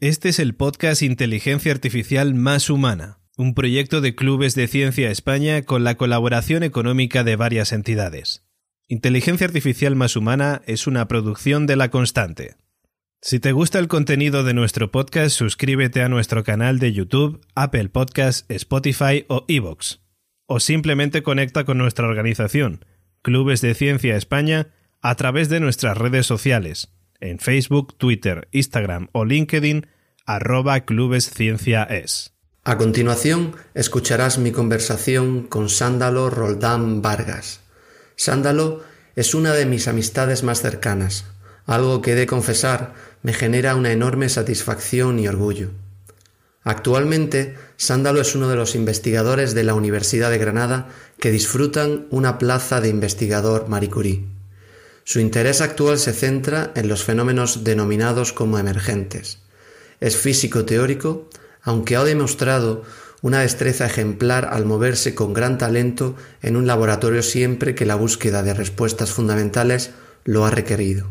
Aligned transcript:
Este 0.00 0.28
es 0.28 0.38
el 0.38 0.54
podcast 0.54 1.02
Inteligencia 1.02 1.72
Artificial 1.72 2.32
Más 2.32 2.70
Humana, 2.70 3.18
un 3.36 3.52
proyecto 3.52 4.00
de 4.00 4.14
Clubes 4.14 4.54
de 4.54 4.68
Ciencia 4.68 5.10
España 5.10 5.62
con 5.62 5.82
la 5.82 5.96
colaboración 5.96 6.62
económica 6.62 7.24
de 7.24 7.34
varias 7.34 7.72
entidades. 7.72 8.46
Inteligencia 8.86 9.48
Artificial 9.48 9.96
Más 9.96 10.14
Humana 10.14 10.62
es 10.66 10.86
una 10.86 11.08
producción 11.08 11.66
de 11.66 11.74
La 11.74 11.90
Constante. 11.90 12.54
Si 13.20 13.40
te 13.40 13.50
gusta 13.50 13.80
el 13.80 13.88
contenido 13.88 14.44
de 14.44 14.54
nuestro 14.54 14.92
podcast, 14.92 15.36
suscríbete 15.36 16.00
a 16.00 16.08
nuestro 16.08 16.44
canal 16.44 16.78
de 16.78 16.92
YouTube, 16.92 17.44
Apple 17.56 17.88
Podcasts, 17.88 18.44
Spotify 18.48 19.24
o 19.26 19.46
Evox. 19.48 20.00
O 20.46 20.60
simplemente 20.60 21.24
conecta 21.24 21.64
con 21.64 21.76
nuestra 21.76 22.06
organización, 22.06 22.84
Clubes 23.20 23.62
de 23.62 23.74
Ciencia 23.74 24.14
España, 24.14 24.68
a 25.00 25.16
través 25.16 25.48
de 25.48 25.58
nuestras 25.58 25.98
redes 25.98 26.24
sociales 26.24 26.92
en 27.20 27.38
Facebook, 27.38 27.96
Twitter, 27.96 28.48
Instagram 28.52 29.08
o 29.12 29.24
LinkedIn, 29.24 29.86
arroba. 30.26 30.82
A 32.64 32.76
continuación, 32.76 33.56
escucharás 33.74 34.38
mi 34.38 34.52
conversación 34.52 35.46
con 35.46 35.68
Sándalo 35.68 36.30
Roldán 36.30 37.00
Vargas. 37.02 37.60
Sándalo 38.16 38.82
es 39.16 39.34
una 39.34 39.52
de 39.52 39.64
mis 39.64 39.88
amistades 39.88 40.42
más 40.42 40.60
cercanas, 40.60 41.24
algo 41.66 42.02
que 42.02 42.12
he 42.12 42.14
de 42.14 42.26
confesar 42.26 42.94
me 43.22 43.32
genera 43.32 43.74
una 43.74 43.92
enorme 43.92 44.28
satisfacción 44.28 45.18
y 45.18 45.28
orgullo. 45.28 45.70
Actualmente, 46.62 47.56
Sándalo 47.76 48.20
es 48.20 48.34
uno 48.34 48.48
de 48.48 48.56
los 48.56 48.74
investigadores 48.74 49.54
de 49.54 49.64
la 49.64 49.74
Universidad 49.74 50.30
de 50.30 50.38
Granada 50.38 50.88
que 51.18 51.30
disfrutan 51.30 52.06
una 52.10 52.38
plaza 52.38 52.80
de 52.80 52.90
investigador 52.90 53.68
Marie 53.68 53.90
Curie. 53.90 54.37
Su 55.08 55.20
interés 55.20 55.62
actual 55.62 55.98
se 55.98 56.12
centra 56.12 56.70
en 56.74 56.86
los 56.86 57.02
fenómenos 57.02 57.64
denominados 57.64 58.34
como 58.34 58.58
emergentes. 58.58 59.38
Es 60.00 60.18
físico 60.18 60.66
teórico, 60.66 61.30
aunque 61.62 61.96
ha 61.96 62.04
demostrado 62.04 62.82
una 63.22 63.40
destreza 63.40 63.86
ejemplar 63.86 64.50
al 64.52 64.66
moverse 64.66 65.14
con 65.14 65.32
gran 65.32 65.56
talento 65.56 66.14
en 66.42 66.56
un 66.56 66.66
laboratorio 66.66 67.22
siempre 67.22 67.74
que 67.74 67.86
la 67.86 67.94
búsqueda 67.94 68.42
de 68.42 68.52
respuestas 68.52 69.10
fundamentales 69.10 69.92
lo 70.24 70.44
ha 70.44 70.50
requerido. 70.50 71.08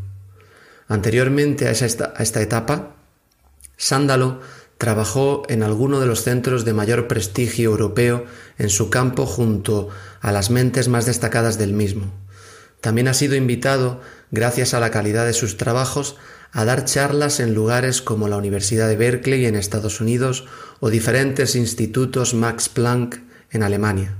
Anteriormente 0.87 1.67
a 1.67 1.71
esta, 1.71 2.13
etapa, 2.39 2.97
Sándalo 3.77 4.41
trabajó 4.77 5.41
en 5.49 5.63
alguno 5.63 5.99
de 5.99 6.05
los 6.05 6.21
centros 6.21 6.65
de 6.65 6.73
mayor 6.73 7.07
prestigio 7.07 7.71
europeo 7.71 8.25
en 8.59 8.69
su 8.69 8.91
campo 8.91 9.25
junto 9.25 9.89
a 10.21 10.31
las 10.31 10.51
mentes 10.51 10.87
más 10.87 11.07
destacadas 11.07 11.57
del 11.57 11.73
mismo. 11.73 12.13
También 12.81 13.07
ha 13.07 13.13
sido 13.13 13.35
invitado, 13.35 14.01
gracias 14.31 14.73
a 14.73 14.79
la 14.79 14.91
calidad 14.91 15.25
de 15.25 15.33
sus 15.33 15.57
trabajos, 15.57 16.17
a 16.51 16.65
dar 16.65 16.85
charlas 16.85 17.39
en 17.39 17.53
lugares 17.53 18.01
como 18.01 18.27
la 18.27 18.37
Universidad 18.37 18.87
de 18.87 18.95
Berkeley 18.95 19.45
en 19.45 19.55
Estados 19.55 20.01
Unidos 20.01 20.45
o 20.79 20.89
diferentes 20.89 21.55
institutos 21.55 22.33
Max 22.33 22.69
Planck 22.69 23.19
en 23.51 23.63
Alemania. 23.63 24.15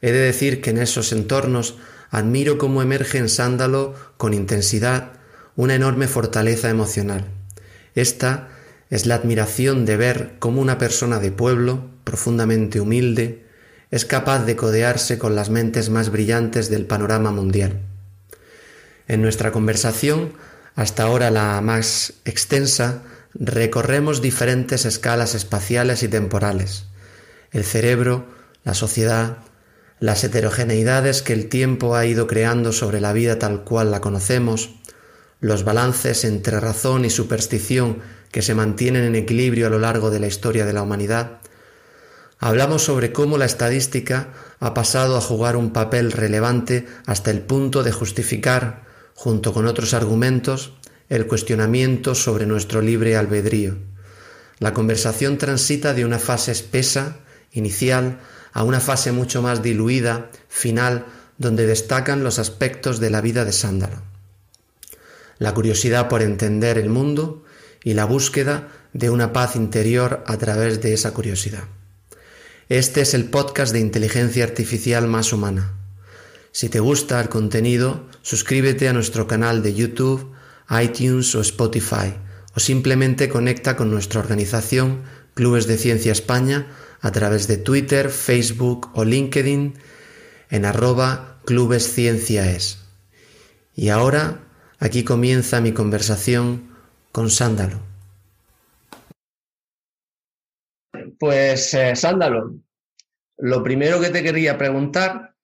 He 0.00 0.12
de 0.12 0.18
decir 0.18 0.60
que 0.60 0.70
en 0.70 0.78
esos 0.78 1.12
entornos 1.12 1.76
admiro 2.10 2.58
cómo 2.58 2.82
emerge 2.82 3.18
en 3.18 3.28
Sándalo 3.28 3.94
con 4.16 4.34
intensidad 4.34 5.12
una 5.56 5.74
enorme 5.74 6.08
fortaleza 6.08 6.70
emocional. 6.70 7.28
Esta 7.94 8.48
es 8.90 9.06
la 9.06 9.14
admiración 9.14 9.84
de 9.84 9.96
ver 9.96 10.34
cómo 10.38 10.60
una 10.60 10.78
persona 10.78 11.18
de 11.18 11.30
pueblo, 11.30 11.90
profundamente 12.04 12.80
humilde, 12.80 13.46
es 13.92 14.06
capaz 14.06 14.44
de 14.46 14.56
codearse 14.56 15.18
con 15.18 15.36
las 15.36 15.50
mentes 15.50 15.90
más 15.90 16.10
brillantes 16.10 16.70
del 16.70 16.86
panorama 16.86 17.30
mundial. 17.30 17.78
En 19.06 19.20
nuestra 19.20 19.52
conversación, 19.52 20.32
hasta 20.74 21.02
ahora 21.04 21.30
la 21.30 21.60
más 21.60 22.14
extensa, 22.24 23.02
recorremos 23.34 24.22
diferentes 24.22 24.86
escalas 24.86 25.34
espaciales 25.34 26.02
y 26.02 26.08
temporales, 26.08 26.86
el 27.50 27.64
cerebro, 27.64 28.24
la 28.64 28.72
sociedad, 28.72 29.36
las 30.00 30.24
heterogeneidades 30.24 31.20
que 31.20 31.34
el 31.34 31.50
tiempo 31.50 31.94
ha 31.94 32.06
ido 32.06 32.26
creando 32.26 32.72
sobre 32.72 33.00
la 33.00 33.12
vida 33.12 33.38
tal 33.38 33.62
cual 33.62 33.90
la 33.90 34.00
conocemos, 34.00 34.70
los 35.40 35.64
balances 35.64 36.24
entre 36.24 36.60
razón 36.60 37.04
y 37.04 37.10
superstición 37.10 37.98
que 38.30 38.40
se 38.40 38.54
mantienen 38.54 39.04
en 39.04 39.16
equilibrio 39.16 39.66
a 39.66 39.70
lo 39.70 39.78
largo 39.78 40.10
de 40.10 40.20
la 40.20 40.28
historia 40.28 40.64
de 40.64 40.72
la 40.72 40.82
humanidad, 40.82 41.40
Hablamos 42.44 42.82
sobre 42.82 43.12
cómo 43.12 43.38
la 43.38 43.44
estadística 43.44 44.32
ha 44.58 44.74
pasado 44.74 45.16
a 45.16 45.20
jugar 45.20 45.54
un 45.54 45.72
papel 45.72 46.10
relevante 46.10 46.88
hasta 47.06 47.30
el 47.30 47.40
punto 47.40 47.84
de 47.84 47.92
justificar, 47.92 48.82
junto 49.14 49.52
con 49.52 49.68
otros 49.68 49.94
argumentos, 49.94 50.72
el 51.08 51.28
cuestionamiento 51.28 52.16
sobre 52.16 52.46
nuestro 52.46 52.82
libre 52.82 53.16
albedrío. 53.16 53.76
La 54.58 54.74
conversación 54.74 55.38
transita 55.38 55.94
de 55.94 56.04
una 56.04 56.18
fase 56.18 56.50
espesa, 56.50 57.18
inicial, 57.52 58.18
a 58.52 58.64
una 58.64 58.80
fase 58.80 59.12
mucho 59.12 59.40
más 59.40 59.62
diluida, 59.62 60.28
final, 60.48 61.06
donde 61.38 61.68
destacan 61.68 62.24
los 62.24 62.40
aspectos 62.40 62.98
de 62.98 63.10
la 63.10 63.20
vida 63.20 63.44
de 63.44 63.52
Sándalo. 63.52 64.02
La 65.38 65.54
curiosidad 65.54 66.08
por 66.08 66.22
entender 66.22 66.76
el 66.76 66.88
mundo 66.88 67.44
y 67.84 67.94
la 67.94 68.04
búsqueda 68.04 68.66
de 68.92 69.10
una 69.10 69.32
paz 69.32 69.54
interior 69.54 70.24
a 70.26 70.36
través 70.38 70.82
de 70.82 70.92
esa 70.92 71.14
curiosidad. 71.14 71.68
Este 72.72 73.02
es 73.02 73.12
el 73.12 73.26
podcast 73.26 73.70
de 73.74 73.80
inteligencia 73.80 74.44
artificial 74.44 75.06
más 75.06 75.34
humana. 75.34 75.74
Si 76.52 76.70
te 76.70 76.80
gusta 76.80 77.20
el 77.20 77.28
contenido, 77.28 78.08
suscríbete 78.22 78.88
a 78.88 78.94
nuestro 78.94 79.26
canal 79.26 79.62
de 79.62 79.74
YouTube, 79.74 80.32
iTunes 80.82 81.34
o 81.34 81.42
Spotify, 81.42 82.14
o 82.56 82.60
simplemente 82.60 83.28
conecta 83.28 83.76
con 83.76 83.90
nuestra 83.90 84.20
organización 84.20 85.02
Clubes 85.34 85.66
de 85.66 85.76
Ciencia 85.76 86.12
España 86.12 86.68
a 87.02 87.12
través 87.12 87.46
de 87.46 87.58
Twitter, 87.58 88.08
Facebook 88.08 88.88
o 88.94 89.04
LinkedIn 89.04 89.74
en 90.48 90.64
arroba 90.64 91.42
clubescienciaes. 91.44 92.78
Y 93.76 93.90
ahora, 93.90 94.46
aquí 94.78 95.04
comienza 95.04 95.60
mi 95.60 95.72
conversación 95.72 96.70
con 97.12 97.28
Sándalo. 97.28 97.91
Pues, 101.22 101.72
eh, 101.74 101.94
Sándalo, 101.94 102.56
lo 103.38 103.62
primero 103.62 104.00
que 104.00 104.10
te 104.10 104.24
quería 104.24 104.58
preguntar 104.58 105.36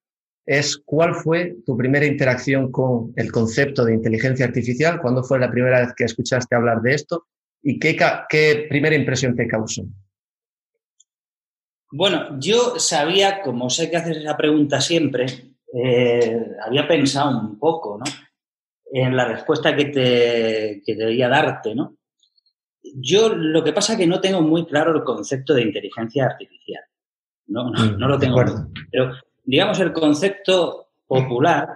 es 0.45 0.77
cuál 0.77 1.15
fue 1.15 1.55
tu 1.65 1.77
primera 1.77 2.05
interacción 2.05 2.73
con 2.73 3.13
el 3.15 3.31
concepto 3.31 3.85
de 3.85 3.95
inteligencia 3.95 4.45
artificial, 4.45 5.01
cuándo 5.01 5.23
fue 5.23 5.39
la 5.39 5.49
primera 5.49 5.79
vez 5.79 5.95
que 5.97 6.03
escuchaste 6.03 6.57
hablar 6.57 6.83
de 6.83 6.95
esto 6.95 7.29
y 7.63 7.79
qué, 7.79 7.97
primera 8.69 8.97
impresión 8.97 9.37
te 9.37 9.47
causó. 9.47 9.85
Bueno, 11.93 12.41
yo 12.41 12.81
sabía, 12.81 13.41
como 13.41 13.71
sé 13.71 13.89
que 13.89 13.99
haces 13.99 14.17
esa 14.17 14.37
pregunta 14.37 14.81
siempre, 14.81 15.27
eh, 15.73 16.57
había 16.67 16.89
pensado 16.89 17.39
un 17.39 17.57
poco, 17.57 17.99
¿no? 17.99 18.05
En 18.91 19.17
la 19.17 19.27
respuesta 19.27 19.77
que 19.77 19.85
te 19.85 20.83
que 20.85 20.97
debía 20.97 21.29
darte, 21.29 21.77
¿no? 21.77 21.98
Yo 22.83 23.35
lo 23.35 23.63
que 23.65 23.73
pasa 23.73 23.93
es 23.93 23.99
que 23.99 24.07
no 24.07 24.21
tengo 24.21 24.41
muy 24.41 24.67
claro 24.67 24.95
el 24.97 25.05
concepto 25.05 25.55
de 25.55 25.63
inteligencia 25.63 26.27
artificial. 26.27 26.83
No, 27.47 27.71
no, 27.71 27.85
mm, 27.85 27.99
lo 27.99 28.19
tengo. 28.19 28.45
Pero, 28.91 29.13
digamos, 29.45 29.81
el 29.81 29.93
concepto 29.93 30.91
popular, 31.07 31.69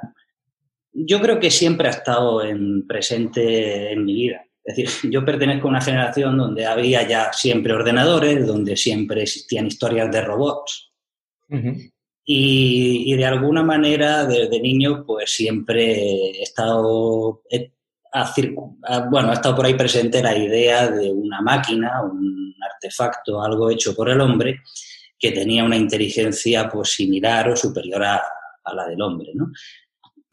yo 0.93 1.21
creo 1.21 1.41
que 1.41 1.51
siempre 1.51 1.89
ha 1.89 1.93
estado 1.93 2.45
en, 2.45 2.87
presente 2.87 3.93
en 3.93 4.05
mi 4.05 4.15
vida. 4.15 4.45
Es 4.65 4.77
decir, 4.77 5.11
yo 5.11 5.25
pertenezco 5.25 5.67
a 5.67 5.71
una 5.71 5.81
generación 5.81 6.37
donde 6.37 6.67
había 6.67 7.07
ya 7.07 7.33
siempre 7.33 7.73
ordenadores, 7.73 8.47
donde 8.47 8.77
siempre 8.77 9.23
existían 9.23 9.67
historias 9.67 10.11
de 10.11 10.21
robots. 10.21 10.91
y, 12.25 13.15
de 13.15 13.25
alguna 13.27 13.62
manera, 13.62 14.25
desde 14.25 14.61
niño, 14.61 15.05
pues 15.05 15.35
siempre 15.35 16.31
he 16.31 16.43
estado, 16.43 17.43
bueno, 19.11 19.31
ha 19.31 19.34
estado 19.34 19.56
por 19.56 19.67
ahí 19.67 19.75
presente 19.75 20.23
la 20.23 20.37
idea 20.37 20.91
de 20.91 21.11
una 21.11 21.41
máquina, 21.41 22.03
un 22.03 22.55
artefacto, 22.62 23.43
algo 23.43 23.70
hecho 23.70 23.94
por 23.94 24.11
el 24.11 24.20
hombre, 24.20 24.61
que 25.19 25.32
tenía 25.32 25.64
una 25.64 25.76
inteligencia 25.76 26.69
pues, 26.69 26.91
similar 26.91 27.49
o 27.49 27.56
superior 27.56 28.03
a, 28.05 28.23
la 28.75 28.87
del 28.88 29.00
hombre. 29.00 29.32
¿no? 29.35 29.50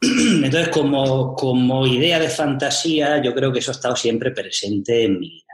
Entonces, 0.00 0.68
como, 0.68 1.34
como, 1.34 1.86
idea 1.86 2.18
de 2.18 2.28
fantasía, 2.28 3.22
yo 3.22 3.34
creo 3.34 3.52
que 3.52 3.60
eso 3.60 3.70
ha 3.70 3.74
estado 3.74 3.96
siempre 3.96 4.30
presente 4.30 5.04
en 5.04 5.18
mi 5.18 5.28
vida. 5.28 5.44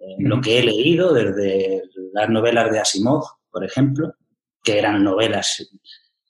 En 0.00 0.28
lo 0.28 0.40
que 0.40 0.58
he 0.58 0.62
leído, 0.62 1.12
desde 1.12 1.82
las 2.12 2.28
novelas 2.28 2.70
de 2.70 2.78
Asimov, 2.78 3.24
por 3.50 3.64
ejemplo, 3.64 4.14
que 4.62 4.78
eran 4.78 5.04
novelas 5.04 5.68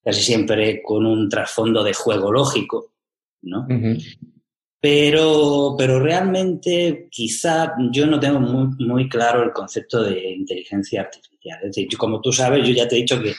casi 0.03 0.23
siempre 0.23 0.81
con 0.83 1.07
un 1.07 1.29
trasfondo 1.29 1.83
de 1.85 1.93
juego 1.93 2.33
lógico, 2.33 2.95
¿no? 3.43 3.67
Pero, 4.81 5.75
pero 5.77 5.99
realmente 5.99 7.09
quizá 7.11 7.75
yo 7.91 8.07
no 8.07 8.21
tengo 8.21 8.39
muy, 8.39 9.09
claro 9.09 9.43
el 9.43 9.53
concepto 9.53 10.05
de 10.05 10.35
inteligencia 10.35 11.03
artificial. 11.03 11.59
Es 11.65 11.75
decir, 11.75 11.89
como 11.99 12.21
tú 12.21 12.31
sabes, 12.33 12.67
yo 12.67 12.73
ya 12.73 12.87
te 12.87 12.97
he 12.97 13.01
dicho 13.01 13.21
que 13.21 13.33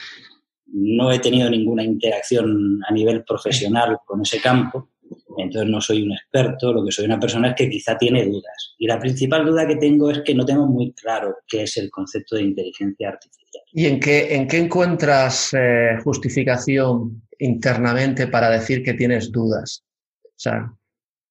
no 0.66 1.10
he 1.10 1.18
tenido 1.18 1.48
ninguna 1.48 1.82
interacción 1.82 2.80
a 2.86 2.92
nivel 2.92 3.24
profesional 3.24 3.98
con 4.04 4.20
ese 4.20 4.40
campo. 4.40 4.90
entonces 5.38 5.70
no 5.70 5.80
soy 5.80 6.02
un 6.02 6.12
experto, 6.12 6.72
lo 6.72 6.84
que 6.84 6.92
soy 6.92 7.06
una 7.06 7.18
persona 7.18 7.48
es 7.48 7.54
que 7.54 7.70
quizá 7.70 7.96
tiene 7.96 8.26
dudas. 8.26 8.74
Y 8.78 8.86
la 8.86 9.00
principal 9.00 9.44
duda 9.46 9.66
que 9.66 9.76
tengo 9.76 10.10
es 10.10 10.20
que 10.20 10.34
no 10.34 10.44
tengo 10.44 10.66
muy 10.66 10.92
claro 10.92 11.38
qué 11.48 11.62
es 11.62 11.76
el 11.78 11.90
concepto 11.90 12.36
de 12.36 12.42
inteligencia 12.42 13.08
artificial. 13.08 13.64
¿Y 13.72 13.86
en 13.86 13.98
qué, 13.98 14.34
en 14.34 14.46
qué 14.46 14.58
encuentras 14.58 15.54
eh, 15.54 15.96
justificación 16.04 17.22
internamente 17.38 18.26
para 18.26 18.50
decir 18.50 18.82
que 18.82 18.94
tienes 18.94 19.32
dudas? 19.32 19.84
O 20.24 20.42
sea, 20.42 20.72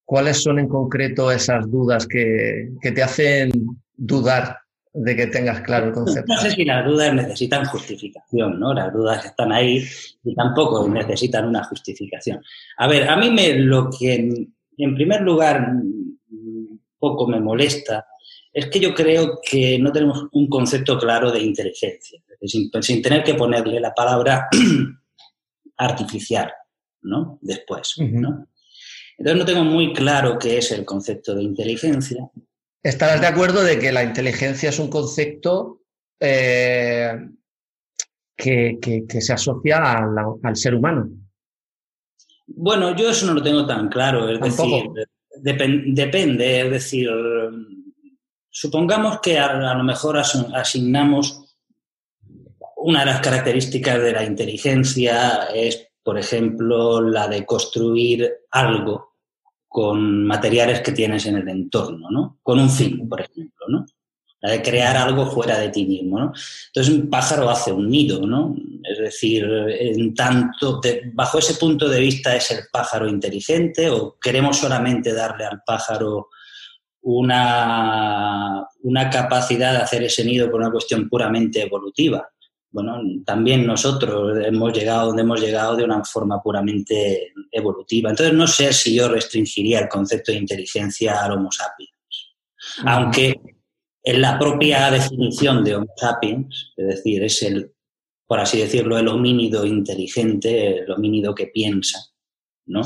¿cuáles 0.09 0.41
son 0.41 0.57
en 0.57 0.67
concreto 0.67 1.31
esas 1.31 1.69
dudas 1.69 2.07
que, 2.07 2.71
que 2.81 2.91
te 2.91 3.03
hacen 3.03 3.51
dudar 3.95 4.57
de 4.91 5.15
que 5.15 5.27
tengas 5.27 5.61
claro 5.61 5.85
el 5.85 5.91
concepto. 5.91 6.33
No 6.33 6.41
sé 6.41 6.49
si 6.49 6.65
las 6.65 6.83
dudas 6.83 7.13
necesitan 7.13 7.63
justificación, 7.65 8.59
¿no? 8.59 8.73
Las 8.73 8.91
dudas 8.91 9.23
están 9.23 9.51
ahí 9.51 9.85
y 10.23 10.33
tampoco 10.33 10.89
necesitan 10.89 11.45
una 11.47 11.63
justificación. 11.63 12.41
A 12.77 12.87
ver, 12.87 13.07
a 13.07 13.15
mí 13.17 13.29
me, 13.29 13.53
lo 13.53 13.87
que 13.91 14.47
en 14.77 14.95
primer 14.95 15.21
lugar 15.21 15.73
poco 16.97 17.27
me 17.27 17.39
molesta 17.39 18.07
es 18.51 18.65
que 18.65 18.79
yo 18.79 18.95
creo 18.95 19.39
que 19.47 19.77
no 19.77 19.91
tenemos 19.91 20.25
un 20.31 20.49
concepto 20.49 20.97
claro 20.97 21.31
de 21.31 21.39
inteligencia, 21.39 22.19
sin, 22.41 22.71
sin 22.81 23.03
tener 23.03 23.23
que 23.23 23.35
ponerle 23.35 23.79
la 23.79 23.93
palabra 23.93 24.47
artificial, 25.77 26.51
¿no? 27.03 27.37
Después, 27.43 27.93
¿no? 27.99 28.47
Entonces 29.19 29.37
no 29.37 29.45
tengo 29.45 29.65
muy 29.65 29.93
claro 29.93 30.39
qué 30.39 30.57
es 30.57 30.71
el 30.71 30.85
concepto 30.85 31.35
de 31.35 31.43
inteligencia. 31.43 32.29
Estarás 32.81 33.19
de 33.19 33.27
acuerdo 33.27 33.61
de 33.61 33.77
que 33.77 33.91
la 33.91 34.01
inteligencia 34.01 34.69
es 34.69 34.79
un 34.79 34.89
concepto 34.89 35.81
eh, 36.21 37.27
que, 38.37 38.79
se 39.19 39.33
asocia 39.33 39.97
al, 40.41 40.55
ser 40.55 40.73
humano. 40.73 41.09
Bueno, 42.47 42.95
yo 42.95 43.09
eso 43.09 43.25
no 43.25 43.33
lo 43.33 43.43
tengo 43.43 43.67
tan 43.67 43.89
claro, 43.89 44.29
es 44.29 44.39
decir, 44.39 44.85
depende, 45.35 46.61
es 46.61 46.71
decir, 46.71 47.09
supongamos 48.49 49.19
que 49.19 49.37
a, 49.37 49.73
lo 49.73 49.83
mejor 49.83 50.17
asignamos 50.17 51.57
una 52.77 53.01
de 53.01 53.05
las 53.07 53.19
características 53.19 54.01
de 54.01 54.13
la 54.13 54.23
inteligencia 54.23 55.49
es, 55.53 55.89
por 56.01 56.17
ejemplo, 56.17 57.01
la 57.01 57.27
de 57.27 57.45
construir 57.45 58.31
algo 58.51 59.08
con 59.69 60.25
materiales 60.25 60.81
que 60.81 60.91
tienes 60.91 61.27
en 61.27 61.37
el 61.37 61.47
entorno, 61.47 62.09
¿no? 62.09 62.39
Con 62.41 62.59
un 62.59 62.69
fin, 62.69 63.07
por 63.07 63.21
ejemplo, 63.21 63.67
¿no? 63.69 63.85
La 64.41 64.51
de 64.51 64.61
crear 64.63 64.97
algo 64.97 65.27
fuera 65.27 65.59
de 65.59 65.69
ti 65.69 65.85
mismo, 65.85 66.19
¿no? 66.19 66.33
Entonces 66.67 66.93
un 66.93 67.09
pájaro 67.09 67.49
hace 67.49 67.71
un 67.71 67.87
nido, 67.87 68.25
¿no? 68.25 68.55
Es 68.83 68.97
decir, 68.97 69.45
en 69.45 70.15
tanto, 70.15 70.81
bajo 71.13 71.37
ese 71.37 71.53
punto 71.53 71.87
de 71.87 71.99
vista 71.99 72.35
es 72.35 72.49
el 72.49 72.61
pájaro 72.71 73.07
inteligente 73.07 73.89
o 73.91 74.17
queremos 74.19 74.57
solamente 74.57 75.13
darle 75.13 75.45
al 75.45 75.61
pájaro 75.63 76.29
una, 77.01 78.65
una 78.81 79.09
capacidad 79.09 79.73
de 79.73 79.83
hacer 79.83 80.03
ese 80.03 80.25
nido 80.25 80.49
por 80.49 80.61
una 80.61 80.71
cuestión 80.71 81.07
puramente 81.07 81.61
evolutiva 81.61 82.27
bueno, 82.71 83.01
también 83.25 83.65
nosotros 83.65 84.37
hemos 84.45 84.77
llegado 84.77 85.07
donde 85.07 85.23
hemos 85.23 85.41
llegado 85.41 85.75
de 85.75 85.83
una 85.83 86.03
forma 86.03 86.41
puramente 86.41 87.33
evolutiva. 87.51 88.11
Entonces, 88.11 88.35
no 88.35 88.47
sé 88.47 88.73
si 88.73 88.95
yo 88.95 89.07
restringiría 89.07 89.79
el 89.79 89.89
concepto 89.89 90.31
de 90.31 90.37
inteligencia 90.37 91.23
al 91.23 91.31
Homo 91.31 91.51
sapiens. 91.51 91.91
Aunque 92.85 93.35
en 94.03 94.21
la 94.21 94.37
propia 94.37 94.91
definición 94.91 95.63
de 95.63 95.75
Homo 95.75 95.93
sapiens, 95.95 96.73
es 96.77 96.87
decir, 96.87 97.23
es 97.23 97.41
el, 97.41 97.71
por 98.27 98.39
así 98.39 98.59
decirlo, 98.59 98.97
el 98.99 99.07
homínido 99.07 99.65
inteligente, 99.65 100.79
el 100.79 100.91
homínido 100.91 101.33
que 101.33 101.47
piensa, 101.47 101.99
¿no? 102.67 102.81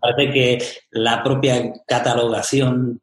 Parece 0.00 0.32
que 0.32 0.58
la 0.90 1.22
propia 1.22 1.72
catalogación 1.86 3.00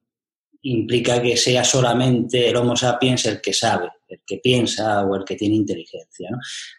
implica 0.61 1.21
que 1.21 1.37
sea 1.37 1.63
solamente 1.63 2.49
el 2.49 2.57
Homo 2.57 2.75
sapiens 2.75 3.25
el 3.27 3.39
que 3.39 3.53
sabe, 3.53 3.89
el 4.07 4.21
que 4.25 4.37
piensa 4.37 5.03
o 5.03 5.15
el 5.15 5.23
que 5.23 5.35
tiene 5.35 5.55
inteligencia. 5.55 6.29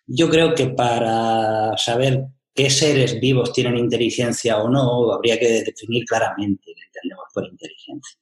Yo 0.07 0.29
creo 0.29 0.55
que 0.55 0.69
para 0.69 1.77
saber 1.77 2.25
qué 2.55 2.71
seres 2.71 3.21
vivos 3.21 3.53
tienen 3.53 3.77
inteligencia 3.77 4.59
o 4.59 4.69
no, 4.69 5.13
habría 5.13 5.39
que 5.39 5.63
definir 5.65 6.05
claramente 6.05 6.65
qué 6.65 6.83
entendemos 6.87 7.27
por 7.33 7.47
inteligencia. 7.47 8.19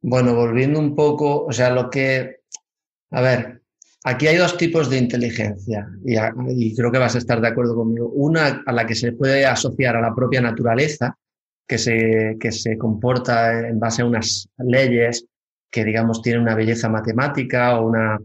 Bueno, 0.00 0.34
volviendo 0.34 0.78
un 0.78 0.94
poco, 0.94 1.44
o 1.44 1.52
sea, 1.52 1.70
lo 1.70 1.90
que... 1.90 2.38
A 3.10 3.20
ver, 3.20 3.62
aquí 4.04 4.26
hay 4.26 4.36
dos 4.36 4.56
tipos 4.56 4.90
de 4.90 4.98
inteligencia 4.98 5.88
y, 6.04 6.16
y 6.48 6.74
creo 6.74 6.90
que 6.90 6.98
vas 6.98 7.14
a 7.14 7.18
estar 7.18 7.40
de 7.40 7.48
acuerdo 7.48 7.74
conmigo. 7.74 8.10
Una 8.14 8.62
a 8.66 8.72
la 8.72 8.86
que 8.86 8.94
se 8.94 9.12
puede 9.12 9.46
asociar 9.46 9.96
a 9.96 10.00
la 10.00 10.14
propia 10.14 10.40
naturaleza, 10.40 11.16
que 11.68 11.78
se, 11.78 12.36
que 12.40 12.50
se 12.50 12.78
comporta 12.78 13.68
en 13.68 13.78
base 13.78 14.02
a 14.02 14.06
unas 14.06 14.48
leyes 14.58 15.26
que, 15.70 15.84
digamos, 15.84 16.22
tienen 16.22 16.42
una 16.42 16.54
belleza 16.54 16.88
matemática 16.88 17.78
o 17.78 17.88
una, 17.88 18.18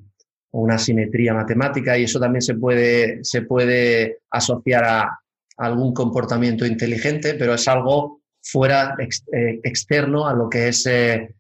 una 0.52 0.78
simetría 0.78 1.34
matemática 1.34 1.98
y 1.98 2.04
eso 2.04 2.20
también 2.20 2.42
se 2.42 2.56
puede, 2.56 3.24
se 3.24 3.42
puede 3.42 4.20
asociar 4.30 4.84
a, 4.84 5.20
algún 5.58 5.94
comportamiento 5.94 6.66
inteligente, 6.66 7.36
pero 7.36 7.54
es 7.54 7.68
algo 7.68 8.22
fuera 8.42 8.96
eh, 9.00 9.60
externo 9.64 10.28
a 10.28 10.34
lo 10.34 10.50
que 10.50 10.70
es 10.70 10.86
eh, 10.86 11.36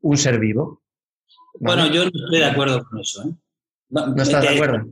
un 0.00 0.16
ser 0.16 0.38
vivo. 0.38 0.82
Bueno, 1.60 1.86
yo 1.86 2.04
no 2.04 2.10
estoy 2.12 2.38
de 2.38 2.44
acuerdo 2.44 2.84
con 2.84 3.00
eso. 3.00 3.22
¿eh? 3.22 3.32
¿No 3.90 4.22
estás 4.22 4.42
de 4.42 4.48
acuerdo? 4.48 4.86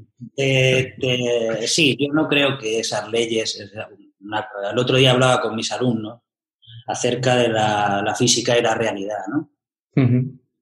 sí, 1.67 1.97
yo 1.99 2.13
no 2.13 2.29
creo 2.29 2.59
que 2.59 2.81
esas 2.81 3.11
leyes. 3.11 3.59
el 3.59 4.79
otro 4.79 4.97
día 4.97 5.13
hablaba 5.13 5.41
con 5.41 5.57
mis 5.57 5.73
alumnos 5.73 6.21
acerca 6.87 7.37
de 7.37 7.49
la, 7.49 8.15
física 8.17 8.59
y 8.59 8.63
la 8.63 8.75
realidad, 8.75 9.21
¿no? 9.29 9.51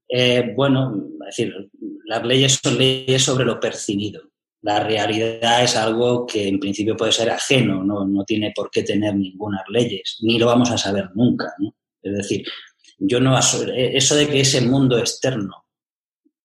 Eh, 0.09 0.53
bueno, 0.57 1.09
es 1.29 1.37
decir, 1.37 1.71
las 2.07 2.25
leyes 2.25 2.61
son 2.63 2.79
leyes 2.79 3.23
sobre 3.23 3.45
lo 3.45 3.61
percibido. 3.61 4.23
La 4.63 4.81
realidad 4.81 5.63
es 5.63 5.77
algo 5.77 6.27
que 6.27 6.49
en 6.49 6.59
principio 6.59 6.97
puede 6.97 7.13
ser 7.13 7.31
ajeno, 7.31 7.85
no, 7.85 8.05
no 8.05 8.25
tiene 8.25 8.53
por 8.55 8.71
qué 8.71 8.83
tener 8.83 9.15
ninguna 9.15 9.63
leyes, 9.69 10.19
ni 10.23 10.39
lo 10.39 10.47
vamos 10.47 10.71
a 10.71 10.79
saber 10.79 11.11
nunca, 11.15 11.53
¿no? 11.59 11.75
Es 12.03 12.17
decir, 12.17 12.45
yo 12.99 13.21
no 13.21 13.39
eso 13.39 14.15
de 14.17 14.29
que 14.29 14.41
ese 14.41 14.61
mundo 14.61 14.99
externo 14.99 15.67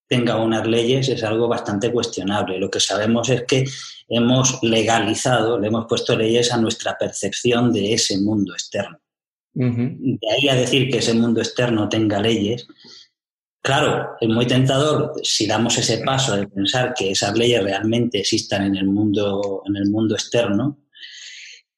tenga 0.06 0.36
unas 0.36 0.66
leyes 0.66 1.08
es 1.08 1.22
algo 1.24 1.48
bastante 1.48 1.90
cuestionable. 1.90 2.58
Lo 2.58 2.70
que 2.70 2.80
sabemos 2.80 3.28
es 3.30 3.44
que 3.44 3.64
hemos 4.08 4.62
legalizado, 4.62 5.58
le 5.58 5.68
hemos 5.68 5.86
puesto 5.86 6.16
leyes 6.16 6.52
a 6.52 6.58
nuestra 6.58 6.96
percepción 6.98 7.72
de 7.72 7.94
ese 7.94 8.20
mundo 8.20 8.52
externo. 8.52 8.98
De 9.52 10.30
ahí 10.30 10.48
a 10.48 10.54
decir 10.54 10.90
que 10.90 10.98
ese 10.98 11.14
mundo 11.14 11.40
externo 11.40 11.88
tenga 11.88 12.20
leyes, 12.20 12.66
claro, 13.64 14.16
es 14.20 14.28
muy 14.28 14.46
tentador 14.46 15.12
si 15.22 15.46
damos 15.46 15.78
ese 15.78 15.98
paso 16.04 16.36
de 16.36 16.46
pensar 16.46 16.92
que 16.92 17.12
esas 17.12 17.36
leyes 17.36 17.64
realmente 17.64 18.20
existan 18.20 18.66
en 18.66 18.76
el 18.76 18.86
mundo, 18.86 19.62
en 19.64 19.76
el 19.76 19.88
mundo 19.88 20.14
externo, 20.14 20.80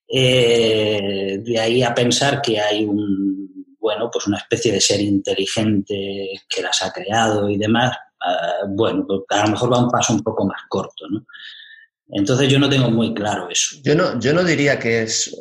eh, 0.09 1.38
de 1.40 1.61
ahí 1.61 1.85
a 1.85 1.95
pensar 1.95 2.43
que 2.43 2.61
hay 2.61 2.85
un, 2.85 3.76
bueno, 3.78 4.11
pues 4.12 4.26
una 4.26 4.38
especie 4.38 4.73
de 4.73 4.81
ser 4.81 5.00
inteligente 5.00 6.33
que 6.49 6.61
las 6.62 6.83
ha 6.83 6.93
creado 6.93 7.49
y 7.49 7.57
demás, 7.57 7.97
ah, 8.21 8.64
bueno, 8.69 9.07
pues 9.07 9.21
a 9.31 9.45
lo 9.45 9.52
mejor 9.52 9.73
va 9.73 9.85
un 9.85 9.90
paso 9.90 10.12
un 10.12 10.25
poco 10.25 10.45
más 10.45 10.62
corto, 10.69 11.09
¿no? 11.09 11.25
Entonces 12.09 12.49
yo 12.49 12.59
no 12.59 12.69
tengo 12.69 12.90
muy 12.90 13.14
claro 13.14 13.49
eso. 13.49 13.76
Yo 13.85 13.95
no, 13.95 14.19
yo 14.19 14.33
no 14.33 14.43
diría 14.43 14.81
que 14.81 15.02
es, 15.02 15.33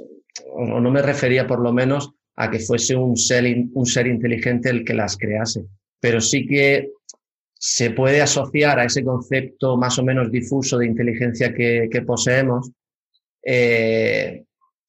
o 0.53 0.79
no 0.79 0.91
me 0.91 1.01
refería 1.01 1.47
por 1.47 1.59
lo 1.59 1.73
menos 1.73 2.11
a 2.35 2.51
que 2.51 2.59
fuese 2.59 2.95
un 2.95 3.17
ser, 3.17 3.45
un 3.73 3.85
ser 3.87 4.05
inteligente 4.05 4.69
el 4.69 4.85
que 4.85 4.93
las 4.93 5.17
crease. 5.17 5.65
Pero 6.05 6.21
sí 6.21 6.45
que 6.45 6.91
se 7.55 7.89
puede 7.89 8.21
asociar 8.21 8.77
a 8.77 8.85
ese 8.85 9.03
concepto 9.03 9.75
más 9.75 9.97
o 9.97 10.03
menos 10.03 10.29
difuso 10.29 10.77
de 10.77 10.85
inteligencia 10.85 11.51
que, 11.51 12.03
poseemos, 12.05 12.69
eh, 13.41 14.43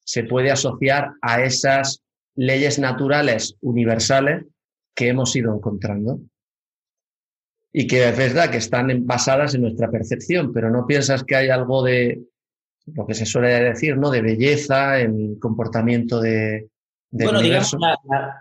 se 0.05 0.23
puede 0.25 0.51
asociar 0.51 1.13
a 1.23 1.41
esas 1.41 2.03
leyes 2.35 2.77
naturales 2.77 3.55
universales 3.61 4.45
que 4.93 5.07
hemos 5.07 5.35
ido 5.35 5.55
encontrando. 5.55 6.19
Y 7.73 7.87
que 7.87 8.09
es 8.09 8.15
verdad 8.15 8.51
que 8.51 8.57
están 8.57 9.07
basadas 9.07 9.55
en 9.55 9.61
nuestra 9.61 9.89
percepción, 9.89 10.53
pero 10.53 10.69
no 10.69 10.85
piensas 10.85 11.23
que 11.23 11.35
hay 11.35 11.49
algo 11.49 11.83
de 11.83 12.21
lo 12.93 13.07
que 13.07 13.15
se 13.15 13.25
suele 13.25 13.59
decir, 13.59 13.97
¿no? 13.97 14.11
De 14.11 14.21
belleza 14.21 14.99
en 14.99 15.31
el 15.31 15.39
comportamiento 15.39 16.21
de, 16.21 16.67
bueno, 17.09 17.41
digamos, 17.41 17.75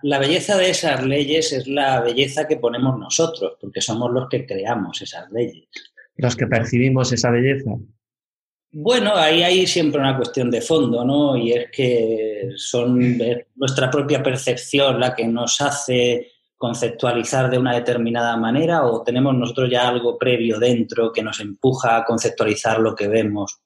la, 0.03 0.19
belleza 0.19 0.57
de 0.57 0.71
esas 0.71 1.05
leyes 1.05 1.53
es 1.53 1.67
la 1.69 2.01
belleza 2.01 2.49
que 2.49 2.57
ponemos 2.57 2.99
nosotros, 2.99 3.57
porque 3.61 3.81
somos 3.81 4.13
los 4.13 4.29
que 4.29 4.45
creamos 4.45 5.01
esas 5.03 5.31
leyes. 5.31 5.69
Los 6.17 6.35
que 6.35 6.47
percibimos 6.47 7.13
esa 7.13 7.31
belleza. 7.31 7.73
Bueno, 8.73 9.15
ahí 9.15 9.43
hay 9.43 9.67
siempre 9.67 10.01
una 10.01 10.17
cuestión 10.17 10.51
de 10.51 10.61
fondo, 10.61 11.05
¿no? 11.05 11.37
Y 11.37 11.53
es 11.53 11.71
que 11.71 12.51
son 12.57 13.19
nuestra 13.55 13.91
propia 13.91 14.23
percepción 14.23 14.99
la 15.01 15.15
que 15.15 15.27
nos 15.27 15.61
hace 15.61 16.33
conceptualizar 16.57 17.51
de 17.51 17.59
una 17.59 17.75
determinada 17.75 18.37
manera 18.37 18.87
o 18.87 19.03
tenemos 19.03 19.35
nosotros 19.35 19.71
ya 19.71 19.89
algo 19.89 20.19
previo 20.19 20.59
dentro 20.59 21.13
que 21.13 21.23
nos 21.23 21.39
empuja 21.41 21.97
a 21.97 22.05
conceptualizar 22.05 22.79
lo 22.79 22.95
que 22.95 23.09
vemos 23.09 23.61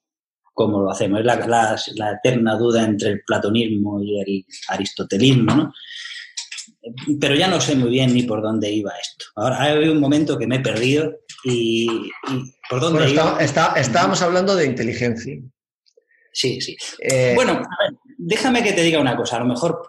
cómo 0.61 0.81
lo 0.81 0.91
hacemos. 0.91 1.21
Es 1.21 1.25
la, 1.25 2.11
eterna 2.11 2.55
duda 2.55 2.83
entre 2.83 3.09
el 3.09 3.21
platonismo 3.25 4.01
y 4.01 4.19
el 4.19 4.45
aristotelismo, 4.67 5.55
¿no? 5.55 5.73
Pero 7.19 7.35
ya 7.35 7.47
no 7.47 7.59
sé 7.59 7.75
muy 7.75 7.89
bien 7.89 8.13
ni 8.13 8.23
por 8.23 8.41
dónde 8.41 8.71
iba 8.71 8.91
esto. 8.91 9.25
Ahora 9.35 9.61
hay 9.61 9.87
un 9.87 9.99
momento 9.99 10.37
que 10.37 10.47
me 10.47 10.57
he 10.57 10.59
perdido 10.59 11.13
y, 11.43 11.87
¿por 12.69 12.79
dónde 12.79 13.09
iba? 13.09 13.37
estábamos 13.39 14.21
hablando 14.21 14.55
de 14.55 14.65
inteligencia. 14.65 15.35
Sí, 16.33 16.61
sí. 16.61 16.77
Eh, 16.99 17.33
bueno, 17.35 17.61
déjame 18.17 18.63
que 18.63 18.73
te 18.73 18.83
diga 18.83 18.99
una 18.99 19.15
cosa. 19.15 19.37
A 19.37 19.39
lo 19.39 19.45
mejor 19.45 19.87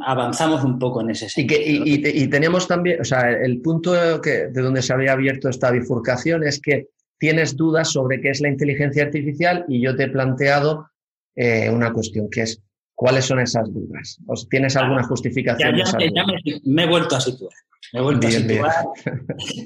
avanzamos 0.00 0.62
un 0.64 0.78
poco 0.78 1.00
en 1.00 1.10
ese 1.10 1.28
sentido. 1.28 1.60
Y, 1.64 2.28
teníamos 2.28 2.68
también, 2.68 3.00
o 3.00 3.04
sea, 3.04 3.30
el 3.30 3.60
punto 3.60 4.20
que, 4.20 4.48
de 4.48 4.62
donde 4.62 4.82
se 4.82 4.92
había 4.92 5.12
abierto 5.12 5.48
esta 5.48 5.70
bifurcación 5.70 6.46
es 6.46 6.60
que 6.60 6.88
tienes 7.20 7.54
dudas 7.54 7.92
sobre 7.92 8.20
qué 8.20 8.30
es 8.30 8.40
la 8.40 8.48
inteligencia 8.48 9.04
artificial 9.04 9.64
y 9.68 9.80
yo 9.80 9.94
te 9.94 10.04
he 10.04 10.08
planteado 10.08 10.88
eh, 11.36 11.70
una 11.70 11.92
cuestión 11.92 12.28
que 12.30 12.42
es 12.42 12.60
cuáles 12.94 13.26
son 13.26 13.40
esas 13.40 13.72
dudas. 13.72 14.18
¿Tienes 14.48 14.74
alguna 14.76 15.04
justificación? 15.04 15.76
Ya, 15.76 16.24
me, 16.64 16.82
he 16.82 16.86
vuelto 16.88 17.16
a 17.16 17.20
situar. 17.20 17.52
Me 17.92 18.00
he 18.00 18.02
vuelto 18.02 18.26
a 18.26 18.30
situar. 18.30 18.72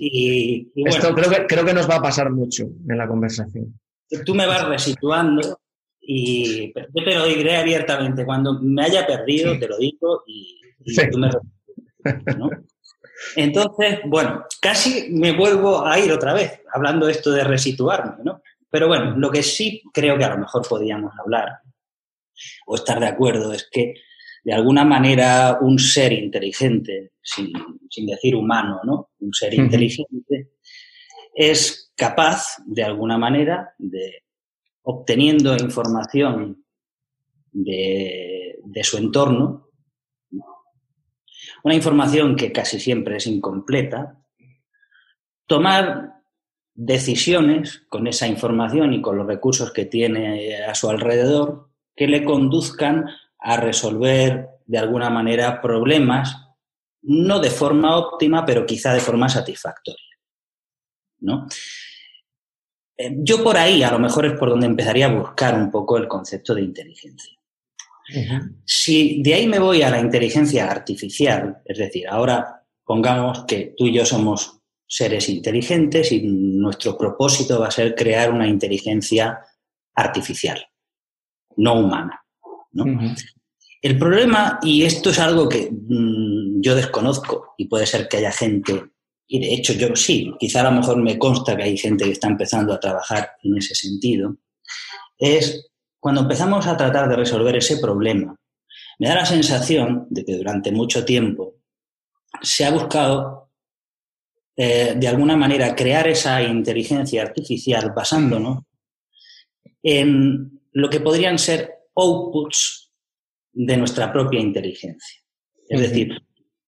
Y, 0.00 0.68
Esto 0.84 1.14
creo 1.14 1.30
que, 1.30 1.46
creo 1.46 1.64
que 1.64 1.74
nos 1.74 1.88
va 1.88 1.96
a 1.96 2.02
pasar 2.02 2.30
mucho 2.30 2.64
en 2.88 2.98
la 2.98 3.06
conversación. 3.06 3.78
Tú 4.26 4.34
me 4.34 4.46
vas 4.46 4.68
resituando 4.68 5.60
y 6.00 6.72
yo 6.74 7.04
te 7.04 7.14
lo 7.14 7.26
diré 7.26 7.56
abiertamente. 7.56 8.24
Cuando 8.24 8.60
me 8.60 8.82
haya 8.82 9.06
perdido, 9.06 9.56
te 9.58 9.68
lo 9.68 9.78
digo 9.78 10.24
y, 10.26 10.60
tú 11.10 11.18
me 11.18 11.30
¿no? 12.36 12.50
Entonces, 13.36 14.00
bueno, 14.06 14.44
casi 14.60 15.08
me 15.10 15.36
vuelvo 15.36 15.86
a 15.86 15.98
ir 15.98 16.12
otra 16.12 16.32
vez, 16.32 16.60
hablando 16.72 17.08
esto 17.08 17.30
de 17.30 17.44
resituarme, 17.44 18.22
¿no? 18.24 18.42
Pero 18.70 18.88
bueno, 18.88 19.16
lo 19.16 19.30
que 19.30 19.42
sí 19.42 19.82
creo 19.92 20.18
que 20.18 20.24
a 20.24 20.30
lo 20.30 20.38
mejor 20.38 20.66
podíamos 20.68 21.12
hablar 21.18 21.60
o 22.66 22.74
estar 22.74 22.98
de 22.98 23.06
acuerdo 23.06 23.52
es 23.52 23.68
que 23.70 23.94
de 24.42 24.52
alguna 24.52 24.84
manera 24.84 25.58
un 25.60 25.78
ser 25.78 26.12
inteligente, 26.12 27.12
sin, 27.22 27.52
decir 28.06 28.34
humano, 28.34 28.80
¿no? 28.84 29.10
Un 29.20 29.32
ser 29.32 29.54
inteligente 29.54 30.50
es 31.34 31.92
capaz 31.96 32.56
de 32.66 32.84
alguna 32.84 33.16
manera 33.16 33.74
de 33.78 34.24
obteniendo 34.82 35.56
información 35.56 36.64
de, 37.50 38.58
su 38.82 38.98
entorno, 38.98 39.63
una 41.64 41.74
información 41.74 42.36
que 42.36 42.52
casi 42.52 42.78
siempre 42.78 43.16
es 43.16 43.26
incompleta, 43.26 44.18
tomar 45.46 46.20
decisiones 46.74 47.84
con 47.88 48.06
esa 48.06 48.26
información 48.26 48.92
y 48.92 49.00
con 49.00 49.16
los 49.16 49.26
recursos 49.26 49.72
que 49.72 49.86
tiene 49.86 50.62
a 50.64 50.74
su 50.74 50.90
alrededor 50.90 51.70
que 51.96 52.06
le 52.06 52.24
conduzcan 52.24 53.06
a 53.38 53.56
resolver 53.56 54.48
de 54.66 54.78
alguna 54.78 55.08
manera 55.08 55.60
problemas, 55.60 56.36
no 57.02 57.40
de 57.40 57.50
forma 57.50 57.96
óptima, 57.96 58.44
pero 58.44 58.66
quizá 58.66 58.92
de 58.92 59.00
forma 59.00 59.28
satisfactoria. 59.28 60.18
¿no? 61.20 61.46
Eh, 62.96 63.14
yo 63.18 63.42
por 63.42 63.56
ahí 63.56 63.82
a 63.82 63.90
lo 63.90 63.98
mejor 63.98 64.26
es 64.26 64.32
por 64.34 64.50
donde 64.50 64.66
empezaría 64.66 65.06
a 65.06 65.14
buscar 65.14 65.54
un 65.54 65.70
poco 65.70 65.96
el 65.96 66.08
concepto 66.08 66.54
de 66.54 66.62
inteligencia. 66.62 67.38
Si 68.64 69.22
de 69.22 69.34
ahí 69.34 69.46
me 69.46 69.58
voy 69.58 69.82
a 69.82 69.90
la 69.90 70.00
inteligencia 70.00 70.70
artificial, 70.70 71.58
es 71.64 71.78
decir, 71.78 72.06
ahora 72.08 72.62
pongamos 72.84 73.44
que 73.46 73.74
tú 73.76 73.86
y 73.86 73.94
yo 73.94 74.04
somos 74.04 74.60
seres 74.86 75.28
inteligentes 75.28 76.12
y 76.12 76.22
nuestro 76.22 76.96
propósito 76.96 77.60
va 77.60 77.68
a 77.68 77.70
ser 77.70 77.94
crear 77.94 78.30
una 78.30 78.46
inteligencia 78.46 79.40
artificial, 79.94 80.64
no 81.56 81.80
humana. 81.80 82.22
El 83.80 83.98
problema, 83.98 84.58
y 84.62 84.82
esto 84.82 85.10
es 85.10 85.18
algo 85.18 85.48
que 85.48 85.70
mm, 85.70 86.60
yo 86.60 86.74
desconozco 86.74 87.54
y 87.56 87.66
puede 87.66 87.86
ser 87.86 88.08
que 88.08 88.18
haya 88.18 88.32
gente 88.32 88.94
y 89.26 89.40
de 89.40 89.54
hecho 89.54 89.72
yo 89.72 89.94
sí, 89.96 90.32
quizá 90.38 90.60
a 90.60 90.70
lo 90.70 90.80
mejor 90.80 90.96
me 91.02 91.18
consta 91.18 91.56
que 91.56 91.62
hay 91.62 91.78
gente 91.78 92.04
que 92.04 92.12
está 92.12 92.28
empezando 92.28 92.72
a 92.72 92.80
trabajar 92.80 93.30
en 93.42 93.56
ese 93.56 93.74
sentido, 93.74 94.36
es 95.18 95.70
cuando 96.04 96.20
empezamos 96.20 96.66
a 96.66 96.76
tratar 96.76 97.08
de 97.08 97.16
resolver 97.16 97.56
ese 97.56 97.78
problema, 97.78 98.36
me 98.98 99.08
da 99.08 99.14
la 99.14 99.24
sensación 99.24 100.06
de 100.10 100.22
que 100.22 100.36
durante 100.36 100.70
mucho 100.70 101.02
tiempo 101.02 101.62
se 102.42 102.66
ha 102.66 102.70
buscado 102.70 103.50
eh, 104.54 104.96
de 104.98 105.08
alguna 105.08 105.34
manera 105.34 105.74
crear 105.74 106.06
esa 106.06 106.42
inteligencia 106.42 107.22
artificial 107.22 107.94
basándonos 107.96 108.64
en 109.82 110.60
lo 110.72 110.90
que 110.90 111.00
podrían 111.00 111.38
ser 111.38 111.72
outputs 111.94 112.92
de 113.54 113.78
nuestra 113.78 114.12
propia 114.12 114.40
inteligencia. 114.40 115.22
Es 115.66 115.80
decir, 115.80 116.20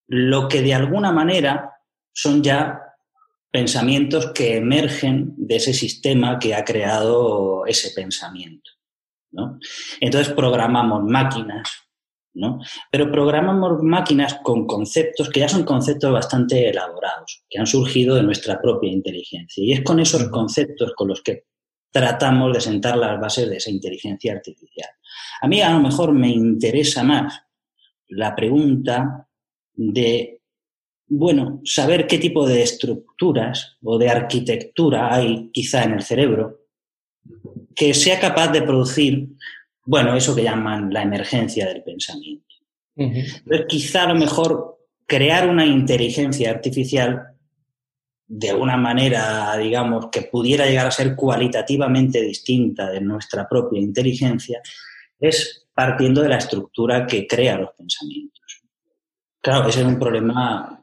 lo 0.07 0.49
que 0.49 0.63
de 0.63 0.73
alguna 0.73 1.13
manera 1.13 1.73
son 2.11 2.43
ya 2.43 2.81
pensamientos 3.51 4.33
que 4.33 4.57
emergen 4.57 5.35
de 5.37 5.57
ese 5.57 5.75
sistema 5.75 6.39
que 6.39 6.55
ha 6.55 6.65
creado 6.65 7.67
ese 7.67 7.91
pensamiento. 7.91 8.76
¿No? 9.37 9.59
Entonces 10.01 10.33
programamos 10.33 11.05
máquinas, 11.05 11.71
¿no? 12.35 12.59
pero 12.91 13.11
programamos 13.11 13.83
máquinas 13.83 14.39
con 14.43 14.67
conceptos 14.67 15.29
que 15.31 15.41
ya 15.41 15.49
son 15.49 15.65
conceptos 15.65 16.11
bastante 16.13 16.69
elaborados, 16.69 17.45
que 17.49 17.59
han 17.59 17.67
surgido 17.67 18.17
de 18.17 18.23
nuestra 18.23 18.61
propia 18.61 18.91
inteligencia. 18.91 19.63
Y 19.63 19.73
es 19.73 19.83
con 19.83 20.01
esos 20.01 20.29
conceptos 20.31 20.93
con 20.97 21.09
los 21.09 21.23
que 21.23 21.45
tratamos 21.93 22.53
de 22.55 22.61
sentar 22.61 22.97
las 22.97 23.21
bases 23.21 23.49
de 23.49 23.57
esa 23.57 23.71
inteligencia 23.71 24.33
artificial. 24.33 24.89
A 25.41 25.49
mí 25.49 25.61
a 25.61 25.71
lo 25.71 25.81
mejor 25.81 26.13
me 26.13 26.29
interesa 26.29 27.03
más 27.03 27.43
la 28.09 28.35
pregunta 28.35 29.29
de 29.75 30.41
bueno, 31.09 31.61
saber 31.65 32.07
qué 32.07 32.19
tipo 32.19 32.47
de 32.49 32.63
estructuras 32.63 33.79
o 33.83 33.97
de 33.97 34.09
arquitectura 34.09 35.15
hay 35.15 35.51
quizá 35.53 35.85
en 35.85 35.93
el 35.93 36.03
cerebro 36.03 36.66
que 37.77 37.93
sea 37.93 38.19
capaz 38.19 38.49
de 38.49 38.63
producir, 38.63 39.29
bueno, 39.85 40.17
eso 40.17 40.35
que 40.35 40.43
llaman 40.43 40.93
la 40.93 41.03
emergencia 41.03 41.67
del 41.67 41.85
pensamiento. 41.85 42.47
Entonces, 42.97 43.67
quizá 43.69 44.05
a 44.05 44.09
lo 44.09 44.15
mejor 44.15 44.79
crear 45.07 45.49
una 45.49 45.67
inteligencia 45.67 46.51
artificial 46.51 47.37
de 48.27 48.51
alguna 48.51 48.79
manera, 48.79 49.57
digamos, 49.59 50.09
que 50.11 50.23
pudiera 50.23 50.67
llegar 50.67 50.87
a 50.87 50.91
ser 50.91 51.15
cualitativamente 51.15 52.23
distinta 52.23 52.91
de 52.91 53.01
nuestra 53.01 53.47
propia 53.47 53.81
inteligencia, 53.81 54.61
es 55.21 55.69
partiendo 55.73 56.23
de 56.23 56.31
la 56.31 56.39
estructura 56.39 57.07
que 57.07 57.27
crea 57.27 57.59
los 57.59 57.71
pensamientos. 57.77 58.63
Claro, 59.41 59.69
ese 59.69 59.81
es 59.81 59.87
un 59.87 59.99
problema 59.99 60.83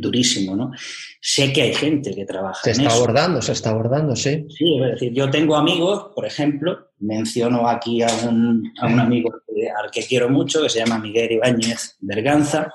durísimo, 0.00 0.56
¿no? 0.56 0.72
Sé 1.20 1.52
que 1.52 1.62
hay 1.62 1.74
gente 1.74 2.14
que 2.14 2.24
trabaja 2.24 2.62
se 2.62 2.70
está 2.70 2.90
abordando, 2.90 3.42
se 3.42 3.52
está 3.52 3.70
abordando, 3.70 4.16
sí. 4.16 4.46
Sí, 4.48 4.78
es 4.82 4.92
decir, 4.92 5.12
yo 5.12 5.30
tengo 5.30 5.56
amigos, 5.56 6.12
por 6.14 6.26
ejemplo, 6.26 6.90
menciono 6.98 7.68
aquí 7.68 8.02
a 8.02 8.08
un, 8.28 8.72
a 8.80 8.86
un 8.86 9.00
amigo 9.00 9.30
al 9.76 9.90
que 9.90 10.02
quiero 10.02 10.28
mucho, 10.28 10.62
que 10.62 10.68
se 10.68 10.78
llama 10.78 10.98
Miguel 10.98 11.32
Ibáñez 11.32 11.96
Berganza, 12.00 12.74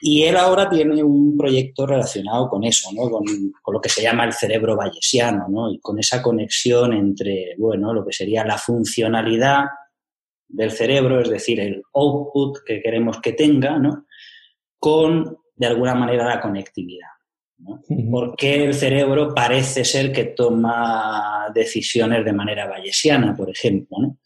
y 0.00 0.24
él 0.24 0.36
ahora 0.36 0.68
tiene 0.68 1.02
un 1.02 1.36
proyecto 1.36 1.86
relacionado 1.86 2.48
con 2.48 2.64
eso, 2.64 2.90
¿no? 2.92 3.10
Con, 3.10 3.24
con, 3.62 3.74
lo 3.74 3.80
que 3.80 3.88
se 3.88 4.02
llama 4.02 4.24
el 4.24 4.32
cerebro 4.32 4.76
bayesiano, 4.76 5.46
¿no? 5.48 5.70
Y 5.70 5.78
con 5.80 5.98
esa 5.98 6.22
conexión 6.22 6.92
entre, 6.92 7.54
bueno, 7.58 7.94
lo 7.94 8.04
que 8.04 8.12
sería 8.12 8.44
la 8.44 8.58
funcionalidad 8.58 9.64
del 10.48 10.70
cerebro, 10.70 11.20
es 11.20 11.30
decir, 11.30 11.60
el 11.60 11.82
output 11.94 12.58
que 12.64 12.80
queremos 12.80 13.20
que 13.20 13.32
tenga, 13.32 13.78
¿no? 13.78 14.06
Con 14.78 15.38
de 15.56 15.66
alguna 15.66 15.94
manera 15.94 16.26
la 16.26 16.40
conectividad. 16.40 17.08
¿no? 17.58 17.82
Porque 18.10 18.64
el 18.64 18.74
cerebro 18.74 19.34
parece 19.34 19.84
ser 19.84 20.12
que 20.12 20.24
toma 20.24 21.50
decisiones 21.54 22.24
de 22.24 22.32
manera 22.32 22.66
bayesiana, 22.66 23.34
por 23.34 23.50
ejemplo. 23.50 23.96
¿no? 23.98 24.18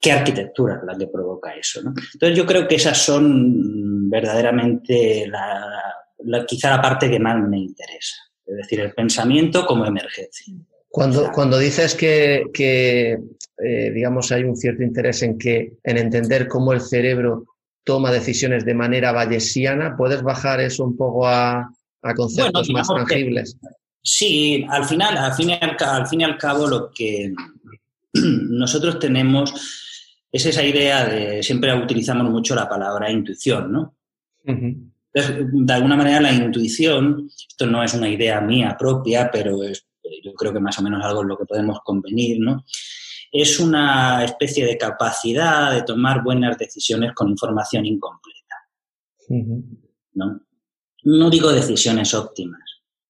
¿Qué 0.00 0.12
arquitectura 0.12 0.76
es 0.76 0.82
la 0.86 0.96
que 0.96 1.08
provoca 1.08 1.54
eso? 1.54 1.82
¿no? 1.82 1.92
Entonces 2.12 2.38
yo 2.38 2.46
creo 2.46 2.68
que 2.68 2.76
esas 2.76 2.98
son 2.98 4.08
verdaderamente 4.08 5.26
la, 5.26 6.46
quizá 6.46 6.70
la 6.70 6.82
parte 6.82 7.10
que 7.10 7.18
más 7.18 7.36
me 7.48 7.58
interesa. 7.58 8.16
Es 8.46 8.56
decir, 8.56 8.80
el 8.80 8.94
pensamiento 8.94 9.66
como 9.66 9.84
emergencia. 9.84 10.54
Cuando, 10.88 11.30
cuando 11.32 11.58
dices 11.58 11.94
que, 11.94 12.44
que 12.54 13.18
eh, 13.58 13.90
digamos, 13.90 14.30
hay 14.32 14.44
un 14.44 14.56
cierto 14.56 14.82
interés 14.82 15.22
en, 15.22 15.38
que, 15.38 15.74
en 15.82 15.98
entender 15.98 16.46
cómo 16.46 16.72
el 16.72 16.80
cerebro 16.80 17.55
toma 17.86 18.10
decisiones 18.10 18.64
de 18.64 18.74
manera 18.74 19.12
bayesiana. 19.12 19.96
¿Puedes 19.96 20.20
bajar 20.22 20.60
eso 20.60 20.84
un 20.84 20.96
poco 20.96 21.26
a, 21.26 21.70
conceptos 22.16 22.68
más 22.70 22.88
tangibles? 22.88 23.56
sí, 24.02 24.66
al 24.68 24.84
final, 24.84 25.16
al 25.16 25.32
fin, 25.32 25.50
y 25.50 25.52
al, 25.54 26.06
fin 26.06 26.20
y 26.20 26.24
al 26.24 26.36
cabo, 26.36 26.66
lo 26.66 26.90
que 26.90 27.32
nosotros 28.12 28.98
tenemos 28.98 29.52
es 30.30 30.46
esa 30.46 30.64
idea 30.64 31.06
de, 31.06 31.42
siempre 31.42 31.72
utilizamos 31.74 32.30
mucho 32.30 32.54
la 32.54 32.68
palabra 32.68 33.10
intuición, 33.10 33.72
¿no? 33.72 33.94
de 34.44 35.72
alguna 35.72 35.96
manera 35.96 36.20
la 36.20 36.32
intuición, 36.32 37.28
esto 37.48 37.66
no 37.66 37.82
es 37.82 37.94
una 37.94 38.08
idea 38.08 38.40
mía 38.40 38.76
propia, 38.78 39.30
pero 39.32 39.62
es, 39.62 39.86
yo 40.22 40.34
creo 40.34 40.52
que 40.52 40.60
más 40.60 40.78
o 40.78 40.82
menos 40.82 41.04
algo 41.04 41.22
en 41.22 41.28
lo 41.28 41.38
que 41.38 41.46
podemos 41.46 41.80
convenir, 41.82 42.38
¿no? 42.38 42.64
Es 43.40 43.60
una 43.60 44.24
especie 44.24 44.64
de 44.64 44.78
capacidad 44.78 45.72
de 45.72 45.82
tomar 45.82 46.22
buenas 46.22 46.56
decisiones 46.58 47.12
con 47.14 47.30
información 47.30 47.84
incompleta. 47.84 48.56
¿no? 50.14 50.40
no 51.04 51.30
digo 51.30 51.52
decisiones 51.52 52.14
óptimas, 52.14 52.62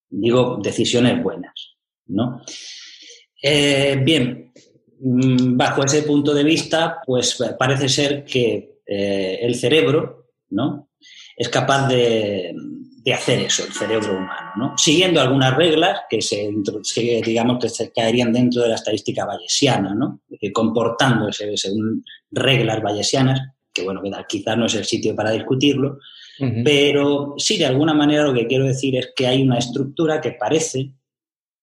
digo 0.08 0.58
decisiones 0.62 1.22
buenas. 1.22 1.76
¿no? 2.06 2.42
Eh, 3.42 4.00
bien, 4.02 4.52
mm, 5.00 5.56
bajo 5.56 5.84
ese 5.84 6.02
punto 6.02 6.34
de 6.34 6.44
vista, 6.44 7.00
pues 7.04 7.42
parece 7.58 7.88
ser 7.88 8.24
que 8.24 8.80
eh, 8.86 9.38
el 9.42 9.54
cerebro 9.54 10.30
¿no? 10.50 10.90
es 11.36 11.48
capaz 11.48 11.88
de, 11.88 12.54
de 13.06 13.14
hacer 13.14 13.38
eso, 13.38 13.64
el 13.64 13.72
cerebro 13.72 14.16
humano, 14.16 14.50
¿no? 14.56 14.74
Siguiendo 14.76 15.20
algunas 15.20 15.56
reglas 15.56 16.00
que 16.10 16.20
se 16.20 16.50
digamos 17.24 17.62
que 17.62 17.68
se 17.68 17.92
caerían 17.92 18.32
dentro 18.32 18.62
de 18.62 18.70
la 18.70 18.74
estadística 18.74 19.24
bayesiana, 19.24 19.94
¿no? 19.94 20.22
comportándose 20.52 21.56
según 21.56 22.04
reglas 22.32 22.82
bayesianas, 22.82 23.40
que 23.72 23.84
bueno, 23.84 24.02
quizás 24.28 24.58
no 24.58 24.66
es 24.66 24.74
el 24.74 24.84
sitio 24.84 25.14
para 25.14 25.30
discutirlo, 25.30 26.00
pero 26.64 27.34
sí, 27.38 27.56
de 27.56 27.66
alguna 27.66 27.94
manera 27.94 28.24
lo 28.24 28.34
que 28.34 28.48
quiero 28.48 28.64
decir 28.64 28.96
es 28.96 29.12
que 29.14 29.28
hay 29.28 29.40
una 29.40 29.58
estructura 29.58 30.20
que 30.20 30.32
parece 30.32 30.90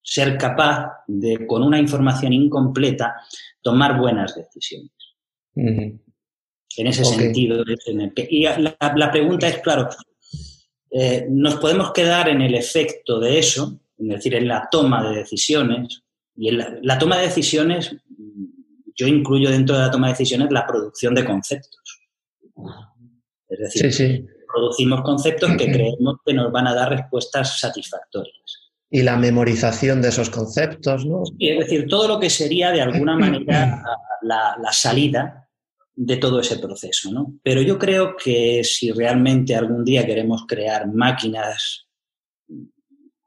ser 0.01 0.37
capaz 0.37 0.93
de, 1.07 1.45
con 1.45 1.61
una 1.61 1.77
información 1.77 2.31
incompleta, 2.31 3.15
tomar 3.61 3.99
buenas 3.99 4.33
decisiones. 4.33 4.91
En 5.55 6.87
ese 6.87 7.03
sentido. 7.03 7.63
Y 8.29 8.45
la, 8.45 9.11
pregunta 9.11 9.47
es, 9.47 9.59
claro, 9.59 9.89
eh, 10.95 11.25
nos 11.27 11.55
podemos 11.55 11.91
quedar 11.91 12.29
en 12.29 12.41
el 12.41 12.53
efecto 12.53 13.19
de 13.19 13.39
eso, 13.39 13.79
es 13.97 14.07
decir, 14.07 14.35
en 14.35 14.47
la 14.47 14.67
toma 14.69 15.09
de 15.09 15.17
decisiones. 15.17 16.03
Y 16.35 16.49
en 16.49 16.57
la, 16.81 16.99
toma 16.99 17.17
de 17.17 17.23
decisiones, 17.23 17.95
yo 18.95 19.07
incluyo 19.07 19.49
dentro 19.49 19.75
de 19.75 19.81
la 19.81 19.91
toma 19.91 20.07
de 20.07 20.13
decisiones 20.13 20.51
la 20.51 20.67
producción 20.67 21.15
de 21.15 21.25
conceptos. 21.25 22.01
Es 23.49 23.81
decir, 23.81 24.27
producimos 24.47 25.01
conceptos 25.01 25.51
que 25.57 25.65
creemos 25.71 26.17
que 26.23 26.33
nos 26.33 26.51
van 26.51 26.67
a 26.67 26.75
dar 26.75 26.91
respuestas 26.91 27.59
satisfactorias. 27.59 28.71
Y 28.91 29.01
la 29.01 29.17
memorización 29.17 29.99
de 29.99 30.09
esos 30.09 30.29
conceptos, 30.29 31.07
¿no? 31.07 31.23
es 31.39 31.59
decir, 31.59 31.87
todo 31.87 32.07
lo 32.07 32.19
que 32.19 32.29
sería 32.29 32.69
de 32.69 32.81
alguna 32.81 33.15
manera 33.17 33.83
la, 34.21 34.55
la 34.61 34.71
salida 34.71 35.42
de 35.95 36.17
todo 36.17 36.39
ese 36.39 36.59
proceso. 36.59 37.11
¿no? 37.11 37.35
Pero 37.43 37.61
yo 37.61 37.77
creo 37.77 38.15
que 38.15 38.63
si 38.63 38.91
realmente 38.91 39.55
algún 39.55 39.83
día 39.83 40.05
queremos 40.05 40.45
crear 40.47 40.87
máquinas, 40.91 41.87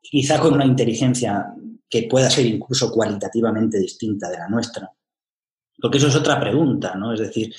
quizá 0.02 0.40
con 0.40 0.54
una 0.54 0.66
inteligencia 0.66 1.46
que 1.88 2.04
pueda 2.04 2.30
ser 2.30 2.46
incluso 2.46 2.90
cualitativamente 2.90 3.78
distinta 3.78 4.28
de 4.28 4.38
la 4.38 4.48
nuestra, 4.48 4.90
porque 5.80 5.98
eso 5.98 6.08
es 6.08 6.16
otra 6.16 6.40
pregunta, 6.40 6.94
¿no? 6.94 7.12
Es 7.12 7.20
decir, 7.20 7.54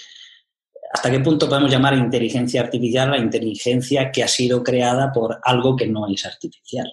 ¿hasta 0.91 1.11
qué 1.11 1.19
punto 1.19 1.47
podemos 1.47 1.71
llamar 1.71 1.95
inteligencia 1.95 2.61
artificial 2.61 3.11
la 3.11 3.19
inteligencia 3.19 4.11
que 4.11 4.23
ha 4.23 4.27
sido 4.27 4.63
creada 4.63 5.11
por 5.11 5.39
algo 5.43 5.75
que 5.75 5.87
no 5.87 6.07
es 6.07 6.25
artificial? 6.25 6.91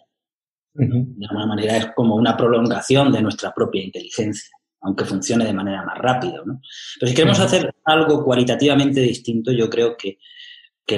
De 0.75 1.27
alguna 1.27 1.47
manera 1.47 1.77
es 1.77 1.87
como 1.95 2.17
una 2.17 2.37
prolongación 2.37 3.13
de 3.13 3.23
nuestra 3.23 3.55
propia 3.55 3.83
inteligencia 3.83 4.51
aunque 4.85 5.05
funcione 5.07 5.45
de 5.45 5.53
manera 5.53 5.83
más 5.83 5.99
rápida. 5.99 6.43
¿no? 6.45 6.61
Pero 7.01 7.09
si 7.09 7.15
queremos 7.15 7.41
hacer 7.41 7.75
algo 7.85 8.23
cualitativamente 8.23 9.01
distinto, 9.01 9.51
yo 9.51 9.69
creo 9.69 9.97
que, 9.97 10.19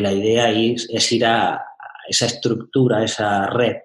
la 0.00 0.12
idea 0.12 0.50
es, 0.50 0.88
es 0.90 1.12
ir 1.12 1.24
a, 1.24 1.64
esa 2.08 2.26
estructura, 2.26 2.98
a 2.98 3.04
esa 3.04 3.46
red. 3.46 3.76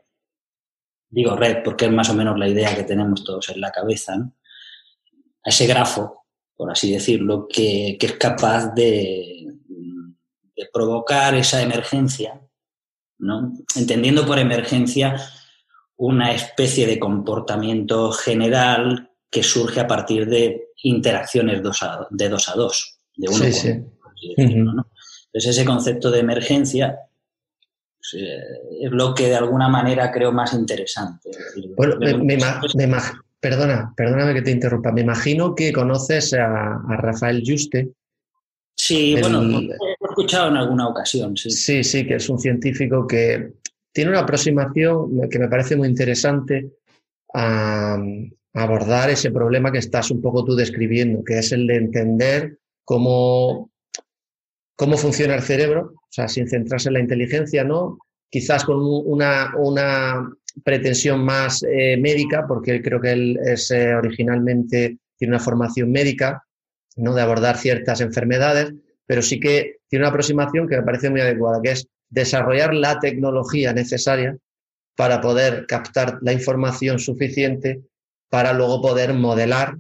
Digo 1.10 1.36
red 1.36 1.58
porque 1.64 1.86
es 1.86 1.92
más 1.92 2.10
o 2.10 2.16
menos 2.16 2.38
la 2.38 2.48
idea 2.48 2.76
que 2.76 2.84
tenemos 2.84 3.24
todos 3.24 3.50
en 3.50 3.62
la 3.62 3.72
cabeza, 3.72 4.18
¿no? 4.18 4.34
a 5.44 5.50
ese 5.50 5.68
grafo, 5.68 6.26
por 6.56 6.72
así 6.72 6.92
decirlo, 6.92 7.48
que, 7.48 7.98
es 8.00 8.14
capaz 8.14 8.74
de, 8.74 9.48
de, 10.56 10.70
provocar 10.72 11.36
esa 11.36 11.62
emergencia, 11.62 12.42
¿no? 13.20 13.54
entendiendo 13.76 14.26
por 14.26 14.40
emergencia 14.40 15.16
una 15.96 16.32
especie 16.32 16.88
de 16.88 17.00
comportamiento 17.00 18.12
general 18.12 19.11
que 19.32 19.42
surge 19.42 19.80
a 19.80 19.88
partir 19.88 20.28
de 20.28 20.72
interacciones 20.84 21.64
dos 21.64 21.80
de 22.10 22.30
dos 22.30 22.50
a 22.50 22.54
dos, 22.54 23.00
de 23.16 23.30
uno 23.30 23.38
sí, 23.38 23.54
sí. 23.54 23.84
Entonces 24.36 25.58
ese 25.58 25.66
concepto 25.66 26.12
de 26.12 26.20
emergencia 26.20 27.00
pues, 27.98 28.22
eh, 28.22 28.40
es 28.82 28.92
lo 28.92 29.16
que 29.16 29.30
de 29.30 29.36
alguna 29.36 29.70
manera 29.70 30.12
creo 30.12 30.34
más 30.34 30.54
interesante. 30.54 31.32
Bueno, 31.78 31.96
me, 31.98 32.38
perdona, 33.40 33.94
perdóname 33.96 34.34
que 34.34 34.42
te 34.42 34.52
interrumpa. 34.52 34.92
Me 34.92 35.02
imagino 35.02 35.56
que 35.56 35.72
conoces 35.72 36.34
a, 36.34 36.82
Rafael 36.98 37.42
Juste. 37.46 37.90
Sí, 38.76 39.16
bueno, 39.20 39.42
lo 39.44 39.60
he 39.60 39.78
escuchado 40.10 40.50
en 40.50 40.58
alguna 40.58 40.90
ocasión. 40.90 41.38
Sí. 41.38 41.52
sí, 41.52 41.84
sí, 41.84 42.06
que 42.06 42.16
es 42.16 42.28
un 42.30 42.40
científico 42.40 43.08
que 43.08 43.54
tiene 43.94 44.12
una 44.12 44.22
aproximación 44.22 45.30
que 45.30 45.40
me 45.40 45.48
parece 45.48 45.76
muy 45.76 45.88
interesante 45.88 46.72
a, 47.34 47.98
abordar 48.54 49.10
ese 49.10 49.32
problema 49.32 49.72
que 49.72 49.78
estás 49.78 50.12
un 50.12 50.22
poco 50.22 50.44
tú 50.44 50.56
describiendo, 50.56 51.24
que 51.24 51.40
es 51.40 51.52
el 51.52 51.68
de 51.68 51.76
entender 51.76 52.58
cómo, 52.84 53.72
cómo 54.76 54.98
funciona 54.98 55.36
el 55.36 55.42
cerebro, 55.42 55.94
o 55.96 56.08
sea, 56.10 56.28
sin 56.28 56.48
centrarse 56.48 56.90
en 56.90 56.94
la 56.94 57.00
inteligencia, 57.00 57.64
¿no? 57.64 58.00
Quizás 58.30 58.66
con 58.66 58.78
una, 58.82 59.54
una 59.58 60.30
pretensión 60.64 61.24
más 61.24 61.64
eh, 61.64 61.98
médica, 61.98 62.46
porque 62.48 62.82
creo 62.82 63.00
que 63.00 63.12
él 63.12 63.40
es 63.46 63.72
eh, 63.72 63.96
originalmente 63.96 64.98
tiene 65.18 65.36
una 65.36 65.44
formación 65.44 65.92
médica, 65.92 66.44
¿no? 66.98 67.14
De 67.14 67.22
abordar 67.22 67.58
ciertas 67.58 68.02
enfermedades, 68.02 68.74
pero 69.06 69.22
sí 69.22 69.40
que 69.40 69.78
tiene 69.88 70.04
una 70.04 70.10
aproximación 70.10 70.68
que 70.68 70.78
me 70.78 70.84
parece 70.84 71.10
muy 71.10 71.22
adecuada, 71.22 71.62
que 71.62 71.72
es 71.72 71.88
desarrollar 72.10 72.74
la 72.74 73.00
tecnología 73.00 73.72
necesaria 73.72 74.36
para 74.98 75.22
poder 75.22 75.66
captar 75.68 76.20
la 76.22 76.34
información 76.34 77.00
suficiente 77.00 77.82
para 78.32 78.54
luego 78.54 78.82
poder 78.82 79.14
modelar 79.14 79.78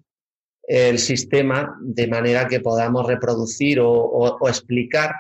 el 0.63 0.99
sistema 0.99 1.77
de 1.81 2.07
manera 2.07 2.49
que 2.49 2.59
podamos 2.59 3.07
reproducir 3.07 3.79
o, 3.81 4.47
explicar 4.47 5.15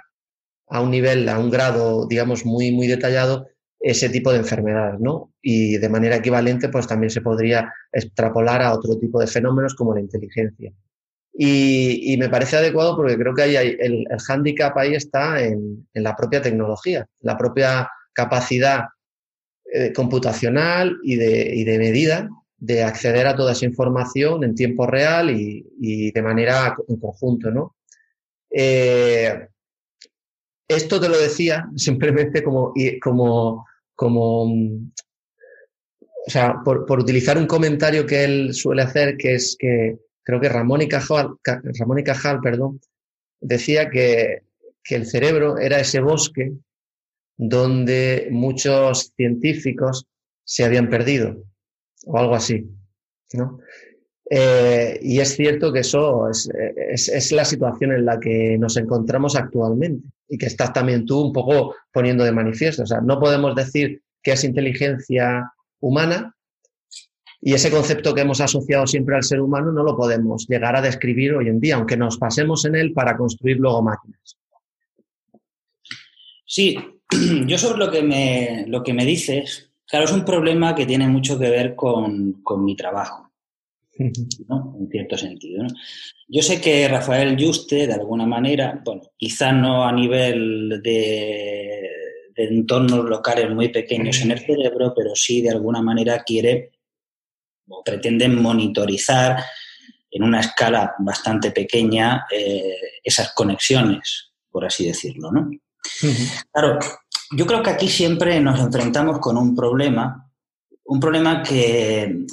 a 0.67 0.81
un 0.81 0.91
nivel, 0.91 1.27
a 1.29 1.39
un 1.39 1.49
grado, 1.49 2.07
digamos, 2.07 2.45
muy, 2.45 2.73
muy 2.73 2.87
detallado 2.87 3.47
ese 3.79 4.09
tipo 4.09 4.33
de 4.33 4.39
enfermedades, 4.39 4.99
¿no? 4.99 5.33
Y 5.41 5.77
de 5.77 5.89
manera 5.89 6.17
equivalente, 6.17 6.67
pues 6.67 6.87
también 6.87 7.09
se 7.09 7.21
podría 7.21 7.73
extrapolar 7.91 8.61
a 8.61 8.73
otro 8.73 8.99
tipo 8.99 9.19
de 9.19 9.27
fenómenos 9.27 9.75
como 9.75 9.95
la 9.95 10.01
inteligencia. 10.01 10.73
Y, 11.33 12.17
me 12.19 12.27
parece 12.27 12.57
adecuado 12.57 12.97
porque 12.97 13.17
creo 13.17 13.33
que 13.33 13.43
ahí 13.43 13.55
el, 13.55 14.05
el 14.09 14.19
hándicap 14.27 14.77
ahí 14.77 14.93
está 14.93 15.41
en, 15.41 15.87
la 15.93 16.17
propia 16.17 16.41
tecnología, 16.41 17.07
la 17.21 17.37
propia 17.37 17.89
capacidad 18.13 18.83
eh, 19.73 19.93
computacional 19.93 20.97
y 21.01 21.15
de 21.15 21.77
medida 21.79 22.29
de 22.61 22.83
acceder 22.83 23.25
a 23.25 23.35
toda 23.35 23.53
esa 23.53 23.65
información 23.65 24.43
en 24.43 24.53
tiempo 24.53 24.85
real 24.85 25.31
y, 25.31 26.11
de 26.11 26.21
manera 26.21 26.75
en 26.87 26.97
conjunto, 26.97 27.49
¿no? 27.49 27.75
Eh, 28.51 29.47
esto 30.67 30.99
te 31.01 31.09
lo 31.09 31.17
decía 31.17 31.67
simplemente 31.75 32.43
como, 32.43 32.71
como, 33.01 33.65
como 33.95 34.43
o 34.43 36.29
sea, 36.29 36.61
por, 36.63 36.99
utilizar 36.99 37.39
un 37.39 37.47
comentario 37.47 38.05
que 38.05 38.23
él 38.23 38.53
suele 38.53 38.83
hacer, 38.83 39.17
que 39.17 39.33
es 39.33 39.55
que 39.57 39.97
creo 40.21 40.39
que 40.39 40.49
Ramón 40.49 40.83
y 40.83 40.87
Cajal, 40.87 41.29
Ramón 41.43 41.99
y 41.99 42.03
Cajal 42.03 42.41
perdón, 42.41 42.79
decía 43.39 43.89
que, 43.89 44.43
que 44.83 44.95
el 44.95 45.07
cerebro 45.07 45.57
era 45.57 45.79
ese 45.79 45.99
bosque 45.99 46.53
donde 47.37 48.27
muchos 48.29 49.13
científicos 49.17 50.05
se 50.43 50.63
habían 50.63 50.91
perdido 50.91 51.43
o 52.05 52.17
algo 52.17 52.35
así. 52.35 52.65
¿no? 53.33 53.59
Eh, 54.29 54.99
y 55.01 55.19
es 55.19 55.35
cierto 55.35 55.73
que 55.73 55.79
eso 55.79 56.29
es, 56.29 56.49
es, 56.53 57.31
la 57.31 57.43
situación 57.43 57.91
en 57.91 58.05
la 58.05 58.19
que 58.19 58.57
nos 58.57 58.77
encontramos 58.77 59.35
actualmente 59.35 60.07
y 60.29 60.37
que 60.37 60.45
estás 60.45 60.71
también 60.71 61.05
tú 61.05 61.19
un 61.19 61.33
poco 61.33 61.75
poniendo 61.91 62.23
de 62.23 62.31
manifiesto. 62.31 62.83
O 62.83 62.85
sea, 62.85 63.01
no 63.01 63.19
podemos 63.19 63.55
decir 63.55 64.01
que 64.23 64.31
es 64.31 64.43
inteligencia 64.43 65.51
humana 65.79 66.33
y 67.41 67.53
ese 67.53 67.71
concepto 67.71 68.13
que 68.13 68.21
hemos 68.21 68.39
asociado 68.39 68.85
siempre 68.85 69.15
al 69.15 69.23
ser 69.23 69.41
humano 69.41 69.71
no 69.71 69.83
lo 69.83 69.97
podemos 69.97 70.47
llegar 70.47 70.75
a 70.75 70.81
describir 70.81 71.33
hoy 71.33 71.47
en 71.47 71.59
día, 71.59 71.75
aunque 71.75 71.97
nos 71.97 72.17
pasemos 72.17 72.65
en 72.65 72.75
él 72.75 72.93
para 72.93 73.17
construir 73.17 73.57
luego 73.57 73.81
máquinas. 73.81 74.37
Sí, 76.45 76.77
yo 77.47 77.57
sobre 77.57 77.79
lo 77.79 77.91
que 77.91 78.03
me, 78.03 78.65
lo 78.67 78.83
que 78.83 78.93
me 78.93 79.05
dices, 79.05 79.70
Claro, 79.91 80.05
es 80.05 80.13
un 80.13 80.23
problema 80.23 80.73
que 80.73 80.85
tiene 80.85 81.05
mucho 81.09 81.37
que 81.37 81.49
ver 81.49 81.75
con, 81.75 82.41
mi 82.63 82.77
trabajo, 82.77 83.29
¿no? 84.47 84.77
en 84.79 84.89
cierto 84.89 85.17
sentido. 85.17 85.65
Yo 86.29 86.41
sé 86.41 86.61
que 86.61 86.87
Rafael 86.87 87.35
Juste, 87.37 87.87
de 87.87 87.93
alguna 87.93 88.25
manera, 88.25 88.81
bueno, 88.85 89.01
quizá 89.17 89.51
no 89.51 89.83
a 89.83 89.91
nivel 89.91 90.81
de, 90.81 91.89
entornos 92.37 93.03
locales 93.03 93.49
muy 93.49 93.67
pequeños 93.67 94.21
en 94.21 94.31
el 94.31 94.39
cerebro, 94.39 94.93
pero 94.95 95.13
sí 95.13 95.41
de 95.41 95.49
alguna 95.49 95.81
manera 95.81 96.23
quiere 96.23 96.71
o 97.67 97.83
pretende 97.83 98.29
monitorizar 98.29 99.43
en 100.09 100.23
una 100.23 100.39
escala 100.39 100.95
bastante 100.99 101.51
pequeña 101.51 102.27
eh, 102.31 102.77
esas 103.03 103.33
conexiones, 103.33 104.31
por 104.49 104.63
así 104.63 104.85
decirlo, 104.85 105.33
¿no? 105.33 105.51
Claro, 106.53 106.79
yo 107.31 107.45
creo 107.45 107.63
que 107.63 107.69
aquí 107.69 107.87
siempre 107.87 108.39
nos 108.39 108.59
enfrentamos 108.59 109.19
con 109.19 109.37
un 109.37 109.55
problema, 109.55 110.29
un 110.85 110.99
problema 110.99 111.41
que 111.41 112.25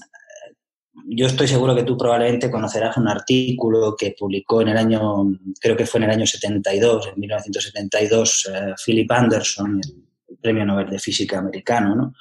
yo 1.11 1.27
estoy 1.27 1.49
seguro 1.49 1.75
que 1.75 1.85
tú 1.85 1.97
probablemente 1.97 2.51
conocerás 2.51 2.97
un 2.97 3.09
artículo 3.09 3.97
que 3.97 4.15
publicó 4.19 4.61
en 4.61 4.69
el 4.69 4.77
año, 4.77 5.25
creo 5.61 5.77
que 5.77 5.87
fue 5.87 5.99
en 5.99 6.05
el 6.05 6.11
año 6.11 6.27
72, 6.27 7.09
en 7.09 7.21
1972, 7.21 8.51
eh, 8.53 8.75
Philip 8.85 9.11
Anderson, 9.11 9.81
el, 10.29 10.37
premio 10.41 10.67
Nobel 10.67 10.91
de 10.91 10.99
Física 10.99 11.39
americano, 11.39 11.95
¿no? 11.95 12.15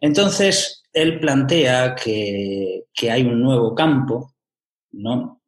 Entonces, 0.00 0.84
él 0.92 1.18
plantea 1.18 1.94
que, 1.94 2.84
hay 3.10 3.22
un 3.22 3.42
nuevo 3.42 3.74
campo, 3.74 4.34
¿no? 4.92 5.42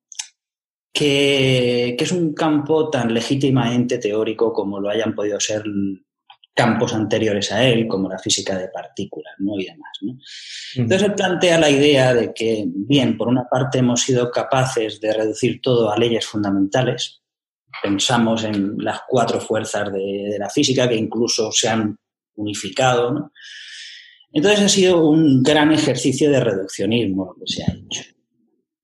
Que, 0.92 1.94
que, 1.96 2.04
es 2.04 2.12
un 2.12 2.34
campo 2.34 2.90
tan 2.90 3.14
legítimamente 3.14 3.98
teórico 3.98 4.52
como 4.52 4.80
lo 4.80 4.88
hayan 4.88 5.14
podido 5.14 5.38
ser 5.38 5.62
campos 6.56 6.94
anteriores 6.94 7.52
a 7.52 7.62
él, 7.62 7.86
como 7.86 8.08
la 8.08 8.18
física 8.18 8.56
de 8.56 8.68
partículas 8.68 9.34
¿no? 9.38 9.60
y 9.60 9.66
demás. 9.66 9.98
¿no? 10.00 10.18
Entonces 10.76 11.08
él 11.08 11.14
plantea 11.14 11.60
la 11.60 11.68
idea 11.68 12.14
de 12.14 12.32
que, 12.32 12.64
bien, 12.66 13.18
por 13.18 13.28
una 13.28 13.46
parte 13.46 13.78
hemos 13.78 14.00
sido 14.00 14.30
capaces 14.30 14.98
de 14.98 15.12
reducir 15.12 15.60
todo 15.60 15.92
a 15.92 15.98
leyes 15.98 16.24
fundamentales, 16.24 17.20
pensamos 17.82 18.42
en 18.44 18.78
las 18.78 19.00
cuatro 19.06 19.38
fuerzas 19.38 19.92
de, 19.92 20.36
la 20.38 20.48
física 20.48 20.88
que 20.88 20.96
incluso 20.96 21.52
se 21.52 21.68
han 21.68 21.98
unificado, 22.36 23.12
¿no? 23.12 23.32
Entonces 24.32 24.60
ha 24.60 24.68
sido 24.68 25.06
un 25.06 25.42
gran 25.42 25.72
ejercicio 25.72 26.30
de 26.30 26.40
reduccionismo 26.40 27.26
lo 27.26 27.34
que 27.34 27.52
se 27.52 27.62
ha 27.64 27.74
hecho, 27.74 28.02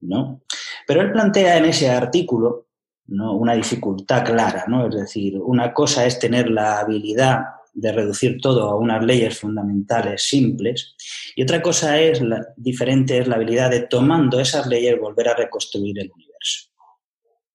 ¿no? 0.02 0.42
Pero 0.86 1.00
él 1.00 1.10
plantea 1.10 1.56
en 1.56 1.64
ese 1.66 1.90
artículo 1.90 2.68
¿no? 3.06 3.34
una 3.34 3.54
dificultad 3.54 4.24
clara, 4.24 4.64
¿no? 4.68 4.88
Es 4.88 4.94
decir, 4.94 5.38
una 5.38 5.72
cosa 5.72 6.04
es 6.04 6.18
tener 6.18 6.50
la 6.50 6.80
habilidad 6.80 7.40
de 7.72 7.92
reducir 7.92 8.40
todo 8.40 8.68
a 8.68 8.76
unas 8.76 9.04
leyes 9.04 9.38
fundamentales 9.38 10.22
simples. 10.22 10.94
Y 11.34 11.42
otra 11.42 11.62
cosa 11.62 12.00
es, 12.00 12.20
la, 12.20 12.46
diferente 12.56 13.18
es 13.18 13.28
la 13.28 13.36
habilidad 13.36 13.70
de, 13.70 13.82
tomando 13.82 14.40
esas 14.40 14.66
leyes, 14.66 14.98
volver 14.98 15.28
a 15.28 15.36
reconstruir 15.36 15.98
el 15.98 16.10
universo. 16.10 16.70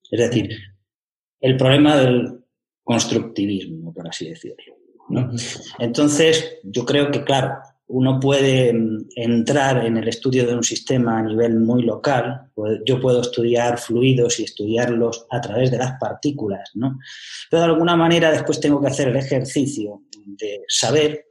Es 0.10 0.20
decir, 0.20 0.58
el 1.40 1.58
problema 1.58 1.98
del 1.98 2.40
constructivismo, 2.84 3.94
por 3.94 4.08
así 4.08 4.30
decirlo. 4.30 4.74
Entonces, 5.80 6.60
yo 6.64 6.86
creo 6.86 7.12
que, 7.12 7.24
claro, 7.24 7.58
uno 7.88 8.20
puede 8.20 8.74
mm, 8.74 9.10
entrar 9.16 9.86
en 9.86 9.98
el 9.98 10.08
estudio 10.08 10.46
de 10.46 10.56
un 10.56 10.64
sistema 10.64 11.20
a 11.20 11.24
nivel 11.24 11.60
muy 11.60 11.84
local. 11.84 12.52
Yo 12.86 13.00
puedo 13.00 13.22
estudiar 13.22 13.78
fluidos 13.78 14.40
y 14.40 14.44
estudiarlos 14.44 15.26
a 15.30 15.40
través 15.42 15.72
de 15.72 15.78
las 15.78 15.94
partículas, 16.00 16.72
¿no? 16.74 17.00
Pero 17.50 17.64
de 17.64 17.70
alguna 17.70 17.96
manera 17.96 18.32
después 18.32 18.60
tengo 18.60 18.82
que 18.82 18.88
hacer 18.88 19.10
el 19.10 19.16
ejercicio 19.16 20.02
de 20.26 20.64
saber 20.68 21.28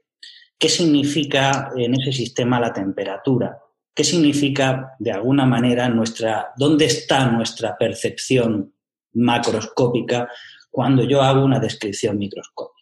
qué 0.58 0.68
significa 0.68 1.70
en 1.76 1.94
ese 2.00 2.12
sistema 2.12 2.58
la 2.58 2.72
temperatura, 2.72 3.58
qué 3.94 4.04
significa 4.04 4.94
de 4.98 5.12
alguna 5.12 5.44
manera 5.44 5.88
nuestra, 5.88 6.52
dónde 6.56 6.86
está 6.86 7.30
nuestra 7.30 7.76
percepción 7.76 8.72
macroscópica 9.12 10.28
cuando 10.70 11.04
yo 11.04 11.22
hago 11.22 11.44
una 11.44 11.58
descripción 11.58 12.18
microscópica. 12.18 12.75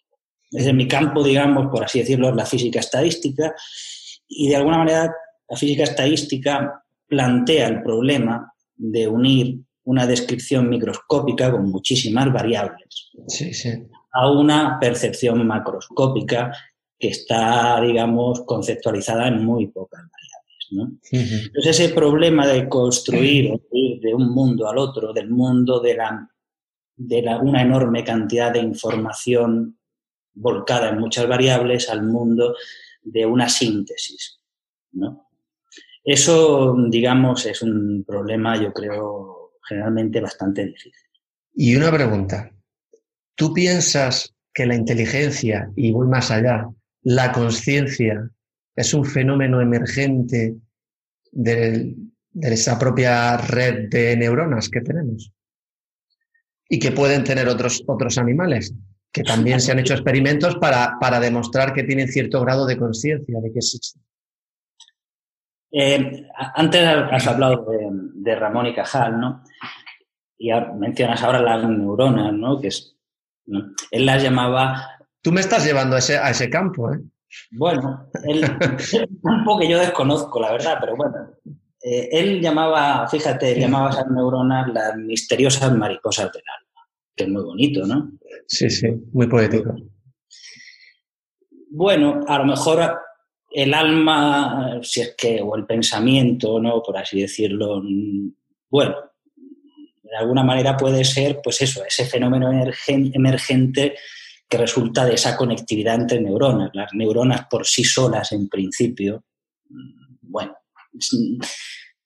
Desde 0.51 0.73
mi 0.73 0.87
campo, 0.87 1.23
digamos, 1.23 1.67
por 1.67 1.83
así 1.83 1.99
decirlo, 1.99 2.33
la 2.33 2.45
física 2.45 2.79
estadística 2.79 3.53
y 4.27 4.49
de 4.49 4.55
alguna 4.55 4.77
manera 4.77 5.13
la 5.49 5.57
física 5.57 5.83
estadística 5.83 6.83
plantea 7.07 7.67
el 7.67 7.83
problema 7.83 8.53
de 8.75 9.07
unir 9.07 9.59
una 9.83 10.07
descripción 10.07 10.69
microscópica 10.69 11.51
con 11.51 11.69
muchísimas 11.69 12.31
variables 12.33 13.11
a 14.11 14.31
una 14.31 14.79
percepción 14.79 15.45
macroscópica 15.45 16.51
que 16.97 17.09
está, 17.09 17.79
digamos, 17.81 18.41
conceptualizada 18.45 19.27
en 19.27 19.43
muy 19.43 19.67
pocas 19.67 20.01
variables. 20.01 20.67
¿no? 20.71 20.99
Entonces, 21.11 21.79
ese 21.79 21.93
problema 21.93 22.47
de 22.47 22.67
construir 22.69 23.61
de 23.71 24.15
un 24.15 24.33
mundo 24.33 24.69
al 24.69 24.77
otro, 24.77 25.11
del 25.11 25.29
mundo 25.29 25.81
de, 25.81 25.95
la, 25.95 26.29
de 26.95 27.21
la, 27.21 27.39
una 27.39 27.61
enorme 27.61 28.03
cantidad 28.03 28.53
de 28.53 28.59
información 28.59 29.77
volcada 30.35 30.89
en 30.89 30.99
muchas 30.99 31.27
variables 31.27 31.89
al 31.89 32.03
mundo 32.03 32.55
de 33.01 33.25
una 33.25 33.49
síntesis. 33.49 34.39
¿no? 34.91 35.29
Eso, 36.03 36.75
digamos, 36.89 37.45
es 37.45 37.61
un 37.61 38.03
problema, 38.05 38.61
yo 38.61 38.71
creo, 38.71 39.53
generalmente 39.67 40.21
bastante 40.21 40.65
difícil. 40.65 40.93
Y 41.53 41.75
una 41.75 41.91
pregunta. 41.91 42.51
¿Tú 43.35 43.53
piensas 43.53 44.33
que 44.53 44.65
la 44.65 44.75
inteligencia, 44.75 45.71
y 45.75 45.91
voy 45.91 46.07
más 46.07 46.31
allá, 46.31 46.69
la 47.01 47.31
conciencia, 47.31 48.29
es 48.75 48.93
un 48.93 49.05
fenómeno 49.05 49.61
emergente 49.61 50.55
de, 51.31 51.95
esa 52.41 52.77
propia 52.77 53.37
red 53.37 53.89
de 53.89 54.15
neuronas 54.15 54.69
que 54.69 54.81
tenemos? 54.81 55.31
Y 56.69 56.79
que 56.79 56.91
pueden 56.91 57.23
tener 57.23 57.47
otros, 57.47 57.83
otros 57.87 58.17
animales 58.17 58.73
que 59.15 59.23
también 59.23 59.61
se 59.61 59.71
han 59.71 59.79
hecho 59.79 59.93
experimentos 59.93 60.57
para, 60.57 60.97
para 60.99 61.21
demostrar 61.21 61.73
que 61.73 61.83
tienen 61.83 62.09
cierto 62.09 62.41
grado 62.41 62.65
de 62.65 62.77
conciencia 62.77 63.39
de 63.39 63.49
que 63.49 63.59
existen. 63.59 64.03
Eh, 65.71 66.27
antes 66.55 66.85
has 66.85 67.25
hablado 67.25 67.65
de, 68.13 68.35
Ramón 68.35 68.65
y 68.65 68.75
Cajal, 68.75 69.17
¿no? 69.17 69.41
Y 70.37 70.51
mencionas 70.77 71.23
ahora 71.23 71.39
las 71.39 71.63
neuronas, 71.63 72.33
¿no? 72.33 72.59
Que 72.59 72.67
es, 72.67 72.97
Él 73.89 74.05
las 74.05 74.21
llamaba... 74.21 74.85
Tú 75.21 75.31
me 75.31 75.39
estás 75.39 75.65
llevando 75.65 75.95
a 75.95 75.99
ese, 75.99 76.17
a 76.17 76.31
ese 76.31 76.49
campo, 76.49 76.91
¿eh? 76.93 76.99
Bueno, 77.51 78.09
él, 78.25 78.43
es 78.77 78.93
un 78.95 79.21
campo 79.23 79.57
que 79.57 79.69
yo 79.69 79.79
desconozco, 79.79 80.41
la 80.41 80.51
verdad, 80.51 80.77
pero 80.81 80.97
bueno. 80.97 81.15
Eh, 81.81 82.09
él 82.11 82.41
llamaba, 82.41 83.07
fíjate, 83.07 83.57
llamaba 83.57 83.87
a 83.87 83.91
esas 83.91 84.11
neuronas 84.11 84.67
las 84.73 84.97
misteriosas 84.97 85.71
mariposas 85.71 86.33
del 86.33 86.43
alma 86.53 86.64
que 87.15 87.23
es 87.23 87.29
muy 87.29 87.43
bonito, 87.43 87.85
¿no? 87.85 88.11
Sí, 88.47 88.69
sí, 88.69 88.87
muy 89.13 89.27
poético. 89.27 89.75
Bueno, 91.69 92.21
a 92.27 92.37
lo 92.39 92.45
mejor 92.45 92.99
el 93.51 93.73
alma, 93.73 94.79
si 94.81 95.01
es 95.01 95.15
que, 95.17 95.41
o 95.41 95.55
el 95.55 95.65
pensamiento, 95.65 96.59
¿no? 96.59 96.81
Por 96.83 96.97
así 96.97 97.21
decirlo, 97.21 97.81
bueno, 98.69 98.95
de 100.03 100.15
alguna 100.17 100.43
manera 100.43 100.77
puede 100.77 101.03
ser, 101.03 101.39
pues 101.43 101.61
eso, 101.61 101.83
ese 101.85 102.05
fenómeno 102.05 102.51
emergente 102.87 103.95
que 104.47 104.57
resulta 104.57 105.05
de 105.05 105.15
esa 105.15 105.35
conectividad 105.35 105.95
entre 105.95 106.21
neuronas. 106.21 106.69
Las 106.73 106.93
neuronas 106.93 107.47
por 107.49 107.65
sí 107.65 107.83
solas, 107.83 108.31
en 108.31 108.47
principio, 108.47 109.23
bueno, 110.21 110.55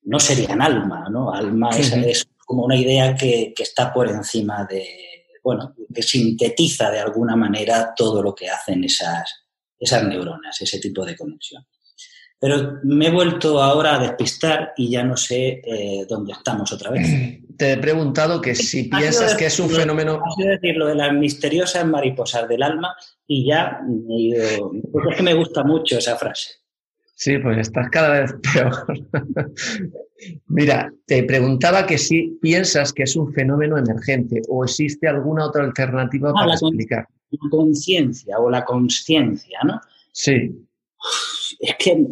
no 0.03 0.19
serían 0.19 0.61
alma, 0.61 1.07
¿no? 1.11 1.31
Alma 1.33 1.69
es, 1.71 2.27
como 2.49 2.65
una 2.65 2.75
idea 2.75 3.15
que, 3.15 3.53
está 3.59 3.93
por 3.93 4.09
encima 4.09 4.65
de, 4.67 4.83
bueno, 5.43 5.75
que 5.93 6.01
sintetiza 6.01 6.89
de 6.89 6.97
alguna 6.97 7.35
manera 7.35 7.93
todo 7.95 8.23
lo 8.23 8.33
que 8.33 8.49
hacen 8.49 8.83
esas, 8.83 9.45
esas 9.77 10.03
neuronas, 10.03 10.59
ese 10.59 10.79
tipo 10.79 11.05
de 11.05 11.15
conexión. 11.15 11.63
Pero 12.39 12.79
me 12.85 13.05
he 13.05 13.12
vuelto 13.12 13.62
ahora 13.62 13.93
a 13.93 13.99
despistar 13.99 14.73
y 14.75 14.89
ya 14.89 15.03
no 15.03 15.15
sé 15.15 15.62
eh, 15.63 16.07
dónde 16.09 16.31
estamos 16.31 16.71
otra 16.71 16.89
vez. 16.89 17.07
Te 17.59 17.73
he 17.73 17.77
preguntado 17.77 18.41
que 18.41 18.55
si 18.55 18.85
piensas 18.85 19.35
que 19.35 19.45
es 19.45 19.59
un 19.59 19.69
fenómeno... 19.69 20.19
decir 20.35 20.75
lo 20.75 20.88
de 20.88 20.95
las 20.95 21.13
misteriosas 21.13 21.85
mariposas 21.85 22.49
del 22.49 22.63
alma 22.63 22.95
y 23.27 23.45
ya 23.47 23.79
es 24.09 25.15
que 25.17 25.21
me 25.21 25.35
gusta 25.35 25.63
mucho 25.63 25.99
esa 25.99 26.17
frase. 26.17 26.49
Sí, 27.19 27.38
pues 27.38 27.58
estás 27.58 27.89
cada 27.89 28.21
vez 28.21 28.34
peor. 28.53 28.86
Mira, 30.47 30.89
te 31.05 31.21
preguntaba 31.23 31.86
que 31.86 31.97
si 31.97 32.38
piensas 32.41 32.93
que 32.93 33.03
es 33.03 33.17
un 33.17 33.34
fenómeno 33.34 33.77
emergente 33.77 34.41
o 34.47 34.63
existe 34.63 35.05
alguna 35.05 35.47
otra 35.47 35.65
alternativa 35.65 36.32
para 36.32 36.53
explicar. 36.53 37.05
La 37.29 37.49
conciencia 37.49 38.39
o 38.39 38.49
la 38.49 38.63
consciencia, 38.63 39.60
¿no? 39.65 39.82
Sí. 40.13 40.65
Es 41.60 41.75
que 41.77 42.08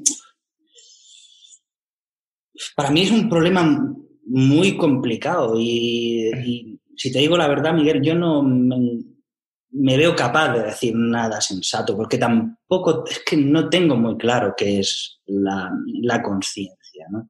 para 2.75 2.91
mí 2.91 3.03
es 3.03 3.11
un 3.11 3.29
problema 3.29 3.95
muy 4.25 4.75
complicado 4.75 5.53
y, 5.57 6.81
si 6.97 7.13
te 7.13 7.19
digo 7.19 7.37
la 7.37 7.47
verdad, 7.47 7.73
Miguel, 7.73 8.01
yo 8.01 8.13
no 8.13 8.43
me 8.43 8.75
veo 9.69 10.15
capaz 10.15 10.53
de 10.53 10.63
decir 10.63 10.95
nada 10.95 11.41
sensato, 11.41 11.95
porque 11.95 12.17
tampoco, 12.17 13.05
es 13.05 13.21
que 13.25 13.37
no 13.37 13.69
tengo 13.69 13.95
muy 13.95 14.17
claro 14.17 14.53
qué 14.55 14.79
es 14.79 15.19
la, 15.25 15.71
la 16.01 16.21
conciencia, 16.21 17.05
¿no? 17.09 17.29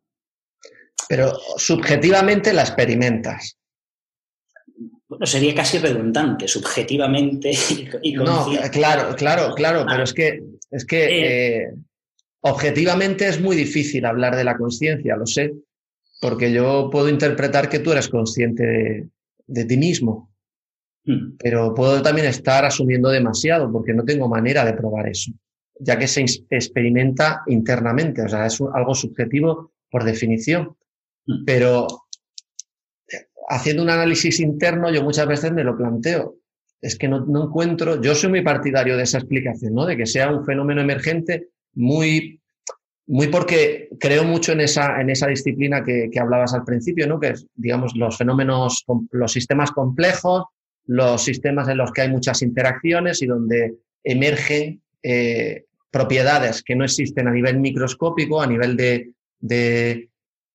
Pero 1.09 1.31
subjetivamente 1.57 2.53
la 2.53 2.63
experimentas. 2.63 3.57
Bueno, 5.07 5.25
sería 5.25 5.55
casi 5.55 5.77
redundante, 5.77 6.47
subjetivamente 6.47 7.51
y, 8.01 8.13
No, 8.13 8.45
claro, 8.71 9.15
claro, 9.15 9.53
claro, 9.55 9.85
pero 9.87 10.03
es 10.03 10.13
que, 10.13 10.43
es 10.69 10.85
que 10.85 11.61
eh, 11.61 11.73
objetivamente 12.41 13.27
es 13.27 13.39
muy 13.39 13.55
difícil 13.55 14.05
hablar 14.05 14.35
de 14.35 14.43
la 14.43 14.57
conciencia, 14.57 15.15
lo 15.15 15.25
sé, 15.25 15.53
porque 16.19 16.51
yo 16.51 16.89
puedo 16.91 17.07
interpretar 17.07 17.69
que 17.69 17.79
tú 17.79 17.91
eres 17.93 18.09
consciente 18.09 19.09
de, 19.45 19.65
ti 19.65 19.77
mismo, 19.77 20.29
hmm. 21.07 21.37
pero 21.39 21.73
puedo 21.73 22.01
también 22.01 22.27
estar 22.27 22.65
asumiendo 22.65 23.09
demasiado 23.09 23.71
porque 23.71 23.93
no 23.93 24.03
tengo 24.03 24.27
manera 24.29 24.63
de 24.63 24.73
probar 24.73 25.07
eso, 25.07 25.31
ya 25.79 25.97
que 25.97 26.07
se 26.07 26.25
experimenta 26.49 27.41
internamente, 27.47 28.21
o 28.21 28.29
sea, 28.29 28.45
es 28.45 28.61
algo 28.73 28.93
subjetivo 28.93 29.71
por 29.89 30.03
definición. 30.03 30.75
Hmm. 31.25 31.45
Pero 31.45 31.87
haciendo 33.49 33.83
un 33.83 33.89
análisis 33.89 34.39
interno, 34.39 34.91
yo 34.91 35.03
muchas 35.03 35.27
veces 35.27 35.51
me 35.51 35.63
lo 35.63 35.75
planteo. 35.75 36.35
Es 36.79 36.95
que 36.95 37.07
no, 37.07 37.25
no, 37.25 37.45
encuentro, 37.45 37.99
yo 37.99 38.13
soy 38.13 38.29
muy 38.29 38.41
partidario 38.41 38.95
de 38.95 39.03
esa 39.03 39.17
explicación, 39.17 39.73
¿no? 39.73 39.85
De 39.85 39.97
que 39.97 40.05
sea 40.05 40.31
un 40.31 40.45
fenómeno 40.45 40.81
emergente 40.81 41.49
muy 41.73 42.39
muy 43.07 43.27
porque 43.27 43.89
creo 43.99 44.25
mucho 44.25 44.51
en 44.51 44.61
esa, 44.61 44.99
en 44.99 45.09
esa 45.09 45.27
disciplina 45.27 45.83
que, 45.83 46.11
hablabas 46.19 46.53
al 46.53 46.65
principio, 46.65 47.07
¿no? 47.07 47.19
Que 47.19 47.29
es, 47.29 47.47
digamos, 47.55 47.95
los 47.95 48.17
fenómenos, 48.17 48.85
los 49.11 49.31
sistemas 49.31 49.71
complejos, 49.71 50.43
los 50.87 51.23
sistemas 51.23 51.67
en 51.67 51.77
los 51.77 51.91
que 51.91 52.01
hay 52.01 52.09
muchas 52.09 52.41
interacciones 52.41 53.21
y 53.21 53.27
donde 53.27 53.75
emergen 54.03 54.81
eh, 55.03 55.65
propiedades 55.91 56.63
que 56.63 56.75
no 56.75 56.85
existen 56.85 57.27
a 57.27 57.31
nivel 57.31 57.59
microscópico, 57.59 58.41
a 58.41 58.47
nivel 58.47 58.75
de, 58.75 59.11
de, 59.39 60.09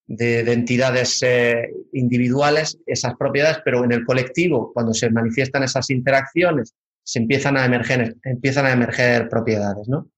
entidades 0.07 1.23
eh, 1.23 1.71
individuales, 1.93 2.79
esas 2.87 3.15
propiedades, 3.17 3.59
pero 3.65 3.85
en 3.85 3.93
el 3.93 4.05
colectivo, 4.05 4.73
cuando 4.73 4.95
se 4.95 5.11
manifiestan 5.11 5.63
esas 5.63 5.91
interacciones, 5.91 6.75
se 7.03 7.19
empiezan 7.19 7.57
a 7.57 7.65
emerger, 7.65 8.17
empiezan 8.25 8.67
a 8.67 8.73
emerger 8.73 9.29
propiedades, 9.29 9.89
¿no? 9.89 10.09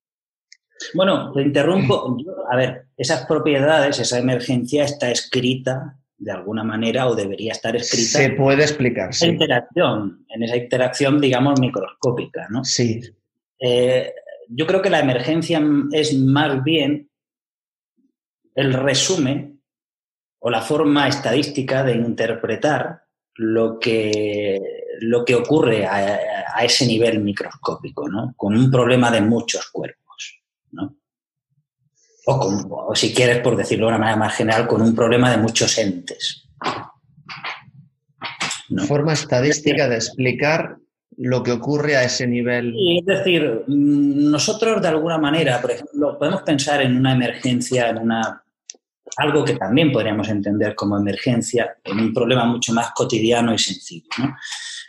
Bueno, 0.94 1.32
te 1.32 1.42
interrumpo. 1.42 2.16
a 2.50 2.56
ver, 2.56 2.86
esas 2.96 3.26
propiedades, 3.26 3.98
esa 3.98 4.18
emergencia 4.18 4.84
está 4.84 5.10
escrita 5.10 5.96
de 6.16 6.32
alguna 6.32 6.64
manera 6.64 7.06
o 7.08 7.14
debería 7.14 7.52
estar 7.52 7.74
escrita. 7.76 8.18
Se 8.18 8.30
puede 8.30 8.62
explicar. 8.62 9.10
En 9.20 9.30
interacción, 9.30 10.24
en 10.28 10.42
esa 10.42 10.56
interacción, 10.56 11.20
digamos, 11.20 11.60
microscópica, 11.60 12.46
¿no? 12.50 12.64
Sí. 12.64 13.00
Eh, 13.58 14.12
yo 14.48 14.66
creo 14.66 14.82
que 14.82 14.90
la 14.90 15.00
emergencia 15.00 15.62
es 15.92 16.16
más 16.18 16.62
bien 16.62 17.10
el 18.54 18.72
resumen 18.72 19.60
o 20.38 20.50
la 20.50 20.60
forma 20.60 21.08
estadística 21.08 21.82
de 21.82 21.94
interpretar 21.96 23.02
lo 23.36 23.78
que, 23.80 24.60
lo 25.00 25.24
que 25.24 25.34
ocurre 25.34 25.86
a, 25.86 26.18
a 26.54 26.64
ese 26.64 26.86
nivel 26.86 27.20
microscópico, 27.20 28.08
¿no? 28.08 28.34
Con 28.36 28.56
un 28.56 28.70
problema 28.70 29.10
de 29.10 29.20
muchos 29.20 29.70
cuerpos. 29.70 30.04
O, 32.26 32.94
si 32.94 33.12
quieres, 33.12 33.40
por 33.40 33.56
decirlo 33.56 33.86
de 33.86 33.90
una 33.90 33.98
manera 33.98 34.16
más 34.16 34.34
general, 34.34 34.66
con 34.66 34.80
un 34.80 34.94
problema 34.94 35.30
de 35.30 35.36
muchos 35.36 35.76
entes. 35.78 36.48
Forma 38.88 39.12
estadística 39.12 39.88
de 39.88 39.96
explicar 39.96 40.78
lo 41.16 41.42
que 41.42 41.52
ocurre 41.52 41.96
a 41.96 42.04
ese 42.04 42.26
nivel. 42.26 42.74
es 42.98 43.04
decir, 43.04 43.62
mm, 43.66 44.30
nosotros 44.30 44.82
de 44.82 44.88
alguna 44.88 45.18
manera, 45.18 45.60
por 45.60 45.70
ejemplo, 45.70 46.18
podemos 46.18 46.42
pensar 46.42 46.82
en 46.82 46.96
una 46.96 47.12
emergencia, 47.12 47.90
en 47.90 47.98
una 47.98 48.44
algo 49.16 49.44
que 49.44 49.54
también 49.54 49.92
podríamos 49.92 50.28
entender 50.28 50.74
como 50.74 50.96
emergencia, 50.96 51.76
en 51.84 52.00
un 52.00 52.12
problema 52.12 52.44
mucho 52.44 52.72
más 52.72 52.90
cotidiano 52.92 53.54
y 53.54 53.58
sencillo. 53.58 54.08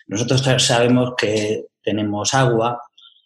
Nosotros 0.08 0.42
sabemos 0.64 1.14
que 1.18 1.66
tenemos 1.84 2.34
agua 2.34 2.82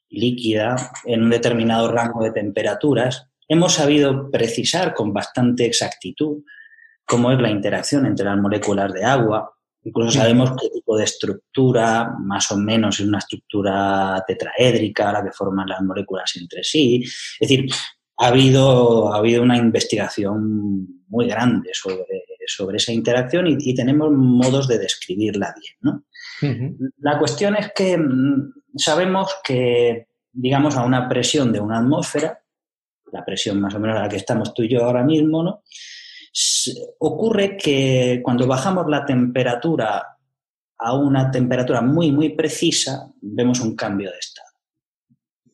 líquida 0.10 0.76
en 1.06 1.24
un 1.24 1.30
determinado 1.30 1.92
rango 1.92 2.24
de 2.24 2.32
temperaturas, 2.32 3.29
hemos 3.50 3.74
sabido 3.74 4.30
precisar 4.32 4.94
con 4.94 5.12
bastante 5.12 5.66
exactitud 5.66 6.44
cómo 7.04 7.32
es 7.32 7.40
la 7.40 7.50
interacción 7.50 8.06
entre 8.06 8.26
las 8.26 8.38
moléculas 8.38 8.94
de 8.94 9.04
agua. 9.04 9.52
Incluso 9.84 10.12
sabemos 10.12 10.52
qué 10.62 10.70
tipo 10.70 10.96
de 10.96 11.06
estructura, 11.06 12.14
más 12.20 12.52
o 12.52 12.58
menos 12.58 13.00
es 13.00 13.08
una 13.08 13.18
estructura 13.18 14.24
tetraédrica, 14.28 15.12
la 15.12 15.24
que 15.24 15.32
forman 15.32 15.68
las 15.68 15.82
moléculas 15.82 16.32
entre 16.36 16.64
sí. 16.64 17.02
Es 17.04 17.50
decir, 17.50 17.68
ha 18.18 18.28
habido, 18.28 19.12
ha 19.12 19.18
habido 19.18 19.42
una 19.42 19.58
investigación 19.58 21.04
muy 21.08 21.28
grande 21.28 21.72
sobre, 21.74 22.06
sobre 22.46 22.78
esa 22.78 22.92
interacción 22.92 23.48
y, 23.48 23.74
tenemos 23.74 24.12
modos 24.12 24.68
de 24.68 24.78
describirla 24.78 25.56
bien. 25.60 25.76
¿no? 25.82 26.04
La 27.00 27.18
cuestión 27.18 27.56
es 27.56 27.72
que 27.74 27.98
mm, 27.98 28.54
sabemos 28.76 29.34
que, 29.44 30.08
digamos, 30.32 30.76
a 30.76 30.84
una 30.84 31.10
presión 31.10 31.52
de 31.52 31.60
una 31.60 31.80
atmósfera, 31.80 32.40
la 33.12 33.26
presión 33.26 33.60
más 33.60 33.74
o 33.76 33.80
menos 33.80 33.98
a 33.98 34.04
la 34.04 34.10
que 34.10 34.18
estamos 34.18 34.54
tú 34.54 34.64
y 34.64 34.70
yo 34.70 34.84
ahora 34.84 35.04
mismo, 35.04 35.44
¿no? 35.44 35.64
ocurre 37.00 37.58
que 37.58 38.22
cuando 38.24 38.48
bajamos 38.48 38.88
la 38.88 39.06
temperatura 39.06 40.06
a 40.78 40.94
una 40.94 41.30
temperatura 41.30 41.82
muy, 41.82 42.12
muy 42.12 42.30
precisa, 42.30 43.12
vemos 43.22 43.60
un 43.60 43.76
cambio 43.76 44.12
de 44.12 44.18
estado. 44.18 44.50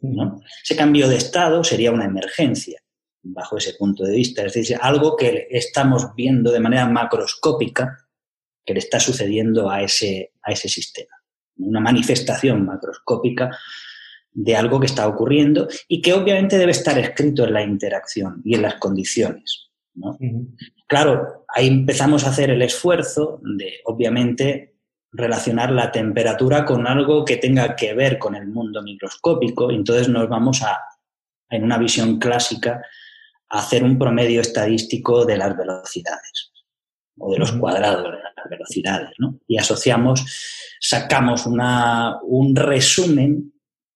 ¿no? 0.02 0.42
Ese 0.64 0.76
cambio 0.76 1.08
de 1.08 1.16
estado 1.16 1.64
sería 1.64 1.92
una 1.92 2.06
emergencia, 2.06 2.80
bajo 3.24 3.58
ese 3.58 3.74
punto 3.74 4.04
de 4.04 4.16
vista. 4.16 4.44
Es 4.44 4.54
decir, 4.54 4.78
algo 4.80 5.16
que 5.16 5.48
estamos 5.50 6.14
viendo 6.16 6.52
de 6.52 6.60
manera 6.60 6.88
macroscópica 6.88 7.98
que 8.64 8.74
le 8.74 8.80
está 8.80 9.00
sucediendo 9.00 9.70
a 9.70 9.82
ese, 9.82 10.34
a 10.44 10.52
ese 10.52 10.70
sistema. 10.70 11.16
Una 11.58 11.80
manifestación 11.80 12.66
macroscópica 12.66 13.50
de 14.36 14.56
algo 14.56 14.80
que 14.80 14.86
está 14.86 15.08
ocurriendo 15.08 15.68
y 15.88 16.02
que 16.02 16.14
obviamente 16.14 16.58
debe 16.58 16.74
estar 16.74 17.00
escrito 17.00 17.46
en 17.46 17.54
la 17.54 17.64
interacción 17.64 18.42
y 18.44 18.56
en 18.56 18.62
las 18.64 18.76
condiciones. 18.76 19.70
Claro, 20.88 21.46
ahí 21.48 21.68
empezamos 21.68 22.26
a 22.26 22.30
hacer 22.30 22.50
el 22.50 22.62
esfuerzo 22.62 23.40
de, 23.58 23.76
obviamente, 23.86 24.76
relacionar 25.12 25.72
la 25.72 25.90
temperatura 25.90 26.66
con 26.66 26.86
algo 26.86 27.24
que 27.24 27.38
tenga 27.38 27.78
que 27.78 27.94
ver 27.94 28.20
con 28.20 28.36
el 28.36 28.48
mundo 28.48 28.84
microscópico, 28.84 29.72
y 29.72 29.76
entonces 29.76 30.10
nos 30.10 30.28
vamos 30.28 30.62
a, 30.62 30.80
en 31.50 31.64
una 31.64 31.78
visión 31.78 32.20
clásica, 32.20 32.82
a 33.50 33.60
hacer 33.60 33.86
un 33.86 33.98
promedio 33.98 34.42
estadístico 34.42 35.24
de 35.24 35.38
las 35.38 35.56
velocidades 35.56 36.52
o 37.18 37.32
de 37.32 37.40
los 37.40 37.54
cuadrados 37.54 38.04
de 38.04 38.12
las 38.12 38.50
velocidades, 38.50 39.12
¿no? 39.18 39.40
Y 39.48 39.58
asociamos, 39.58 40.26
sacamos 40.82 41.46
una, 41.46 42.20
un 42.24 42.54
resumen 42.54 43.54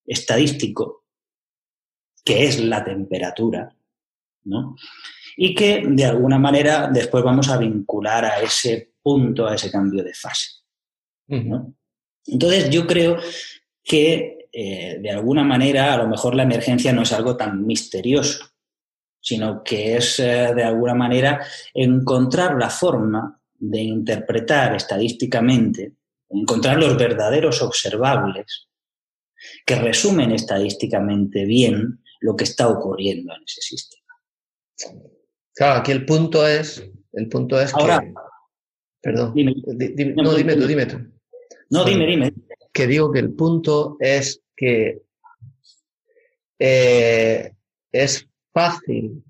estadístico, 0.09 1.05
que 2.25 2.45
es 2.45 2.59
la 2.59 2.83
temperatura, 2.83 3.75
¿no? 4.45 4.75
Y 5.37 5.53
que 5.53 5.83
de 5.87 6.05
alguna 6.05 6.39
manera 6.39 6.89
después 6.91 7.23
vamos 7.23 7.49
a 7.49 7.57
vincular 7.57 8.25
a 8.25 8.41
ese 8.41 8.93
punto, 9.01 9.47
a 9.47 9.55
ese 9.55 9.71
cambio 9.71 10.03
de 10.03 10.13
fase. 10.13 10.49
Entonces 12.25 12.69
yo 12.71 12.87
creo 12.87 13.17
que 13.83 14.49
eh, 14.51 14.97
de 14.99 15.11
alguna 15.11 15.43
manera 15.43 15.93
a 15.93 15.97
lo 15.97 16.07
mejor 16.07 16.33
la 16.33 16.43
emergencia 16.43 16.91
no 16.91 17.03
es 17.03 17.13
algo 17.13 17.37
tan 17.37 17.65
misterioso, 17.65 18.49
sino 19.21 19.63
que 19.63 19.97
es 19.97 20.19
eh, 20.19 20.53
de 20.55 20.63
alguna 20.63 20.95
manera 20.95 21.45
encontrar 21.73 22.57
la 22.57 22.69
forma 22.69 23.39
de 23.53 23.81
interpretar 23.81 24.75
estadísticamente, 24.75 25.93
encontrar 26.29 26.79
los 26.79 26.97
verdaderos 26.97 27.61
observables 27.61 28.68
que 29.65 29.75
resumen 29.75 30.31
estadísticamente 30.31 31.45
bien 31.45 31.99
lo 32.21 32.35
que 32.35 32.43
está 32.43 32.67
ocurriendo 32.67 33.33
en 33.33 33.43
ese 33.43 33.61
sistema. 33.61 34.13
Claro, 35.53 35.79
aquí 35.79 35.91
el 35.91 36.05
punto 36.05 36.47
es, 36.47 36.83
el 37.13 37.27
punto 37.29 37.59
es 37.59 37.73
Ahora, 37.73 37.99
que... 37.99 38.13
Perdón. 39.01 39.33
Dime, 39.33 39.53
no, 40.15 40.33
dime 40.33 40.55
tú, 40.55 40.67
dime 40.67 40.85
tú. 40.85 40.97
No, 41.69 41.85
dime, 41.85 42.05
dime. 42.05 42.33
Que 42.73 42.87
digo 42.87 43.11
que 43.11 43.19
el 43.19 43.33
punto 43.33 43.97
es 43.99 44.41
que 44.55 45.01
eh, 46.57 47.53
es 47.91 48.27
fácil 48.51 49.23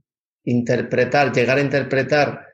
interpretar, 0.46 1.32
llegar 1.32 1.58
a 1.58 1.62
interpretar 1.62 2.49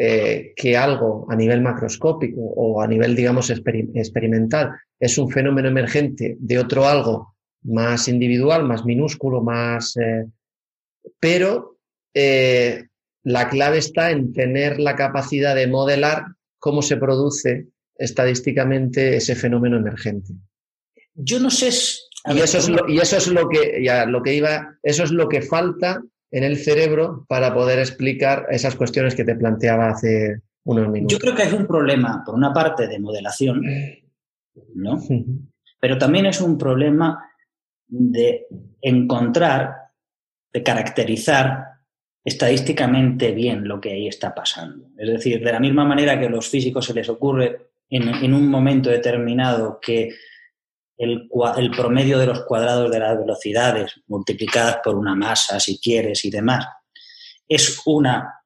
eh, 0.00 0.52
que 0.54 0.76
algo 0.76 1.26
a 1.28 1.34
nivel 1.34 1.60
macroscópico 1.60 2.40
o 2.40 2.80
a 2.80 2.86
nivel, 2.86 3.16
digamos, 3.16 3.50
experimental 3.50 4.70
es 4.96 5.18
un 5.18 5.28
fenómeno 5.28 5.68
emergente 5.68 6.36
de 6.38 6.58
otro 6.60 6.86
algo 6.86 7.34
más 7.64 8.06
individual, 8.06 8.62
más 8.62 8.84
minúsculo, 8.84 9.42
más... 9.42 9.96
Eh, 9.96 10.24
pero 11.18 11.78
eh, 12.14 12.84
la 13.24 13.48
clave 13.48 13.78
está 13.78 14.12
en 14.12 14.32
tener 14.32 14.78
la 14.78 14.94
capacidad 14.94 15.56
de 15.56 15.66
modelar 15.66 16.26
cómo 16.60 16.80
se 16.80 16.96
produce 16.96 17.66
estadísticamente 17.96 19.16
ese 19.16 19.34
fenómeno 19.34 19.78
emergente. 19.78 20.32
Yo 21.14 21.40
no 21.40 21.50
sé... 21.50 21.70
Y 22.24 22.38
eso, 22.38 22.58
es 22.58 22.68
lo, 22.68 22.88
y 22.88 22.98
eso 22.98 23.16
es 23.16 23.26
lo 23.26 23.48
que 23.48 23.82
ya 23.82 24.06
lo 24.06 24.22
que 24.22 24.34
iba, 24.34 24.78
eso 24.82 25.02
es 25.02 25.10
lo 25.10 25.28
que 25.28 25.42
falta 25.42 26.02
en 26.30 26.44
el 26.44 26.56
cerebro 26.56 27.24
para 27.28 27.54
poder 27.54 27.78
explicar 27.78 28.46
esas 28.50 28.74
cuestiones 28.74 29.14
que 29.14 29.24
te 29.24 29.34
planteaba 29.34 29.88
hace 29.88 30.42
unos 30.64 30.88
minutos. 30.88 31.12
Yo 31.12 31.18
creo 31.18 31.34
que 31.34 31.44
es 31.44 31.52
un 31.52 31.66
problema, 31.66 32.22
por 32.24 32.34
una 32.34 32.52
parte, 32.52 32.86
de 32.86 32.98
modelación, 32.98 33.62
¿no? 34.74 35.00
Pero 35.80 35.96
también 35.96 36.26
es 36.26 36.40
un 36.40 36.58
problema 36.58 37.24
de 37.86 38.46
encontrar, 38.80 39.74
de 40.52 40.62
caracterizar 40.62 41.64
estadísticamente 42.24 43.32
bien 43.32 43.66
lo 43.66 43.80
que 43.80 43.92
ahí 43.92 44.08
está 44.08 44.34
pasando. 44.34 44.90
Es 44.98 45.08
decir, 45.08 45.42
de 45.42 45.52
la 45.52 45.60
misma 45.60 45.84
manera 45.84 46.18
que 46.18 46.26
a 46.26 46.30
los 46.30 46.48
físicos 46.48 46.84
se 46.84 46.94
les 46.94 47.08
ocurre 47.08 47.68
en, 47.88 48.34
un 48.34 48.48
momento 48.48 48.90
determinado 48.90 49.78
que 49.80 50.10
el, 50.98 51.28
el, 51.56 51.70
promedio 51.70 52.18
de 52.18 52.26
los 52.26 52.44
cuadrados 52.44 52.90
de 52.90 52.98
las 52.98 53.16
velocidades 53.16 54.00
multiplicadas 54.08 54.78
por 54.82 54.96
una 54.96 55.14
masa, 55.14 55.60
si 55.60 55.78
quieres, 55.78 56.24
y 56.24 56.30
demás, 56.30 56.66
es 57.46 57.80
una, 57.86 58.42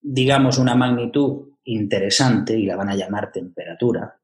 digamos, 0.00 0.58
una 0.58 0.74
magnitud 0.74 1.50
interesante 1.64 2.58
y 2.58 2.66
la 2.66 2.76
van 2.76 2.90
a 2.90 2.96
llamar 2.96 3.30
temperatura. 3.30 4.16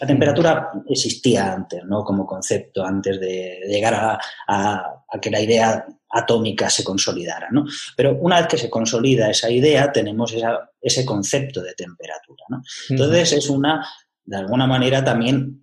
La 0.00 0.06
temperatura 0.06 0.70
existía 0.88 1.52
antes, 1.52 1.84
¿no? 1.84 2.02
Como 2.02 2.26
concepto, 2.26 2.82
antes 2.84 3.20
de 3.20 3.60
llegar 3.68 4.18
a, 4.48 5.04
que 5.20 5.30
la 5.30 5.40
idea 5.40 5.86
atómica 6.08 6.70
se 6.70 6.82
consolidara, 6.82 7.48
¿no? 7.50 7.66
Pero 7.94 8.16
una 8.16 8.38
vez 8.38 8.46
que 8.46 8.56
se 8.56 8.70
consolida 8.70 9.28
esa 9.28 9.50
idea, 9.50 9.92
tenemos 9.92 10.34
ese 10.80 11.04
concepto 11.04 11.62
de 11.62 11.74
temperatura, 11.74 12.44
¿no? 12.48 12.62
Entonces 12.88 13.32
es 13.34 13.50
una, 13.50 13.86
de 14.24 14.36
alguna 14.38 14.66
manera 14.66 15.04
también 15.04 15.59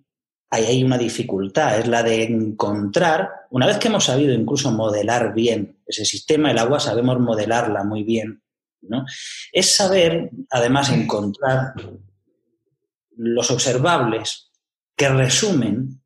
ahí 0.50 0.64
hay 0.64 0.84
una 0.84 0.98
dificultad, 0.98 1.78
es 1.78 1.88
la 1.88 2.02
de 2.02 2.24
encontrar, 2.24 3.30
una 3.50 3.66
vez 3.66 3.78
que 3.78 3.88
hemos 3.88 4.04
sabido 4.04 4.32
incluso 4.32 4.70
modelar 4.72 5.34
bien 5.34 5.78
ese 5.86 6.04
sistema, 6.04 6.50
el 6.50 6.58
agua 6.58 6.80
sabemos 6.80 7.18
modelarla 7.20 7.84
muy 7.84 8.02
bien, 8.02 8.42
¿no? 8.82 9.04
Es 9.52 9.74
saber, 9.74 10.30
además, 10.50 10.90
encontrar 10.90 11.74
los 13.16 13.50
observables 13.50 14.50
que 14.96 15.08
resumen 15.08 16.02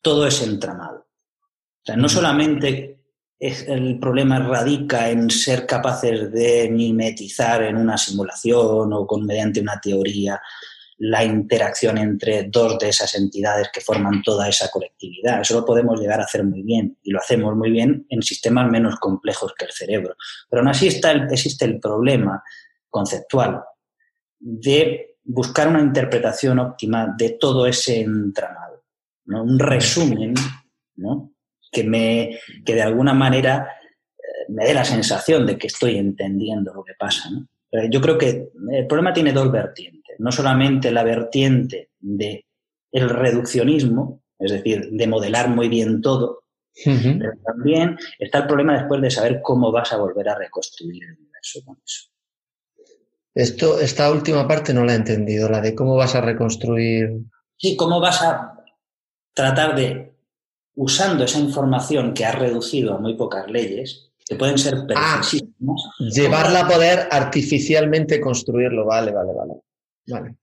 todo 0.00 0.26
ese 0.26 0.44
entramado. 0.44 1.00
O 1.00 1.84
sea, 1.84 1.96
no 1.96 2.08
solamente 2.08 2.96
el 3.38 3.98
problema 3.98 4.38
radica 4.38 5.10
en 5.10 5.30
ser 5.30 5.66
capaces 5.66 6.32
de 6.32 6.70
mimetizar 6.70 7.62
en 7.62 7.76
una 7.76 7.98
simulación 7.98 8.92
o 8.92 9.06
con, 9.06 9.26
mediante 9.26 9.60
una 9.60 9.78
teoría 9.80 10.40
la 10.98 11.24
interacción 11.24 11.98
entre 11.98 12.44
dos 12.44 12.78
de 12.78 12.88
esas 12.88 13.14
entidades 13.14 13.68
que 13.72 13.80
forman 13.80 14.22
toda 14.22 14.48
esa 14.48 14.70
colectividad. 14.70 15.40
Eso 15.40 15.60
lo 15.60 15.66
podemos 15.66 16.00
llegar 16.00 16.20
a 16.20 16.24
hacer 16.24 16.42
muy 16.44 16.62
bien 16.62 16.96
y 17.02 17.10
lo 17.10 17.18
hacemos 17.18 17.54
muy 17.54 17.70
bien 17.70 18.06
en 18.08 18.22
sistemas 18.22 18.70
menos 18.70 18.96
complejos 18.98 19.52
que 19.58 19.66
el 19.66 19.72
cerebro. 19.72 20.16
Pero 20.48 20.60
aún 20.60 20.68
así 20.68 20.86
está 20.86 21.12
existe 21.12 21.66
el 21.66 21.78
problema 21.80 22.42
conceptual 22.88 23.62
de 24.38 25.16
buscar 25.24 25.68
una 25.68 25.80
interpretación 25.80 26.58
óptima 26.58 27.14
de 27.16 27.30
todo 27.30 27.66
ese 27.66 28.00
entramado, 28.00 28.84
¿no? 29.26 29.42
un 29.42 29.58
resumen 29.58 30.34
¿no? 30.96 31.32
que, 31.70 31.84
me, 31.84 32.38
que 32.64 32.74
de 32.74 32.82
alguna 32.82 33.12
manera 33.12 33.76
eh, 34.16 34.46
me 34.48 34.64
dé 34.64 34.72
la 34.72 34.84
sensación 34.84 35.44
de 35.46 35.58
que 35.58 35.66
estoy 35.66 35.98
entendiendo 35.98 36.72
lo 36.72 36.84
que 36.84 36.94
pasa. 36.98 37.28
Eh, 37.72 37.88
yo 37.90 38.00
creo 38.00 38.16
que 38.16 38.50
el 38.70 38.86
problema 38.86 39.12
tiene 39.12 39.32
dos 39.32 39.50
vertientes, 39.50 40.05
no 40.18 40.32
solamente 40.32 40.90
la 40.90 41.04
vertiente 41.04 41.90
de 41.98 42.46
el 42.92 43.10
reduccionismo, 43.10 44.22
es 44.38 44.52
decir, 44.52 44.90
de 44.90 45.06
modelar 45.06 45.48
muy 45.48 45.68
bien 45.68 46.00
todo, 46.00 46.44
pero 46.84 47.32
también 47.44 47.98
está 48.18 48.38
el 48.38 48.46
problema 48.46 48.78
después 48.78 49.00
de 49.00 49.10
saber 49.10 49.40
cómo 49.42 49.72
vas 49.72 49.92
a 49.92 49.96
volver 49.96 50.28
a 50.28 50.38
reconstruir 50.38 51.04
el 51.04 51.16
universo 51.18 51.60
con 51.64 51.78
eso. 51.84 52.10
Esto, 53.34 53.80
esta 53.80 54.10
última 54.10 54.48
parte 54.48 54.72
no 54.72 54.84
la 54.84 54.92
he 54.92 54.96
entendido, 54.96 55.48
la 55.48 55.60
de 55.60 55.74
cómo 55.74 55.94
vas 55.96 56.14
a 56.14 56.22
reconstruir. 56.22 57.20
Sí, 57.58 57.76
cómo 57.76 58.00
vas 58.00 58.22
a 58.22 58.64
tratar 59.34 59.76
de, 59.76 60.14
usando 60.74 61.24
esa 61.24 61.38
información 61.38 62.14
que 62.14 62.24
has 62.24 62.34
reducido 62.34 62.94
a 62.94 62.98
muy 62.98 63.14
pocas 63.14 63.46
leyes, 63.50 64.10
que 64.26 64.36
pueden 64.36 64.58
ser 64.58 64.86
ah, 64.96 65.20
llevarla 65.98 66.60
a 66.60 66.68
poder 66.68 67.08
artificialmente 67.10 68.20
construirlo, 68.20 68.86
vale, 68.86 69.12
vale, 69.12 69.32
vale. 69.32 69.54
Vale. 70.08 70.36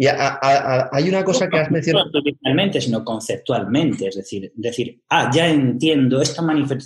Y 0.00 0.06
hay 0.06 1.08
una 1.10 1.22
cosa 1.22 1.46
que 1.50 1.58
has 1.58 1.70
mencionado. 1.70 2.06
No 2.06 2.18
artificialmente, 2.20 2.80
sino 2.80 3.04
conceptualmente. 3.04 4.08
Es 4.08 4.16
decir, 4.16 4.50
decir, 4.56 5.02
ah, 5.10 5.30
ya 5.30 5.46
entiendo 5.46 6.22
esta, 6.22 6.42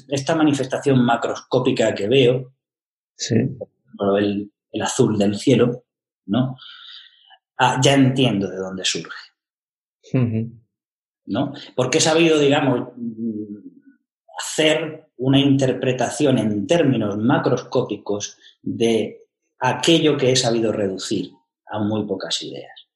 esta 0.09 0.35
manifestación 0.35 1.05
macroscópica 1.05 1.95
que 1.95 2.09
veo. 2.09 2.55
Sí. 3.17 3.37
El, 4.19 4.51
el 4.73 4.83
azul 4.83 5.17
del 5.17 5.37
cielo, 5.37 5.85
¿no? 6.27 6.57
Ah, 7.57 7.81
ya 7.81 7.95
entiendo 7.95 8.51
de 8.51 8.57
dónde 8.57 8.85
surge. 8.85 9.17
¿No? 11.27 11.53
Porque 11.77 11.99
he 11.99 12.01
sabido, 12.01 12.41
digamos, 12.41 12.89
hacer 14.41 15.07
una 15.19 15.39
interpretación 15.39 16.39
en 16.39 16.67
términos 16.67 17.17
macroscópicos 17.17 18.39
de 18.61 19.23
aquello 19.61 20.17
que 20.17 20.33
he 20.33 20.37
sabido 20.37 20.73
reducir 20.73 21.31
a 21.67 21.79
muy 21.79 22.07
pocas 22.07 22.43
ideas 22.43 22.89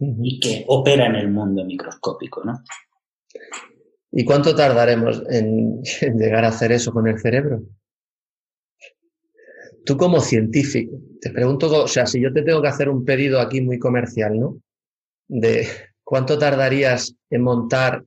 y 0.00 0.40
que 0.40 0.64
opera 0.68 1.06
en 1.06 1.16
el 1.16 1.30
mundo 1.30 1.64
microscópico, 1.64 2.42
¿no? 2.44 2.62
¿Y 4.10 4.24
cuánto 4.24 4.54
tardaremos 4.54 5.22
en 5.28 5.82
llegar 6.18 6.44
a 6.44 6.48
hacer 6.48 6.72
eso 6.72 6.92
con 6.92 7.06
el 7.08 7.18
cerebro? 7.18 7.62
tú 9.84 9.96
como 9.96 10.20
científico, 10.20 10.98
te 11.20 11.30
pregunto, 11.30 11.84
o 11.84 11.88
sea, 11.88 12.06
si 12.06 12.20
yo 12.20 12.32
te 12.32 12.42
tengo 12.42 12.62
que 12.62 12.68
hacer 12.68 12.88
un 12.88 13.04
pedido 13.04 13.40
aquí 13.40 13.60
muy 13.60 13.78
comercial, 13.78 14.38
¿no? 14.38 14.60
De 15.28 15.66
cuánto 16.02 16.38
tardarías 16.38 17.14
en 17.30 17.42
montar 17.42 18.04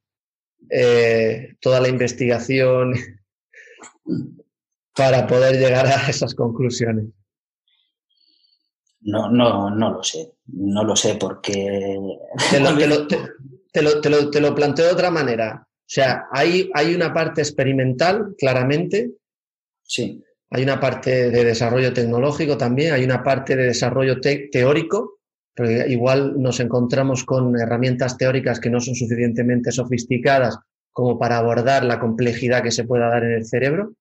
eh, 0.70 1.56
toda 1.62 1.80
la 1.80 1.88
investigación 1.88 2.94
para 4.96 5.28
poder 5.28 5.58
llegar 5.58 5.88
a 5.88 6.10
esas 6.10 6.34
conclusiones. 6.34 7.06
No, 9.02 9.30
no, 9.30 9.70
no 9.70 9.94
lo 9.94 10.04
sé. 10.04 10.34
No 10.48 10.84
lo 10.84 10.96
sé 10.96 11.16
porque. 11.16 11.98
Te 13.70 13.84
lo, 13.84 14.02
te 14.02 14.42
lo, 14.42 14.56
planteo 14.56 14.88
de 14.88 14.92
otra 14.94 15.12
manera. 15.12 15.62
O 15.62 15.86
sea, 15.86 16.26
hay, 16.32 16.72
hay 16.74 16.96
una 16.96 17.14
parte 17.14 17.42
experimental, 17.42 18.34
claramente. 18.36 19.12
Sí. 19.84 20.24
Hay 20.50 20.64
una 20.64 20.80
parte 20.80 21.30
de 21.30 21.44
desarrollo 21.44 21.94
tecnológico 21.94 22.58
también, 22.58 22.94
hay 22.94 23.04
una 23.04 23.22
parte 23.22 23.56
de 23.56 23.66
desarrollo 23.66 24.20
teórico, 24.20 25.20
pero 25.54 25.86
igual 25.88 26.42
nos 26.42 26.60
encontramos 26.60 27.24
con 27.24 27.56
herramientas 27.60 28.18
teóricas 28.18 28.60
que 28.60 28.72
no 28.72 28.80
son 28.80 28.96
suficientemente 28.96 29.72
sofisticadas 29.72 30.58
como 30.92 31.20
para 31.20 31.38
abordar 31.38 31.84
la 31.84 32.00
complejidad 32.00 32.64
que 32.64 32.72
se 32.72 32.86
pueda 32.86 33.10
dar 33.10 33.26
en 33.26 33.34
el 33.34 33.46
cerebro. 33.46 33.94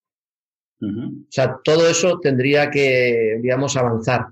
O 0.80 1.26
sea, 1.30 1.58
todo 1.62 1.88
eso 1.88 2.18
tendría 2.20 2.70
que, 2.70 3.38
digamos, 3.42 3.76
avanzar 3.76 4.28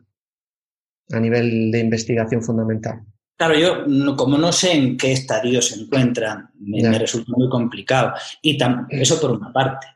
a 1.11 1.21
nivel 1.21 1.71
de 1.71 1.81
investigación 1.81 2.43
fundamental. 2.43 3.03
Claro, 3.37 3.59
yo 3.59 4.17
como 4.17 4.39
no 4.39 4.53
sé 4.53 4.73
en 4.73 4.97
qué 4.97 5.13
estadio 5.13 5.61
se 5.61 5.81
encuentra, 5.81 6.51
me, 6.61 6.99
resulta 6.99 7.33
muy 7.37 7.49
complicado. 7.49 8.15
Y 8.41 8.57
eso 8.91 9.21
por 9.21 9.33
una 9.33 9.53
parte 9.53 9.87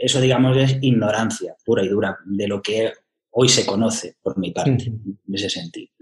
eso, 0.00 0.20
digamos, 0.20 0.56
es 0.56 0.76
ignorancia 0.80 1.56
pura 1.64 1.82
y 1.82 1.88
dura 1.88 2.18
de 2.24 2.48
lo 2.48 2.60
que 2.60 2.92
hoy 3.30 3.48
se 3.48 3.64
conoce, 3.64 4.16
por 4.22 4.38
mi 4.38 4.50
parte, 4.50 4.84
en 4.84 5.34
ese 5.34 5.48
sentido. 5.48 5.92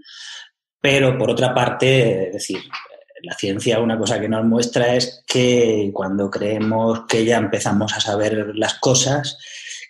Pero, 0.81 1.17
por 1.17 1.29
otra 1.29 1.53
parte, 1.53 2.27
es 2.27 2.33
decir, 2.33 2.59
la 3.21 3.33
ciencia 3.33 3.79
una 3.79 3.97
cosa 3.97 4.19
que 4.19 4.29
nos 4.29 4.45
muestra 4.45 4.95
es 4.95 5.23
que 5.27 5.91
cuando 5.93 6.29
creemos 6.29 7.01
que 7.07 7.25
ya 7.25 7.37
empezamos 7.37 7.93
a 7.93 7.99
saber 7.99 8.53
las 8.55 8.75
cosas, 8.75 9.37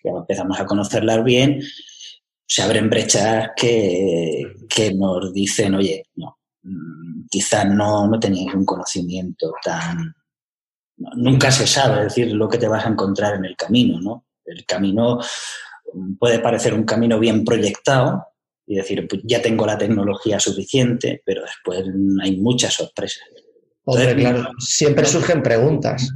ya 0.03 0.11
empezamos 0.11 0.59
a 0.59 0.65
conocerlas 0.65 1.23
bien, 1.23 1.61
se 2.49 2.63
abren 2.63 2.89
brechas 2.89 3.51
que, 3.55 4.55
que 4.67 4.91
nos 4.95 5.31
dicen, 5.31 5.75
oye, 5.75 6.03
no, 6.15 6.39
mm, 6.63 7.27
quizás 7.29 7.67
no, 7.67 8.07
no 8.07 8.19
teníais 8.19 8.55
un 8.55 8.65
conocimiento 8.65 9.53
tan, 9.63 10.15
nunca 10.97 11.51
se 11.51 11.67
sabe 11.67 12.05
decir 12.05 12.33
lo 12.33 12.49
que 12.49 12.57
te 12.57 12.67
vas 12.67 12.85
a 12.85 12.89
encontrar 12.89 13.35
en 13.35 13.45
el 13.45 13.55
camino, 13.55 14.01
¿no? 14.01 14.25
El 14.43 14.65
camino 14.65 15.19
puede 16.17 16.39
parecer 16.39 16.73
un 16.73 16.85
camino 16.85 17.19
bien 17.19 17.45
proyectado 17.45 18.25
y 18.65 18.77
decir, 18.77 19.07
pues 19.07 19.21
ya 19.25 19.43
tengo 19.43 19.67
la 19.67 19.77
tecnología 19.77 20.39
suficiente, 20.39 21.21
pero 21.23 21.43
después 21.43 21.85
hay 22.23 22.37
muchas 22.37 22.73
sorpresas. 22.73 23.23
claro, 23.85 24.49
siempre 24.57 25.05
surgen 25.05 25.43
preguntas. 25.43 26.09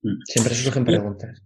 Mm. 0.00 0.16
Siempre 0.24 0.54
surgen 0.54 0.84
preguntas. 0.86 1.42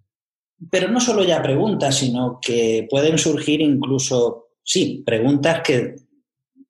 Pero 0.71 0.89
no 0.89 1.01
solo 1.01 1.25
ya 1.25 1.43
preguntas, 1.43 1.97
sino 1.97 2.39
que 2.41 2.87
pueden 2.89 3.19
surgir 3.19 3.61
incluso, 3.61 4.51
sí, 4.63 5.03
preguntas 5.05 5.61
que 5.63 5.97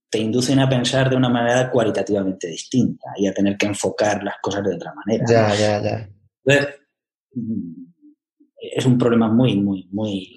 te 0.09 0.19
inducen 0.19 0.59
a 0.59 0.69
pensar 0.69 1.09
de 1.09 1.17
una 1.17 1.29
manera 1.29 1.71
cualitativamente 1.71 2.49
distinta 2.49 3.11
y 3.17 3.27
a 3.27 3.33
tener 3.33 3.57
que 3.57 3.67
enfocar 3.67 4.23
las 4.23 4.37
cosas 4.43 4.63
de 4.65 4.75
otra 4.75 4.93
manera. 4.95 5.25
Ya, 5.29 5.55
ya, 5.55 5.83
ya. 5.83 6.11
Entonces, 6.45 6.81
es 8.59 8.87
un 8.87 8.99
problema 8.99 9.29
muy, 9.29 9.57
muy, 9.57 9.89
muy, 9.91 10.35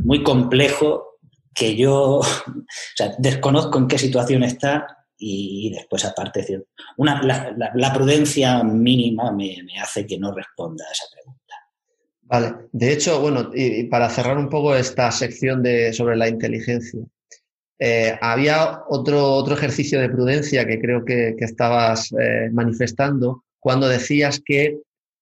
muy 0.00 0.22
complejo 0.22 1.18
que 1.54 1.76
yo 1.76 2.20
desconozco 3.18 3.78
en 3.78 3.88
qué 3.88 3.98
situación 3.98 4.42
está 4.44 4.86
y, 5.24 5.70
después, 5.70 6.04
aparte, 6.04 6.64
una, 6.96 7.22
la, 7.22 7.92
prudencia 7.92 8.64
mínima 8.64 9.30
me, 9.30 9.62
me 9.62 9.78
hace 9.78 10.04
que 10.04 10.18
no 10.18 10.34
responda 10.34 10.84
a 10.84 10.90
esa 10.90 11.04
pregunta. 11.12 11.41
Vale, 12.32 12.54
de 12.72 12.90
hecho, 12.94 13.20
bueno, 13.20 13.50
y, 13.52 13.84
para 13.84 14.08
cerrar 14.08 14.38
un 14.38 14.48
poco 14.48 14.74
esta 14.74 15.10
sección 15.12 15.62
de, 15.62 15.92
sobre 15.92 16.16
la 16.16 16.28
inteligencia, 16.28 17.02
eh, 17.78 18.18
había 18.22 18.84
otro, 18.88 19.34
otro 19.34 19.54
ejercicio 19.54 20.00
de 20.00 20.08
prudencia 20.08 20.66
que 20.66 20.80
creo 20.80 21.04
que, 21.04 21.36
estabas 21.40 22.10
eh, 22.12 22.48
manifestando 22.50 23.44
cuando 23.60 23.86
decías 23.86 24.40
que 24.42 24.78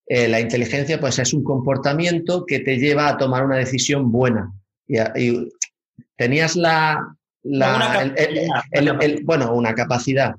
eh, 0.07 0.29
la 0.29 0.39
inteligencia 0.39 1.01
pues, 1.01 1.19
es 1.19 1.35
un 1.35 1.43
comportamiento 1.43 2.47
que 2.47 2.61
te 2.61 2.79
lleva 2.79 3.09
a 3.09 3.19
tomar 3.19 3.45
una 3.45 3.57
decisión 3.57 4.13
buena. 4.13 4.53
Y, 4.87 5.51
tenías 6.17 6.55
la, 6.55 7.17
bueno, 9.25 9.53
una 9.53 9.75
capacidad. 9.75 10.37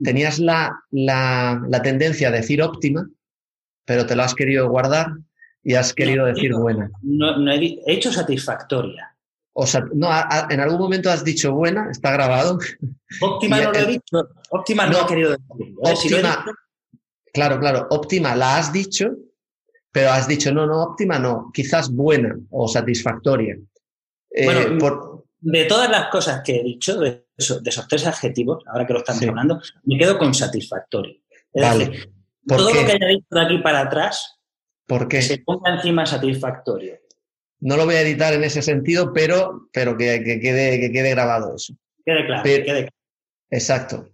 Tenías 0.00 0.38
la, 0.38 0.78
la, 0.92 1.82
tendencia 1.82 2.28
a 2.28 2.30
decir 2.30 2.62
óptima, 2.62 3.04
pero 3.84 4.06
te 4.06 4.14
lo 4.14 4.22
has 4.22 4.36
querido 4.36 4.70
guardar 4.70 5.08
y 5.64 5.74
has 5.74 5.94
querido 5.94 6.26
decir 6.26 6.54
buena. 6.54 6.90
No, 7.02 7.50
he, 7.50 7.80
hecho 7.86 8.12
satisfactoria. 8.12 9.16
O 9.54 9.66
sea, 9.66 9.84
no, 9.94 10.08
en 10.50 10.60
algún 10.60 10.78
momento 10.78 11.10
has 11.10 11.24
dicho 11.24 11.52
buena, 11.52 11.88
está 11.90 12.12
grabado. 12.12 12.58
Óptima 13.20 13.60
no 13.62 13.72
lo 13.72 13.78
he 13.78 13.86
dicho. 13.86 14.28
Óptima 14.50 14.86
no, 14.86 15.02
he 15.02 15.06
querido 15.06 15.30
decir. 15.30 15.74
Óptima, 15.80 16.44
Claro, 17.32 17.58
claro. 17.58 17.86
Óptima 17.90 18.36
la 18.36 18.58
has 18.58 18.72
dicho, 18.72 19.10
pero 19.90 20.10
has 20.10 20.28
dicho 20.28 20.52
no, 20.52 20.66
no, 20.66 20.82
óptima 20.82 21.18
no. 21.18 21.50
Quizás 21.52 21.90
buena 21.90 22.36
o 22.50 22.68
satisfactoria. 22.68 23.58
Eh, 24.30 24.76
bueno, 24.78 25.24
de 25.40 25.64
todas 25.64 25.90
las 25.90 26.08
cosas 26.08 26.42
que 26.44 26.56
he 26.56 26.62
dicho, 26.62 26.98
de, 26.98 27.26
esos, 27.36 27.62
tres 27.88 28.06
adjetivos, 28.06 28.62
ahora 28.66 28.86
que 28.86 28.92
lo 28.92 29.00
estamos 29.00 29.22
hablando, 29.22 29.60
me 29.84 29.98
quedo 29.98 30.16
con 30.16 30.32
satisfactorio. 30.32 31.16
Es 31.52 31.78
decir, 31.78 32.12
todo 32.46 32.72
lo 32.72 32.86
que 32.86 32.92
haya 32.92 33.06
dicho 33.08 33.26
de 33.30 33.42
aquí 33.42 33.58
para 33.58 33.80
atrás, 33.80 34.40
¿Por 34.86 35.08
qué? 35.08 35.22
se 35.22 35.38
ponga 35.38 35.74
encima 35.74 36.04
satisfactorio. 36.06 36.98
No 37.60 37.76
lo 37.76 37.86
voy 37.86 37.94
a 37.94 38.02
editar 38.02 38.34
en 38.34 38.44
ese 38.44 38.60
sentido, 38.60 39.12
pero, 39.12 39.68
pero 39.72 39.96
que, 39.96 40.22
quede, 40.22 40.80
que 40.80 40.92
quede 40.92 41.10
grabado 41.10 41.54
eso. 41.54 41.74
Quede 42.04 42.26
claro, 42.26 42.42
quede 42.42 42.64
claro. 42.64 42.88
Exacto. 43.50 44.08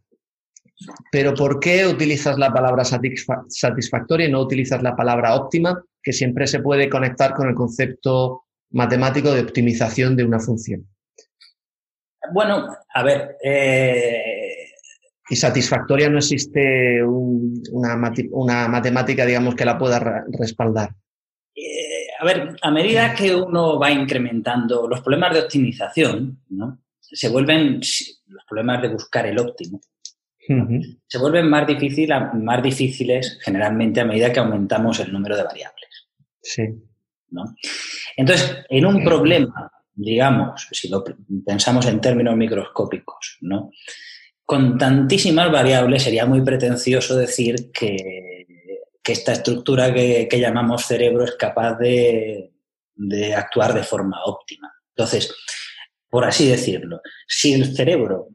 Pero 1.10 1.34
¿por 1.34 1.60
qué 1.60 1.86
utilizas 1.86 2.38
la 2.38 2.52
palabra 2.52 2.84
satisfactoria 2.84 4.28
y 4.28 4.30
no 4.30 4.40
utilizas 4.40 4.82
la 4.82 4.96
palabra 4.96 5.34
óptima, 5.34 5.82
que 6.02 6.12
siempre 6.12 6.46
se 6.46 6.60
puede 6.60 6.88
conectar 6.88 7.34
con 7.34 7.48
el 7.48 7.54
concepto 7.54 8.44
matemático 8.70 9.32
de 9.32 9.42
optimización 9.42 10.16
de 10.16 10.24
una 10.24 10.40
función? 10.40 10.86
Bueno, 12.32 12.68
a 12.94 13.02
ver. 13.02 13.36
Eh, 13.42 14.29
y 15.30 15.36
satisfactoria 15.36 16.10
no 16.10 16.18
existe 16.18 17.02
una, 17.04 18.66
matemática, 18.68 19.24
digamos, 19.24 19.54
que 19.54 19.64
la 19.64 19.78
pueda 19.78 20.24
respaldar. 20.38 20.90
Eh, 21.54 22.08
a 22.18 22.24
ver, 22.24 22.56
a 22.60 22.70
medida 22.72 23.14
que 23.14 23.34
uno 23.34 23.78
va 23.78 23.92
incrementando 23.92 24.88
los 24.88 25.00
problemas 25.00 25.32
de 25.32 25.40
optimización, 25.40 26.42
¿no? 26.50 26.82
se 27.00 27.28
vuelven 27.28 27.80
los 28.26 28.44
problemas 28.48 28.82
de 28.82 28.88
buscar 28.88 29.26
el 29.26 29.38
óptimo. 29.38 29.80
Se 31.06 31.18
vuelven 31.18 31.48
más, 31.48 31.64
más 32.34 32.62
difíciles 32.62 33.38
generalmente 33.40 34.00
a 34.00 34.04
medida 34.04 34.32
que 34.32 34.40
aumentamos 34.40 34.98
el 34.98 35.12
número 35.12 35.36
de 35.36 35.44
variables. 35.44 36.08
Sí. 36.42 36.64
¿no? 37.30 37.54
Entonces, 38.16 38.64
en 38.68 38.84
un 38.84 39.04
problema 39.04 39.70
digamos, 40.00 40.66
si 40.72 40.88
lo 40.88 41.04
pensamos 41.44 41.86
en 41.86 42.00
términos 42.00 42.36
microscópicos, 42.36 43.38
¿no? 43.42 43.70
Con 44.50 44.76
tantísimas 44.76 45.48
variables 45.52 46.02
sería 46.02 46.26
muy 46.26 46.40
pretencioso 46.40 47.14
decir 47.16 47.70
que, 47.70 48.48
esta 49.04 49.30
estructura 49.30 49.94
que, 49.94 50.40
llamamos 50.40 50.86
cerebro 50.86 51.22
es 51.22 51.36
capaz 51.36 51.76
de, 51.78 52.50
actuar 53.36 53.72
de 53.74 53.84
forma 53.84 54.24
óptima. 54.24 54.72
Entonces, 54.88 55.32
por 56.08 56.24
así 56.24 56.48
decirlo, 56.48 57.00
si 57.28 57.52
el 57.52 57.76
cerebro 57.76 58.26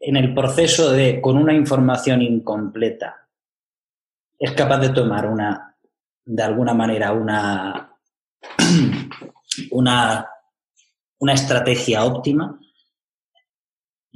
en 0.00 0.16
el 0.16 0.32
proceso 0.32 0.90
de, 0.90 1.20
con 1.20 1.36
una 1.36 1.52
información 1.52 2.22
incompleta, 2.22 3.28
es 4.38 4.52
capaz 4.52 4.78
de 4.78 4.88
tomar 4.88 5.26
una, 5.26 5.76
de 6.24 6.42
alguna 6.42 6.72
manera, 6.72 7.12
una, 7.12 7.94
una, 9.70 10.26
una 11.18 11.32
estrategia 11.34 12.04
óptima? 12.06 12.58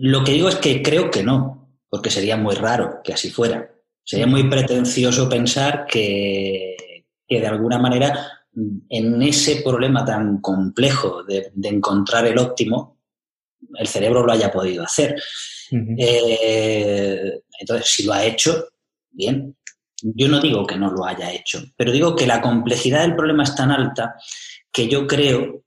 Lo 0.04 0.24
que 0.24 0.32
digo 0.32 0.48
es 0.48 0.56
que 0.56 0.82
creo 0.82 1.12
que 1.12 1.22
no, 1.22 1.78
porque 1.88 2.10
sería 2.10 2.36
muy 2.36 2.56
raro 2.56 3.00
que 3.04 3.12
así 3.12 3.30
fuera. 3.30 3.70
Sería 4.02 4.26
muy 4.26 4.50
pretencioso 4.50 5.28
pensar 5.28 5.86
que, 5.86 7.06
que 7.24 7.40
de 7.40 7.46
alguna 7.46 7.78
manera 7.78 8.42
en 8.88 9.22
ese 9.22 9.62
problema 9.62 10.04
tan 10.04 10.40
complejo 10.40 11.22
de, 11.22 11.52
encontrar 11.62 12.26
el 12.26 12.36
óptimo, 12.36 12.98
el 13.78 13.86
cerebro 13.86 14.26
lo 14.26 14.32
haya 14.32 14.50
podido 14.50 14.82
hacer. 14.82 15.14
Eh, 15.96 17.40
entonces, 17.60 17.86
si 17.86 18.02
lo 18.02 18.12
ha 18.12 18.24
hecho, 18.24 18.70
bien. 19.08 19.56
Yo 20.02 20.28
no 20.28 20.40
digo 20.40 20.66
que 20.66 20.76
no 20.76 20.90
lo 20.90 21.06
haya 21.06 21.32
hecho, 21.32 21.62
pero 21.76 21.92
digo 21.92 22.16
que 22.16 22.26
la 22.26 22.40
complejidad 22.40 23.02
del 23.02 23.14
problema 23.14 23.44
es 23.44 23.54
tan 23.54 23.70
alta 23.70 24.16
que 24.72 24.88
yo 24.88 25.06
creo 25.06 25.61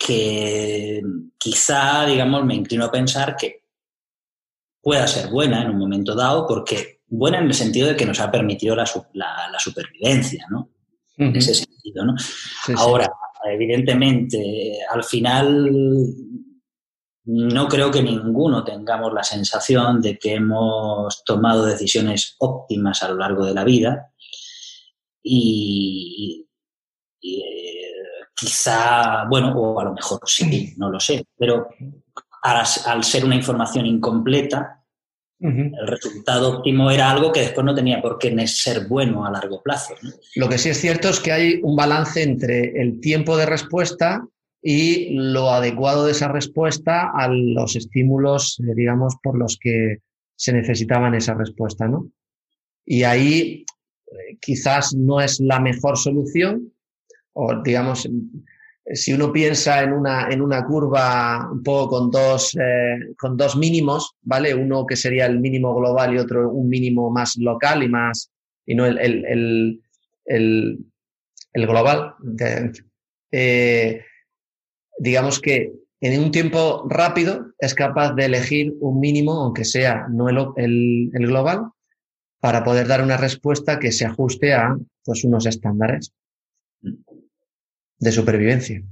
que 0.00 1.02
quizá, 1.36 2.06
digamos, 2.06 2.42
me 2.46 2.54
inclino 2.54 2.86
a 2.86 2.90
pensar 2.90 3.36
que 3.36 3.64
pueda 4.80 5.06
ser 5.06 5.28
buena 5.28 5.60
en 5.60 5.70
un 5.70 5.78
momento 5.78 6.14
dado, 6.14 6.46
porque 6.46 7.02
buena 7.06 7.38
en 7.38 7.44
el 7.44 7.54
sentido 7.54 7.88
de 7.88 7.96
que 7.96 8.06
nos 8.06 8.18
ha 8.18 8.30
permitido 8.30 8.74
la, 8.74 8.86
supervivencia, 9.58 10.46
¿no? 10.48 10.70
En 11.18 11.36
ese 11.36 11.54
sentido, 11.54 12.06
¿no? 12.06 12.14
Ahora, 12.78 13.12
evidentemente, 13.44 14.78
al 14.90 15.04
final 15.04 15.70
no 17.26 17.68
creo 17.68 17.90
que 17.90 18.02
ninguno 18.02 18.64
tengamos 18.64 19.12
la 19.12 19.22
sensación 19.22 20.00
de 20.00 20.18
que 20.18 20.36
hemos 20.36 21.22
tomado 21.24 21.66
decisiones 21.66 22.36
óptimas 22.38 23.02
a 23.02 23.10
lo 23.10 23.18
largo 23.18 23.44
de 23.44 23.52
la 23.52 23.64
vida 23.64 24.14
y, 25.22 26.46
eh, 27.22 27.89
quizá, 28.40 29.26
bueno, 29.28 29.52
o 29.54 29.78
a 29.78 29.84
lo 29.84 29.92
mejor 29.92 30.20
sí, 30.24 30.72
no 30.78 30.90
lo 30.90 30.98
sé, 30.98 31.26
pero 31.36 31.68
al, 32.42 33.04
ser 33.04 33.24
una 33.24 33.36
información 33.36 33.84
incompleta, 33.86 34.78
el 35.38 35.86
resultado 35.86 36.58
óptimo 36.58 36.90
era 36.90 37.10
algo 37.10 37.32
que 37.32 37.40
después 37.40 37.64
no 37.64 37.74
tenía 37.74 38.02
por 38.02 38.18
qué 38.18 38.46
ser 38.46 38.86
bueno 38.88 39.24
a 39.24 39.30
largo 39.30 39.62
plazo. 39.62 39.94
Lo 40.36 40.50
que 40.50 40.58
sí 40.58 40.68
es 40.68 40.78
cierto 40.78 41.08
es 41.08 41.18
que 41.18 41.32
hay 41.32 41.60
un 41.62 41.76
balance 41.76 42.22
entre 42.22 42.80
el 42.80 43.00
tiempo 43.00 43.38
de 43.38 43.46
respuesta 43.46 44.22
y 44.62 45.14
lo 45.14 45.50
adecuado 45.50 46.04
de 46.04 46.12
esa 46.12 46.28
respuesta 46.28 47.10
a 47.14 47.28
los 47.28 47.74
estímulos, 47.74 48.60
eh, 48.60 48.74
digamos, 48.76 49.16
por 49.22 49.38
los 49.38 49.56
que 49.58 49.98
se 50.36 50.52
necesitaban 50.52 51.14
esa 51.14 51.32
respuesta, 51.32 51.88
¿no? 51.88 52.10
Y 52.84 53.04
ahí 53.04 53.64
eh, 54.10 54.36
quizás 54.40 54.94
no 54.94 55.22
es 55.22 55.40
la 55.40 55.58
mejor 55.60 55.96
solución, 55.96 56.74
o 57.34 57.62
digamos, 57.62 58.08
si 58.92 59.12
uno 59.12 59.32
piensa 59.32 59.82
en 59.82 59.92
una, 59.92 60.28
en 60.30 60.40
una 60.40 60.64
curva 60.64 61.48
un 61.50 61.62
poco 61.62 61.98
con 61.98 62.10
dos, 62.10 62.56
eh, 62.56 63.14
con 63.16 63.36
dos 63.36 63.56
mínimos, 63.56 64.16
¿vale? 64.22 64.54
Uno 64.54 64.86
que 64.86 64.96
sería 64.96 65.26
el 65.26 65.38
mínimo 65.38 65.74
global 65.74 66.14
y 66.14 66.18
otro 66.18 66.50
un 66.50 66.68
mínimo 66.68 67.10
más 67.10 67.36
local 67.36 67.82
y 67.82 67.88
más, 67.88 68.30
y 68.66 68.74
no 68.74 68.86
el, 68.86 68.98
el, 68.98 69.80
el, 70.24 70.78
el 71.52 71.66
global. 71.66 72.14
Eh, 73.32 74.02
digamos 74.98 75.40
que 75.40 75.72
en 76.00 76.20
un 76.20 76.30
tiempo 76.30 76.86
rápido 76.88 77.52
es 77.58 77.74
capaz 77.74 78.14
de 78.14 78.24
elegir 78.24 78.74
un 78.80 78.98
mínimo, 78.98 79.32
aunque 79.32 79.64
sea 79.64 80.06
no 80.10 80.28
el, 80.28 81.10
el 81.12 81.26
global, 81.26 81.66
para 82.40 82.64
poder 82.64 82.88
dar 82.88 83.02
una 83.02 83.18
respuesta 83.18 83.78
que 83.78 83.92
se 83.92 84.06
ajuste 84.06 84.54
a 84.54 84.76
pues, 85.04 85.24
unos 85.24 85.46
estándares 85.46 86.12
de 88.00 88.12
supervivencia. 88.12 88.82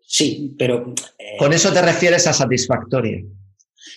Sí, 0.00 0.56
pero... 0.58 0.94
Eh, 1.18 1.36
Con 1.38 1.52
eso 1.52 1.72
te 1.72 1.82
refieres 1.82 2.26
a 2.26 2.32
satisfactoria. 2.32 3.22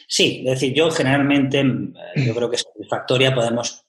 Sí, 0.08 0.44
es 0.46 0.52
decir, 0.60 0.74
yo 0.74 0.92
generalmente, 0.92 1.62
eh, 1.62 2.26
yo 2.26 2.36
creo 2.36 2.50
que 2.50 2.58
satisfactoria 2.58 3.34
podemos, 3.34 3.86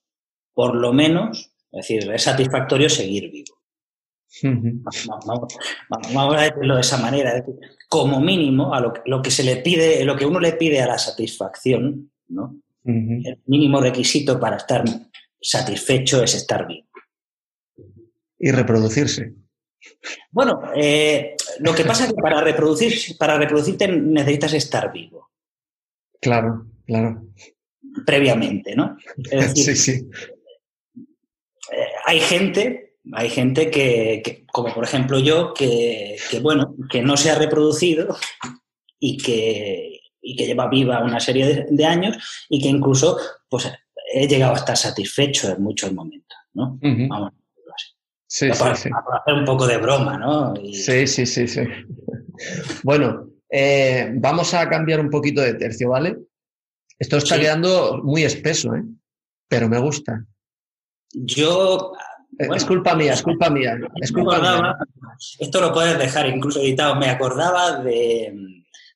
por 0.55 0.77
lo 0.77 0.93
menos, 0.93 1.53
es 1.73 1.89
decir, 1.89 2.11
es 2.11 2.23
satisfactorio 2.23 2.89
seguir 2.89 3.31
vivo. 3.31 3.59
vamos, 6.13 6.37
a 6.37 6.43
decirlo 6.43 6.77
de 6.77 6.81
esa 6.81 6.97
manera. 6.99 7.45
como 7.89 8.21
mínimo, 8.21 8.73
a 8.73 8.81
lo, 8.81 8.95
lo, 9.05 9.21
que 9.21 9.31
se 9.31 9.43
le 9.43 9.57
pide, 9.57 10.05
lo 10.05 10.17
que 10.17 10.25
uno 10.25 10.39
le 10.41 10.53
pide 10.53 10.81
a 10.81 10.87
la 10.87 10.99
satisfacción, 10.99 12.11
¿no? 12.29 12.57
El 12.85 13.39
mínimo 13.47 13.81
requisito 13.81 14.41
para 14.41 14.57
estar 14.57 14.85
satisfecho 15.41 16.23
es 16.23 16.35
estar 16.35 16.67
vivo. 16.67 16.89
Y 18.39 18.51
reproducirse. 18.51 19.42
Bueno, 20.31 20.63
eh, 20.75 21.37
lo 21.61 21.75
que 21.75 21.85
pasa 21.85 22.05
es 22.05 22.13
que 22.13 22.21
para, 22.21 22.41
reproducir, 22.41 23.17
para 23.19 23.39
reproducirte 23.39 23.89
necesitas 23.89 24.55
estar 24.55 24.93
vivo. 24.93 25.31
Claro, 26.21 26.67
claro. 26.87 27.27
Previamente, 28.07 28.75
¿no? 28.75 28.97
sí, 29.55 29.77
sí. 29.77 30.09
eh, 31.73 31.87
hay 32.07 32.21
gente, 32.21 32.97
hay 33.13 33.29
gente 33.29 33.71
que, 33.71 34.45
como 34.53 34.73
por 34.73 34.85
ejemplo 34.85 35.19
yo, 35.19 35.53
que, 35.53 36.17
bueno, 36.41 36.75
que 36.91 37.03
no 37.03 37.17
se 37.17 37.31
ha 37.31 37.39
reproducido 37.39 38.17
y 38.99 39.19
que, 39.19 40.01
que 40.21 40.47
lleva 40.47 40.69
viva 40.69 41.03
una 41.03 41.21
serie 41.21 41.67
de, 41.69 41.85
años 41.85 42.47
y 42.49 42.63
que 42.63 42.69
incluso 42.69 43.19
pues 43.49 43.71
he 44.15 44.27
llegado 44.29 44.55
a 44.55 44.59
estar 44.59 44.77
satisfecho 44.77 45.53
en 45.53 45.63
muchos 45.63 45.93
momentos, 45.93 46.39
¿no? 46.55 46.79
Vamos 46.81 47.33
Sí, 48.33 48.49
sí, 48.51 48.65
sí. 48.77 48.89
hacer 49.13 49.35
un 49.35 49.45
poco 49.45 49.67
de 49.67 49.77
broma, 49.77 50.17
¿no? 50.17 50.55
Sí, 50.73 51.07
sí, 51.07 51.27
sí, 51.27 51.47
sí. 51.47 51.61
bueno, 52.83 53.27
eh, 53.51 54.11
vamos 54.15 54.55
a 54.55 54.71
cambiar 54.71 55.01
un 55.01 55.11
poquito 55.11 55.43
de 55.43 55.53
tercio, 55.53 55.91
¿vale? 55.91 56.17
Esto 56.99 57.19
está 57.19 57.39
quedando 57.39 58.01
muy 58.03 58.23
espeso, 58.23 58.75
¿eh? 58.75 58.85
Pero 59.49 59.69
me 59.69 59.79
gusta. 59.79 60.25
Yo. 61.13 61.93
Eh, 62.39 62.49
es 62.57 62.65
culpa 62.65 62.95
mía, 62.95 63.13
es 63.13 63.23
culpa 63.23 63.51
mía. 63.51 63.79
Es 64.01 64.11
culpa 64.11 64.41
mía. 64.41 64.77
Esto 65.39 65.61
lo 65.61 65.71
puedes 65.71 65.99
dejar 65.99 66.27
incluso 66.31 66.61
editado. 66.61 66.97
Me 66.97 67.11
acordaba 67.11 67.83
de, 67.83 68.35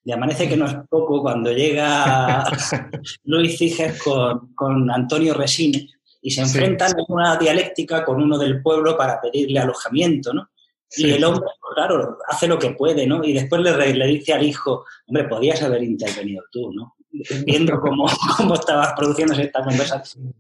de 0.02 0.12
Amanece 0.14 0.48
que 0.48 0.56
no 0.56 0.64
es 0.64 0.76
poco 0.88 1.20
cuando 1.20 1.52
llega 1.52 2.42
Luis 3.24 3.58
Ciges 3.58 4.02
con, 4.02 4.54
con 4.54 4.90
Antonio 4.90 5.34
Resines 5.34 5.95
y 6.26 6.32
se 6.32 6.40
enfrentan 6.40 6.90
en 6.90 7.04
una 7.06 7.36
dialéctica 7.36 8.04
con 8.04 8.20
uno 8.20 8.36
del 8.36 8.60
pueblo 8.60 8.96
para 8.96 9.20
pedirle 9.20 9.60
alojamiento, 9.60 10.34
¿no? 10.34 10.50
Y 10.96 11.12
el 11.12 11.22
hombre, 11.22 11.48
claro, 11.72 12.18
hace 12.28 12.48
lo 12.48 12.58
que 12.58 12.70
puede, 12.70 13.06
¿no? 13.06 13.22
Y 13.22 13.32
después 13.32 13.62
le, 13.62 13.94
le, 13.94 14.06
dice 14.08 14.32
al 14.32 14.42
hijo, 14.44 14.84
hombre, 15.06 15.28
podías 15.28 15.62
haber 15.62 15.84
intervenido 15.84 16.42
tú, 16.50 16.72
¿no? 16.72 16.96
Viendo 17.44 17.78
cómo, 17.80 18.06
cómo 18.36 18.54
estabas 18.54 18.92
produciéndose 18.94 19.42
esta 19.42 19.62
conversación. 19.62 20.34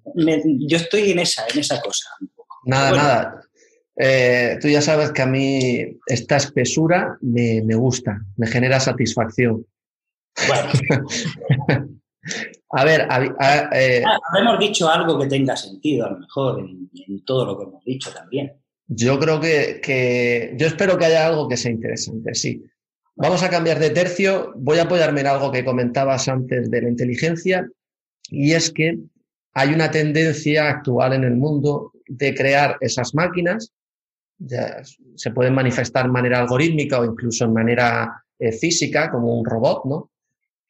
yo 0.66 0.76
estoy 0.76 1.12
en 1.12 1.20
esa, 1.20 1.46
en 1.54 1.60
esa 1.60 1.80
cosa. 1.80 2.08
Nada, 2.64 2.90
nada. 2.90 3.42
Eh, 3.96 4.58
tú 4.60 4.66
ya 4.66 4.82
sabes 4.82 5.12
que 5.12 5.22
a 5.22 5.26
mí 5.26 6.00
esta 6.08 6.36
espesura 6.36 7.16
me, 7.20 7.62
me 7.62 7.76
gusta, 7.76 8.22
me 8.36 8.48
genera 8.48 8.80
satisfacción. 8.80 9.64
Bueno. 10.48 11.92
A 12.70 12.84
ver, 12.84 13.06
eh, 13.72 14.02
hemos 14.38 14.58
dicho 14.58 14.88
algo 14.88 15.18
que 15.18 15.26
tenga 15.26 15.56
sentido, 15.56 16.06
a 16.06 16.10
lo 16.10 16.18
mejor, 16.18 16.60
en, 16.60 17.24
todo 17.24 17.46
lo 17.46 17.58
que 17.58 17.64
hemos 17.64 17.84
dicho 17.84 18.12
también. 18.12 18.52
Yo 18.88 19.18
creo 19.18 19.40
que, 19.40 20.54
yo 20.56 20.66
espero 20.66 20.98
que 20.98 21.06
haya 21.06 21.26
algo 21.26 21.48
que 21.48 21.56
sea 21.56 21.70
interesante, 21.70 22.34
sí. 22.34 22.64
Vamos 23.14 23.42
a 23.42 23.50
cambiar 23.50 23.78
de 23.78 23.90
tercio. 23.90 24.52
Voy 24.56 24.78
a 24.78 24.82
apoyarme 24.82 25.20
en 25.20 25.28
algo 25.28 25.50
que 25.50 25.64
comentabas 25.64 26.28
antes 26.28 26.70
de 26.70 26.82
la 26.82 26.88
inteligencia, 26.88 27.68
y 28.30 28.52
es 28.52 28.70
que 28.70 28.98
hay 29.54 29.72
una 29.72 29.90
tendencia 29.90 30.68
actual 30.68 31.14
en 31.14 31.24
el 31.24 31.36
mundo 31.36 31.92
de 32.08 32.34
crear 32.34 32.76
esas 32.80 33.14
máquinas. 33.14 33.72
Ya 34.38 34.82
se 35.14 35.30
pueden 35.30 35.54
manifestar 35.54 36.04
de 36.04 36.12
manera 36.12 36.40
algorítmica 36.40 37.00
o 37.00 37.04
incluso 37.04 37.44
en 37.44 37.54
manera 37.54 38.22
eh, 38.38 38.52
física, 38.52 39.10
como 39.10 39.38
un 39.38 39.46
robot, 39.46 39.84
¿no? 39.86 40.10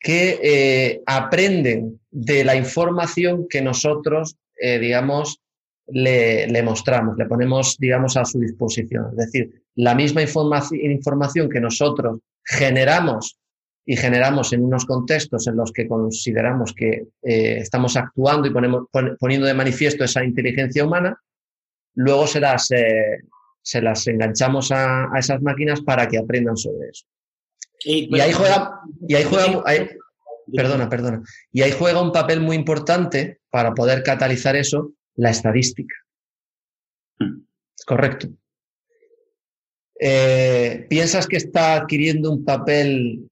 Que 0.07 0.39
eh, 0.41 1.03
aprenden 1.05 1.99
de 2.13 2.45
la 2.45 2.55
información 2.55 3.49
que 3.51 3.61
nosotros, 3.61 4.37
eh, 4.57 4.79
digamos, 4.79 5.41
le, 5.89 6.63
mostramos, 6.63 7.19
le 7.19 7.27
ponemos, 7.27 7.77
digamos, 7.77 8.17
a 8.17 8.25
su 8.25 8.39
disposición. 8.39 9.07
Es 9.11 9.17
decir, 9.17 9.65
la 9.75 9.97
misma 9.97 10.23
información 10.23 11.51
que 11.51 11.61
nosotros 11.61 12.21
generamos 12.45 13.37
y 13.85 13.97
generamos 13.97 14.53
en 14.53 14.63
unos 14.63 14.85
contextos 14.85 15.49
en 15.49 15.57
los 15.57 15.73
que 15.73 15.89
consideramos 15.89 16.73
que 16.73 17.09
eh, 17.25 17.59
estamos 17.59 17.97
actuando 17.97 18.47
y 18.47 18.53
ponemos, 18.53 18.85
poniendo 19.19 19.49
de 19.49 19.55
manifiesto 19.55 20.05
esa 20.05 20.25
inteligencia 20.25 20.85
humana, 20.85 21.21
luego 21.97 22.29
se 22.29 22.39
las, 22.39 22.69
se 23.61 23.83
las 23.83 24.07
enganchamos 24.07 24.71
a 24.71 25.11
esas 25.19 25.43
máquinas 25.43 25.81
para 25.81 26.07
que 26.07 26.19
aprendan 26.19 26.57
sobre 26.57 26.91
eso. 26.91 27.07
Y, 27.85 28.21
ahí 28.21 28.33
juega, 28.33 28.81
y 29.07 29.15
ahí 29.15 29.25
juega, 29.25 29.63
perdona, 30.55 30.89
perdona. 30.89 31.23
Y 31.53 31.63
ahí 31.63 31.73
juega 31.73 32.03
un 32.03 32.13
papel 32.13 32.41
muy 32.41 32.57
importante 32.57 33.41
para 33.51 33.75
poder 33.75 34.03
catalizar 34.03 34.57
eso, 34.57 34.93
la 35.15 35.31
estadística. 35.31 35.95
Hmm. 37.19 37.43
Correcto. 37.87 38.29
Eh, 39.99 40.87
¿Piensas 40.89 41.27
que 41.27 41.37
está 41.37 41.75
adquiriendo 41.75 42.31
un 42.31 42.45
papel 42.45 43.31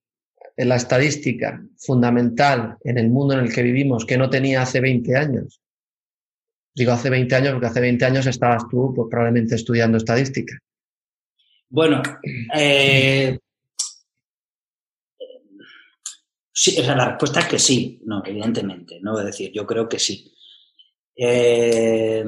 en 0.56 0.68
la 0.68 0.76
estadística 0.76 1.62
fundamental 1.76 2.76
en 2.84 2.98
el 2.98 3.10
mundo 3.10 3.34
en 3.34 3.40
el 3.40 3.52
que 3.52 3.62
vivimos 3.62 4.06
que 4.06 4.16
no 4.16 4.30
tenía 4.30 4.62
hace 4.62 4.80
20 4.80 5.16
años? 5.16 5.60
Digo 6.74 6.92
hace 6.92 7.10
20 7.10 7.34
años 7.34 7.52
porque 7.52 7.66
hace 7.66 7.80
20 7.80 8.04
años 8.04 8.26
estabas 8.26 8.64
tú 8.68 8.92
pues, 8.94 9.08
probablemente 9.10 9.54
estudiando 9.54 9.98
estadística. 9.98 10.58
Bueno, 11.68 12.02
eh, 12.56 13.38
Sí, 16.56 16.78
o 16.78 16.84
sea, 16.84 16.94
la 16.94 17.08
respuesta 17.08 17.40
es 17.40 17.46
que 17.48 17.58
sí, 17.58 18.00
no, 18.04 18.22
evidentemente, 18.24 19.00
¿no? 19.02 19.18
Es 19.18 19.26
decir, 19.26 19.50
yo 19.52 19.66
creo 19.66 19.88
que 19.88 19.98
sí. 19.98 20.32
Eh, 21.16 22.24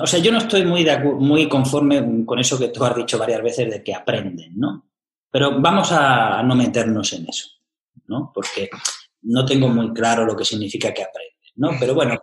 o 0.00 0.06
sea, 0.06 0.18
yo 0.18 0.32
no 0.32 0.38
estoy 0.38 0.64
muy, 0.64 0.86
muy 1.18 1.46
conforme 1.46 2.24
con 2.24 2.38
eso 2.38 2.58
que 2.58 2.68
tú 2.68 2.82
has 2.84 2.96
dicho 2.96 3.18
varias 3.18 3.42
veces 3.42 3.70
de 3.70 3.84
que 3.84 3.94
aprenden, 3.94 4.54
¿no? 4.56 4.88
Pero 5.30 5.60
vamos 5.60 5.92
a 5.92 6.42
no 6.42 6.54
meternos 6.54 7.12
en 7.12 7.28
eso, 7.28 7.50
¿no? 8.06 8.32
Porque 8.34 8.70
no 9.22 9.44
tengo 9.44 9.68
muy 9.68 9.92
claro 9.92 10.24
lo 10.24 10.34
que 10.34 10.46
significa 10.46 10.94
que 10.94 11.02
aprenden, 11.02 11.52
¿no? 11.56 11.72
Pero 11.78 11.94
bueno, 11.94 12.18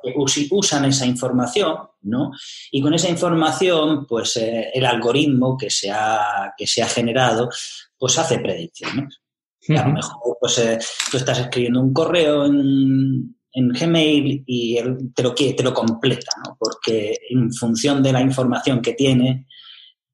usan 0.49 0.85
esa 0.85 1.05
información, 1.05 1.77
¿no? 2.01 2.31
Y 2.71 2.81
con 2.81 2.95
esa 2.95 3.09
información, 3.09 4.07
pues 4.07 4.37
eh, 4.37 4.71
el 4.73 4.85
algoritmo 4.87 5.55
que 5.55 5.69
se, 5.69 5.91
ha, 5.91 6.51
que 6.57 6.65
se 6.65 6.81
ha 6.81 6.87
generado, 6.87 7.47
pues 7.95 8.17
hace 8.17 8.39
predicciones. 8.39 9.22
A 9.69 9.87
lo 9.87 9.93
mejor 9.93 10.37
pues, 10.39 10.57
eh, 10.59 10.77
tú 11.09 11.17
estás 11.17 11.39
escribiendo 11.39 11.81
un 11.81 11.93
correo 11.93 12.45
en, 12.45 13.35
Gmail 13.55 14.43
y 14.47 14.77
él 14.77 15.11
te 15.13 15.21
lo, 15.21 15.35
te 15.35 15.61
lo 15.61 15.73
completa, 15.73 16.31
¿no? 16.43 16.57
porque 16.59 17.15
en 17.29 17.53
función 17.53 18.01
de 18.01 18.11
la 18.11 18.19
información 18.19 18.81
que 18.81 18.93
tiene, 18.93 19.45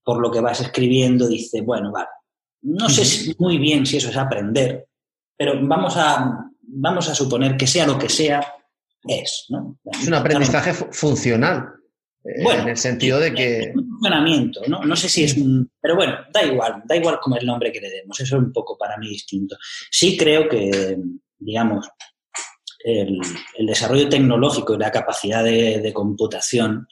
por 0.03 0.19
lo 0.21 0.29
que 0.29 0.41
vas 0.41 0.59
escribiendo, 0.59 1.27
dice, 1.27 1.61
bueno, 1.61 1.89
vale, 1.91 2.09
no 2.63 2.89
sé 2.89 3.33
muy 3.39 3.57
bien 3.57 3.85
si 3.85 3.97
eso 3.97 4.09
es 4.09 4.17
aprender, 4.17 4.87
pero 5.37 5.53
vamos 5.65 5.95
a, 5.95 6.49
vamos 6.61 7.07
a 7.07 7.15
suponer 7.15 7.55
que 7.55 7.65
sea 7.65 7.87
lo 7.87 7.97
que 7.97 8.09
sea, 8.09 8.41
es. 9.07 9.45
¿no? 9.49 9.79
Es 9.85 10.07
un 10.07 10.13
aprendizaje 10.13 10.73
funcional. 10.73 11.78
Eh, 12.24 12.43
bueno, 12.43 12.63
en 12.63 12.70
el 12.70 12.78
sentido 12.78 13.20
de 13.20 13.34
que... 13.34 13.72
Un 13.76 13.89
funcionamiento, 13.89 14.61
¿no? 14.67 14.84
No 14.84 14.95
sé 14.95 15.07
si 15.09 15.24
es 15.24 15.38
un... 15.38 15.72
Pero 15.80 15.95
bueno, 15.95 16.17
da 16.34 16.43
igual, 16.43 16.84
da 16.86 16.95
igual 16.95 17.20
como 17.22 17.38
el 17.38 17.45
nombre 17.45 17.72
que 17.72 17.80
le 17.80 17.89
demos, 17.89 18.20
eso 18.20 18.38
es 18.38 18.43
un 18.43 18.51
poco 18.51 18.78
para 18.78 18.97
mí 18.97 19.09
distinto. 19.09 19.57
Sí 19.89 20.17
creo 20.17 20.49
que, 20.49 20.97
digamos, 21.38 21.88
el, 22.84 23.20
desarrollo 23.65 24.09
tecnológico 24.09 24.74
y 24.74 24.78
la 24.78 24.91
capacidad 24.91 25.43
de, 25.43 25.91
computación 25.93 26.88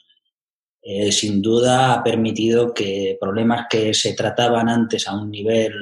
eh, 0.82 1.12
sin 1.12 1.42
duda 1.42 1.94
ha 1.94 2.02
permitido 2.02 2.72
que 2.72 3.16
problemas 3.20 3.66
que 3.68 3.92
se 3.94 4.14
trataban 4.14 4.68
antes 4.68 5.06
a 5.08 5.14
un 5.14 5.30
nivel 5.30 5.72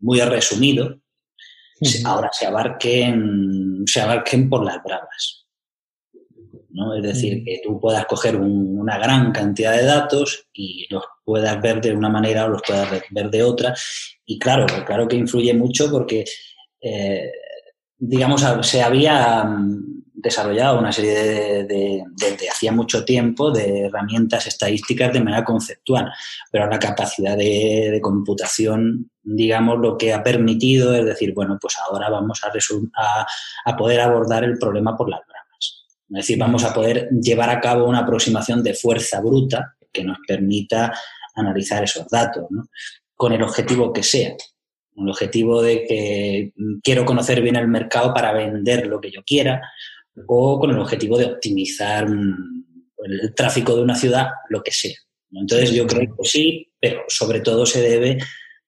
muy 0.00 0.20
resumido, 0.20 1.00
ahora 2.04 2.30
se 2.32 2.46
abarquen, 2.46 3.84
se 3.86 4.00
abarquen 4.00 4.48
por 4.48 4.64
las 4.64 4.82
bravas. 4.82 5.43
Es 6.96 7.02
decir, 7.02 7.44
que 7.44 7.60
tú 7.62 7.78
puedas 7.78 8.04
coger 8.06 8.36
una 8.36 8.98
gran 8.98 9.30
cantidad 9.30 9.76
de 9.76 9.84
datos 9.84 10.48
y 10.52 10.86
los 10.90 11.04
puedas 11.24 11.60
ver 11.62 11.80
de 11.80 11.94
una 11.94 12.08
manera 12.08 12.46
o 12.46 12.48
los 12.48 12.62
puedas 12.66 12.88
ver 13.10 13.30
de 13.30 13.42
otra. 13.42 13.74
Y 14.26 14.38
claro, 14.38 14.66
claro 14.84 15.06
que 15.06 15.16
influye 15.16 15.54
mucho 15.54 15.90
porque, 15.90 16.24
eh, 16.80 17.30
digamos, 17.96 18.44
se 18.62 18.82
había 18.82 19.44
mm, 19.44 20.02
desarrollado 20.14 20.80
una 20.80 20.90
serie 20.90 21.64
de, 21.64 22.02
desde 22.16 22.50
hacía 22.50 22.72
mucho 22.72 23.04
tiempo, 23.04 23.52
de 23.52 23.82
herramientas 23.82 24.46
estadísticas 24.48 25.12
de 25.12 25.20
manera 25.20 25.44
conceptual, 25.44 26.10
pero 26.50 26.68
la 26.68 26.78
capacidad 26.80 27.36
de, 27.36 28.00
computación, 28.02 29.10
digamos, 29.22 29.78
lo 29.78 29.96
que 29.96 30.12
ha 30.12 30.24
permitido 30.24 30.92
es 30.94 31.04
decir, 31.04 31.32
bueno, 31.34 31.56
pues 31.60 31.76
ahora 31.88 32.10
vamos 32.10 32.42
a, 32.42 32.48
a, 32.48 33.26
a 33.64 33.76
poder 33.76 34.00
abordar 34.00 34.42
el 34.42 34.58
problema 34.58 34.96
por 34.96 35.08
las 35.08 35.20
es 36.10 36.16
decir, 36.16 36.38
vamos 36.38 36.64
a 36.64 36.72
poder 36.72 37.08
llevar 37.10 37.50
a 37.50 37.60
cabo 37.60 37.88
una 37.88 38.00
aproximación 38.00 38.62
de 38.62 38.74
fuerza 38.74 39.20
bruta 39.20 39.74
que 39.92 40.04
nos 40.04 40.18
permita 40.26 40.92
analizar 41.34 41.82
esos 41.84 42.06
datos, 42.08 42.44
con 43.14 43.32
el 43.32 43.42
objetivo 43.42 43.92
que 43.92 44.02
sea. 44.02 44.34
Con 44.94 45.04
el 45.04 45.10
objetivo 45.10 45.62
de 45.62 45.84
que 45.84 46.52
quiero 46.82 47.04
conocer 47.04 47.40
bien 47.42 47.56
el 47.56 47.68
mercado 47.68 48.14
para 48.14 48.32
vender 48.32 48.86
lo 48.86 49.00
que 49.00 49.10
yo 49.10 49.22
quiera 49.24 49.60
o 50.26 50.60
con 50.60 50.70
el 50.70 50.78
objetivo 50.78 51.18
de 51.18 51.26
optimizar 51.26 52.06
el 52.06 53.34
tráfico 53.34 53.74
de 53.74 53.82
una 53.82 53.96
ciudad, 53.96 54.28
lo 54.48 54.62
que 54.62 54.70
sea. 54.70 54.96
Entonces 55.32 55.72
yo 55.72 55.86
creo 55.86 56.14
que 56.16 56.28
sí, 56.28 56.72
pero 56.80 57.02
sobre 57.08 57.40
todo 57.40 57.66
se 57.66 57.80
debe 57.82 58.18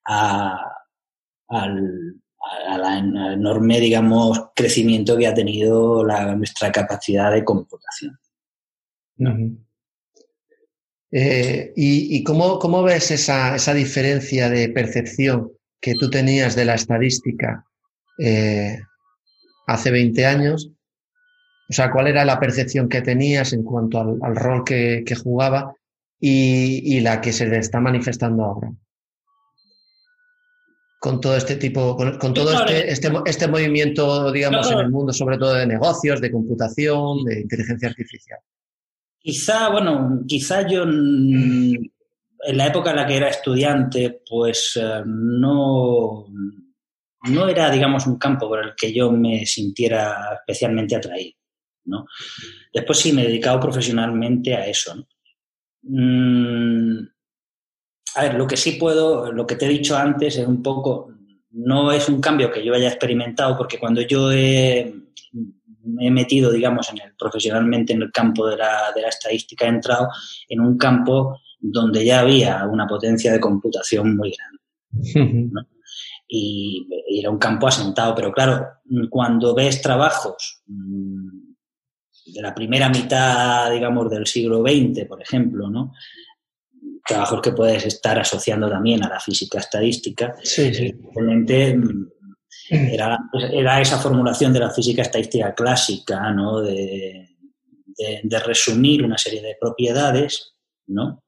al, 0.04 0.56
al 2.68 3.32
enorme, 3.32 3.80
digamos, 3.80 4.50
crecimiento 4.54 5.16
que 5.16 5.26
ha 5.26 5.34
tenido 5.34 6.04
la, 6.04 6.34
nuestra 6.34 6.70
capacidad 6.72 7.32
de 7.32 7.44
computación. 7.44 8.18
Eh, 11.12 11.72
¿Y, 11.76 12.22
cómo, 12.24 12.82
ves 12.82 13.10
esa, 13.10 13.74
diferencia 13.74 14.50
de 14.50 14.68
percepción 14.68 15.52
que 15.80 15.94
tú 15.94 16.10
tenías 16.10 16.56
de 16.56 16.64
la 16.64 16.74
estadística 16.74 17.64
eh, 18.18 18.78
hace 19.66 19.90
20 19.90 20.26
años? 20.26 20.70
O 21.68 21.72
sea, 21.72 21.90
¿cuál 21.90 22.08
era 22.08 22.24
la 22.24 22.38
percepción 22.38 22.88
que 22.88 23.02
tenías 23.02 23.52
en 23.52 23.64
cuanto 23.64 24.00
al, 24.00 24.36
rol 24.36 24.64
que, 24.64 25.04
jugaba 25.22 25.74
y, 26.20 27.00
la 27.00 27.20
que 27.20 27.32
se 27.32 27.46
le 27.46 27.58
está 27.58 27.80
manifestando 27.80 28.44
ahora? 28.44 28.72
Con 30.98 31.20
todo 31.20 31.36
este 31.36 31.56
tipo, 31.56 31.96
con, 31.96 32.34
todo 32.34 32.52
este, 32.52 32.90
este, 32.90 33.12
este, 33.26 33.48
movimiento, 33.48 34.32
digamos, 34.32 34.70
en 34.70 34.78
el 34.78 34.90
mundo, 34.90 35.12
sobre 35.12 35.36
todo 35.36 35.54
de 35.54 35.66
negocios, 35.66 36.20
de 36.20 36.32
computación, 36.32 37.22
de 37.24 37.40
inteligencia 37.40 37.88
artificial. 37.88 38.38
Quizá, 39.18 39.68
bueno, 39.68 40.22
quizá 40.26 40.66
yo 40.66 40.84
en 40.84 41.90
la 42.52 42.66
época 42.66 42.90
en 42.90 42.96
la 42.96 43.06
que 43.06 43.16
era 43.16 43.28
estudiante, 43.28 44.22
pues 44.28 44.78
eh, 44.80 45.02
no, 45.04 46.26
no 47.28 47.48
era, 47.48 47.70
digamos, 47.70 48.06
un 48.06 48.18
campo 48.18 48.48
por 48.48 48.64
el 48.64 48.74
que 48.76 48.92
yo 48.92 49.10
me 49.10 49.44
sintiera 49.44 50.16
especialmente 50.40 50.96
atraído. 50.96 51.36
¿no? 51.86 52.06
Después 52.72 52.98
sí 52.98 53.12
me 53.12 53.22
he 53.22 53.26
dedicado 53.26 53.60
profesionalmente 53.60 54.54
a 54.54 54.66
eso. 54.66 55.06
Mm, 55.82 56.98
a 58.16 58.22
ver, 58.22 58.34
lo 58.34 58.46
que 58.46 58.56
sí 58.56 58.72
puedo, 58.72 59.30
lo 59.30 59.46
que 59.46 59.56
te 59.56 59.66
he 59.66 59.68
dicho 59.68 59.96
antes 59.96 60.38
es 60.38 60.46
un 60.46 60.62
poco, 60.62 61.12
no 61.50 61.92
es 61.92 62.08
un 62.08 62.20
cambio 62.20 62.50
que 62.50 62.64
yo 62.64 62.74
haya 62.74 62.88
experimentado, 62.88 63.58
porque 63.58 63.78
cuando 63.78 64.00
yo 64.00 64.32
he, 64.32 64.92
me 65.84 66.06
he 66.06 66.10
metido, 66.10 66.50
digamos, 66.50 66.90
en 66.90 67.02
el, 67.02 67.14
profesionalmente 67.14 67.92
en 67.92 68.02
el 68.02 68.10
campo 68.10 68.46
de 68.46 68.56
la, 68.56 68.90
de 68.94 69.02
la 69.02 69.08
estadística, 69.08 69.66
he 69.66 69.68
entrado 69.68 70.08
en 70.48 70.60
un 70.60 70.78
campo 70.78 71.40
donde 71.60 72.06
ya 72.06 72.20
había 72.20 72.64
una 72.64 72.86
potencia 72.86 73.30
de 73.32 73.40
computación 73.40 74.16
muy 74.16 74.32
grande. 74.32 75.50
y, 76.28 76.88
era 77.18 77.30
un 77.30 77.38
campo 77.38 77.68
asentado, 77.68 78.14
pero 78.14 78.32
claro, 78.32 78.66
cuando 79.10 79.54
ves 79.54 79.82
trabajos 79.82 80.62
mm, 80.66 81.28
de 82.32 82.42
la 82.42 82.54
primera 82.54 82.88
mitad, 82.88 83.70
digamos, 83.70 84.10
del 84.10 84.26
siglo 84.26 84.62
XX, 84.62 85.04
por 85.06 85.20
ejemplo, 85.20 85.68
¿no? 85.68 85.92
Trabajos 87.06 87.40
que 87.40 87.52
puedes 87.52 87.86
estar 87.86 88.18
asociando 88.18 88.68
también 88.68 89.02
a 89.04 89.08
la 89.08 89.20
física 89.20 89.58
estadística, 89.58 90.34
sí, 90.42 90.74
sí. 90.74 90.92
Mm, 90.92 92.06
era, 92.68 93.18
era, 93.52 93.80
esa 93.80 93.98
formulación 93.98 94.52
de 94.52 94.60
la 94.60 94.70
física 94.70 95.02
estadística 95.02 95.54
clásica, 95.54 96.32
¿no? 96.32 96.60
De, 96.60 97.36
de, 98.22 98.38
resumir 98.40 99.04
una 99.04 99.16
serie 99.16 99.40
de 99.40 99.56
propiedades, 99.60 100.54
¿no? 100.88 101.22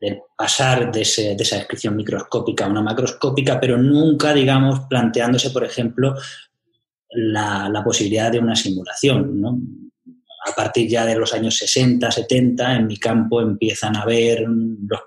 de 0.00 0.22
pasar 0.36 0.92
de, 0.92 1.02
ese, 1.02 1.34
de, 1.34 1.42
esa 1.42 1.56
descripción 1.56 1.96
microscópica 1.96 2.64
a 2.64 2.68
una 2.68 2.82
macroscópica, 2.82 3.58
pero 3.60 3.76
nunca, 3.76 4.32
digamos, 4.32 4.80
planteándose, 4.88 5.50
por 5.50 5.64
ejemplo, 5.64 6.14
la, 7.10 7.68
la 7.68 7.82
posibilidad 7.82 8.30
de 8.30 8.38
una 8.38 8.54
simulación. 8.54 9.40
¿no? 9.40 9.58
A 10.46 10.52
partir 10.52 10.88
ya 10.88 11.04
de 11.04 11.16
los 11.16 11.32
años 11.34 11.56
60, 11.58 12.10
70, 12.10 12.76
en 12.76 12.86
mi 12.86 12.96
campo 12.96 13.40
empiezan 13.40 13.96
a 13.96 14.04
ver 14.04 14.40
los, 14.42 15.00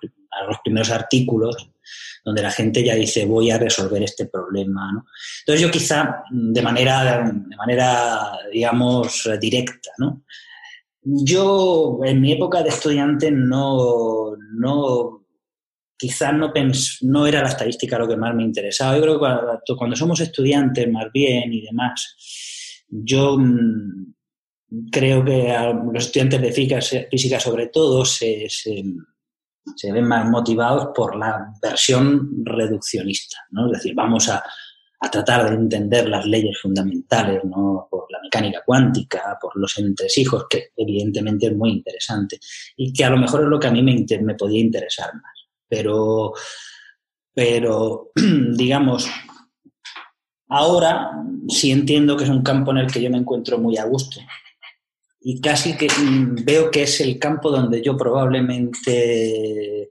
los 0.47 0.57
primeros 0.63 0.91
artículos 0.91 1.71
donde 2.23 2.43
la 2.43 2.51
gente 2.51 2.83
ya 2.83 2.95
dice 2.95 3.25
voy 3.25 3.49
a 3.51 3.57
resolver 3.57 4.01
este 4.03 4.27
problema. 4.27 4.91
¿no? 4.93 5.05
Entonces 5.39 5.61
yo 5.61 5.71
quizá 5.71 6.23
de 6.31 6.61
manera, 6.61 7.23
de 7.23 7.55
manera 7.55 8.37
digamos, 8.51 9.29
directa, 9.39 9.91
¿no? 9.97 10.23
Yo 11.03 11.99
en 12.03 12.21
mi 12.21 12.31
época 12.33 12.61
de 12.61 12.69
estudiante 12.69 13.31
no, 13.31 14.35
no 14.53 15.25
quizás 15.97 16.33
no, 16.33 16.53
no 17.01 17.27
era 17.27 17.41
la 17.41 17.49
estadística 17.49 17.97
lo 17.97 18.07
que 18.07 18.17
más 18.17 18.35
me 18.35 18.43
interesaba. 18.43 18.95
Yo 18.95 19.01
creo 19.01 19.13
que 19.15 19.19
cuando, 19.19 19.77
cuando 19.77 19.95
somos 19.95 20.19
estudiantes 20.19 20.87
más 20.91 21.11
bien 21.11 21.51
y 21.53 21.61
demás, 21.61 22.85
yo 22.87 23.35
mm, 23.39 24.13
creo 24.91 25.23
que 25.23 25.51
a 25.51 25.73
los 25.73 26.05
estudiantes 26.05 26.41
de 26.41 26.51
física, 26.51 27.39
sobre 27.39 27.67
todo 27.67 28.05
se, 28.05 28.47
se, 28.49 29.91
ven 29.91 30.07
más 30.07 30.29
motivados 30.29 30.89
por 30.95 31.15
la 31.15 31.53
versión 31.61 32.43
reduccionista, 32.45 33.37
¿no? 33.51 33.67
Es 33.67 33.73
decir, 33.73 33.93
vamos 33.93 34.29
a, 34.29 34.41
a, 34.99 35.11
tratar 35.11 35.49
de 35.49 35.55
entender 35.55 36.07
las 36.07 36.25
leyes 36.25 36.57
fundamentales, 36.61 37.43
¿no? 37.43 37.87
Por 37.89 38.05
la 38.09 38.19
mecánica 38.21 38.63
cuántica, 38.65 39.37
por 39.41 39.57
los 39.57 39.77
entresijos, 39.77 40.45
que 40.49 40.69
evidentemente 40.75 41.47
es 41.47 41.55
muy 41.55 41.71
interesante 41.71 42.39
y 42.77 42.93
que 42.93 43.03
a 43.03 43.09
lo 43.09 43.17
mejor 43.17 43.41
es 43.41 43.47
lo 43.47 43.59
que 43.59 43.67
a 43.67 43.71
mí 43.71 43.83
me, 43.83 44.05
me 44.21 44.35
podía 44.35 44.61
interesar 44.61 45.13
más. 45.15 45.47
Pero, 45.67 46.33
pero 47.33 48.11
digamos, 48.55 49.09
ahora 50.47 51.11
sí 51.49 51.71
entiendo 51.71 52.15
que 52.15 52.23
es 52.23 52.29
un 52.29 52.43
campo 52.43 52.71
en 52.71 52.77
el 52.77 52.91
que 52.91 53.01
yo 53.01 53.09
me 53.09 53.17
encuentro 53.17 53.57
muy 53.57 53.77
a 53.77 53.83
gusto 53.83 54.21
y 55.23 55.39
casi 55.39 55.77
que 55.77 55.87
veo 56.43 56.71
que 56.71 56.83
es 56.83 56.99
el 56.99 57.19
campo 57.19 57.51
donde 57.51 57.81
yo 57.81 57.95
probablemente 57.95 59.89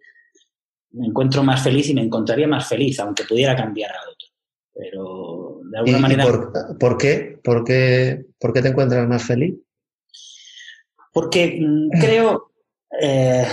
me 0.92 1.06
encuentro 1.06 1.44
más 1.44 1.62
feliz 1.62 1.88
y 1.88 1.94
me 1.94 2.02
encontraría 2.02 2.48
más 2.48 2.68
feliz, 2.68 2.98
aunque 2.98 3.22
pudiera 3.24 3.54
cambiar 3.54 3.92
a 3.92 4.10
otro. 4.10 4.28
Pero 4.74 5.60
de 5.70 5.78
alguna 5.78 5.98
manera... 5.98 6.24
Por, 6.24 6.98
qué? 6.98 7.38
¿Por, 7.44 7.62
qué? 7.62 8.26
¿Por 8.40 8.52
qué 8.52 8.60
te 8.60 8.68
encuentras 8.68 9.08
más 9.08 9.22
feliz? 9.22 9.54
Porque 11.12 11.60
mm, 11.60 11.90
creo, 12.00 12.52
eh, 13.00 13.46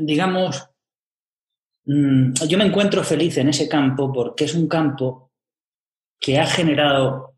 digamos, 0.00 0.66
mm, 1.84 2.32
yo 2.48 2.56
me 2.56 2.64
encuentro 2.64 3.04
feliz 3.04 3.36
en 3.36 3.50
ese 3.50 3.68
campo 3.68 4.10
porque 4.10 4.44
es 4.44 4.54
un 4.54 4.66
campo 4.66 5.30
que 6.18 6.38
ha 6.38 6.46
generado 6.46 7.34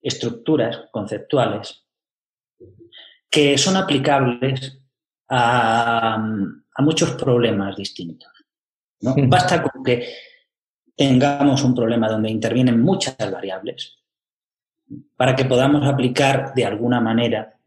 estructuras 0.00 0.84
conceptuales 0.92 1.79
que 3.30 3.56
son 3.56 3.76
aplicables 3.76 4.78
a, 5.28 6.18
muchos 6.78 7.12
problemas 7.12 7.76
distintos. 7.76 8.30
¿no? 9.00 9.14
Basta 9.28 9.62
con 9.62 9.84
que 9.84 10.08
tengamos 10.96 11.62
un 11.62 11.74
problema 11.74 12.08
donde 12.08 12.30
intervienen 12.30 12.80
muchas 12.80 13.16
variables 13.30 13.98
para 15.16 15.36
que 15.36 15.44
podamos 15.44 15.86
aplicar 15.86 16.52
de 16.54 16.64
alguna 16.64 17.00
manera 17.00 17.58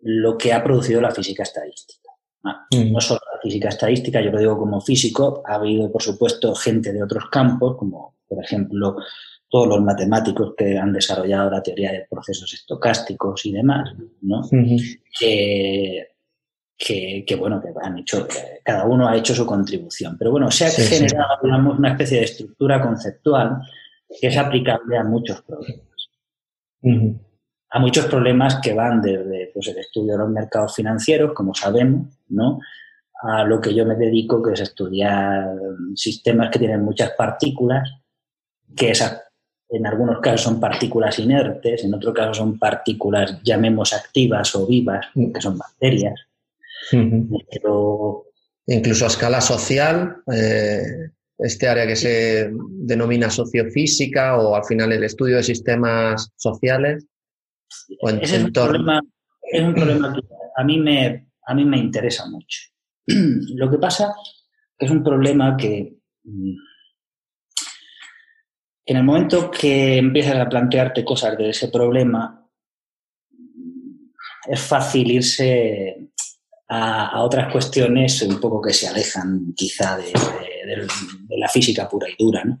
lo 0.00 0.38
que 0.38 0.52
ha 0.52 0.62
producido 0.62 1.00
la 1.00 1.10
física 1.10 1.42
estadística. 1.42 2.08
No 2.70 3.00
solo 3.00 3.20
la 3.34 3.40
física 3.40 3.68
estadística, 3.68 4.20
yo 4.20 4.30
lo 4.30 4.38
digo 4.38 4.56
como 4.56 4.80
físico, 4.80 5.42
ha 5.44 5.56
habido, 5.56 5.90
por 5.90 6.02
supuesto, 6.02 6.54
gente 6.54 6.92
de 6.92 7.02
otros 7.02 7.28
campos, 7.28 7.76
como 7.76 8.16
por 8.26 8.42
ejemplo 8.42 8.96
todos 9.48 9.68
los 9.68 9.80
matemáticos 9.80 10.54
que 10.56 10.76
han 10.76 10.92
desarrollado 10.92 11.50
la 11.50 11.62
teoría 11.62 11.92
de 11.92 12.06
procesos 12.08 12.52
estocásticos 12.52 13.46
y 13.46 13.52
demás, 13.52 13.92
¿no? 14.20 14.42
que, 15.18 16.08
que, 16.76 17.36
bueno, 17.38 17.60
que 17.60 17.68
han 17.82 17.98
hecho, 17.98 18.26
cada 18.64 18.84
uno 18.84 19.08
ha 19.08 19.16
hecho 19.16 19.34
su 19.34 19.46
contribución. 19.46 20.16
Pero 20.18 20.30
bueno, 20.32 20.50
se 20.50 20.66
ha 20.66 20.70
generado, 20.70 21.38
digamos, 21.42 21.78
una 21.78 21.92
especie 21.92 22.18
de 22.18 22.24
estructura 22.24 22.80
conceptual 22.80 23.62
que 24.20 24.28
es 24.28 24.36
aplicable 24.36 24.96
a 24.96 25.04
muchos 25.04 25.42
problemas. 25.42 25.86
A 27.70 27.78
muchos 27.80 28.06
problemas 28.06 28.60
que 28.62 28.72
van 28.72 29.02
desde 29.02 29.50
pues, 29.52 29.68
el 29.68 29.78
estudio 29.78 30.12
de 30.12 30.18
los 30.18 30.30
mercados 30.30 30.74
financieros, 30.74 31.32
como 31.34 31.54
sabemos, 31.54 32.18
¿no? 32.28 32.60
a 33.20 33.44
lo 33.44 33.60
que 33.60 33.74
yo 33.74 33.84
me 33.84 33.96
dedico, 33.96 34.42
que 34.42 34.52
es 34.52 34.60
estudiar 34.60 35.56
sistemas 35.94 36.50
que 36.50 36.60
tienen 36.60 36.84
muchas 36.84 37.10
partículas, 37.12 37.90
que 38.76 38.90
esas 38.90 39.27
en 39.70 39.86
algunos 39.86 40.20
casos 40.20 40.42
son 40.42 40.60
partículas 40.60 41.18
inertes, 41.18 41.84
en 41.84 41.94
otros 41.94 42.14
casos 42.14 42.38
son 42.38 42.58
partículas, 42.58 43.40
llamemos 43.42 43.92
activas 43.92 44.54
o 44.54 44.66
vivas, 44.66 45.06
mm. 45.14 45.32
que 45.32 45.40
son 45.40 45.58
bacterias. 45.58 46.20
Incluso 48.66 49.04
a 49.04 49.08
escala 49.08 49.40
social, 49.40 50.16
eh, 50.32 51.10
este 51.38 51.68
área 51.68 51.86
que 51.86 51.96
se 51.96 52.50
denomina 52.52 53.30
sociofísica 53.30 54.38
o 54.38 54.54
al 54.54 54.64
final 54.64 54.92
el 54.92 55.04
estudio 55.04 55.36
de 55.36 55.42
sistemas 55.42 56.32
sociales. 56.36 57.06
es, 58.20 58.32
un 58.32 58.52
problema, 58.52 59.00
es 59.52 59.62
un 59.62 59.74
problema 59.74 60.14
que 60.14 60.20
a 60.56 60.64
mí 60.64 60.78
me, 60.78 61.28
a 61.46 61.54
mí 61.54 61.64
me 61.64 61.78
interesa 61.78 62.28
mucho. 62.28 62.60
Lo 63.06 63.70
que 63.70 63.78
pasa 63.78 64.04
es 64.04 64.10
que 64.78 64.86
es 64.86 64.90
un 64.90 65.04
problema 65.04 65.56
que 65.56 65.96
mm, 66.24 66.54
en 68.88 68.96
el 68.96 69.04
momento 69.04 69.50
que 69.50 69.98
empiezas 69.98 70.36
a 70.36 70.48
plantearte 70.48 71.04
cosas 71.04 71.36
de 71.36 71.50
ese 71.50 71.68
problema, 71.68 72.46
es 74.46 74.60
fácil 74.60 75.10
irse 75.10 76.10
a, 76.68 77.22
otras 77.22 77.52
cuestiones 77.52 78.22
un 78.22 78.40
poco 78.40 78.62
que 78.62 78.72
se 78.72 78.88
alejan 78.88 79.52
quizá 79.54 79.96
de, 79.98 80.12
la 81.36 81.48
física 81.48 81.88
pura 81.88 82.08
y 82.08 82.22
dura. 82.22 82.44
¿no? 82.44 82.60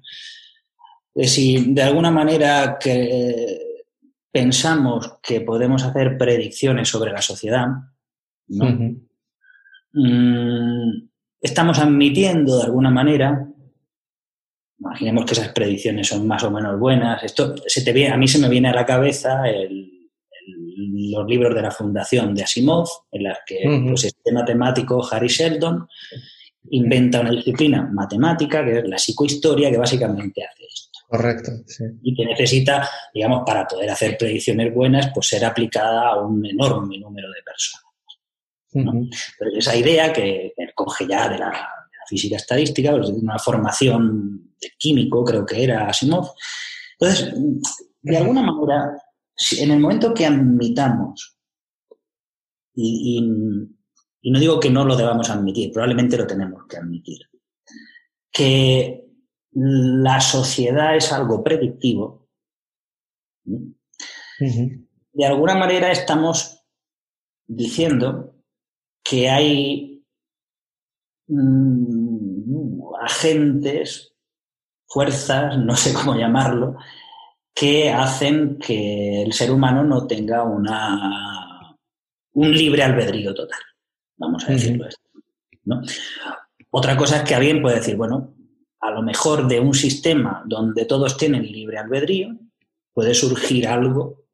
Si 1.24 1.72
de 1.72 1.82
alguna 1.82 2.10
manera 2.10 2.76
que 2.78 3.58
pensamos 4.30 5.14
que 5.22 5.40
podemos 5.40 5.82
hacer 5.82 6.18
predicciones 6.18 6.88
sobre 6.88 7.12
la 7.12 7.22
sociedad, 7.22 7.66
Mm, 9.92 11.08
estamos 11.40 11.78
admitiendo 11.78 12.58
de 12.58 12.64
alguna 12.64 12.90
manera, 12.90 13.47
imaginemos 14.80 15.24
que 15.24 15.34
esas 15.34 15.48
predicciones 15.48 16.06
son 16.08 16.26
más 16.26 16.42
o 16.44 16.50
menos 16.50 16.78
buenas, 16.78 17.22
esto 17.22 17.54
se 17.66 17.82
te 17.82 17.92
viene, 17.92 18.14
a 18.14 18.16
mí 18.16 18.28
se 18.28 18.38
me 18.38 18.48
viene 18.48 18.68
a 18.68 18.74
la 18.74 18.86
cabeza 18.86 19.42
los 20.76 21.26
libros 21.26 21.54
de 21.54 21.62
la 21.62 21.70
fundación 21.70 22.34
de 22.34 22.42
Asimov, 22.42 22.88
en 23.10 23.24
las 23.24 23.38
que 23.46 23.60
pues, 23.88 24.04
este 24.04 24.32
matemático 24.32 25.06
Harry 25.10 25.28
Sheldon 25.28 25.88
inventa 26.70 27.20
una 27.20 27.30
disciplina 27.30 27.88
matemática, 27.92 28.64
que 28.64 28.78
es 28.78 28.88
la 28.88 28.98
psicohistoria, 28.98 29.70
que 29.70 29.78
básicamente 29.78 30.44
hace 30.44 30.64
esto. 30.64 30.98
Correcto. 31.08 31.52
Y 32.02 32.14
que 32.14 32.26
necesita, 32.26 32.86
digamos, 33.14 33.42
para 33.46 33.66
poder 33.66 33.88
hacer 33.90 34.18
predicciones 34.18 34.74
buenas, 34.74 35.10
pues 35.14 35.28
ser 35.28 35.44
aplicada 35.44 36.08
a 36.08 36.20
un 36.20 36.44
enorme 36.44 36.98
número 36.98 37.28
de 37.30 37.42
personas. 37.42 37.84
esa 39.56 39.74
idea 39.74 40.12
que 40.12 40.52
coge 40.74 41.06
ya 41.06 41.28
de 41.28 41.38
la, 41.38 41.68
física 42.08 42.36
estadística, 42.36 42.94
una 42.94 43.38
formación 43.38 44.54
de 44.60 44.72
químico, 44.78 45.24
creo 45.24 45.44
que 45.44 45.62
era 45.62 45.88
Asimov. 45.88 46.30
Entonces, 46.98 47.34
de 48.02 48.16
alguna 48.16 48.42
manera, 48.42 49.00
en 49.58 49.70
el 49.70 49.80
momento 49.80 50.14
que 50.14 50.26
admitamos 50.26 51.38
y 52.74 53.20
y 54.20 54.30
no 54.30 54.40
digo 54.40 54.60
que 54.60 54.70
no 54.70 54.84
lo 54.84 54.96
debamos 54.96 55.30
admitir, 55.30 55.72
probablemente 55.72 56.16
lo 56.16 56.26
tenemos 56.26 56.66
que 56.66 56.76
admitir, 56.76 57.20
que 58.30 59.06
la 59.52 60.20
sociedad 60.20 60.96
es 60.96 61.12
algo 61.12 61.42
predictivo, 61.42 62.28
de 64.34 65.26
alguna 65.26 65.54
manera 65.54 65.90
estamos 65.90 66.62
diciendo 67.46 68.34
que 69.02 69.30
hay 69.30 70.04
mm, 71.28 71.97
agentes, 73.08 74.14
fuerzas, 74.86 75.58
no 75.58 75.76
sé 75.76 75.92
cómo 75.92 76.14
llamarlo, 76.14 76.76
que 77.54 77.90
hacen 77.90 78.58
que 78.58 79.22
el 79.22 79.32
ser 79.32 79.50
humano 79.50 79.82
no 79.84 80.06
tenga 80.06 80.44
una, 80.44 81.76
un 82.32 82.52
libre 82.52 82.82
albedrío 82.82 83.34
total 83.34 83.60
vamos 84.18 84.44
a 84.46 84.52
decirlo 84.52 84.86
así. 84.86 84.96
¿no? 85.64 85.80
Otra 86.70 86.96
cosa 86.96 87.18
es 87.18 87.22
que 87.22 87.34
alguien 87.34 87.62
puede 87.62 87.76
decir, 87.76 87.96
bueno, 87.96 88.34
a 88.80 88.90
lo 88.90 89.02
mejor 89.02 89.48
de 89.48 89.60
un 89.60 89.74
sistema 89.74 90.42
donde 90.46 90.84
todos 90.84 91.16
tienen 91.16 91.42
libre 91.42 91.78
albedrío, 91.78 92.36
puede 92.92 93.14
surgir 93.14 93.66
algo 93.66 94.24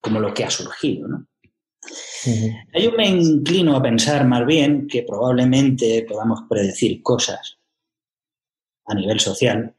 como 0.00 0.20
lo 0.20 0.34
que 0.34 0.44
ha 0.44 0.50
surgido. 0.50 1.08
¿no? 1.08 1.26
Yo 2.74 2.92
me 2.92 3.08
inclino 3.08 3.76
a 3.76 3.82
pensar 3.82 4.26
más 4.26 4.44
bien 4.46 4.88
que 4.88 5.02
probablemente 5.02 6.04
podamos 6.08 6.40
predecir 6.48 7.02
cosas 7.02 7.55
a 8.86 8.94
nivel 8.94 9.20
social, 9.20 9.74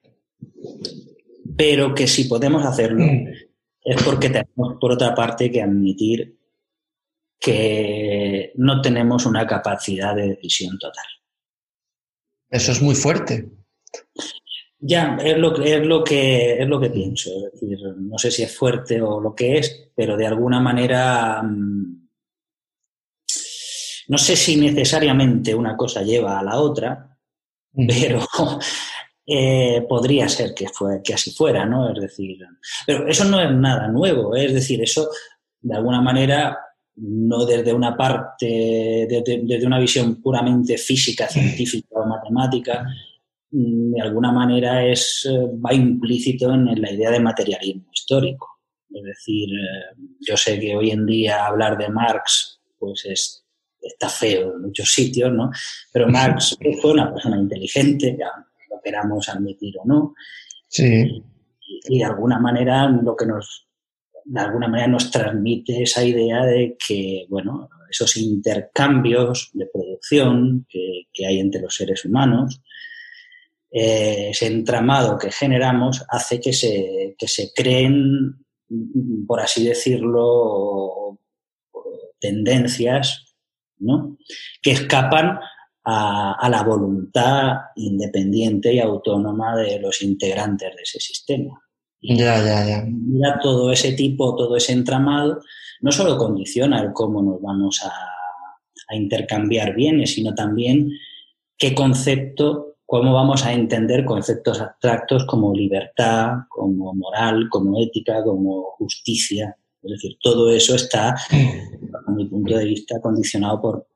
pero 1.56 1.96
que 1.96 2.08
si 2.08 2.26
podemos 2.26 2.66
hacerlo 2.66 3.06
es 3.84 4.04
porque 4.04 4.30
tenemos, 4.30 4.78
por 4.80 4.92
otra 4.92 5.16
parte, 5.16 5.52
que 5.52 5.62
admitir 5.62 6.38
que 7.40 8.52
no 8.56 8.82
tenemos 8.82 9.26
una 9.26 9.46
capacidad 9.48 10.16
de 10.16 10.30
decisión 10.30 10.78
total. 10.78 11.06
Eso 12.50 12.72
es 12.72 12.82
muy 12.82 12.96
fuerte. 12.96 13.50
Ya, 14.80 15.18
es 15.24 15.38
lo, 15.38 15.56
es 15.64 15.86
lo, 15.86 16.04
que, 16.04 16.62
es 16.62 16.68
lo 16.68 16.80
que 16.80 16.90
pienso. 16.90 17.30
Es 17.48 17.54
decir, 17.54 17.80
no 17.98 18.18
sé 18.18 18.32
si 18.32 18.44
es 18.44 18.56
fuerte 18.56 19.02
o 19.02 19.20
lo 19.20 19.34
que 19.34 19.58
es, 19.58 19.92
pero 19.96 20.18
de 20.18 20.28
alguna 20.28 20.60
manera 20.60 21.42
mm, 21.42 22.08
no 24.08 24.18
sé 24.18 24.36
si 24.36 24.56
necesariamente 24.56 25.54
una 25.54 25.76
cosa 25.76 26.02
lleva 26.02 26.40
a 26.40 26.44
la 26.44 26.60
otra, 26.60 27.18
pero 27.88 28.26
eh, 29.30 29.86
podría 29.90 30.30
ser 30.30 30.54
que, 30.54 30.70
fue, 30.70 31.02
que 31.04 31.14
así 31.14 31.32
fuera, 31.32 31.66
¿no? 31.66 31.94
Es 31.94 32.02
decir, 32.02 32.38
pero 32.86 33.08
eso 33.08 33.26
no 33.26 33.42
es 33.42 33.52
nada 33.52 33.90
nuevo, 33.90 34.34
¿eh? 34.36 34.46
es 34.46 34.54
decir, 34.54 34.82
eso 34.82 35.10
de 35.62 35.76
alguna 35.76 36.02
manera 36.02 36.58
no 36.96 37.46
desde 37.46 37.74
una 37.74 37.96
parte, 37.96 39.06
desde, 39.08 39.66
una 39.66 39.80
visión 39.80 40.22
puramente 40.22 40.78
física, 40.78 41.28
científica 41.28 41.88
o 41.92 42.06
matemática, 42.06 42.86
mm, 43.52 43.92
de 43.92 44.02
alguna 44.02 44.32
manera 44.32 44.86
es, 44.86 45.28
eh, 45.30 45.38
va 45.64 45.74
implícito 45.74 46.54
en 46.54 46.82
la 46.82 46.92
idea 46.92 47.12
de 47.12 47.20
materialismo 47.20 47.90
histórico. 47.94 48.62
Es 48.90 49.04
decir, 49.04 49.50
eh, 49.50 50.02
yo 50.22 50.38
sé 50.38 50.60
que 50.60 50.76
hoy 50.76 50.92
en 50.92 51.06
día 51.06 51.46
hablar 51.46 51.78
de 51.78 51.90
Marx 51.90 52.62
pues 52.80 53.06
es, 53.06 53.46
está 53.82 54.10
feo 54.10 54.54
en 54.56 54.62
muchos 54.64 54.90
sitios, 54.90 55.32
¿no? 55.34 55.52
Pero 55.92 56.08
Marx 56.08 56.58
fue 56.82 56.92
una 56.92 57.12
persona 57.12 57.38
inteligente, 57.38 58.18
queramos 58.88 59.28
admitir 59.30 59.76
o 59.80 59.86
no. 59.86 60.14
Sí. 60.70 61.24
y 61.90 62.00
de 62.00 62.04
alguna 62.04 62.40
manera 62.40 62.90
lo 62.90 63.16
que 63.16 63.26
nos 63.26 63.68
de 64.26 64.42
alguna 64.42 64.68
manera 64.68 64.90
nos 64.90 65.10
transmite 65.10 65.84
esa 65.84 66.04
idea 66.04 66.44
de 66.44 66.76
que, 66.86 67.26
bueno, 67.30 67.70
esos 67.90 68.18
intercambios 68.18 69.52
de 69.54 69.68
producción 69.68 70.66
que, 70.70 71.26
hay 71.26 71.40
entre 71.40 71.62
los 71.62 71.74
seres 71.74 72.04
humanos, 72.04 72.62
eh, 73.72 74.32
ese 74.32 74.48
entramado 74.48 75.18
que 75.18 75.32
generamos 75.32 76.04
hace 76.10 76.42
que 76.42 76.52
se, 76.52 77.16
se 77.18 77.54
creen, 77.56 78.46
por 79.26 79.40
así 79.40 79.66
decirlo, 79.66 81.20
tendencias 82.20 83.34
¿no? 83.80 84.18
que 84.62 84.72
escapan 84.72 85.40
a, 85.90 86.34
a, 86.34 86.50
la 86.50 86.64
voluntad 86.64 87.54
independiente 87.78 88.74
y 88.74 88.80
autónoma 88.80 89.56
de 89.56 89.80
los 89.80 90.02
integrantes 90.02 90.76
de 90.76 90.82
ese 90.82 91.00
sistema. 91.00 91.62
Ya, 92.02 92.44
ya, 92.44 92.68
ya. 92.68 92.86
Mira 92.86 93.40
todo 93.42 93.72
ese 93.72 93.94
tipo, 93.94 94.36
todo 94.36 94.58
ese 94.58 94.74
entramado, 94.74 95.40
no 95.80 95.92
solo 95.94 96.18
condiciona 96.18 96.82
el 96.82 96.92
cómo 96.92 97.22
nos 97.22 97.42
vamos 97.42 97.82
a, 97.84 97.92
intercambiar 98.90 99.76
bienes, 99.76 100.14
sino 100.14 100.34
también 100.34 100.90
qué 101.58 101.76
concepto, 101.76 102.78
cómo 102.86 103.14
vamos 103.14 103.46
a 103.46 103.52
entender 103.52 104.06
conceptos 104.06 104.62
abstractos 104.62 105.26
como 105.26 105.54
libertad, 105.54 106.30
como 106.48 106.94
moral, 106.94 107.50
como 107.50 107.82
ética, 107.82 108.24
como 108.24 108.64
justicia. 108.78 109.58
Es 109.84 109.92
decir, 109.92 110.18
todo 110.22 110.50
eso 110.52 110.76
está, 110.76 111.16
desde 111.30 112.16
mi 112.16 112.28
punto 112.28 112.58
de 112.58 112.64
vista, 112.64 113.02
condicionado 113.02 113.62
por, 113.62 113.88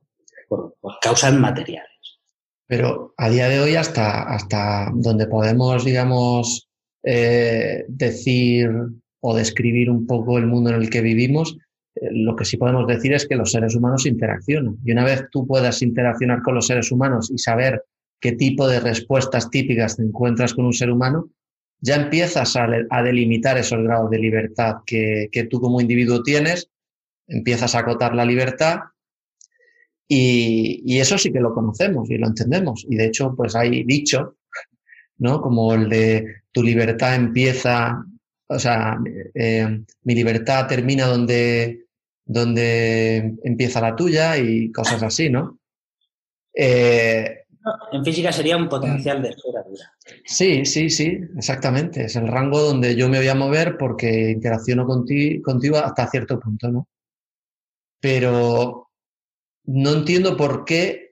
por, 0.51 0.99
causas 1.01 1.33
materiales. 1.33 2.19
Pero 2.67 3.13
a 3.17 3.29
día 3.29 3.47
de 3.47 3.59
hoy, 3.59 3.75
hasta, 3.75 4.23
hasta 4.23 4.91
donde 4.93 5.27
podemos, 5.27 5.85
digamos, 5.85 6.69
eh, 7.03 7.85
decir 7.87 8.69
o 9.21 9.35
describir 9.35 9.89
un 9.89 10.05
poco 10.07 10.37
el 10.37 10.47
mundo 10.47 10.69
en 10.69 10.77
el 10.77 10.89
que 10.89 11.01
vivimos, 11.01 11.57
eh, 11.95 12.09
lo 12.11 12.35
que 12.35 12.45
sí 12.45 12.57
podemos 12.57 12.87
decir 12.87 13.13
es 13.13 13.27
que 13.27 13.35
los 13.35 13.51
seres 13.51 13.75
humanos 13.75 14.05
interaccionan. 14.05 14.77
Y 14.85 14.91
una 14.91 15.05
vez 15.05 15.25
tú 15.31 15.45
puedas 15.47 15.81
interaccionar 15.81 16.41
con 16.41 16.55
los 16.55 16.67
seres 16.67 16.91
humanos 16.91 17.29
y 17.31 17.37
saber 17.37 17.83
qué 18.19 18.33
tipo 18.33 18.67
de 18.67 18.79
respuestas 18.79 19.49
típicas 19.49 19.97
te 19.97 20.03
encuentras 20.03 20.53
con 20.53 20.65
un 20.65 20.73
ser 20.73 20.91
humano, 20.91 21.29
ya 21.79 21.95
empiezas 21.95 22.55
a, 22.55 22.67
delimitar 23.01 23.57
esos 23.57 23.81
grados 23.81 24.11
de 24.11 24.19
libertad 24.19 24.75
que, 24.85 25.29
que, 25.31 25.45
tú 25.45 25.59
como 25.59 25.81
individuo 25.81 26.21
tienes, 26.21 26.69
empiezas 27.27 27.73
a 27.73 27.79
acotar 27.79 28.13
la 28.13 28.23
libertad 28.23 28.81
y, 30.13 30.83
y, 30.85 30.99
eso 30.99 31.17
sí 31.17 31.31
que 31.31 31.39
lo 31.39 31.53
conocemos 31.53 32.09
y 32.09 32.17
lo 32.17 32.27
entendemos. 32.27 32.85
Y 32.89 32.95
de 32.97 33.05
hecho, 33.05 33.33
pues 33.35 33.55
hay 33.55 33.83
dicho 33.83 34.35
¿no? 35.21 35.39
Como 35.39 35.73
el 35.75 35.87
de 35.87 36.41
tu 36.51 36.63
libertad 36.63 37.13
empieza, 37.13 38.03
o 38.47 38.59
sea, 38.59 38.97
eh, 39.35 39.83
mi 40.03 40.15
libertad 40.15 40.67
termina 40.67 41.05
donde, 41.05 41.85
donde 42.25 43.35
empieza 43.43 43.81
la 43.81 43.95
tuya 43.95 44.37
y 44.37 44.71
cosas 44.71 45.03
así, 45.03 45.29
¿no? 45.29 45.59
Eh, 46.53 47.37
en 47.91 48.03
física 48.03 48.31
sería 48.31 48.57
un 48.57 48.67
potencial 48.67 49.21
de 49.21 49.29
esfera 49.29 49.63
Sí, 50.25 50.65
sí, 50.65 50.89
sí, 50.89 51.19
exactamente. 51.37 52.05
Es 52.05 52.15
el 52.15 52.27
rango 52.27 52.59
donde 52.59 52.95
yo 52.95 53.07
me 53.07 53.19
voy 53.19 53.27
a 53.27 53.35
mover 53.35 53.77
porque 53.77 54.31
interacciono 54.31 54.87
contigo 54.87 55.77
hasta 55.77 56.07
cierto 56.07 56.39
punto, 56.39 56.71
¿no? 56.71 56.87
Pero 57.99 58.87
no 59.65 59.91
entiendo 59.91 60.37
por 60.37 60.65
qué 60.65 61.11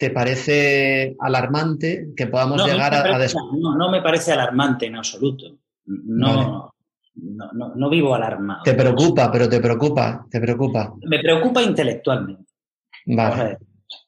¿Te 0.00 0.08
parece 0.08 1.14
alarmante 1.20 2.08
que 2.16 2.26
podamos 2.26 2.64
llegar 2.64 2.94
a, 2.94 3.18
no, 3.52 3.76
no, 3.76 3.90
me 3.90 4.00
parece 4.00 4.32
alarmante 4.32 4.86
en 4.86 4.96
absoluto. 4.96 5.58
No, 5.84 6.72
no, 7.16 7.74
no, 7.74 7.90
vivo 7.90 8.14
alarmado. 8.14 8.62
Te 8.62 8.72
preocupa, 8.72 9.30
pero 9.30 9.46
te 9.46 9.60
preocupa, 9.60 10.26
te 10.30 10.40
preocupa. 10.40 10.94
Me 11.02 11.18
preocupa 11.18 11.62
intelectualmente. 11.62 12.50
Vale. 13.04 13.58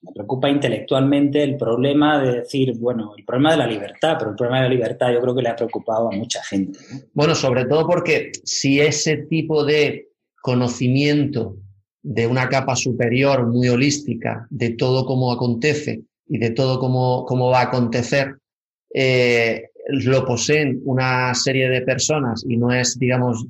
Me 0.00 0.12
preocupa 0.14 0.48
intelectualmente 0.48 1.42
el 1.42 1.58
problema 1.58 2.22
de 2.22 2.36
decir, 2.36 2.72
bueno, 2.78 3.12
el 3.14 3.26
problema 3.26 3.50
de 3.50 3.58
la 3.58 3.66
libertad, 3.66 4.16
pero 4.18 4.30
el 4.30 4.36
problema 4.36 4.62
de 4.62 4.68
la 4.68 4.74
libertad 4.74 5.12
yo 5.12 5.20
creo 5.20 5.34
que 5.34 5.42
le 5.42 5.50
ha 5.50 5.56
preocupado 5.56 6.10
a 6.10 6.16
mucha 6.16 6.42
gente. 6.42 6.78
Bueno, 7.12 7.34
sobre 7.34 7.66
todo 7.66 7.86
porque 7.86 8.32
si 8.44 8.80
ese 8.80 9.18
tipo 9.28 9.62
de 9.62 10.08
conocimiento 10.40 11.56
de 12.02 12.26
una 12.26 12.48
capa 12.48 12.74
superior 12.74 13.46
muy 13.46 13.68
holística 13.68 14.46
de 14.50 14.70
todo 14.70 15.06
cómo 15.06 15.32
acontece 15.32 16.02
y 16.26 16.38
de 16.38 16.50
todo 16.50 16.78
cómo, 16.80 17.24
cómo 17.26 17.50
va 17.50 17.60
a 17.60 17.64
acontecer, 17.64 18.36
eh, 18.92 19.70
lo 19.88 20.24
poseen 20.24 20.80
una 20.84 21.34
serie 21.34 21.68
de 21.68 21.82
personas 21.82 22.44
y 22.48 22.56
no 22.56 22.72
es, 22.72 22.98
digamos, 22.98 23.46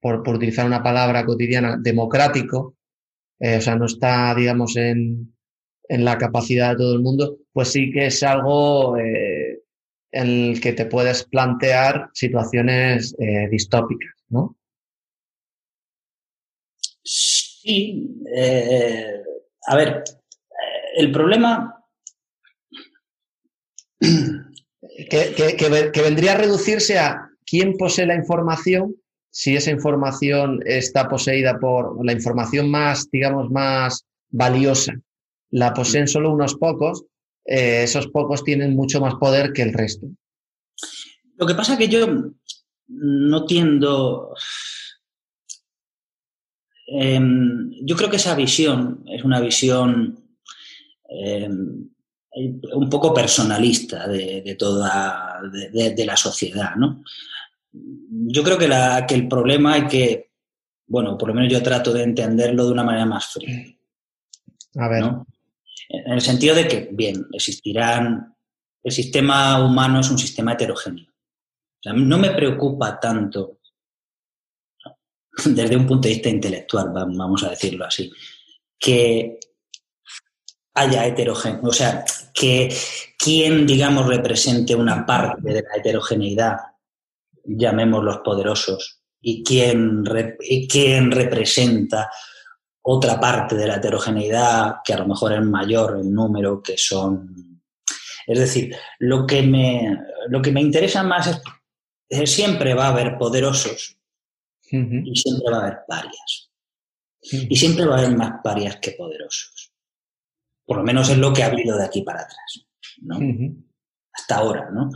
por, 0.00 0.22
por 0.22 0.36
utilizar 0.36 0.66
una 0.66 0.82
palabra 0.82 1.24
cotidiana, 1.24 1.76
democrático, 1.80 2.74
eh, 3.40 3.56
o 3.58 3.60
sea, 3.60 3.76
no 3.76 3.86
está, 3.86 4.34
digamos, 4.34 4.76
en, 4.76 5.34
en, 5.88 6.04
la 6.04 6.18
capacidad 6.18 6.70
de 6.70 6.76
todo 6.76 6.94
el 6.94 7.02
mundo, 7.02 7.38
pues 7.52 7.68
sí 7.68 7.90
que 7.92 8.06
es 8.06 8.22
algo 8.22 8.96
eh, 8.98 9.60
en 10.12 10.26
el 10.26 10.60
que 10.60 10.72
te 10.72 10.86
puedes 10.86 11.24
plantear 11.24 12.08
situaciones 12.14 13.14
distópicas, 13.50 14.14
¿no? 14.28 14.56
Sí, 17.66 18.22
eh, 18.32 19.22
a 19.66 19.74
ver, 19.74 20.04
el 20.96 21.10
problema 21.10 21.82
que, 23.98 25.56
que, 25.92 26.02
vendría 26.02 26.34
a 26.34 26.38
reducirse 26.38 26.96
a 26.96 27.28
quién 27.44 27.76
posee 27.76 28.06
la 28.06 28.14
información, 28.14 28.94
si 29.30 29.56
esa 29.56 29.72
información 29.72 30.60
está 30.64 31.08
poseída 31.08 31.58
por 31.58 32.04
la 32.06 32.12
información 32.12 32.70
más, 32.70 33.10
digamos, 33.10 33.50
más 33.50 34.06
valiosa, 34.30 34.92
la 35.50 35.74
poseen 35.74 36.06
solo 36.06 36.32
unos 36.32 36.54
pocos, 36.54 37.04
eh, 37.46 37.82
esos 37.82 38.06
pocos 38.06 38.44
tienen 38.44 38.76
mucho 38.76 39.00
más 39.00 39.16
poder 39.16 39.52
que 39.52 39.62
el 39.62 39.72
resto. 39.72 40.06
Lo 41.34 41.46
que 41.48 41.54
pasa 41.56 41.72
es 41.72 41.80
que 41.80 41.88
yo 41.88 42.06
no 42.86 43.44
tiendo. 43.44 44.34
Eh, 46.86 47.20
yo 47.82 47.96
creo 47.96 48.08
que 48.08 48.16
esa 48.16 48.34
visión 48.34 49.04
es 49.06 49.24
una 49.24 49.40
visión 49.40 50.18
eh, 51.08 51.48
un 51.48 52.90
poco 52.90 53.14
personalista 53.14 54.06
de, 54.06 54.56
toda 54.58 55.40
de, 55.50 56.04
la 56.04 56.16
sociedad, 56.16 56.76
¿no? 56.76 57.02
Yo 57.72 58.42
creo 58.42 58.58
que, 58.58 58.68
la, 58.68 59.06
que 59.06 59.14
el 59.14 59.26
problema 59.26 59.74
hay 59.74 59.86
que, 59.86 60.30
bueno, 60.86 61.16
por 61.16 61.28
lo 61.28 61.34
menos 61.34 61.50
yo 61.50 61.62
trato 61.62 61.92
de 61.92 62.02
entenderlo 62.02 62.66
de 62.66 62.72
una 62.72 62.84
manera 62.84 63.06
más 63.06 63.26
fría. 63.26 63.64
A 64.76 64.88
ver. 64.88 65.04
En 65.88 66.12
el 66.12 66.20
sentido 66.20 66.54
de 66.54 66.68
que, 66.68 66.88
bien, 66.92 67.26
existirán. 67.32 68.34
El 68.82 68.92
sistema 68.92 69.64
humano 69.64 70.00
es 70.00 70.10
un 70.10 70.18
sistema 70.18 70.52
heterogéneo. 70.52 71.06
no 71.94 72.18
me 72.18 72.30
preocupa 72.30 73.00
tanto, 73.00 73.55
desde 75.44 75.76
un 75.76 75.86
punto 75.86 76.08
de 76.08 76.14
vista 76.14 76.28
intelectual, 76.28 76.90
vamos 76.92 77.44
a 77.44 77.50
decirlo 77.50 77.84
así, 77.84 78.10
que 78.78 79.38
haya 80.74 81.06
heterogeneidad, 81.06 81.64
o 81.64 81.72
sea, 81.72 82.04
que 82.34 82.74
quien, 83.18 83.66
digamos, 83.66 84.06
represente 84.06 84.74
una 84.74 85.06
parte 85.06 85.52
de 85.52 85.62
la 85.62 85.76
heterogeneidad, 85.76 86.56
llamemos 87.44 88.04
los 88.04 88.18
poderosos, 88.18 89.00
y 89.20 89.42
quien, 89.42 90.04
quien 90.68 91.10
representa 91.10 92.10
otra 92.82 93.18
parte 93.18 93.56
de 93.56 93.66
la 93.66 93.76
heterogeneidad, 93.76 94.76
que 94.84 94.92
a 94.92 94.98
lo 94.98 95.08
mejor 95.08 95.32
es 95.32 95.42
mayor 95.42 95.98
el 96.00 96.12
número, 96.12 96.62
que 96.62 96.78
son... 96.78 97.60
Es 98.26 98.38
decir, 98.38 98.76
lo 98.98 99.26
que 99.26 99.42
me, 99.42 99.98
lo 100.28 100.42
que 100.42 100.52
me 100.52 100.60
interesa 100.60 101.02
más 101.02 101.26
es 101.28 101.40
que 102.08 102.26
siempre 102.26 102.74
va 102.74 102.86
a 102.86 102.90
haber 102.90 103.18
poderosos 103.18 103.95
y 104.70 105.16
siempre 105.16 105.50
va 105.52 105.58
a 105.58 105.60
haber 105.62 105.78
parias. 105.86 106.50
Y 107.20 107.56
siempre 107.56 107.86
va 107.86 107.96
a 107.96 107.98
haber 107.98 108.16
más 108.16 108.40
parias 108.42 108.76
que 108.76 108.92
poderosos. 108.92 109.72
Por 110.64 110.78
lo 110.78 110.82
menos 110.82 111.08
es 111.08 111.18
lo 111.18 111.32
que 111.32 111.42
ha 111.42 111.46
habido 111.46 111.76
de 111.76 111.84
aquí 111.84 112.02
para 112.02 112.22
atrás, 112.22 112.66
¿no? 113.00 113.18
Hasta 114.12 114.36
ahora, 114.36 114.70
¿no? 114.70 114.90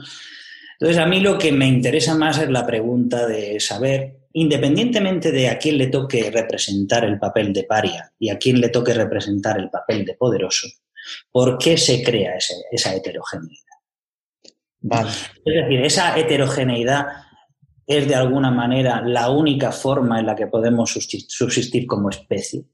Entonces, 0.78 0.98
a 0.98 1.06
mí 1.06 1.20
lo 1.20 1.38
que 1.38 1.52
me 1.52 1.66
interesa 1.66 2.14
más 2.14 2.38
es 2.38 2.48
la 2.48 2.66
pregunta 2.66 3.26
de 3.26 3.60
saber, 3.60 4.20
independientemente 4.32 5.30
de 5.30 5.48
a 5.48 5.58
quién 5.58 5.76
le 5.76 5.88
toque 5.88 6.30
representar 6.30 7.04
el 7.04 7.18
papel 7.18 7.52
de 7.52 7.64
paria 7.64 8.12
y 8.18 8.30
a 8.30 8.38
quién 8.38 8.60
le 8.60 8.70
toque 8.70 8.94
representar 8.94 9.58
el 9.58 9.68
papel 9.68 10.04
de 10.06 10.14
poderoso, 10.14 10.68
¿por 11.30 11.58
qué 11.58 11.76
se 11.76 12.02
crea 12.02 12.34
esa 12.36 12.94
heterogeneidad? 12.94 13.64
Es 15.44 15.64
decir, 15.64 15.80
esa 15.82 16.18
heterogeneidad 16.18 17.06
es 17.90 18.06
de 18.06 18.14
alguna 18.14 18.52
manera 18.52 19.02
la 19.04 19.30
única 19.30 19.72
forma 19.72 20.20
en 20.20 20.26
la 20.26 20.36
que 20.36 20.46
podemos 20.46 20.92
subsistir 20.92 21.88
como 21.88 22.08
especie 22.08 22.64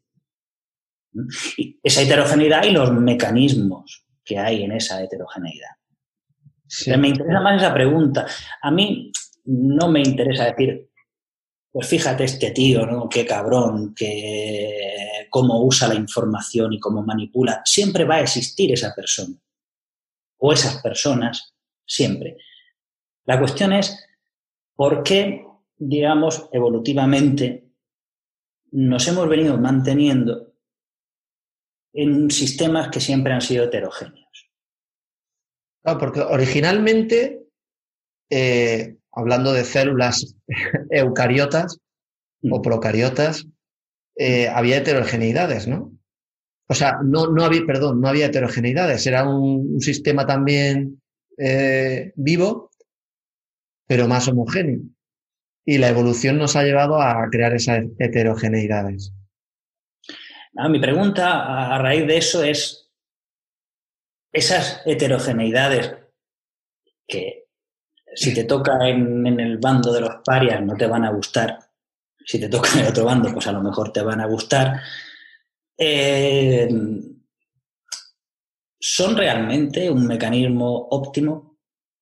esa 1.83 2.03
heterogeneidad 2.03 2.64
y 2.64 2.73
los 2.73 2.93
mecanismos 2.93 4.05
que 4.23 4.39
hay 4.39 4.64
en 4.64 4.73
esa 4.73 5.03
heterogeneidad. 5.03 5.71
Me 6.99 7.09
interesa 7.09 7.41
más 7.41 7.62
esa 7.62 7.73
pregunta. 7.73 8.27
A 8.61 8.71
mí 8.71 9.11
no 9.47 9.89
me 9.89 10.03
interesa 10.03 10.53
decir, 10.53 10.91
pues 11.73 11.89
fíjate 11.89 12.25
este 12.25 12.51
tío, 12.51 12.85
¿no? 12.85 13.09
Qué 13.09 13.25
cabrón, 13.25 13.95
que 13.95 15.27
cómo 15.31 15.64
usa 15.64 15.89
la 15.89 15.95
información 15.95 16.75
y 16.75 16.79
cómo 16.79 17.03
manipula. 17.03 17.62
Siempre 17.64 18.05
va 18.05 18.17
a 18.17 18.21
existir 18.21 18.71
esa 18.71 18.95
persona. 18.95 19.35
O 20.39 20.53
esas 20.53 20.83
personas, 20.83 21.55
siempre. 21.87 22.37
La 23.25 23.39
cuestión 23.39 23.73
es, 23.73 23.99
¿por 24.77 25.03
qué, 25.03 25.45
digamos, 25.77 26.49
evolutivamente 26.53 27.66
nos 28.72 29.09
hemos 29.09 29.29
venido 29.29 29.59
manteniendo 29.59 30.53
en 31.97 32.31
sistemas 32.31 32.89
que 32.91 33.01
siempre 33.01 33.33
han 33.33 33.41
sido 33.41 33.64
heterogéneos. 33.64 34.51
Claro, 35.83 35.99
porque 35.99 36.20
originalmente, 36.20 37.47
eh, 38.31 38.97
hablando 39.12 39.53
de 39.53 39.64
células 39.64 40.37
eucariotas 40.91 41.79
o 42.43 42.59
mm. 42.59 42.62
procariotas, 42.62 43.47
eh, 44.14 44.49
había 44.49 44.79
heterogeneidades, 44.79 45.66
¿no? 45.66 45.93
O 46.68 46.74
sea, 46.74 46.99
no, 47.03 47.29
no 47.29 47.45
había, 47.45 47.64
perdón, 47.64 48.01
no 48.01 48.09
había 48.09 48.27
heterogeneidades, 48.27 49.07
era 49.07 49.27
un, 49.27 49.81
sistema 49.81 50.27
también 50.27 51.01
eh, 51.39 52.12
vivo, 52.16 52.70
pero 53.87 54.09
más 54.09 54.28
homogéneo. 54.28 54.80
Y 55.64 55.78
la 55.78 55.89
evolución 55.89 56.39
nos 56.39 56.57
ha 56.57 56.62
llevado 56.62 57.01
a 57.01 57.28
crear 57.30 57.55
esas 57.55 57.84
heterogeneidades. 57.99 59.12
Ah, 60.57 60.68
mi 60.68 60.78
pregunta 60.78 61.74
a, 61.74 61.78
raíz 61.78 62.07
de 62.07 62.16
eso 62.16 62.43
es, 62.43 62.91
esas 64.32 64.82
heterogeneidades 64.87 65.95
que 67.07 67.47
si 68.14 68.32
te 68.32 68.45
toca 68.45 68.89
en, 68.89 69.26
el 69.39 69.59
bando 69.59 69.93
de 69.93 70.01
los 70.01 70.16
parias 70.24 70.62
no 70.62 70.74
te 70.74 70.87
van 70.87 71.05
a 71.05 71.11
gustar, 71.11 71.59
si 72.24 72.41
te 72.41 72.49
toca 72.49 72.70
en 72.72 72.80
el 72.80 72.87
otro 72.89 73.05
bando 73.05 73.32
pues 73.32 73.47
a 73.47 73.53
lo 73.53 73.61
mejor 73.61 73.93
te 73.93 74.03
van 74.03 74.20
a 74.20 74.26
gustar, 74.26 74.80
eh, 75.76 76.68
¿son 78.80 79.16
realmente 79.16 79.91
un 79.91 80.07
mecanismo 80.07 80.89
óptimo? 80.91 81.55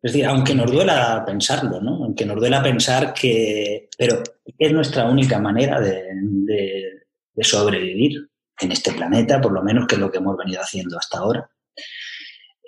Es 0.04 0.12
decir, 0.12 0.26
aunque 0.26 0.54
nos 0.54 0.70
duela 0.70 1.24
pensarlo, 1.26 1.80
¿no? 1.80 2.04
Aunque 2.04 2.26
nos 2.26 2.36
duela 2.36 2.62
pensar 2.62 3.14
que... 3.14 3.88
Pero 3.96 4.22
es 4.58 4.72
nuestra 4.72 5.06
única 5.06 5.38
manera 5.40 5.80
de 5.80 7.06
sobrevivir 7.40 8.28
en 8.60 8.72
este 8.72 8.92
planeta, 8.92 9.40
por 9.40 9.52
lo 9.52 9.62
menos, 9.62 9.86
que 9.86 9.94
es 9.94 10.00
lo 10.00 10.10
que 10.10 10.18
hemos 10.18 10.36
venido 10.36 10.60
haciendo 10.60 10.98
hasta 10.98 11.18
ahora. 11.18 11.50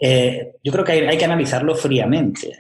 Eh, 0.01 0.53
yo 0.63 0.73
creo 0.73 0.85
que 0.85 0.93
hay, 0.93 1.19
que 1.19 1.25
analizarlo 1.25 1.75
fríamente. 1.75 2.53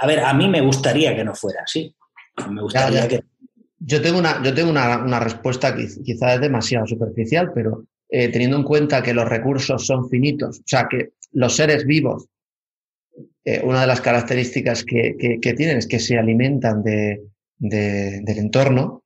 a 0.00 0.06
ver, 0.06 0.20
a 0.20 0.34
mí 0.34 0.48
me 0.48 0.60
gustaría 0.60 1.14
que 1.14 1.24
no 1.24 1.34
fuera 1.34 1.62
así. 1.62 1.94
Me 2.50 2.62
gustaría 2.62 3.06
que... 3.08 3.24
Yo 3.84 4.00
tengo, 4.00 4.18
una, 4.18 4.40
yo 4.42 4.54
tengo 4.54 4.70
una, 4.70 5.18
respuesta 5.18 5.74
que 5.74 5.88
quizás 6.04 6.34
es 6.34 6.40
demasiado 6.40 6.86
superficial, 6.86 7.50
pero 7.52 7.84
eh, 8.08 8.28
teniendo 8.28 8.56
en 8.56 8.62
cuenta 8.62 9.02
que 9.02 9.12
los 9.12 9.28
recursos 9.28 9.84
son 9.84 10.08
finitos, 10.08 10.60
o 10.60 10.62
sea, 10.64 10.86
que 10.88 11.14
los 11.32 11.56
seres 11.56 11.84
vivos, 11.84 12.26
eh, 13.44 13.60
una 13.64 13.80
de 13.82 13.86
las 13.86 14.00
características 14.00 14.84
que, 14.84 15.38
tienen 15.56 15.78
es 15.78 15.86
que 15.86 15.98
se 15.98 16.18
alimentan 16.18 16.82
de, 16.82 17.22
del 17.58 18.38
entorno, 18.38 19.04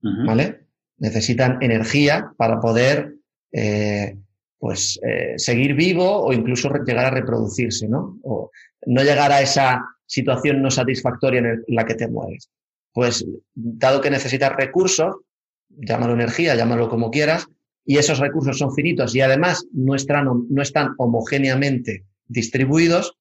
¿vale? 0.00 0.62
necesitan 1.02 1.58
energía 1.60 2.32
para 2.36 2.60
poder 2.60 3.16
eh, 3.50 4.16
pues, 4.58 4.98
eh, 5.02 5.34
seguir 5.36 5.74
vivo 5.74 6.24
o 6.24 6.32
incluso 6.32 6.72
llegar 6.84 7.06
a 7.06 7.10
reproducirse, 7.10 7.88
¿no? 7.88 8.18
O 8.22 8.50
no 8.86 9.02
llegar 9.02 9.32
a 9.32 9.40
esa 9.40 9.82
situación 10.06 10.62
no 10.62 10.70
satisfactoria 10.70 11.40
en, 11.40 11.64
la 11.68 11.84
que 11.84 11.94
te 11.94 12.06
mueves. 12.06 12.50
Pues, 12.92 13.26
dado 13.54 14.00
que 14.00 14.10
necesitas 14.10 14.54
recursos, 14.54 15.16
llámalo 15.68 16.14
energía, 16.14 16.54
llámalo 16.54 16.88
como 16.88 17.10
quieras, 17.10 17.48
y 17.84 17.96
esos 17.96 18.20
recursos 18.20 18.56
son 18.56 18.72
finitos 18.72 19.14
y 19.16 19.20
además 19.20 19.66
no 19.72 19.96
están, 19.96 20.28
no 20.48 20.62
están 20.62 20.94
homogéneamente 20.98 22.04
distribuidos, 22.28 23.18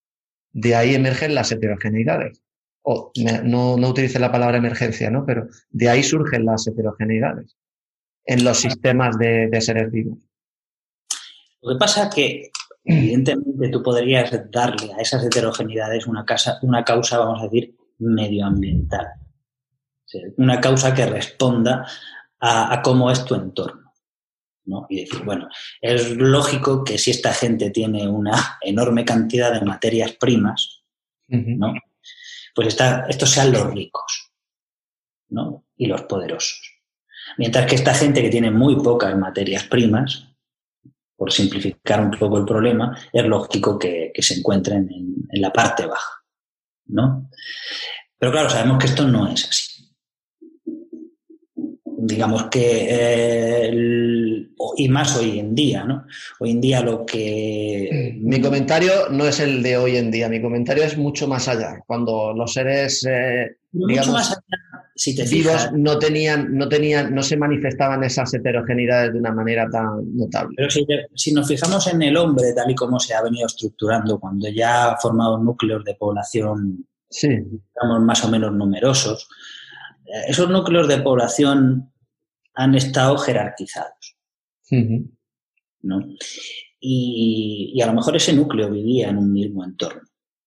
de 0.53 0.75
ahí 0.75 0.95
emergen 0.95 1.35
las 1.35 1.51
heterogeneidades. 1.51 2.41
O 2.83 3.11
no, 3.43 3.77
no 3.77 3.89
utilice 3.89 4.19
la 4.19 4.31
palabra 4.31 4.57
emergencia, 4.57 5.11
¿no? 5.11 5.25
Pero 5.25 5.47
de 5.69 5.89
ahí 5.89 6.03
surgen 6.03 6.45
las 6.45 6.67
heterogeneidades. 6.67 7.55
en 8.25 8.43
los 8.43 8.59
sistemas 8.59 9.17
de, 9.17 9.49
seres 9.61 9.91
vivos. 9.91 10.19
Lo 11.61 11.73
que 11.73 11.79
pasa 11.79 12.03
es 12.03 12.15
que, 12.15 12.51
evidentemente, 12.83 13.69
tú 13.69 13.81
podrías 13.83 14.31
darle 14.51 14.93
a 14.93 15.01
esas 15.01 15.23
heterogeneidades 15.25 16.07
una, 16.07 16.23
casa, 16.23 16.59
una 16.61 16.83
causa, 16.83 17.17
vamos 17.17 17.41
a 17.41 17.45
decir, 17.45 17.75
medioambiental. 17.99 19.07
Una 20.37 20.59
causa 20.59 20.93
que 20.93 21.05
responda 21.05 21.85
a, 22.39 22.81
cómo 22.83 23.11
es 23.11 23.23
tu 23.25 23.35
entorno. 23.35 23.90
¿No? 24.71 24.87
Y 24.89 25.01
decir, 25.01 25.23
bueno, 25.25 25.49
es 25.81 26.15
lógico 26.15 26.83
que 26.83 26.97
si 26.97 27.11
esta 27.11 27.33
gente 27.33 27.69
tiene 27.69 28.07
una 28.07 28.57
enorme 28.61 29.03
cantidad 29.03 29.53
de 29.53 29.65
materias 29.65 30.13
primas, 30.13 30.83
¿no? 31.27 31.73
pues 32.55 32.69
está, 32.69 33.05
estos 33.07 33.29
sean 33.29 33.51
los 33.51 33.71
ricos 33.73 34.31
¿no? 35.29 35.65
y 35.75 35.87
los 35.87 36.03
poderosos. 36.03 36.59
Mientras 37.37 37.65
que 37.65 37.75
esta 37.75 37.93
gente 37.93 38.21
que 38.21 38.29
tiene 38.29 38.49
muy 38.49 38.77
pocas 38.77 39.15
materias 39.17 39.65
primas, 39.65 40.29
por 41.15 41.31
simplificar 41.31 42.01
un 42.01 42.11
poco 42.11 42.37
el 42.37 42.45
problema, 42.45 42.97
es 43.11 43.25
lógico 43.25 43.77
que, 43.77 44.11
se 44.17 44.35
encuentren 44.35 44.89
en, 44.89 45.41
la 45.41 45.51
parte 45.51 45.85
baja. 45.85 46.23
¿no? 46.87 47.29
Pero 48.17 48.31
claro, 48.31 48.49
sabemos 48.49 48.79
que 48.79 48.87
esto 48.87 49.07
no 49.07 49.27
es 49.27 49.47
así 49.47 49.70
digamos 52.03 52.45
que, 52.45 52.87
eh, 52.89 53.71
y 54.77 54.89
más 54.89 55.15
hoy 55.17 55.39
en 55.39 55.53
día, 55.53 55.83
¿no? 55.83 56.05
Hoy 56.39 56.51
en 56.51 56.61
día 56.61 56.81
lo 56.81 57.05
que... 57.05 58.17
Mi 58.21 58.41
comentario 58.41 59.09
no 59.11 59.25
es 59.25 59.39
el 59.39 59.61
de 59.61 59.77
hoy 59.77 59.97
en 59.97 60.09
día, 60.09 60.27
mi 60.27 60.41
comentario 60.41 60.83
es 60.83 60.97
mucho 60.97 61.27
más 61.27 61.47
allá. 61.47 61.79
Cuando 61.85 62.33
los 62.33 62.53
seres, 62.53 63.05
eh, 63.07 63.57
digamos, 63.71 64.13
más 64.13 64.31
allá, 64.31 64.71
si 64.95 65.15
te 65.15 65.25
vivos 65.25 65.69
no 65.73 65.99
tenían, 65.99 66.57
no 66.57 66.67
tenían, 66.67 67.13
no 67.13 67.21
se 67.21 67.37
manifestaban 67.37 68.03
esas 68.03 68.33
heterogeneidades 68.33 69.13
de 69.13 69.19
una 69.19 69.33
manera 69.33 69.69
tan 69.69 70.15
notable. 70.15 70.55
Pero 70.57 70.69
si, 71.15 71.33
nos 71.33 71.47
fijamos 71.47 71.85
en 71.87 72.01
el 72.01 72.17
hombre, 72.17 72.53
tal 72.53 72.71
y 72.71 72.75
como 72.75 72.99
se 72.99 73.13
ha 73.13 73.21
venido 73.21 73.45
estructurando, 73.45 74.19
cuando 74.19 74.49
ya 74.49 74.91
ha 74.91 74.97
formado 74.97 75.37
núcleos 75.37 75.83
de 75.83 75.93
población, 75.93 76.87
digamos, 77.21 78.01
más 78.01 78.23
o 78.25 78.29
menos 78.29 78.53
numerosos, 78.53 79.27
esos 80.27 80.49
núcleos 80.49 80.87
de 80.87 81.01
población 81.01 81.91
han 82.53 82.75
estado 82.75 83.17
jerarquizados. 83.17 84.17
¿no? 85.81 85.99
Y, 86.79 87.79
a 87.81 87.87
lo 87.87 87.93
mejor 87.93 88.15
ese 88.15 88.33
núcleo 88.33 88.69
vivía 88.69 89.09
en 89.09 89.17
un 89.17 89.31
mismo 89.31 89.63
entorno. 89.63 90.01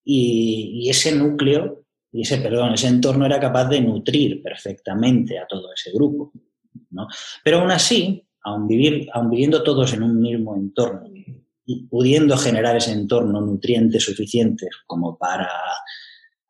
Y, 0.05 0.89
ese 0.89 1.15
núcleo, 1.15 1.85
y 2.13 2.23
ese, 2.23 2.39
perdón, 2.39 2.75
ese 2.75 2.89
entorno 2.89 3.27
era 3.27 3.41
capaz 3.41 3.69
de 3.69 3.81
nutrir 3.81 4.43
perfectamente 4.43 5.39
a 5.39 5.47
todo 5.47 5.73
ese 5.73 5.93
grupo. 5.93 6.33
¿no? 6.91 7.09
Pero 7.43 7.61
aún 7.61 7.71
así, 7.71 8.27
aún, 8.43 8.67
vivir, 8.67 9.09
aún 9.13 9.31
viviendo 9.31 9.63
todos 9.63 9.93
en 9.95 10.03
un 10.03 10.21
mismo 10.21 10.57
entorno 10.57 11.09
y 11.67 11.87
pudiendo 11.87 12.37
generar 12.37 12.77
ese 12.77 12.93
entorno 12.93 13.41
nutrientes 13.41 14.05
suficientes 14.05 14.69
como 14.87 15.17
para 15.17 15.49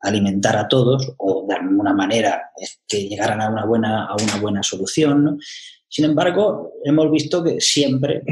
alimentar 0.04 0.56
a 0.56 0.68
todos 0.68 1.14
o 1.18 1.46
de 1.48 1.54
alguna 1.54 1.92
manera 1.92 2.50
que 2.86 3.08
llegaran 3.08 3.40
a 3.40 3.48
una 3.48 3.64
buena, 3.64 4.04
a 4.06 4.14
una 4.14 4.36
buena 4.36 4.62
solución. 4.62 5.40
Sin 5.88 6.04
embargo, 6.04 6.72
hemos 6.84 7.10
visto 7.10 7.42
que 7.42 7.60
siempre 7.60 8.22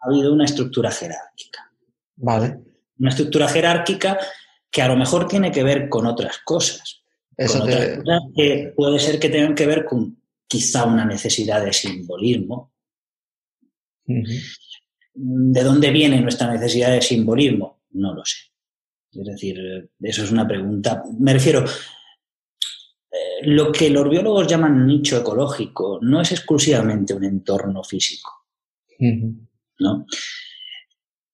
ha 0.00 0.08
habido 0.08 0.32
una 0.32 0.44
estructura 0.44 0.90
jerárquica. 0.90 1.70
Vale. 2.16 2.58
Una 2.98 3.10
estructura 3.10 3.48
jerárquica 3.48 4.18
que 4.70 4.82
a 4.82 4.88
lo 4.88 4.96
mejor 4.96 5.28
tiene 5.28 5.52
que 5.52 5.62
ver 5.62 5.88
con 5.88 6.06
otras 6.06 6.38
cosas. 6.44 7.02
Eso 7.36 7.64
que 7.64 8.72
puede 8.76 8.98
ser 8.98 9.18
que 9.18 9.28
tengan 9.28 9.54
que 9.54 9.66
ver 9.66 9.84
con 9.84 10.20
quizá 10.46 10.84
una 10.84 11.04
necesidad 11.04 11.64
de 11.64 11.72
simbolismo. 11.72 12.72
¿De 14.04 15.62
dónde 15.62 15.90
viene 15.90 16.20
nuestra 16.20 16.52
necesidad 16.52 16.90
de 16.90 17.00
simbolismo? 17.00 17.82
No 17.90 18.14
lo 18.14 18.24
sé. 18.24 18.51
Es 19.12 19.26
decir, 19.26 19.90
eso 20.00 20.24
es 20.24 20.32
una 20.32 20.46
pregunta. 20.46 21.02
Me 21.18 21.34
refiero, 21.34 21.64
eh, 21.64 23.44
lo 23.44 23.70
que 23.70 23.90
los 23.90 24.08
biólogos 24.08 24.46
llaman 24.46 24.86
nicho 24.86 25.18
ecológico 25.18 25.98
no 26.00 26.20
es 26.20 26.32
exclusivamente 26.32 27.12
un 27.12 27.24
entorno 27.24 27.84
físico. 27.84 28.30
¿no? 29.78 30.06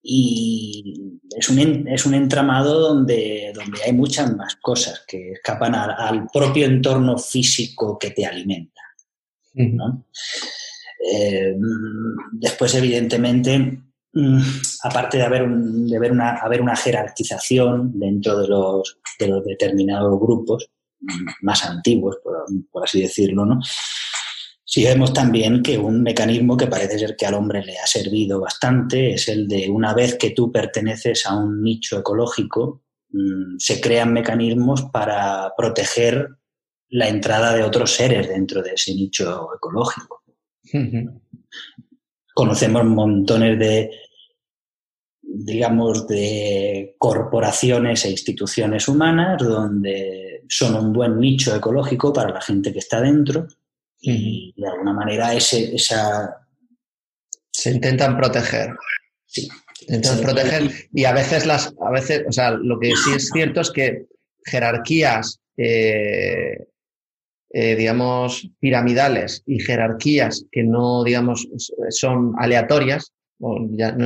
Y 0.02 1.20
es 1.36 1.48
un, 1.50 1.88
es 1.88 2.06
un 2.06 2.14
entramado 2.14 2.80
donde, 2.80 3.52
donde, 3.54 3.82
hay 3.84 3.92
muchas 3.92 4.34
más 4.34 4.56
cosas 4.56 5.04
que 5.06 5.32
escapan 5.32 5.74
al, 5.74 6.26
propio 6.32 6.64
entorno 6.64 7.18
físico 7.18 7.98
que 7.98 8.10
te 8.10 8.24
alimenta. 8.24 8.80
Eh, 9.54 11.54
después, 12.32 12.74
evidentemente, 12.74 13.82
aparte 14.82 15.18
de 15.18 15.24
haber, 15.24 15.48
de 15.48 15.96
haber, 15.96 16.12
una, 16.12 16.36
haber 16.36 16.60
una 16.60 16.76
jerarquización 16.76 17.98
dentro 17.98 18.38
de 18.38 18.48
los, 18.48 18.98
de 19.18 19.28
los 19.28 19.44
determinados 19.44 20.18
grupos 20.18 20.70
mm, 21.00 21.26
más 21.42 21.64
antiguos, 21.64 22.16
por, 22.22 22.84
así 22.84 23.00
decirlo, 23.02 23.44
¿no? 23.44 23.60
Sí 24.64 24.84
vemos 24.84 25.14
también 25.14 25.62
que 25.62 25.78
un 25.78 26.02
mecanismo 26.02 26.56
que 26.56 26.66
parece 26.66 26.98
ser 26.98 27.16
que 27.16 27.24
al 27.24 27.34
hombre 27.34 27.64
le 27.64 27.78
ha 27.78 27.86
servido 27.86 28.38
bastante 28.38 29.14
es 29.14 29.26
el 29.28 29.48
de 29.48 29.70
una 29.70 29.94
vez 29.94 30.16
que 30.16 30.30
tú 30.30 30.52
perteneces 30.52 31.24
a 31.24 31.34
un 31.36 31.62
nicho 31.62 31.98
ecológico, 31.98 32.82
mm, 33.10 33.56
se 33.58 33.80
crean 33.80 34.12
mecanismos 34.12 34.82
para 34.92 35.54
proteger 35.56 36.28
la 36.90 37.08
entrada 37.08 37.54
de 37.54 37.62
otros 37.62 37.92
seres 37.92 38.28
dentro 38.28 38.62
de 38.62 38.72
ese 38.72 38.94
nicho 38.94 39.48
ecológico. 39.54 40.22
Conocemos 42.34 42.84
montones 42.84 43.58
de, 43.58 43.90
digamos, 45.44 46.06
de 46.06 46.94
corporaciones 46.98 48.04
e 48.04 48.10
instituciones 48.10 48.88
humanas 48.88 49.42
donde 49.42 50.44
son 50.48 50.74
un 50.74 50.92
buen 50.92 51.18
nicho 51.18 51.54
ecológico 51.54 52.12
para 52.12 52.32
la 52.32 52.40
gente 52.40 52.72
que 52.72 52.78
está 52.78 53.00
dentro 53.00 53.46
y 54.00 54.54
de 54.56 54.68
alguna 54.68 54.92
manera 54.92 55.34
ese, 55.34 55.74
esa... 55.74 56.46
Se 57.50 57.70
intentan 57.70 58.16
proteger. 58.16 58.74
Sí. 59.26 59.48
intentan 59.82 60.20
proteger 60.20 60.70
y 60.92 61.04
a 61.04 61.12
veces 61.12 61.44
las, 61.44 61.74
a 61.80 61.90
veces, 61.90 62.24
o 62.28 62.32
sea, 62.32 62.52
lo 62.52 62.78
que 62.78 62.94
sí 62.96 63.10
es 63.16 63.30
cierto 63.30 63.60
es 63.60 63.70
que 63.70 64.06
jerarquías 64.44 65.40
eh, 65.56 66.68
eh, 67.50 67.76
digamos, 67.76 68.50
piramidales 68.60 69.42
y 69.46 69.58
jerarquías 69.58 70.44
que 70.52 70.62
no, 70.62 71.02
digamos, 71.02 71.48
son 71.88 72.34
aleatorias, 72.38 73.12
o 73.40 73.68
ya, 73.70 73.96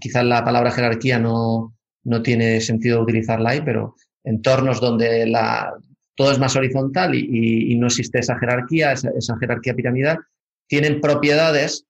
quizás 0.00 0.24
la 0.24 0.44
palabra 0.44 0.70
jerarquía 0.70 1.18
no, 1.18 1.74
no 2.04 2.22
tiene 2.22 2.60
sentido 2.60 3.02
utilizarla 3.02 3.50
ahí, 3.50 3.60
pero 3.64 3.94
entornos 4.24 4.80
donde 4.80 5.26
la, 5.26 5.72
todo 6.14 6.32
es 6.32 6.38
más 6.38 6.56
horizontal 6.56 7.14
y, 7.14 7.74
no 7.76 7.86
existe 7.86 8.18
esa 8.18 8.38
jerarquía, 8.38 8.92
esa, 8.92 9.10
esa, 9.16 9.36
jerarquía 9.38 9.74
piramidal, 9.74 10.18
tienen 10.66 11.00
propiedades, 11.00 11.84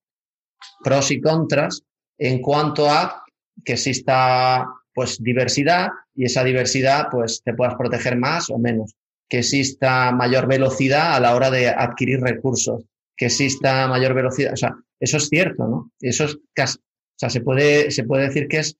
pros 0.82 1.10
y 1.10 1.20
contras, 1.20 1.82
en 2.18 2.40
cuanto 2.40 2.90
a 2.90 3.24
que 3.64 3.74
exista 3.74 4.66
pues 4.94 5.22
diversidad 5.22 5.90
y 6.14 6.24
esa 6.24 6.42
diversidad 6.42 7.08
pues 7.10 7.42
te 7.44 7.52
puedas 7.54 7.74
proteger 7.74 8.16
más 8.16 8.48
o 8.50 8.58
menos 8.58 8.94
que 9.28 9.38
exista 9.38 10.12
mayor 10.12 10.46
velocidad 10.46 11.14
a 11.14 11.20
la 11.20 11.34
hora 11.34 11.50
de 11.50 11.68
adquirir 11.68 12.20
recursos, 12.20 12.84
que 13.16 13.26
exista 13.26 13.88
mayor 13.88 14.14
velocidad. 14.14 14.52
O 14.52 14.56
sea, 14.56 14.76
eso 15.00 15.16
es 15.16 15.28
cierto, 15.28 15.66
¿no? 15.66 15.92
Eso 16.00 16.24
es 16.24 16.38
casi, 16.52 16.78
o 16.78 17.18
sea, 17.18 17.30
se 17.30 17.40
puede, 17.40 17.90
se 17.90 18.04
puede 18.04 18.24
decir 18.24 18.48
que 18.48 18.58
es 18.58 18.78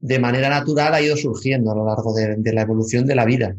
de 0.00 0.18
manera 0.18 0.48
natural 0.48 0.94
ha 0.94 1.02
ido 1.02 1.16
surgiendo 1.16 1.72
a 1.72 1.74
lo 1.74 1.84
largo 1.84 2.14
de, 2.14 2.52
la 2.52 2.62
evolución 2.62 3.06
de 3.06 3.14
la 3.14 3.24
vida. 3.24 3.56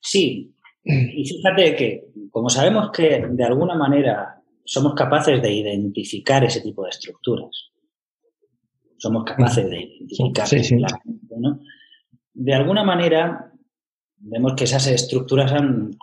Sí, 0.00 0.54
y 0.84 1.24
fíjate 1.24 1.76
que 1.76 2.04
como 2.30 2.48
sabemos 2.48 2.90
que 2.90 3.24
de 3.30 3.44
alguna 3.44 3.74
manera 3.74 4.42
somos 4.64 4.94
capaces 4.94 5.40
de 5.42 5.52
identificar 5.52 6.42
ese 6.44 6.60
tipo 6.60 6.84
de 6.84 6.90
estructuras, 6.90 7.70
somos 8.96 9.24
capaces 9.24 9.68
de 9.68 9.80
identificar 9.80 10.48
¿no? 11.38 11.60
de 12.34 12.54
alguna 12.54 12.82
manera 12.82 13.51
vemos 14.22 14.54
que 14.56 14.64
esas 14.64 14.86
estructuras 14.86 15.52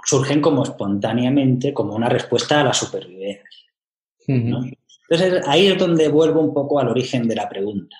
surgen 0.05 0.41
como 0.41 0.63
espontáneamente, 0.63 1.73
como 1.73 1.95
una 1.95 2.09
respuesta 2.09 2.59
a 2.59 2.65
la 2.65 2.73
supervivencia. 2.73 3.43
Entonces 4.27 5.47
ahí 5.47 5.67
es 5.67 5.77
donde 5.77 6.07
vuelvo 6.09 6.41
un 6.41 6.53
poco 6.53 6.79
al 6.79 6.89
origen 6.89 7.27
de 7.27 7.35
la 7.35 7.47
pregunta. 7.47 7.95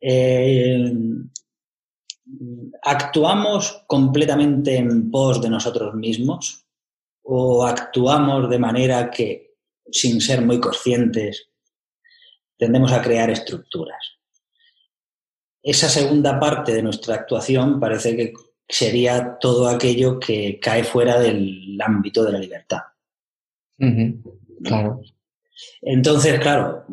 Eh, 0.00 0.92
¿Actuamos 2.82 3.84
completamente 3.86 4.76
en 4.76 5.10
pos 5.10 5.40
de 5.40 5.50
nosotros 5.50 5.94
mismos 5.94 6.66
o 7.22 7.64
actuamos 7.64 8.48
de 8.48 8.58
manera 8.58 9.10
que, 9.10 9.56
sin 9.90 10.20
ser 10.20 10.40
muy 10.40 10.58
conscientes, 10.58 11.50
tendemos 12.56 12.92
a 12.92 13.02
crear 13.02 13.30
estructuras? 13.30 14.18
Esa 15.62 15.88
segunda 15.88 16.40
parte 16.40 16.72
de 16.74 16.82
nuestra 16.82 17.14
actuación 17.14 17.78
parece 17.78 18.16
que 18.16 18.32
sería 18.68 19.38
todo 19.38 19.68
aquello 19.68 20.18
que 20.18 20.58
cae 20.60 20.84
fuera 20.84 21.18
del 21.18 21.78
ámbito 21.80 22.24
de 22.24 22.32
la 22.32 22.38
libertad. 22.38 22.80
Claro. 24.62 25.00
Entonces, 25.82 26.40
claro, 26.40 26.86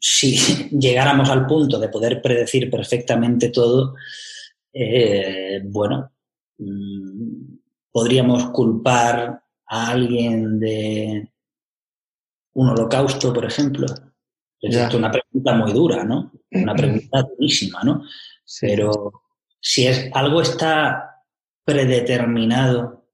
si 0.00 0.36
llegáramos 0.78 1.28
al 1.30 1.46
punto 1.46 1.78
de 1.78 1.88
poder 1.88 2.22
predecir 2.22 2.70
perfectamente 2.70 3.50
todo, 3.50 3.94
eh, 4.72 5.60
bueno, 5.64 6.12
mm, 6.58 7.58
podríamos 7.90 8.50
culpar 8.50 9.42
a 9.66 9.90
alguien 9.90 10.58
de 10.58 11.28
un 12.54 12.68
holocausto, 12.68 13.32
por 13.32 13.44
ejemplo. 13.44 13.86
Es 14.60 14.94
una 14.94 15.10
pregunta 15.10 15.54
muy 15.54 15.72
dura, 15.72 16.04
¿no? 16.04 16.32
Una 16.50 16.74
pregunta 16.76 17.22
durísima, 17.22 17.82
¿no? 17.82 18.02
Pero 18.60 19.22
si 19.60 19.86
es, 19.86 20.10
algo 20.12 20.42
está 20.42 21.24
predeterminado, 21.64 23.06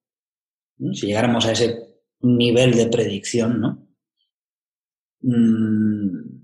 si 0.92 1.06
llegáramos 1.06 1.46
a 1.46 1.52
ese 1.52 1.96
nivel 2.20 2.74
de 2.74 2.86
predicción, 2.86 3.60
¿no? 3.60 3.88
Mm, 5.20 6.36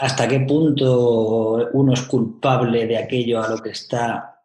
¿Hasta 0.00 0.28
qué 0.28 0.40
punto 0.40 1.70
uno 1.72 1.94
es 1.94 2.02
culpable 2.02 2.86
de 2.86 2.98
aquello 2.98 3.42
a 3.42 3.48
lo 3.48 3.58
que 3.58 3.70
está 3.70 4.36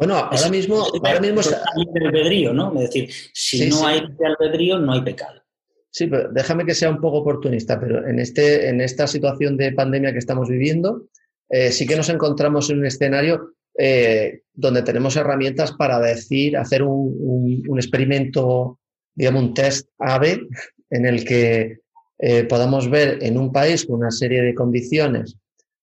bueno, 0.00 0.14
ahora 0.14 0.48
mismo, 0.48 0.82
ahora 1.04 1.20
mismo 1.20 1.42
albedrío, 1.74 2.54
¿no? 2.54 2.72
Es 2.76 2.88
decir, 2.88 3.10
si 3.34 3.68
no 3.68 3.86
hay 3.86 4.00
albedrío, 4.24 4.78
no 4.78 4.94
hay 4.94 5.02
pecado. 5.02 5.42
Sí, 5.90 6.06
pero 6.06 6.30
déjame 6.32 6.64
que 6.64 6.74
sea 6.74 6.88
un 6.88 7.02
poco 7.02 7.18
oportunista, 7.18 7.78
pero 7.78 8.08
en, 8.08 8.18
este, 8.18 8.70
en 8.70 8.80
esta 8.80 9.06
situación 9.06 9.58
de 9.58 9.72
pandemia 9.72 10.12
que 10.12 10.18
estamos 10.18 10.48
viviendo, 10.48 11.10
eh, 11.50 11.70
sí 11.70 11.86
que 11.86 11.96
nos 11.96 12.08
encontramos 12.08 12.70
en 12.70 12.78
un 12.78 12.86
escenario 12.86 13.56
eh, 13.82 14.42
donde 14.52 14.82
tenemos 14.82 15.16
herramientas 15.16 15.72
para 15.72 15.98
decir, 16.00 16.54
hacer 16.58 16.82
un, 16.82 17.64
experimento, 17.78 18.78
digamos, 19.14 19.42
un 19.42 19.54
test 19.54 19.88
AB, 19.98 20.46
en 20.90 21.06
el 21.06 21.24
que 21.24 21.78
eh, 22.18 22.44
podamos 22.44 22.90
ver 22.90 23.22
en 23.22 23.38
un 23.38 23.50
país 23.52 23.86
con 23.86 24.00
una 24.00 24.10
serie 24.10 24.42
de 24.42 24.54
condiciones 24.54 25.38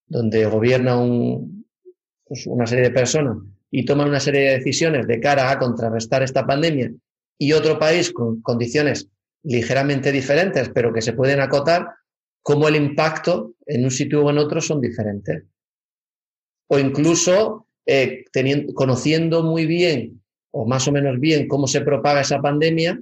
donde 0.06 0.46
gobierna 0.46 0.96
pues 2.24 2.46
una 2.46 2.68
serie 2.68 2.84
de 2.84 2.90
personas 2.92 3.38
y 3.72 3.84
toman 3.84 4.10
una 4.10 4.20
serie 4.20 4.42
de 4.42 4.58
decisiones 4.58 5.08
de 5.08 5.18
cara 5.18 5.50
a 5.50 5.58
contrarrestar 5.58 6.22
esta 6.22 6.46
pandemia 6.46 6.92
y 7.36 7.52
otro 7.52 7.80
país 7.80 8.12
con 8.12 8.40
condiciones 8.42 9.08
ligeramente 9.42 10.12
diferentes, 10.12 10.68
pero 10.68 10.92
que 10.92 11.02
se 11.02 11.14
pueden 11.14 11.40
acotar, 11.40 11.88
cómo 12.42 12.68
el 12.68 12.76
impacto 12.76 13.54
en 13.66 13.82
un 13.82 13.90
sitio 13.90 14.24
o 14.24 14.30
en 14.30 14.38
otro 14.38 14.60
son 14.60 14.80
diferentes. 14.80 15.42
O 16.68 16.78
incluso 16.78 17.67
eh, 17.90 18.26
teniendo, 18.30 18.74
conociendo 18.74 19.42
muy 19.42 19.64
bien 19.64 20.22
o 20.50 20.66
más 20.66 20.86
o 20.88 20.92
menos 20.92 21.18
bien 21.18 21.48
cómo 21.48 21.66
se 21.66 21.80
propaga 21.80 22.20
esa 22.20 22.38
pandemia, 22.38 23.00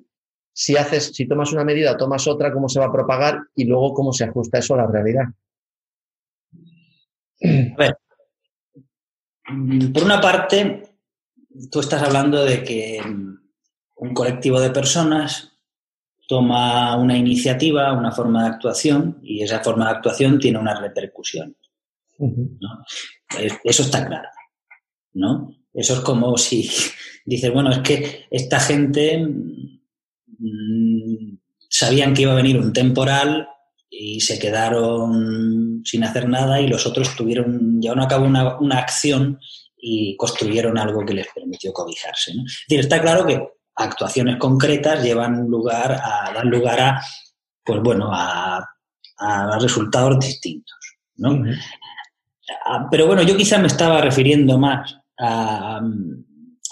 si 0.52 0.76
haces, 0.76 1.06
si 1.12 1.26
tomas 1.26 1.52
una 1.52 1.64
medida, 1.64 1.96
tomas 1.96 2.28
otra, 2.28 2.52
cómo 2.52 2.68
se 2.68 2.78
va 2.78 2.86
a 2.86 2.92
propagar 2.92 3.40
y 3.56 3.64
luego 3.64 3.92
cómo 3.92 4.12
se 4.12 4.24
ajusta 4.24 4.58
eso 4.58 4.74
a 4.74 4.78
la 4.78 4.86
realidad. 4.86 5.24
A 7.42 7.76
ver, 7.76 7.98
por 9.92 10.04
una 10.04 10.20
parte, 10.20 10.82
tú 11.68 11.80
estás 11.80 12.04
hablando 12.04 12.44
de 12.44 12.62
que 12.62 13.02
un 13.96 14.14
colectivo 14.14 14.60
de 14.60 14.70
personas 14.70 15.52
toma 16.28 16.96
una 16.96 17.18
iniciativa, 17.18 17.92
una 17.92 18.12
forma 18.12 18.44
de 18.44 18.50
actuación, 18.50 19.18
y 19.22 19.42
esa 19.42 19.64
forma 19.64 19.86
de 19.86 19.96
actuación 19.96 20.38
tiene 20.38 20.60
una 20.60 20.78
repercusión. 20.78 21.56
Eso 23.64 23.82
está 23.82 24.06
claro. 24.06 24.28
¿No? 25.16 25.56
Eso 25.72 25.94
es 25.94 26.00
como 26.00 26.36
si 26.38 26.70
dices, 27.24 27.52
bueno, 27.52 27.70
es 27.70 27.78
que 27.78 28.26
esta 28.30 28.60
gente 28.60 29.18
mm, 29.18 31.38
sabían 31.68 32.14
que 32.14 32.22
iba 32.22 32.32
a 32.32 32.36
venir 32.36 32.58
un 32.58 32.72
temporal 32.72 33.48
y 33.88 34.20
se 34.20 34.38
quedaron 34.38 35.82
sin 35.84 36.04
hacer 36.04 36.28
nada 36.28 36.60
y 36.60 36.68
los 36.68 36.86
otros 36.86 37.16
tuvieron, 37.16 37.80
llevaron 37.80 38.04
a 38.04 38.08
cabo 38.08 38.26
una, 38.26 38.58
una 38.58 38.78
acción 38.78 39.38
y 39.76 40.16
construyeron 40.16 40.78
algo 40.78 41.04
que 41.04 41.14
les 41.14 41.28
permitió 41.32 41.72
cobijarse. 41.72 42.34
¿no? 42.34 42.44
Es 42.44 42.64
decir, 42.68 42.80
está 42.80 43.00
claro 43.00 43.26
que 43.26 43.42
actuaciones 43.76 44.36
concretas 44.36 45.02
llevan 45.02 45.46
lugar 45.48 45.92
a, 45.92 46.32
dan 46.32 46.50
lugar 46.50 46.80
a, 46.80 47.00
pues 47.64 47.80
bueno, 47.80 48.10
a, 48.12 48.64
a 49.18 49.58
resultados 49.58 50.18
distintos. 50.18 50.76
¿no? 51.16 51.42
Ah, 52.64 52.86
pero 52.90 53.06
bueno, 53.06 53.22
yo 53.22 53.36
quizá 53.36 53.58
me 53.58 53.66
estaba 53.66 54.00
refiriendo 54.00 54.58
más 54.58 54.96
a, 55.18 55.80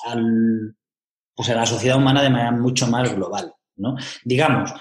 al, 0.06 0.76
pues 1.34 1.48
a 1.50 1.54
la 1.54 1.66
sociedad 1.66 1.96
humana 1.96 2.22
de 2.22 2.30
manera 2.30 2.52
mucho 2.52 2.86
más 2.86 3.14
global. 3.14 3.54
¿no? 3.76 3.96
Digamos, 4.24 4.72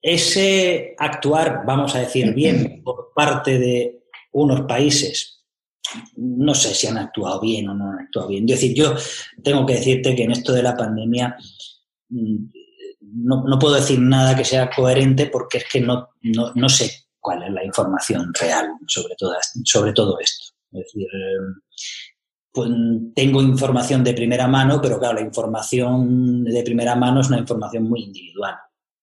ese 0.00 0.94
actuar, 0.98 1.64
vamos 1.66 1.94
a 1.94 2.00
decir, 2.00 2.32
bien 2.34 2.82
por 2.84 3.12
parte 3.14 3.58
de 3.58 4.04
unos 4.32 4.62
países, 4.62 5.44
no 6.16 6.54
sé 6.54 6.74
si 6.74 6.86
han 6.86 6.98
actuado 6.98 7.40
bien 7.40 7.68
o 7.68 7.74
no 7.74 7.90
han 7.90 8.00
actuado 8.00 8.28
bien. 8.28 8.44
Es 8.44 8.60
decir, 8.60 8.74
yo 8.74 8.94
tengo 9.42 9.64
que 9.66 9.74
decirte 9.74 10.14
que 10.14 10.24
en 10.24 10.32
esto 10.32 10.52
de 10.52 10.62
la 10.62 10.76
pandemia 10.76 11.36
mm, 12.10 12.36
no, 13.00 13.58
puedo 13.58 13.74
decir 13.74 13.98
nada 13.98 14.36
que 14.36 14.44
sea 14.44 14.70
coherente 14.70 15.26
porque 15.26 15.58
es 15.58 15.64
que 15.70 15.80
no, 15.80 16.10
no, 16.22 16.68
sé 16.68 17.06
cuál 17.18 17.42
es 17.42 17.50
la 17.50 17.64
información 17.64 18.32
real 18.38 18.68
sobre, 18.86 19.14
sobre 19.64 19.92
todo 19.92 20.18
esto. 20.20 20.54
Es 20.72 20.84
decir, 20.84 21.08
pues, 22.52 22.70
tengo 23.14 23.42
información 23.42 24.02
de 24.02 24.14
primera 24.14 24.46
mano, 24.46 24.80
pero 24.80 24.98
claro, 24.98 25.14
la 25.14 25.20
información 25.20 26.44
de 26.44 26.62
primera 26.62 26.94
mano 26.94 27.20
es 27.20 27.28
una 27.28 27.38
información 27.38 27.84
muy 27.84 28.02
individual. 28.02 28.54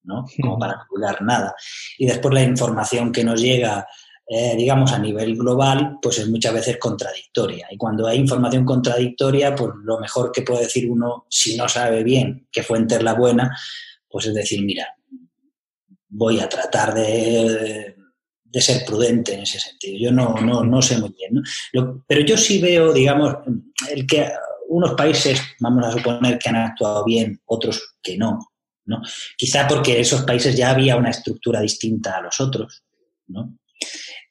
¿no? 0.06 0.26
Como 0.42 0.58
para 0.58 0.76
calcular 0.76 1.22
nada. 1.22 1.54
Y 1.98 2.06
después 2.06 2.34
la 2.34 2.44
información 2.44 3.12
que 3.12 3.24
nos 3.24 3.42
llega, 3.42 3.88
eh, 4.28 4.56
digamos, 4.56 4.92
a 4.94 5.00
nivel 5.00 5.36
global, 5.36 5.98
pues 6.02 6.20
es 6.20 6.30
muchas 6.30 6.54
veces 6.54 6.78
contradictoria. 6.78 7.68
Y 7.72 7.78
cuando 7.78 8.08
hay 8.08 8.20
información 8.20 8.66
contradictoria, 8.66 9.56
pues 9.56 9.72
lo 9.84 10.00
mejor 10.00 10.32
que 10.32 10.42
puede 10.42 10.64
decir 10.64 10.90
uno, 10.90 11.26
si 11.30 11.58
no 11.58 11.68
sabe 11.68 12.04
bien 12.04 12.48
qué 12.52 12.64
fuente 12.64 12.96
es 12.96 13.04
la 13.04 13.14
buena, 13.14 13.56
pues 14.10 14.28
es 14.28 14.34
decir, 14.34 14.64
mira, 14.64 14.88
voy 16.10 16.40
a 16.40 16.48
tratar 16.48 16.94
de, 16.94 17.96
de 18.56 18.62
ser 18.62 18.86
prudente 18.86 19.34
en 19.34 19.42
ese 19.42 19.60
sentido. 19.60 19.98
Yo 20.00 20.12
no, 20.14 20.34
no, 20.36 20.64
no 20.64 20.82
sé 20.82 20.98
muy 20.98 21.14
bien. 21.14 21.44
pero 22.08 22.22
yo 22.22 22.38
sí 22.38 22.62
veo, 22.62 22.94
digamos, 22.94 23.36
el 23.92 24.08
que 24.08 24.30
unos 24.70 24.94
países, 24.94 25.42
vamos 25.60 25.86
a 25.86 25.92
suponer 25.92 26.40
que 26.40 26.48
han 26.48 26.56
actuado 26.56 27.04
bien, 27.04 27.42
otros 27.48 27.98
que 28.02 28.18
no, 28.18 28.54
¿no? 28.86 29.02
Quizá 29.36 29.68
porque 29.68 30.00
esos 30.00 30.22
países 30.22 30.56
ya 30.56 30.70
había 30.70 30.96
una 30.96 31.10
estructura 31.10 31.60
distinta 31.60 32.18
a 32.18 32.22
los 32.22 32.40
otros, 32.40 32.86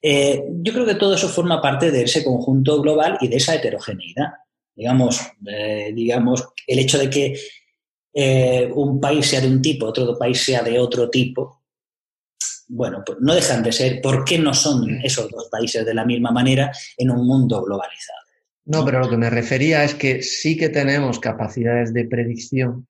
eh, 0.00 0.42
yo 0.62 0.72
creo 0.72 0.86
que 0.86 0.94
todo 0.94 1.14
eso 1.14 1.28
forma 1.28 1.60
parte 1.60 1.90
de 1.90 2.04
ese 2.04 2.24
conjunto 2.24 2.80
global 2.80 3.18
y 3.20 3.28
de 3.28 3.36
esa 3.36 3.54
heterogeneidad. 3.54 4.28
Digamos, 4.74 5.20
eh, 5.46 5.92
digamos 5.94 6.48
el 6.66 6.78
hecho 6.78 6.96
de 6.96 7.10
que 7.10 7.38
eh, 8.14 8.70
un 8.74 8.98
país 8.98 9.26
sea 9.26 9.42
de 9.42 9.48
un 9.48 9.60
tipo, 9.60 9.84
otro 9.84 10.16
país 10.18 10.40
sea 10.40 10.62
de 10.62 10.78
otro 10.78 11.10
tipo, 11.10 11.63
bueno, 12.68 13.02
pues 13.04 13.18
no 13.20 13.34
dejan 13.34 13.62
de 13.62 13.72
ser, 13.72 14.00
¿por 14.00 14.24
qué 14.24 14.38
no 14.38 14.54
son 14.54 15.00
esos 15.02 15.30
dos 15.30 15.48
países 15.50 15.84
de 15.84 15.94
la 15.94 16.04
misma 16.04 16.30
manera 16.30 16.72
en 16.96 17.10
un 17.10 17.26
mundo 17.26 17.62
globalizado? 17.62 18.20
No, 18.66 18.84
pero 18.84 19.00
lo 19.00 19.10
que 19.10 19.16
me 19.16 19.28
refería 19.28 19.84
es 19.84 19.94
que 19.94 20.22
sí 20.22 20.56
que 20.56 20.70
tenemos 20.70 21.18
capacidades 21.18 21.92
de 21.92 22.06
predicción 22.06 22.88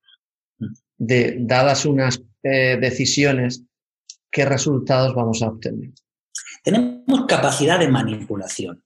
de, 0.96 1.36
dadas 1.40 1.84
unas 1.84 2.22
eh, 2.44 2.78
decisiones, 2.80 3.64
qué 4.30 4.44
resultados 4.44 5.14
vamos 5.14 5.42
a 5.42 5.48
obtener. 5.48 5.90
Tenemos 6.62 7.26
capacidad 7.26 7.78
de 7.78 7.88
manipulación. 7.88 8.82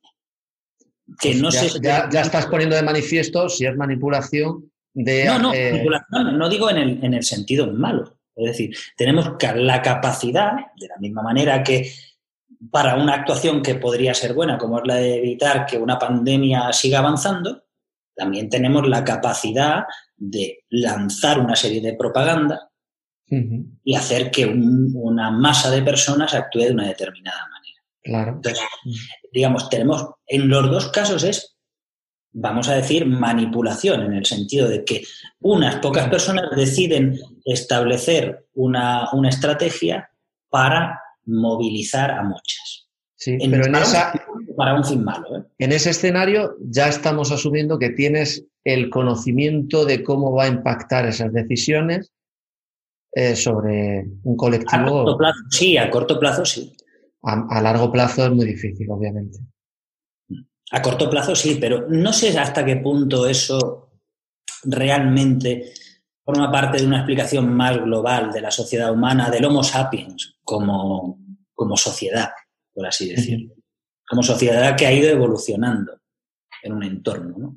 Que 1.20 1.30
pues 1.30 1.40
no 1.40 1.50
ya, 1.50 2.08
ya, 2.10 2.20
estás 2.20 2.46
poniendo 2.46 2.76
de 2.76 2.82
manifiesto 2.82 3.48
si 3.48 3.66
es 3.66 3.76
manipulación 3.76 4.70
de... 4.92 5.24
No, 5.26 5.38
no, 5.38 5.54
eh, 5.54 5.86
no 6.10 6.48
digo 6.48 6.70
en 6.70 6.76
el, 6.76 7.04
en 7.04 7.14
el 7.14 7.22
sentido 7.22 7.66
malo. 7.72 8.17
Es 8.38 8.46
decir, 8.52 8.76
tenemos 8.96 9.32
la 9.56 9.82
capacidad, 9.82 10.52
de 10.76 10.88
la 10.88 10.96
misma 10.98 11.22
manera 11.22 11.62
que 11.62 11.90
para 12.70 12.96
una 12.96 13.14
actuación 13.14 13.62
que 13.62 13.74
podría 13.76 14.14
ser 14.14 14.34
buena, 14.34 14.58
como 14.58 14.78
es 14.78 14.86
la 14.86 14.96
de 14.96 15.16
evitar 15.16 15.66
que 15.66 15.78
una 15.78 15.98
pandemia 15.98 16.72
siga 16.72 16.98
avanzando, 17.00 17.64
también 18.14 18.48
tenemos 18.48 18.86
la 18.88 19.04
capacidad 19.04 19.84
de 20.16 20.64
lanzar 20.70 21.38
una 21.38 21.54
serie 21.54 21.80
de 21.80 21.94
propaganda 21.94 22.70
y 23.84 23.94
hacer 23.94 24.30
que 24.30 24.46
una 24.46 25.30
masa 25.30 25.70
de 25.70 25.82
personas 25.82 26.34
actúe 26.34 26.60
de 26.60 26.72
una 26.72 26.88
determinada 26.88 27.46
manera. 27.46 27.82
Claro. 28.02 28.32
Entonces, 28.36 28.64
digamos, 29.32 29.68
tenemos, 29.68 30.08
en 30.26 30.48
los 30.48 30.70
dos 30.70 30.88
casos 30.88 31.22
es, 31.24 31.57
vamos 32.32 32.68
a 32.68 32.74
decir, 32.74 33.06
manipulación, 33.06 34.02
en 34.02 34.14
el 34.14 34.26
sentido 34.26 34.68
de 34.68 34.84
que 34.84 35.02
unas 35.40 35.76
pocas 35.76 36.08
personas 36.08 36.44
deciden 36.56 37.18
establecer 37.44 38.46
una, 38.54 39.08
una 39.12 39.28
estrategia 39.28 40.10
para 40.50 41.00
movilizar 41.24 42.10
a 42.10 42.22
muchas. 42.22 42.88
Sí, 43.14 43.36
pero 43.50 43.66
en 43.66 43.74
esa, 43.74 44.12
para 44.56 44.74
un 44.74 44.84
fin 44.84 45.02
malo. 45.02 45.36
¿eh? 45.36 45.42
En 45.58 45.72
ese 45.72 45.90
escenario 45.90 46.56
ya 46.60 46.88
estamos 46.88 47.32
asumiendo 47.32 47.78
que 47.78 47.90
tienes 47.90 48.46
el 48.64 48.90
conocimiento 48.90 49.84
de 49.84 50.02
cómo 50.04 50.32
va 50.32 50.44
a 50.44 50.48
impactar 50.48 51.06
esas 51.06 51.32
decisiones 51.32 52.12
eh, 53.12 53.34
sobre 53.34 54.06
un 54.22 54.36
colectivo. 54.36 54.82
A 54.82 54.84
corto 54.84 55.18
plazo, 55.18 55.38
sí, 55.50 55.76
a 55.76 55.90
corto 55.90 56.20
plazo 56.20 56.44
sí. 56.44 56.72
A, 57.22 57.60
largo 57.60 57.90
plazo 57.90 58.24
es 58.24 58.30
muy 58.30 58.46
difícil, 58.46 58.88
obviamente. 58.90 59.38
A 60.70 60.82
corto 60.82 61.08
plazo 61.08 61.34
sí, 61.34 61.58
pero 61.60 61.86
no 61.88 62.12
sé 62.12 62.38
hasta 62.38 62.64
qué 62.64 62.76
punto 62.76 63.26
eso 63.26 63.90
realmente 64.64 65.72
forma 66.24 66.50
parte 66.50 66.78
de 66.78 66.86
una 66.86 66.98
explicación 66.98 67.54
más 67.54 67.78
global 67.78 68.30
de 68.32 68.42
la 68.42 68.50
sociedad 68.50 68.92
humana, 68.92 69.30
del 69.30 69.46
Homo 69.46 69.62
sapiens 69.62 70.36
como, 70.44 71.18
como 71.54 71.76
sociedad, 71.76 72.30
por 72.74 72.86
así 72.86 73.08
decirlo. 73.08 73.54
Como 74.06 74.22
sociedad 74.22 74.76
que 74.76 74.86
ha 74.86 74.92
ido 74.92 75.08
evolucionando 75.08 76.00
en 76.62 76.72
un 76.72 76.82
entorno. 76.82 77.36
¿no? 77.38 77.56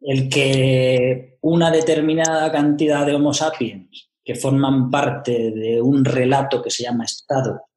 el 0.00 0.28
que 0.28 1.38
una 1.42 1.70
determinada 1.70 2.50
cantidad 2.50 3.04
de 3.04 3.14
Homo 3.14 3.34
sapiens 3.34 4.10
que 4.24 4.34
forman 4.34 4.90
parte 4.90 5.50
de 5.50 5.80
un 5.80 6.04
relato 6.04 6.62
que 6.62 6.70
se 6.70 6.84
llama 6.84 7.04
Estado, 7.04 7.69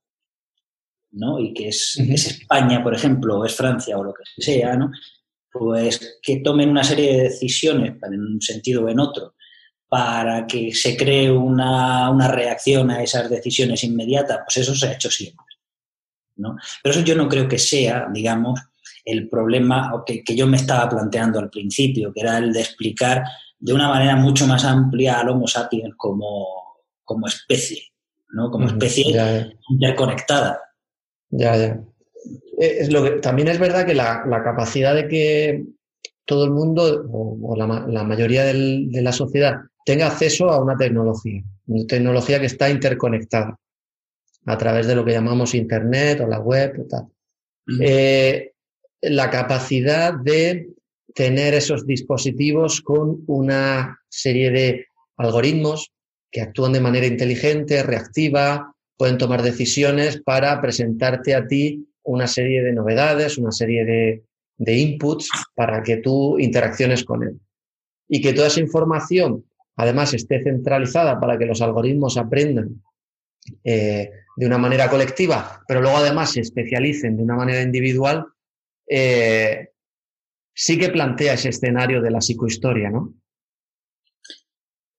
¿no? 1.13 1.39
y 1.39 1.53
que 1.53 1.69
es, 1.69 1.97
España, 1.97 2.83
por 2.83 2.93
ejemplo, 2.93 3.39
o 3.39 3.45
es 3.45 3.55
Francia 3.55 3.97
o 3.97 4.03
lo 4.03 4.13
que 4.13 4.23
sea, 4.41 4.75
¿no? 4.75 4.91
pues 5.51 6.19
que 6.21 6.37
tomen 6.37 6.69
una 6.69 6.83
serie 6.83 7.13
de 7.13 7.23
decisiones 7.23 7.95
en 8.01 8.19
un 8.19 8.41
sentido 8.41 8.83
o 8.83 8.89
en 8.89 8.99
otro 8.99 9.35
para 9.87 10.47
que 10.47 10.73
se 10.73 10.97
cree 10.97 11.29
una, 11.29 12.09
una 12.09 12.27
reacción 12.27 12.89
a 12.89 13.03
esas 13.03 13.29
decisiones 13.29 13.83
inmediatas, 13.83 14.39
pues 14.45 14.57
eso 14.57 14.75
se 14.75 14.87
ha 14.87 14.93
hecho 14.93 15.11
siempre. 15.11 15.45
¿no? 16.37 16.57
Pero 16.81 16.95
eso 16.95 17.05
yo 17.05 17.15
no 17.15 17.29
creo 17.29 17.47
que 17.47 17.59
sea, 17.59 18.07
digamos, 18.11 18.59
el 19.05 19.29
problema 19.29 19.91
que, 20.05 20.23
que 20.23 20.35
yo 20.35 20.47
me 20.47 20.57
estaba 20.57 20.89
planteando 20.89 21.37
al 21.37 21.51
principio, 21.51 22.11
que 22.11 22.21
era 22.21 22.39
el 22.39 22.51
de 22.51 22.61
explicar 22.61 23.23
de 23.59 23.73
una 23.73 23.87
manera 23.87 24.15
mucho 24.15 24.47
más 24.47 24.65
amplia 24.65 25.19
al 25.19 25.29
Homo 25.29 25.47
sapiens 25.47 25.93
como, 25.95 26.47
como 27.03 27.27
especie, 27.27 27.93
¿no? 28.29 28.49
Como 28.51 28.67
especie 28.67 29.05
interconectada. 29.69 30.59
Ya, 31.37 31.57
ya. 31.57 31.83
Eh, 32.59 32.77
es 32.79 32.91
lo 32.91 33.03
que, 33.03 33.11
también 33.19 33.47
es 33.47 33.59
verdad 33.59 33.85
que 33.85 33.93
la, 33.93 34.23
capacidad 34.43 34.95
de 34.95 35.07
que 35.07 35.63
todo 36.25 36.45
el 36.45 36.51
mundo 36.51 37.05
o, 37.11 37.55
la, 37.55 38.03
mayoría 38.03 38.45
de 38.45 39.01
la 39.01 39.11
sociedad 39.11 39.55
tenga 39.85 40.07
acceso 40.07 40.49
a 40.49 40.61
una 40.61 40.77
tecnología, 40.77 41.43
una 41.67 41.85
tecnología 41.85 42.39
que 42.39 42.45
está 42.45 42.69
interconectada 42.69 43.57
a 44.45 44.57
través 44.57 44.87
de 44.87 44.95
lo 44.95 45.03
que 45.03 45.11
llamamos 45.11 45.55
Internet 45.55 46.21
o 46.21 46.27
la 46.27 46.39
web 46.39 46.79
o 46.79 46.87
tal 46.87 47.07
la 49.03 49.29
capacidad 49.29 50.13
de 50.13 50.69
tener 51.13 51.53
esos 51.53 51.85
dispositivos 51.85 52.81
con 52.81 53.23
una 53.27 53.99
serie 54.09 54.49
de 54.49 54.85
algoritmos 55.17 55.91
que 56.31 56.41
actúan 56.41 56.73
de 56.73 56.79
manera 56.79 57.05
inteligente, 57.05 57.83
reactiva, 57.83 58.72
pueden 58.97 59.17
tomar 59.17 59.41
decisiones 59.41 60.21
para 60.21 60.59
presentarte 60.61 61.35
a 61.35 61.47
ti 61.47 61.87
una 62.03 62.27
serie 62.27 62.61
de 62.61 62.73
novedades, 62.73 63.37
una 63.37 63.51
serie 63.51 63.85
de, 63.85 64.23
inputs 64.73 65.29
para 65.55 65.81
que 65.83 65.97
tú 65.97 66.37
interacciones 66.39 67.03
con 67.03 67.23
él. 67.23 67.39
Y 68.07 68.21
que 68.21 68.33
toda 68.33 68.47
esa 68.47 68.59
información, 68.59 69.45
además, 69.75 70.13
esté 70.13 70.43
centralizada 70.43 71.19
para 71.19 71.37
que 71.37 71.45
los 71.45 71.61
algoritmos 71.61 72.17
aprendan 72.17 72.81
eh, 73.63 74.11
de 74.35 74.45
una 74.45 74.57
manera 74.57 74.89
colectiva, 74.89 75.63
pero 75.67 75.81
luego 75.81 75.97
además 75.97 76.31
se 76.31 76.41
especialicen 76.41 77.17
de 77.17 77.23
una 77.23 77.35
manera 77.35 77.61
individual, 77.61 78.25
eh, 78.87 79.69
sí 80.53 80.77
que 80.77 80.89
plantea 80.89 81.33
ese 81.33 81.49
escenario 81.49 82.01
de 82.01 82.11
la 82.11 82.21
psicohistoria, 82.21 82.89
¿no? 82.89 83.13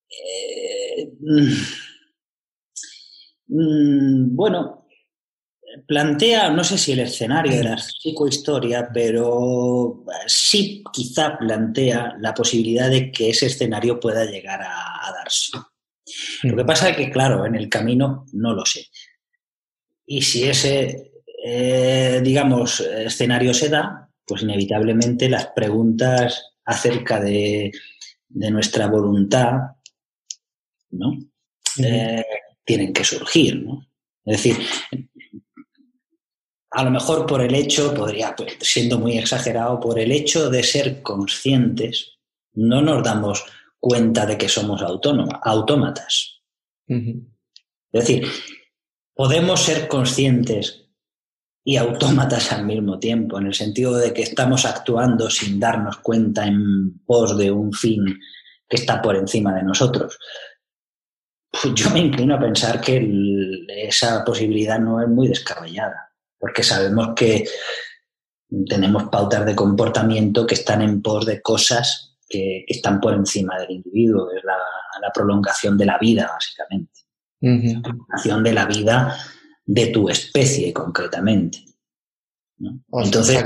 Eh, 0.09 1.09
mm, 3.47 4.35
bueno, 4.35 4.87
plantea, 5.87 6.49
no 6.51 6.63
sé 6.63 6.77
si 6.77 6.93
el 6.93 6.99
escenario 6.99 7.57
de 7.57 7.63
la 7.63 7.77
psicohistoria, 7.77 8.89
pero 8.93 10.03
sí 10.27 10.83
quizá 10.93 11.37
plantea 11.37 12.15
la 12.19 12.33
posibilidad 12.33 12.89
de 12.89 13.11
que 13.11 13.29
ese 13.29 13.47
escenario 13.47 13.99
pueda 13.99 14.25
llegar 14.25 14.61
a, 14.61 15.11
darse. 15.11 15.57
Lo 16.43 16.55
que 16.55 16.63
mm. 16.63 16.67
pasa 16.67 16.89
es 16.89 16.97
que, 16.97 17.09
claro, 17.09 17.45
en 17.45 17.55
el 17.55 17.69
camino 17.69 18.25
no 18.33 18.53
lo 18.53 18.65
sé. 18.65 18.87
Y 20.05 20.21
si 20.21 20.43
ese 20.43 21.15
eh, 21.47 22.21
digamos, 22.23 22.79
escenario 22.79 23.53
se 23.53 23.69
da, 23.69 24.09
pues 24.25 24.41
inevitablemente 24.41 25.29
las 25.29 25.45
preguntas 25.49 26.55
acerca 26.65 27.19
de, 27.19 27.71
nuestra 28.29 28.87
voluntad, 28.87 29.53
¿no? 30.89 31.19
Eh, 31.77 32.25
tienen 32.65 32.91
que 32.91 33.03
surgir, 33.03 33.63
¿no? 33.63 33.87
Es 34.25 34.43
decir, 34.43 34.57
a 36.71 36.83
lo 36.83 36.91
mejor 36.91 37.25
por 37.25 37.41
el 37.41 37.55
hecho, 37.55 37.93
podría, 37.93 38.35
pues, 38.35 38.57
siendo 38.59 38.99
muy 38.99 39.17
exagerado, 39.17 39.79
por 39.79 39.99
el 39.99 40.11
hecho 40.11 40.49
de 40.49 40.63
ser 40.63 41.01
conscientes, 41.01 42.17
no 42.53 42.81
nos 42.81 43.03
damos 43.03 43.45
cuenta 43.79 44.25
de 44.25 44.37
que 44.37 44.49
somos 44.49 44.81
autómatas. 44.81 46.41
Es 46.87 48.07
decir, 48.07 48.27
podemos 49.13 49.61
ser 49.61 49.87
conscientes 49.87 50.89
y 51.63 51.77
autómatas 51.77 52.51
al 52.51 52.65
mismo 52.65 52.99
tiempo, 52.99 53.39
en 53.39 53.47
el 53.47 53.53
sentido 53.53 53.95
de 53.95 54.13
que 54.13 54.23
estamos 54.23 54.65
actuando 54.65 55.29
sin 55.29 55.59
darnos 55.59 55.97
cuenta 55.97 56.45
en 56.45 56.99
pos 57.05 57.37
de 57.37 57.51
un 57.51 57.73
fin 57.73 58.19
que 58.67 58.77
está 58.77 59.01
por 59.01 59.15
encima 59.15 59.53
de 59.53 59.63
nosotros. 59.63 60.17
Pues 61.61 61.73
yo 61.75 61.89
me 61.91 61.99
inclino 61.99 62.35
a 62.35 62.39
pensar 62.39 62.81
que 62.81 63.65
esa 63.67 64.23
posibilidad 64.23 64.79
no 64.79 65.01
es 65.01 65.07
muy 65.07 65.27
descabellada, 65.27 66.11
porque 66.37 66.63
sabemos 66.63 67.09
que 67.15 67.45
tenemos 68.67 69.03
pautas 69.09 69.45
de 69.45 69.55
comportamiento 69.55 70.45
que 70.45 70.55
están 70.55 70.81
en 70.81 71.01
pos 71.01 71.25
de 71.25 71.41
cosas 71.41 72.17
que, 72.27 72.65
están 72.67 72.99
por 72.99 73.13
encima 73.13 73.59
del 73.59 73.71
individuo, 73.71 74.31
es 74.31 74.43
la, 74.43 74.55
prolongación 75.13 75.77
de 75.77 75.85
la 75.85 75.99
vida, 75.99 76.27
básicamente. 76.33 77.01
La 77.39 77.81
prolongación 77.81 78.43
de 78.43 78.53
la 78.53 78.65
vida 78.65 79.15
de 79.65 79.87
tu 79.87 80.09
especie 80.09 80.73
concretamente. 80.73 81.59
Entonces, 82.91 83.43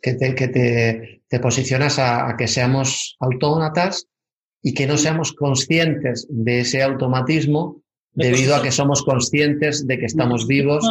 que, 0.00 0.14
te, 1.28 1.40
posicionas 1.40 1.98
a, 1.98 2.36
que 2.38 2.46
seamos 2.46 3.16
autómatas 3.18 4.06
y 4.62 4.74
que 4.74 4.86
no 4.86 4.98
seamos 4.98 5.32
conscientes 5.32 6.26
de 6.28 6.60
ese 6.60 6.82
automatismo 6.82 7.82
debido 8.12 8.56
a 8.56 8.62
que 8.62 8.72
somos 8.72 9.02
conscientes 9.02 9.86
de 9.86 9.98
que 9.98 10.06
estamos 10.06 10.46
vivos. 10.46 10.84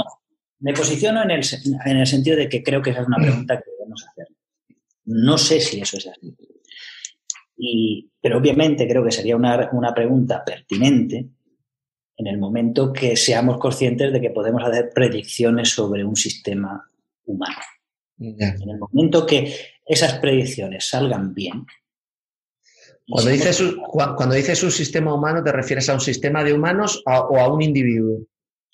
Me 0.60 0.74
posiciono 0.74 1.24
en 1.24 1.32
el, 1.32 1.42
en 1.86 1.98
el 1.98 2.08
sentido 2.08 2.38
de 2.38 2.48
que 2.48 2.64
creo 2.64 2.82
que 2.82 2.92
esa 2.92 3.02
es 3.02 3.08
una 3.08 3.18
pregunta 3.18 3.58
que 3.58 3.72
debemos 3.72 4.06
hacer. 4.08 4.28
No 5.06 5.38
sé 5.38 5.60
si 5.60 5.82
eso 5.82 5.98
es 5.98 6.08
así. 6.08 6.36
Y, 7.58 8.10
pero 8.22 8.38
obviamente 8.38 8.88
creo 8.88 9.04
que 9.04 9.12
sería 9.12 9.36
una, 9.36 9.70
una 9.72 9.94
pregunta 9.94 10.44
pertinente 10.46 11.28
en 12.18 12.28
el 12.28 12.38
momento 12.38 12.94
que 12.94 13.16
seamos 13.16 13.58
conscientes 13.58 14.12
de 14.14 14.22
que 14.22 14.30
podemos 14.30 14.64
hacer 14.64 14.92
predicciones 14.94 15.70
sobre 15.70 16.04
un 16.04 16.16
sistema 16.16 16.90
humano. 17.26 17.62
En 18.18 18.70
el 18.70 18.80
momento 18.80 19.26
que 19.26 19.54
esas 19.86 20.20
predicciones 20.20 20.88
salgan 20.88 21.34
bien. 21.34 21.66
Cuando 23.08 23.32
dices, 23.32 23.64
cuando 23.92 24.36
dices 24.36 24.64
un 24.64 24.72
sistema 24.72 25.14
humano, 25.14 25.44
¿te 25.44 25.52
refieres 25.52 25.88
a 25.90 25.94
un 25.94 26.00
sistema 26.00 26.44
de 26.44 26.54
humanos 26.54 27.04
o 27.06 27.40
a 27.40 27.54
un 27.54 27.62
individuo? 27.62 28.22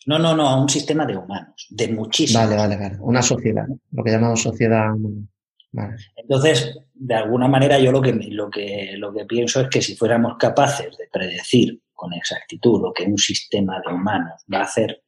No, 0.06 0.18
no, 0.18 0.36
no, 0.36 0.48
a 0.48 0.60
un 0.60 0.70
sistema 0.70 1.06
de 1.06 1.18
humanos, 1.18 1.68
de 1.70 1.90
muchísimos. 1.90 2.44
Vale, 2.44 2.56
vale, 2.56 2.78
vale. 2.78 2.98
Una 3.02 3.22
sociedad, 3.22 3.66
lo 3.92 4.04
que 4.04 4.12
llamamos 4.12 4.42
sociedad 4.42 4.94
humana. 4.94 5.98
Entonces, 6.16 6.80
de 6.94 7.14
alguna 7.14 7.48
manera, 7.48 7.78
yo 7.78 7.92
lo 7.92 8.02
que, 8.02 8.14
lo, 8.14 8.50
que, 8.50 8.94
lo 8.98 9.14
que 9.14 9.26
pienso 9.26 9.62
es 9.62 9.70
que 9.70 9.82
si 9.82 9.96
fuéramos 9.96 10.38
capaces 10.38 10.98
de 10.98 11.08
predecir 11.12 11.82
con 11.94 12.14
exactitud 12.14 12.82
lo 12.82 12.94
que 12.94 13.04
un 13.04 13.18
sistema 13.18 13.80
de 13.86 13.94
humanos 13.94 14.42
va 14.52 14.60
a 14.60 14.64
hacer, 14.64 15.04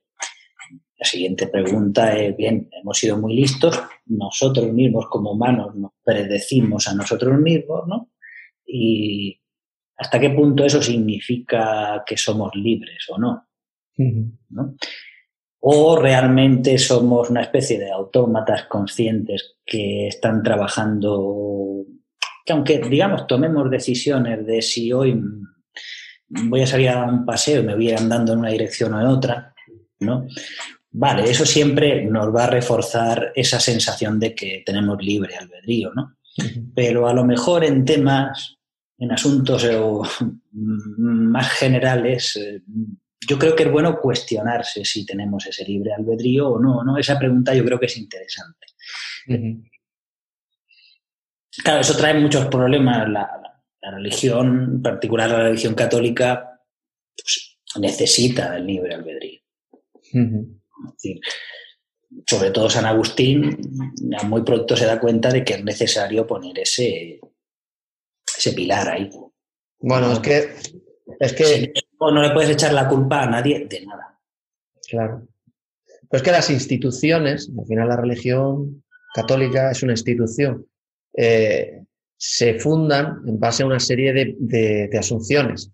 la 0.97 1.05
siguiente 1.05 1.47
pregunta 1.47 2.15
es, 2.15 2.37
bien, 2.37 2.69
hemos 2.71 2.97
sido 2.97 3.17
muy 3.17 3.35
listos, 3.35 3.81
nosotros 4.05 4.71
mismos 4.71 5.07
como 5.09 5.31
humanos 5.31 5.75
nos 5.75 5.91
predecimos 6.03 6.87
a 6.87 6.93
nosotros 6.93 7.39
mismos, 7.39 7.87
¿no? 7.87 8.09
Y 8.75 9.39
hasta 9.97 10.19
qué 10.19 10.31
punto 10.31 10.65
eso 10.65 10.81
significa 10.81 12.03
que 12.03 12.17
somos 12.17 12.55
libres 12.55 13.05
o 13.09 13.19
no, 13.19 13.47
¿no? 14.49 14.75
O 15.59 15.95
realmente 15.95 16.79
somos 16.79 17.29
una 17.29 17.41
especie 17.41 17.77
de 17.77 17.91
autómatas 17.91 18.63
conscientes 18.63 19.57
que 19.63 20.07
están 20.07 20.41
trabajando, 20.41 21.85
que 22.43 22.53
aunque, 22.53 22.79
digamos, 22.79 23.27
tomemos 23.27 23.69
decisiones 23.69 24.43
de 24.43 24.63
si 24.63 24.91
hoy 24.91 25.21
voy 26.27 26.61
a 26.61 26.67
salir 26.67 26.89
a 26.89 26.95
dar 26.95 27.09
un 27.09 27.25
paseo 27.27 27.61
y 27.61 27.65
me 27.65 27.75
voy 27.75 27.91
andando 27.91 28.33
en 28.33 28.39
una 28.39 28.49
dirección 28.49 28.95
o 28.95 28.99
en 28.99 29.05
otra, 29.05 29.53
¿no? 29.99 30.25
Vale, 30.89 31.29
eso 31.29 31.45
siempre 31.45 32.05
nos 32.05 32.33
va 32.35 32.45
a 32.45 32.49
reforzar 32.49 33.31
esa 33.35 33.59
sensación 33.59 34.19
de 34.19 34.33
que 34.33 34.63
tenemos 34.65 34.97
libre 34.99 35.35
albedrío, 35.35 35.91
¿no? 35.93 36.17
Pero 36.75 37.07
a 37.07 37.13
lo 37.13 37.23
mejor 37.23 37.63
en 37.63 37.85
temas, 37.85 38.57
en 39.03 39.11
asuntos 39.11 39.67
más 40.51 41.49
generales, 41.51 42.39
yo 43.27 43.37
creo 43.37 43.55
que 43.55 43.63
es 43.63 43.71
bueno 43.71 43.99
cuestionarse 43.99 44.83
si 44.85 45.05
tenemos 45.05 45.45
ese 45.45 45.65
libre 45.65 45.93
albedrío 45.93 46.49
o 46.49 46.59
no, 46.59 46.83
¿no? 46.83 46.97
Esa 46.97 47.19
pregunta 47.19 47.53
yo 47.53 47.65
creo 47.65 47.79
que 47.79 47.87
es 47.87 47.97
interesante. 47.97 48.67
Claro, 51.63 51.81
eso 51.81 51.95
trae 51.97 52.19
muchos 52.19 52.45
problemas. 52.47 53.09
La, 53.09 53.39
religión, 53.91 54.75
en 54.75 54.81
particular 54.81 55.29
la 55.29 55.43
religión 55.43 55.75
católica, 55.75 56.61
pues, 57.17 57.59
necesita 57.79 58.55
el 58.55 58.65
libre 58.65 58.95
albedrío. 58.95 59.41
sobre 62.25 62.51
todo 62.51 62.69
San 62.69 62.85
Agustín 62.85 63.57
muy 64.25 64.43
pronto 64.43 64.77
se 64.77 64.85
da 64.85 64.99
cuenta 64.99 65.29
de 65.29 65.43
que 65.43 65.55
es 65.55 65.63
necesario 65.63 66.25
poner 66.25 66.59
ese, 66.59 67.19
ese 68.37 68.53
pilar 68.53 68.89
ahí. 68.89 69.09
Bueno, 69.79 70.11
es 70.13 70.19
que... 70.19 70.49
Es 71.19 71.33
que... 71.33 71.73
no 71.99 72.21
le 72.21 72.31
puedes 72.31 72.51
echar 72.51 72.73
la 72.73 72.87
culpa 72.87 73.23
a 73.23 73.29
nadie 73.29 73.65
de 73.69 73.85
nada. 73.85 74.19
Claro. 74.89 75.27
Pero 76.09 76.17
es 76.17 76.23
que 76.23 76.31
las 76.31 76.49
instituciones, 76.49 77.51
al 77.57 77.65
final 77.65 77.89
la 77.89 77.97
religión 77.97 78.83
católica 79.13 79.71
es 79.71 79.83
una 79.83 79.93
institución, 79.93 80.65
eh, 81.15 81.83
se 82.17 82.59
fundan 82.59 83.21
en 83.27 83.39
base 83.39 83.63
a 83.63 83.65
una 83.65 83.79
serie 83.79 84.13
de, 84.13 84.89
asunciones. 84.97 85.71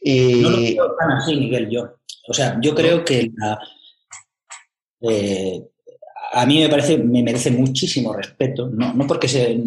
Y... 0.00 0.40
No 0.42 0.50
lo 0.50 0.56
creo 0.56 0.96
tan 0.96 1.10
así, 1.12 1.36
Miguel, 1.36 1.68
yo. 1.70 1.98
O 2.28 2.34
sea, 2.34 2.58
yo 2.60 2.74
creo 2.74 3.04
que 3.04 3.30
eh, 5.02 5.62
a 6.32 6.46
mí 6.46 6.60
me 6.60 6.68
parece, 6.68 6.98
me 6.98 7.22
merece 7.22 7.50
muchísimo 7.50 8.12
respeto, 8.12 8.68
no, 8.68 8.94
no 8.94 9.06
porque 9.06 9.28
se, 9.28 9.58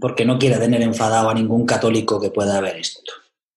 porque 0.00 0.24
no 0.24 0.38
quiera 0.38 0.58
tener 0.58 0.82
enfadado 0.82 1.30
a 1.30 1.34
ningún 1.34 1.64
católico 1.64 2.20
que 2.20 2.30
pueda 2.30 2.60
ver 2.60 2.76
esto. 2.76 3.12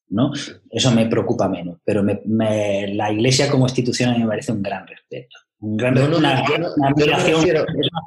¿no? 0.10 0.32
Eso 0.70 0.92
me 0.92 1.08
preocupa 1.08 1.48
menos, 1.48 1.80
pero 1.84 2.04
la 2.04 3.12
Iglesia 3.12 3.50
como 3.50 3.66
institución 3.66 4.10
a 4.10 4.14
mí 4.14 4.20
me 4.20 4.28
parece 4.28 4.52
un 4.52 4.62
gran 4.62 4.86
respeto. 4.86 5.38
Un 5.60 5.78
gran, 5.78 5.98
una, 5.98 6.44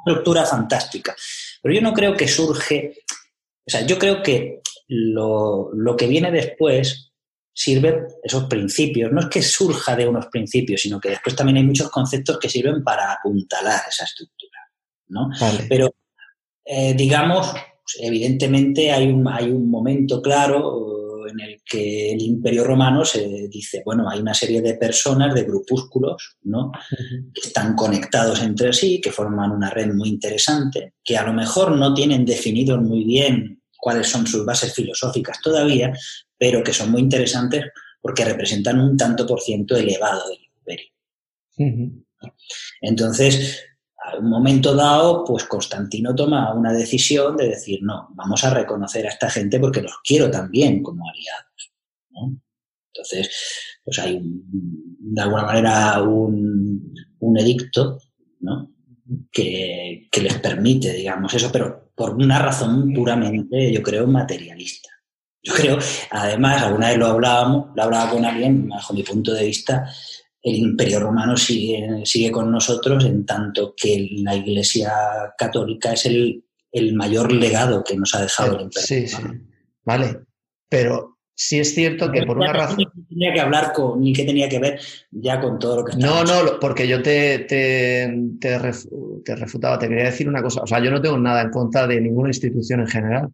estructura 0.05 0.45
fantástica. 0.45 1.15
Pero 1.61 1.73
yo 1.73 1.81
no 1.81 1.93
creo 1.93 2.13
que 2.15 2.27
surge, 2.27 2.97
o 3.65 3.69
sea, 3.69 3.85
yo 3.85 3.97
creo 3.97 4.21
que 4.21 4.61
lo, 4.87 5.71
lo 5.73 5.95
que 5.95 6.07
viene 6.07 6.31
después 6.31 7.13
sirve 7.53 8.07
esos 8.21 8.43
principios. 8.45 9.11
No 9.11 9.21
es 9.21 9.27
que 9.27 9.41
surja 9.41 9.95
de 9.95 10.07
unos 10.07 10.27
principios, 10.27 10.81
sino 10.81 10.99
que 10.99 11.09
después 11.09 11.35
también 11.35 11.57
hay 11.57 11.63
muchos 11.63 11.89
conceptos 11.89 12.37
que 12.37 12.49
sirven 12.49 12.83
para 12.83 13.13
apuntalar 13.13 13.81
esa 13.87 14.03
estructura. 14.03 14.59
¿no? 15.07 15.29
Pero, 15.69 15.95
eh, 16.65 16.93
digamos, 16.93 17.53
pues, 17.85 17.97
evidentemente 17.99 18.91
hay 18.91 19.07
un, 19.07 19.27
hay 19.27 19.51
un 19.51 19.69
momento 19.69 20.21
claro 20.21 21.27
en 21.27 21.39
el 21.39 21.61
que 21.63 22.13
el 22.13 22.21
imperio 22.21 22.63
romano 22.63 23.05
se 23.05 23.47
dice, 23.47 23.81
bueno, 23.85 24.09
hay 24.09 24.19
una 24.19 24.33
serie 24.33 24.61
de 24.61 24.75
personas, 24.75 25.33
de 25.33 25.43
grupúsculos, 25.43 26.37
¿no? 26.43 26.71
Que 27.33 27.47
están 27.47 27.75
conectados 27.75 28.41
entre 28.41 28.73
sí, 28.73 29.01
que 29.01 29.11
forman 29.11 29.51
una 29.51 29.69
red 29.69 29.93
muy 29.93 30.09
interesante, 30.09 30.93
que 31.03 31.17
a 31.17 31.23
lo 31.23 31.33
mejor 31.33 31.71
no 31.77 31.93
tienen 31.93 32.25
definidos 32.25 32.81
muy 32.81 33.03
bien 33.03 33.61
cuáles 33.77 34.07
son 34.07 34.25
sus 34.25 34.45
bases 34.45 34.73
filosóficas 34.73 35.39
todavía, 35.41 35.93
pero 36.37 36.63
que 36.63 36.73
son 36.73 36.91
muy 36.91 37.01
interesantes 37.01 37.65
porque 38.01 38.25
representan 38.25 38.79
un 38.79 38.97
tanto 38.97 39.25
por 39.25 39.41
ciento 39.41 39.75
elevado 39.75 40.29
del 40.29 40.39
imperio. 40.57 40.91
Entonces, 42.81 43.63
a 44.05 44.17
un 44.17 44.29
momento 44.29 44.75
dado, 44.75 45.23
pues 45.25 45.45
Constantino 45.45 46.13
toma 46.13 46.53
una 46.53 46.71
decisión 46.71 47.35
de 47.37 47.49
decir, 47.49 47.79
no, 47.81 48.09
vamos 48.13 48.43
a 48.43 48.53
reconocer 48.53 49.05
a 49.05 49.09
esta 49.09 49.29
gente 49.29 49.59
porque 49.59 49.81
los 49.81 49.99
quiero 50.03 50.29
también 50.29 50.83
como 50.83 51.03
aliados. 51.09 51.71
Entonces, 52.93 53.29
pues 53.83 53.99
hay 53.99 54.19
de 54.21 55.21
alguna 55.21 55.43
manera 55.43 56.01
un, 56.01 56.93
edicto 57.37 57.99
que, 59.31 60.07
les 60.21 60.39
permite, 60.39 60.93
digamos, 60.93 61.33
eso, 61.33 61.51
pero 61.51 61.91
por 61.95 62.15
una 62.15 62.39
razón 62.39 62.93
puramente, 62.93 63.71
yo 63.71 63.81
creo, 63.81 64.07
materialista. 64.07 64.89
Yo 65.43 65.53
creo, 65.53 65.77
además, 66.11 66.63
alguna 66.63 66.89
vez 66.89 66.97
lo 66.97 67.07
hablábamos, 67.07 67.67
lo 67.75 67.83
hablaba 67.83 68.09
con 68.09 68.25
alguien, 68.25 68.67
bajo 68.69 68.93
mi 68.93 69.03
punto 69.03 69.33
de 69.33 69.45
vista, 69.45 69.87
el 70.45 70.57
imperio 70.57 70.99
romano 70.99 71.35
sigue, 71.35 72.05
sigue 72.05 72.31
con 72.31 72.51
nosotros 72.51 73.03
en 73.03 73.25
tanto 73.25 73.73
que 73.75 74.09
la 74.23 74.35
Iglesia 74.35 74.93
católica 75.35 75.93
es 75.93 76.05
el, 76.05 76.43
mayor 76.93 77.31
legado 77.31 77.83
que 77.83 77.97
nos 77.97 78.13
ha 78.13 78.21
dejado 78.21 78.57
el 78.57 78.63
imperio 78.63 78.87
sí, 78.87 79.07
Sí, 79.07 79.23
vale. 79.83 80.19
Pero 80.69 81.17
sí 81.33 81.59
es 81.59 81.73
cierto 81.73 82.11
que 82.11 82.23
por 82.23 82.37
una 82.37 82.53
razón... 82.53 82.77
Ni 82.77 83.05
tenía 83.05 83.33
que 83.33 83.39
hablar 83.39 83.73
con, 83.73 83.99
ni 84.01 84.13
que 84.13 84.23
tenía 84.23 84.47
que 84.47 84.59
ver 84.59 84.79
ya 85.09 85.39
con 85.39 85.57
todo 85.57 85.77
lo 85.77 85.85
que 85.85 85.97
No, 85.97 86.23
no, 86.23 86.59
porque 86.61 86.87
yo 86.87 87.01
te, 87.01 87.39
te, 87.39 88.13
te, 88.39 88.59
refutaba, 89.35 89.79
te 89.79 89.87
quería 89.87 90.05
decir 90.05 90.29
una 90.29 90.43
cosa. 90.43 90.61
O 90.61 90.67
sea, 90.67 90.79
yo 90.79 90.91
no 90.91 91.01
tengo 91.01 91.17
nada 91.17 91.41
en 91.41 91.49
contra 91.49 91.87
de 91.87 91.99
ninguna 91.99 92.29
institución 92.29 92.81
en 92.81 92.87
general. 92.87 93.29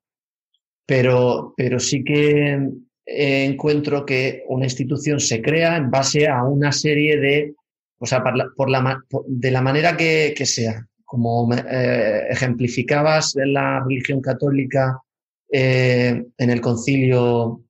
Pero, 0.85 1.53
pero 1.57 1.77
sí 1.77 2.05
que 2.05 2.69
encuentro 3.05 4.05
que 4.05 4.43
una 4.47 4.65
institución 4.65 5.19
se 5.19 5.41
crea 5.41 5.77
en 5.77 5.89
base 5.89 6.27
a 6.27 6.43
una 6.43 6.71
serie 6.71 7.19
de, 7.19 7.55
o 7.99 8.05
sea, 8.05 8.23
por 8.55 8.69
la, 8.69 8.99
de 9.27 9.51
la 9.51 9.61
manera 9.61 9.97
que, 9.97 10.45
sea. 10.45 10.87
Como 11.03 11.53
eh, 11.53 12.27
ejemplificabas 12.29 13.35
en 13.35 13.53
la 13.53 13.83
religión 13.83 14.21
católica 14.21 15.01
eh, 15.51 16.23
en 16.37 16.49
el 16.49 16.61
concilio 16.61 17.63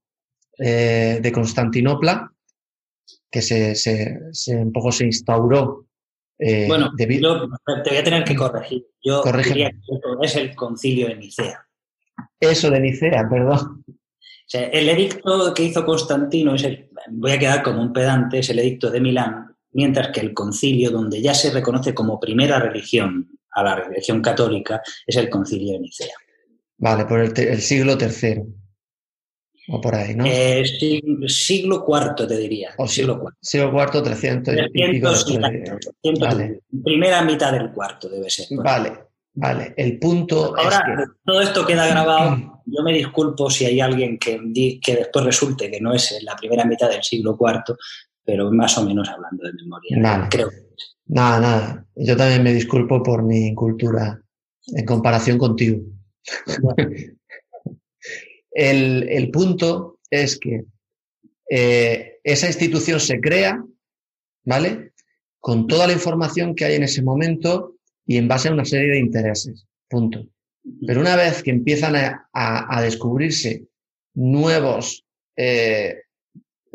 eh, 0.59 1.17
de 1.19 1.31
Constantinopla, 1.31 2.31
que 3.31 3.41
se, 3.41 3.73
se, 3.73 4.55
un 4.55 4.71
poco 4.71 4.91
se 4.91 5.05
instauró. 5.05 5.87
bueno, 6.67 6.91
te 6.95 7.07
voy 7.07 7.97
a 7.97 8.03
tener 8.03 8.23
que 8.25 8.35
corregir. 8.35 8.85
Yo 9.03 9.23
diría 9.23 9.71
que 9.71 9.77
es 10.21 10.35
el 10.35 10.55
concilio 10.55 11.07
de 11.07 11.15
Nicea. 11.15 11.65
Eso 12.39 12.69
de 12.69 12.79
Nicea, 12.79 13.27
perdón 13.27 13.83
el 14.53 14.89
edicto 14.89 15.53
que 15.53 15.63
hizo 15.63 15.85
Constantino, 15.85 16.55
es 16.55 16.63
el, 16.63 16.89
voy 17.09 17.31
a 17.31 17.39
quedar 17.39 17.63
como 17.63 17.81
un 17.81 17.93
pedante, 17.93 18.39
es 18.39 18.49
el 18.49 18.59
edicto 18.59 18.89
de 18.89 18.99
Milán, 18.99 19.55
mientras 19.73 20.09
que 20.09 20.19
el 20.19 20.33
concilio, 20.33 20.91
donde 20.91 21.21
ya 21.21 21.33
se 21.33 21.51
reconoce 21.51 21.93
como 21.93 22.19
primera 22.19 22.59
religión 22.59 23.29
a 23.51 23.63
la 23.63 23.75
religión 23.75 24.21
católica, 24.21 24.81
es 25.05 25.15
el 25.15 25.29
concilio 25.29 25.73
de 25.73 25.79
Nicea. 25.79 26.15
Vale, 26.77 27.05
por 27.05 27.19
el, 27.19 27.61
siglo 27.61 27.97
III. 27.99 28.41
O 29.69 29.79
por 29.79 29.93
ahí, 29.93 30.15
¿no? 30.15 30.25
Eh, 30.25 30.65
siglo 31.27 31.85
IV, 31.87 32.27
te 32.27 32.37
diría. 32.37 32.71
O 32.77 32.87
siglo 32.87 33.21
IV. 33.21 33.33
Siglo 33.39 33.71
IV, 33.71 34.01
300. 34.01 34.55
300 34.55 35.25
vale. 36.19 36.61
Primera 36.83 37.21
mitad 37.21 37.51
del 37.53 37.71
cuarto 37.71 38.09
debe 38.09 38.29
ser. 38.29 38.47
Vale, 38.57 38.93
vale. 39.35 39.73
El 39.77 39.99
punto 39.99 40.57
Ahora, 40.57 40.83
todo 41.23 41.41
esto 41.41 41.65
queda 41.65 41.87
grabado 41.87 42.60
yo 42.71 42.83
me 42.83 42.93
disculpo 42.93 43.49
si 43.49 43.65
hay 43.65 43.79
alguien 43.79 44.17
que, 44.17 44.39
que 44.81 44.95
después 44.95 45.25
resulte 45.25 45.69
que 45.69 45.81
no 45.81 45.93
es 45.93 46.11
en 46.11 46.25
la 46.25 46.35
primera 46.35 46.65
mitad 46.65 46.89
del 46.89 47.03
siglo 47.03 47.37
IV, 47.39 47.75
pero 48.23 48.51
más 48.51 48.77
o 48.77 48.85
menos 48.85 49.09
hablando 49.09 49.43
de 49.43 49.53
memoria. 49.53 49.97
Nada, 49.97 50.29
creo. 50.29 50.49
Nada, 51.05 51.39
nada. 51.39 51.85
Yo 51.95 52.15
también 52.15 52.43
me 52.43 52.53
disculpo 52.53 53.03
por 53.03 53.23
mi 53.23 53.47
incultura 53.47 54.21
en 54.67 54.85
comparación 54.85 55.37
contigo. 55.37 55.81
el, 58.51 59.29
punto 59.31 59.99
es 60.09 60.39
que 60.39 60.65
eh, 61.49 62.19
esa 62.23 62.47
institución 62.47 62.99
se 62.99 63.19
crea, 63.19 63.63
¿vale? 64.45 64.93
Con 65.39 65.67
toda 65.67 65.87
la 65.87 65.93
información 65.93 66.55
que 66.55 66.65
hay 66.65 66.75
en 66.75 66.83
ese 66.83 67.01
momento 67.01 67.75
y 68.05 68.17
en 68.17 68.27
base 68.27 68.47
a 68.47 68.53
una 68.53 68.65
serie 68.65 68.91
de 68.91 68.99
intereses. 68.99 69.65
Punto. 69.89 70.25
Pero 70.85 71.01
una 71.01 71.15
vez 71.15 71.41
que 71.43 71.51
empiezan 71.51 71.95
a, 72.33 72.81
descubrirse 72.81 73.67
nuevos 74.13 75.05
eh, 75.35 76.03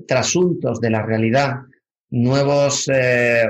trasuntos 0.07 0.81
de 0.81 0.91
la 0.91 1.03
realidad, 1.03 1.61
nuevos, 2.11 2.89
eh, 2.93 3.47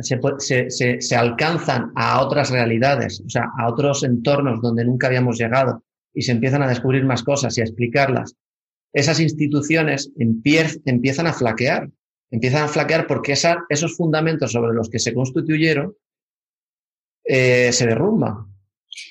se, 0.00 1.16
alcanzan 1.16 1.92
a 1.96 2.20
otras 2.22 2.50
realidades, 2.50 3.20
o 3.24 3.28
sea, 3.28 3.50
a 3.58 3.68
otros 3.68 4.04
entornos 4.04 4.60
donde 4.60 4.84
nunca 4.84 5.08
habíamos 5.08 5.38
llegado 5.38 5.82
y 6.14 6.22
se 6.22 6.32
empiezan 6.32 6.62
a 6.62 6.68
descubrir 6.68 7.04
más 7.04 7.22
cosas 7.22 7.56
y 7.56 7.60
a 7.60 7.64
explicarlas, 7.64 8.34
esas 8.92 9.20
instituciones 9.20 10.10
empiezan 10.16 11.26
a 11.26 11.32
flaquear, 11.32 11.90
empiezan 12.30 12.64
a 12.64 12.68
flaquear 12.68 13.06
porque 13.06 13.32
esos 13.32 13.96
fundamentos 13.96 14.52
sobre 14.52 14.74
los 14.74 14.88
que 14.88 14.98
se 14.98 15.14
constituyeron 15.14 15.94
eh, 17.24 17.70
se 17.72 17.86
derrumban. 17.86 18.46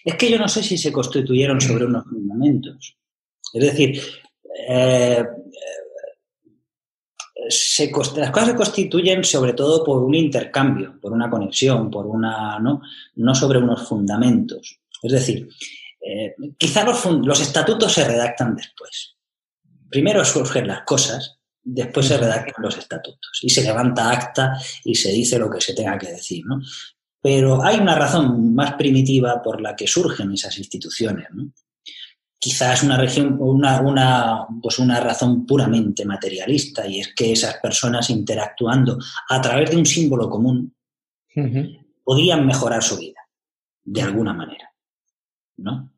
Es 0.04 0.16
que 0.16 0.30
yo 0.30 0.38
no 0.38 0.48
sé 0.48 0.64
si 0.64 0.78
se 0.78 0.92
constituyeron 0.92 1.60
sobre 1.62 1.86
unos 1.86 2.06
fundamentos. 2.06 2.98
Es 3.54 3.64
decir, 3.64 4.02
eh, 4.68 5.24
se, 7.50 7.92
las 8.18 8.32
cosas 8.32 8.50
se 8.50 8.56
constituyen 8.56 9.24
sobre 9.24 9.54
todo 9.54 9.84
por 9.84 10.04
un 10.04 10.16
intercambio, 10.16 11.00
por 11.02 11.12
una 11.14 11.30
conexión, 11.30 11.90
por 11.90 12.06
una, 12.06 12.60
¿no? 12.60 12.82
no 13.16 13.36
sobre 13.36 13.60
unos 13.60 13.88
fundamentos. 13.88 14.80
Es 15.02 15.12
decir, 15.12 15.48
Eh, 16.10 16.36
quizá 16.58 16.86
los, 16.86 17.04
los 17.06 17.42
estatutos 17.42 17.92
se 17.92 18.06
redactan 18.06 18.56
después. 18.56 19.18
Primero 19.90 20.24
surgen 20.24 20.68
las 20.68 20.84
cosas, 20.84 21.40
después 21.62 22.06
se 22.08 22.18
redactan 22.18 22.64
los 22.64 22.78
estatutos 22.78 23.40
y 23.42 23.50
se 23.50 23.64
levanta 23.64 24.10
acta 24.10 24.54
y 24.86 24.96
se 24.96 25.12
dice 25.12 25.38
lo 25.38 25.50
que 25.50 25.60
se 25.60 25.74
tenga 25.74 25.98
que 25.98 26.12
decir. 26.12 26.44
¿no? 26.46 26.62
Pero 27.28 27.62
hay 27.62 27.78
una 27.78 27.94
razón 27.94 28.56
más 28.56 28.76
primitiva 28.76 29.42
por 29.44 29.60
la 29.60 29.76
que 29.76 29.86
surgen 29.86 30.32
esas 30.32 30.58
instituciones. 30.60 31.28
¿no? 31.34 31.52
Quizás 32.40 32.84
una, 32.84 32.96
región, 32.96 33.36
una, 33.42 33.82
una, 33.82 34.48
pues 34.62 34.80
una 34.80 35.02
razón 35.02 35.46
puramente 35.46 36.06
materialista 36.06 36.88
y 36.88 37.02
es 37.02 37.14
que 37.14 37.34
esas 37.34 37.56
personas 37.56 38.10
interactuando 38.12 38.98
a 39.28 39.42
través 39.42 39.72
de 39.72 39.76
un 39.76 39.86
símbolo 39.86 40.30
común 40.30 40.74
podían 42.02 42.46
mejorar 42.46 42.82
su 42.82 42.98
vida 42.98 43.20
de 43.84 44.02
alguna 44.04 44.32
manera. 44.32 44.72
¿no? 45.58 45.92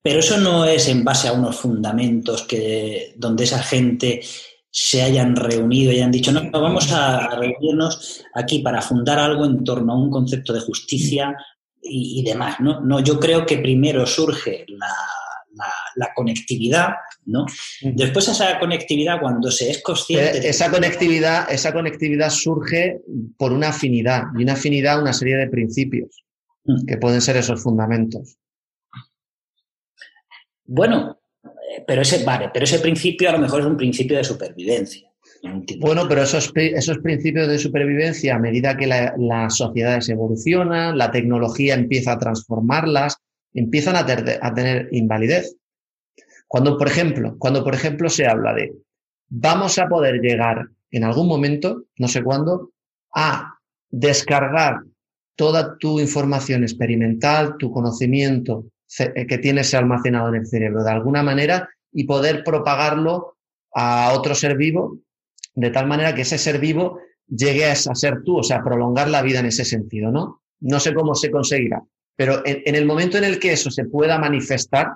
Pero 0.00 0.20
eso 0.20 0.38
no 0.38 0.64
es 0.64 0.88
en 0.88 1.04
base 1.04 1.28
a 1.28 1.34
unos 1.34 1.56
fundamentos 1.56 2.44
que, 2.44 3.12
donde 3.18 3.44
esa 3.44 3.62
gente 3.62 4.22
se 4.70 5.02
hayan 5.02 5.34
reunido 5.34 5.92
y 5.92 5.96
hayan 5.96 6.12
dicho, 6.12 6.32
no, 6.32 6.50
vamos 6.52 6.92
a 6.92 7.28
reunirnos 7.36 8.24
aquí 8.34 8.60
para 8.60 8.80
fundar 8.80 9.18
algo 9.18 9.44
en 9.44 9.64
torno 9.64 9.92
a 9.92 9.98
un 9.98 10.10
concepto 10.10 10.52
de 10.52 10.60
justicia 10.60 11.34
y, 11.82 12.22
demás. 12.22 12.60
¿no? 12.60 12.80
no, 12.80 13.00
yo 13.00 13.18
creo 13.18 13.44
que 13.44 13.58
primero 13.58 14.06
surge 14.06 14.64
la, 14.68 14.94
la, 15.96 16.12
conectividad, 16.14 16.90
¿no? 17.24 17.46
Después 17.82 18.28
esa 18.28 18.58
conectividad, 18.58 19.20
cuando 19.20 19.50
se 19.50 19.70
es 19.70 19.82
consciente... 19.82 20.38
Eh, 20.38 20.50
esa 20.50 20.70
conectividad, 20.70 21.50
esa 21.50 21.72
conectividad 21.72 22.30
surge 22.30 23.00
por 23.36 23.52
una 23.52 23.70
afinidad, 23.70 24.24
y 24.38 24.42
una 24.42 24.52
afinidad 24.52 25.00
una 25.00 25.12
serie 25.12 25.36
de 25.36 25.48
principios, 25.48 26.24
que 26.86 26.96
pueden 26.98 27.20
ser 27.20 27.36
esos 27.36 27.62
fundamentos. 27.62 28.36
Bueno, 30.64 31.19
pero 31.86 32.02
ese, 32.02 32.24
vale, 32.24 32.50
pero 32.52 32.64
ese 32.64 32.80
principio 32.80 33.28
a 33.28 33.32
lo 33.32 33.38
mejor 33.38 33.60
es 33.60 33.66
un 33.66 33.76
principio 33.76 34.16
de 34.16 34.24
supervivencia. 34.24 35.10
Bueno, 35.78 36.06
pero 36.08 36.22
esos, 36.22 36.52
esos 36.54 36.98
principios 36.98 37.48
de 37.48 37.58
supervivencia, 37.58 38.34
a 38.34 38.38
medida 38.38 38.76
que 38.76 38.86
la, 38.86 39.14
las 39.16 39.56
sociedades 39.56 40.08
evolucionan, 40.08 40.98
la 40.98 41.10
tecnología 41.10 41.74
empieza 41.74 42.12
a 42.12 42.18
transformarlas, 42.18 43.16
empiezan 43.54 43.96
a, 43.96 44.00
a 44.00 44.54
tener 44.54 44.88
invalidez. 44.92 45.56
Cuando, 46.46 46.76
por 46.76 46.88
ejemplo, 46.88 47.36
cuando, 47.38 47.64
por 47.64 47.74
ejemplo, 47.74 48.10
se 48.10 48.26
habla 48.26 48.52
de 48.52 48.72
vamos 49.28 49.78
a 49.78 49.88
poder 49.88 50.20
llegar 50.20 50.66
en 50.90 51.04
algún 51.04 51.28
momento, 51.28 51.84
no 51.96 52.08
sé 52.08 52.22
cuándo, 52.22 52.72
a 53.14 53.54
descargar 53.88 54.80
toda 55.36 55.78
tu 55.78 56.00
información 56.00 56.64
experimental, 56.64 57.56
tu 57.56 57.70
conocimiento 57.70 58.64
eh, 58.98 59.26
que 59.26 59.38
tienes 59.38 59.72
almacenado 59.74 60.28
en 60.28 60.36
el 60.36 60.46
cerebro 60.46 60.82
de 60.82 60.90
alguna 60.90 61.22
manera 61.22 61.68
y 61.92 62.04
poder 62.04 62.42
propagarlo 62.44 63.36
a 63.72 64.12
otro 64.12 64.34
ser 64.34 64.56
vivo 64.56 64.98
de 65.54 65.70
tal 65.70 65.86
manera 65.86 66.14
que 66.14 66.22
ese 66.22 66.38
ser 66.38 66.58
vivo 66.58 67.00
llegue 67.26 67.66
a 67.66 67.74
ser 67.74 68.22
tú, 68.24 68.38
o 68.38 68.42
sea, 68.42 68.62
prolongar 68.62 69.08
la 69.08 69.22
vida 69.22 69.40
en 69.40 69.46
ese 69.46 69.64
sentido, 69.64 70.10
¿no? 70.10 70.42
No 70.60 70.80
sé 70.80 70.94
cómo 70.94 71.14
se 71.14 71.30
conseguirá, 71.30 71.82
pero 72.16 72.42
en, 72.44 72.74
el 72.74 72.86
momento 72.86 73.18
en 73.18 73.24
el 73.24 73.38
que 73.38 73.52
eso 73.52 73.70
se 73.70 73.84
pueda 73.84 74.18
manifestar, 74.18 74.88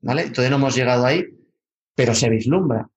¿vale? 0.00 0.30
Todavía 0.30 0.50
no 0.50 0.56
hemos 0.56 0.74
llegado 0.74 1.06
ahí, 1.06 1.24
pero 1.94 2.14
se 2.14 2.28
vislumbra. 2.28 2.88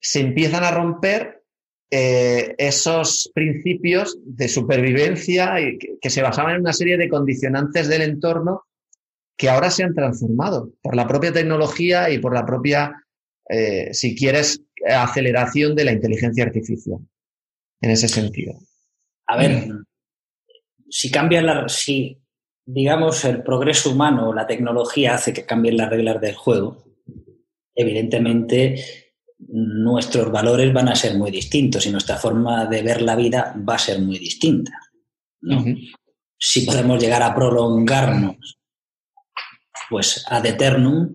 Se 0.00 0.20
empiezan 0.20 0.64
a 0.64 0.70
romper 0.70 1.42
eh, 1.90 2.54
esos 2.58 3.30
principios 3.34 4.18
de 4.24 4.48
supervivencia 4.48 5.54
que, 6.00 6.10
se 6.10 6.22
basaban 6.22 6.56
en 6.56 6.60
una 6.60 6.72
serie 6.72 6.96
de 6.96 7.08
condicionantes 7.08 7.88
del 7.88 8.02
entorno 8.02 8.64
que 9.36 9.48
ahora 9.48 9.70
se 9.70 9.82
han 9.82 9.94
transformado 9.94 10.72
por 10.82 10.94
la 10.94 11.06
propia 11.06 11.32
tecnología 11.32 12.10
y 12.10 12.18
por 12.18 12.34
la 12.34 12.46
propia, 12.46 13.04
eh, 13.48 13.92
si 13.92 14.14
quieres, 14.14 14.62
aceleración 14.86 15.74
de 15.74 15.84
la 15.84 15.92
inteligencia 15.92 16.44
artificial 16.44 16.98
en 17.80 17.90
ese 17.90 18.08
sentido. 18.08 18.54
A 19.26 19.36
ver, 19.36 19.68
si 20.88 21.10
cambia 21.10 21.42
la, 21.42 21.68
si 21.68 22.20
digamos, 22.66 23.24
el 23.24 23.42
progreso 23.42 23.90
humano 23.90 24.28
o 24.28 24.34
la 24.34 24.46
tecnología 24.46 25.14
hace 25.14 25.32
que 25.32 25.44
cambien 25.44 25.76
las 25.76 25.90
reglas 25.90 26.20
del 26.20 26.34
juego, 26.34 26.84
evidentemente 27.74 28.82
nuestros 29.38 30.30
valores 30.30 30.72
van 30.72 30.88
a 30.88 30.94
ser 30.94 31.16
muy 31.16 31.30
distintos 31.30 31.84
y 31.86 31.90
nuestra 31.90 32.16
forma 32.16 32.66
de 32.66 32.82
ver 32.82 33.02
la 33.02 33.16
vida 33.16 33.54
va 33.68 33.74
a 33.74 33.78
ser 33.78 34.00
muy 34.00 34.18
distinta. 34.18 34.72
Si 36.38 36.62
podemos 36.62 37.02
llegar 37.02 37.22
a 37.22 37.34
prolongarnos 37.34 38.58
pues 39.90 40.24
ad 40.28 40.46
eternum, 40.46 41.14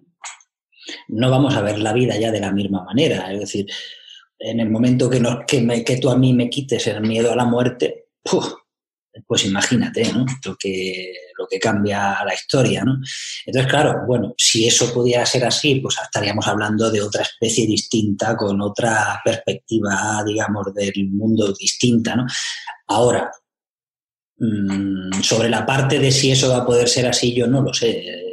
no 1.10 1.30
vamos 1.30 1.56
a 1.56 1.62
ver 1.62 1.80
la 1.80 1.94
vida 1.94 2.18
ya 2.18 2.32
de 2.32 2.40
la 2.40 2.52
misma 2.52 2.84
manera. 2.84 3.32
Es 3.32 3.40
decir, 3.40 3.68
en 4.40 4.60
el 4.60 4.70
momento 4.70 5.10
que, 5.10 5.22
que, 5.48 5.84
que 5.84 5.98
tú 5.98 6.10
a 6.10 6.18
mí 6.18 6.34
me 6.34 6.50
quites 6.50 6.88
el 6.88 7.02
miedo 7.02 7.32
a 7.32 7.36
la 7.36 7.46
muerte, 7.46 8.08
pues 9.28 9.46
imagínate, 9.46 10.12
¿no? 10.14 10.26
Lo 10.46 10.56
que, 10.56 11.14
lo 11.38 11.48
que 11.48 11.60
cambia 11.60 12.24
la 12.24 12.34
historia, 12.34 12.84
¿no? 12.84 13.00
Entonces, 13.46 13.70
claro, 13.70 14.04
bueno, 14.08 14.34
si 14.38 14.68
eso 14.68 14.94
pudiera 14.94 15.26
ser 15.26 15.46
así, 15.46 15.76
pues 15.76 15.98
estaríamos 16.02 16.48
hablando 16.48 16.90
de 16.90 17.02
otra 17.02 17.24
especie 17.24 17.66
distinta, 17.68 18.36
con 18.36 18.62
otra 18.62 19.20
perspectiva, 19.24 20.24
digamos, 20.26 20.74
del 20.74 21.10
mundo 21.10 21.54
distinta, 21.54 22.16
¿no? 22.16 22.26
Ahora, 22.88 23.32
mm, 24.38 25.22
sobre 25.22 25.50
la 25.50 25.66
parte 25.66 26.00
de 26.00 26.12
si 26.12 26.32
eso 26.32 26.50
va 26.50 26.58
a 26.58 26.66
poder 26.66 26.88
ser 26.88 27.08
así, 27.08 27.34
yo 27.34 27.48
no 27.48 27.62
lo 27.62 27.74
sé. 27.74 28.29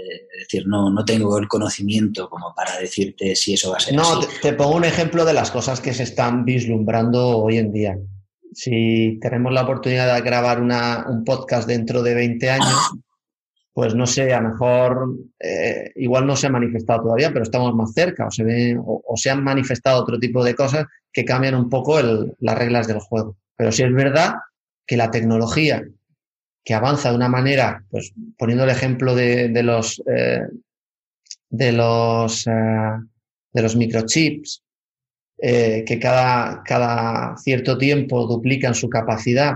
Es 0.47 0.53
decir, 0.53 0.69
no, 0.69 0.91
no 0.91 1.05
tengo 1.05 1.39
el 1.39 1.49
conocimiento 1.49 2.31
como 2.31 2.55
para 2.55 2.79
decirte 2.79 3.35
si 3.35 3.55
eso 3.55 3.71
va 3.71 3.79
a 3.79 3.81
ser 3.81 3.99
así. 3.99 4.15
No, 4.15 4.21
te 4.41 4.53
pongo 4.53 4.77
un 4.77 4.85
ejemplo 4.85 5.25
de 5.25 5.35
las 5.35 5.51
cosas 5.51 5.81
que 5.81 5.93
se 5.93 6.05
están 6.05 6.45
vislumbrando 6.45 7.39
hoy 7.39 7.59
en 7.59 7.73
día 7.73 7.99
si 8.57 9.19
tenemos 9.21 9.53
la 9.53 9.63
oportunidad 9.65 10.15
de 10.15 10.23
grabar 10.23 10.63
un 10.63 11.25
podcast 11.25 11.69
dentro 11.69 12.03
de 12.03 12.15
20 12.15 12.51
años, 12.51 12.93
pues 13.75 13.95
no 13.95 14.07
sé, 14.07 14.33
a 14.33 14.41
lo 14.41 14.49
mejor 14.49 15.15
eh, 15.39 15.93
igual 15.97 16.27
no 16.27 16.37
se 16.37 16.47
ha 16.47 16.51
manifestado 16.51 17.03
todavía, 17.03 17.31
pero 17.31 17.43
estamos 17.43 17.75
más 17.75 17.93
cerca 17.93 18.27
o 18.27 18.31
se, 18.31 18.45
ve, 18.45 18.81
o, 18.83 19.15
se 19.17 19.29
han 19.29 19.45
manifestado 19.45 20.01
otro 20.01 20.19
tipo 20.19 20.43
de 20.43 20.55
cosas 20.55 20.87
que 21.13 21.27
cambian 21.27 21.55
un 21.55 21.69
poco 21.69 22.01
las 22.01 22.59
reglas 22.59 22.87
del 22.87 23.01
juego. 23.01 23.37
Pero 23.57 23.71
sí 23.73 23.83
es 23.83 23.93
verdad 23.93 24.37
que 24.87 24.97
la 24.97 25.11
tecnología 25.11 25.85
que 26.67 26.75
avanza 26.75 27.11
de 27.11 27.17
una 27.17 27.29
manera, 27.29 27.83
pues 27.89 28.13
poniendo 28.37 28.65
el 28.65 28.71
ejemplo 28.71 29.15
de, 29.15 29.49
los 29.63 30.03
eh, 30.15 30.43
de 31.49 31.73
los 31.73 32.47
eh, 32.47 32.99
de 33.53 33.63
los 33.63 33.77
microchips 33.77 34.63
eh, 35.39 35.85
que 35.87 35.99
cada, 35.99 36.63
cada 36.65 37.37
cierto 37.37 37.77
tiempo 37.77 38.27
duplican 38.27 38.75
su 38.75 38.89
capacidad, 38.89 39.55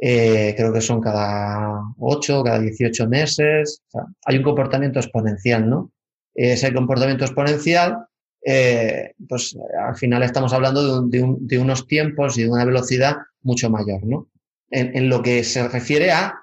eh, 0.00 0.54
creo 0.56 0.72
que 0.72 0.82
son 0.82 1.00
cada 1.00 1.82
8, 1.98 2.42
cada 2.44 2.58
18 2.58 3.08
meses. 3.08 3.82
hay 4.26 4.36
un 4.36 4.42
comportamiento 4.42 4.98
exponencial, 4.98 5.68
¿no? 5.68 5.90
Ese 6.34 6.72
comportamiento 6.72 7.24
exponencial, 7.24 7.96
eh, 8.44 9.12
pues 9.28 9.56
al 9.86 9.96
final 9.96 10.22
estamos 10.22 10.52
hablando 10.52 11.02
de, 11.02 11.58
unos 11.58 11.86
tiempos 11.86 12.38
y 12.38 12.42
de 12.42 12.50
una 12.50 12.64
velocidad 12.64 13.16
mucho 13.42 13.70
mayor, 13.70 14.04
¿no? 14.04 14.28
En, 14.72 15.08
lo 15.08 15.20
que 15.20 15.42
se 15.42 15.66
refiere 15.66 16.12
a 16.12 16.40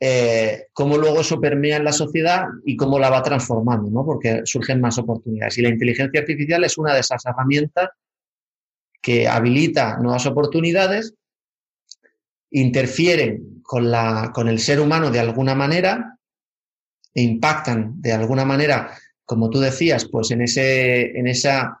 eh, 0.00 0.66
cómo 0.72 0.98
luego 0.98 1.20
eso 1.20 1.40
permea 1.40 1.76
en 1.76 1.84
la 1.84 1.92
sociedad 1.92 2.46
y 2.64 2.76
cómo 2.76 2.98
la 2.98 3.08
va 3.08 3.22
transformando, 3.22 3.88
¿no? 3.88 4.04
Porque 4.04 4.42
surgen 4.44 4.80
más 4.80 4.98
oportunidades. 4.98 5.56
Y 5.56 5.62
la 5.62 5.68
inteligencia 5.68 6.20
artificial 6.20 6.64
es 6.64 6.76
una 6.76 6.92
de 6.92 7.00
esas 7.00 7.24
herramientas 7.24 7.90
que 9.00 9.28
habilita 9.28 9.98
nuevas 9.98 10.26
oportunidades, 10.26 11.14
interfieren 12.50 13.60
con, 13.62 13.90
la, 13.90 14.32
con 14.34 14.48
el 14.48 14.58
ser 14.58 14.80
humano 14.80 15.10
de 15.10 15.20
alguna 15.20 15.54
manera, 15.54 16.18
e 17.14 17.22
impactan 17.22 18.00
de 18.02 18.12
alguna 18.12 18.44
manera, 18.44 18.90
como 19.24 19.48
tú 19.48 19.60
decías, 19.60 20.06
pues 20.10 20.30
en, 20.32 20.42
ese, 20.42 21.18
en, 21.18 21.26
esa, 21.26 21.80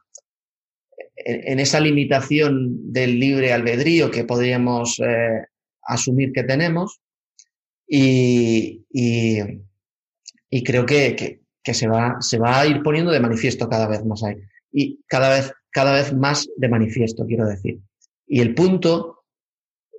en 1.16 1.60
esa 1.60 1.80
limitación 1.80 2.92
del 2.92 3.18
libre 3.18 3.52
albedrío 3.52 4.10
que 4.10 4.24
podríamos 4.24 4.98
eh, 5.00 5.46
asumir 5.86 6.32
que 6.32 6.42
tenemos 6.44 7.00
y, 7.86 8.84
y, 8.90 10.64
creo 10.64 10.84
que, 10.84 11.40
que, 11.62 11.74
se, 11.74 11.86
va, 11.86 12.16
se 12.20 12.38
va 12.38 12.60
a 12.60 12.66
ir 12.66 12.82
poniendo 12.82 13.12
de 13.12 13.20
manifiesto 13.20 13.68
cada 13.68 13.86
vez 13.86 14.04
más 14.04 14.22
ahí. 14.24 14.36
Y 14.72 15.00
cada 15.06 15.30
vez, 15.30 15.52
cada 15.70 15.92
vez 15.92 16.12
más 16.12 16.48
de 16.56 16.68
manifiesto, 16.68 17.24
quiero 17.26 17.46
decir. 17.46 17.78
Y 18.26 18.40
el 18.40 18.54
punto 18.54 19.24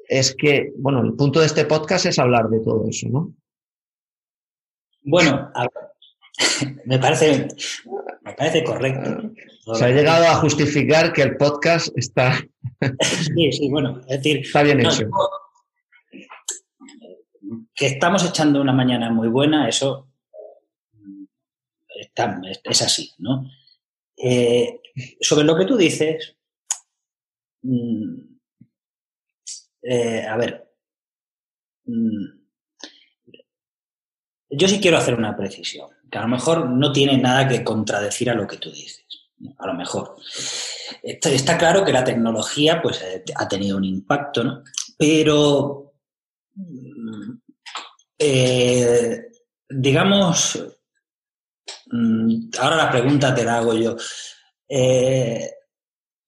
es 0.07 0.35
que, 0.35 0.73
bueno, 0.77 1.01
el 1.01 1.13
punto 1.13 1.39
de 1.39 1.45
este 1.45 1.65
podcast 1.65 2.05
es 2.05 2.19
hablar 2.19 2.49
de 2.49 2.59
todo 2.59 2.87
eso, 2.89 3.07
¿no? 3.09 3.33
Bueno, 5.03 5.51
me 6.85 6.99
parece, 6.99 7.47
me 8.21 8.33
parece 8.33 8.63
correcto. 8.63 9.31
Se 9.73 9.85
ha 9.85 9.89
llegado 9.89 10.25
a 10.25 10.35
justificar 10.35 11.13
que 11.13 11.21
el 11.21 11.37
podcast 11.37 11.97
está. 11.97 12.37
sí, 13.35 13.51
sí, 13.51 13.69
bueno, 13.69 14.01
es 14.01 14.17
decir. 14.17 14.39
Está 14.39 14.63
bien 14.63 14.81
hecho 14.81 15.09
que 17.77 17.85
estamos 17.85 18.25
echando 18.25 18.59
una 18.59 18.73
mañana 18.73 19.11
muy 19.11 19.27
buena, 19.27 19.69
eso 19.69 20.07
es 22.63 22.81
así, 22.81 23.13
¿no? 23.19 23.45
Eh, 24.17 24.81
sobre 25.21 25.45
lo 25.45 25.55
que 25.55 25.65
tú 25.65 25.77
dices, 25.77 26.35
mm, 27.61 28.15
eh, 29.83 30.25
a 30.25 30.37
ver, 30.37 30.73
mm, 31.85 32.25
yo 34.49 34.67
sí 34.67 34.79
quiero 34.81 34.97
hacer 34.97 35.13
una 35.13 35.37
precisión, 35.37 35.89
que 36.09 36.17
a 36.17 36.23
lo 36.23 36.29
mejor 36.29 36.67
no 36.71 36.91
tiene 36.91 37.17
nada 37.19 37.47
que 37.47 37.63
contradecir 37.63 38.31
a 38.31 38.33
lo 38.33 38.47
que 38.47 38.57
tú 38.57 38.71
dices, 38.71 39.05
a 39.59 39.67
lo 39.67 39.75
mejor. 39.75 40.15
Está, 41.03 41.59
claro 41.59 41.85
que 41.85 41.93
la 41.93 42.03
tecnología 42.03 42.81
pues, 42.81 43.03
eh, 43.03 43.23
ha 43.35 43.47
tenido 43.47 43.77
un 43.77 43.83
impacto, 43.83 44.43
¿no? 44.43 44.63
Pero, 44.97 45.93
digamos, 49.69 50.59
Mm, 51.91 52.49
ahora 52.59 52.77
la 52.77 52.91
pregunta 52.91 53.33
te 53.33 53.43
la 53.43 53.57
hago 53.57 53.73
yo. 53.73 53.95
Eh, 54.67 55.49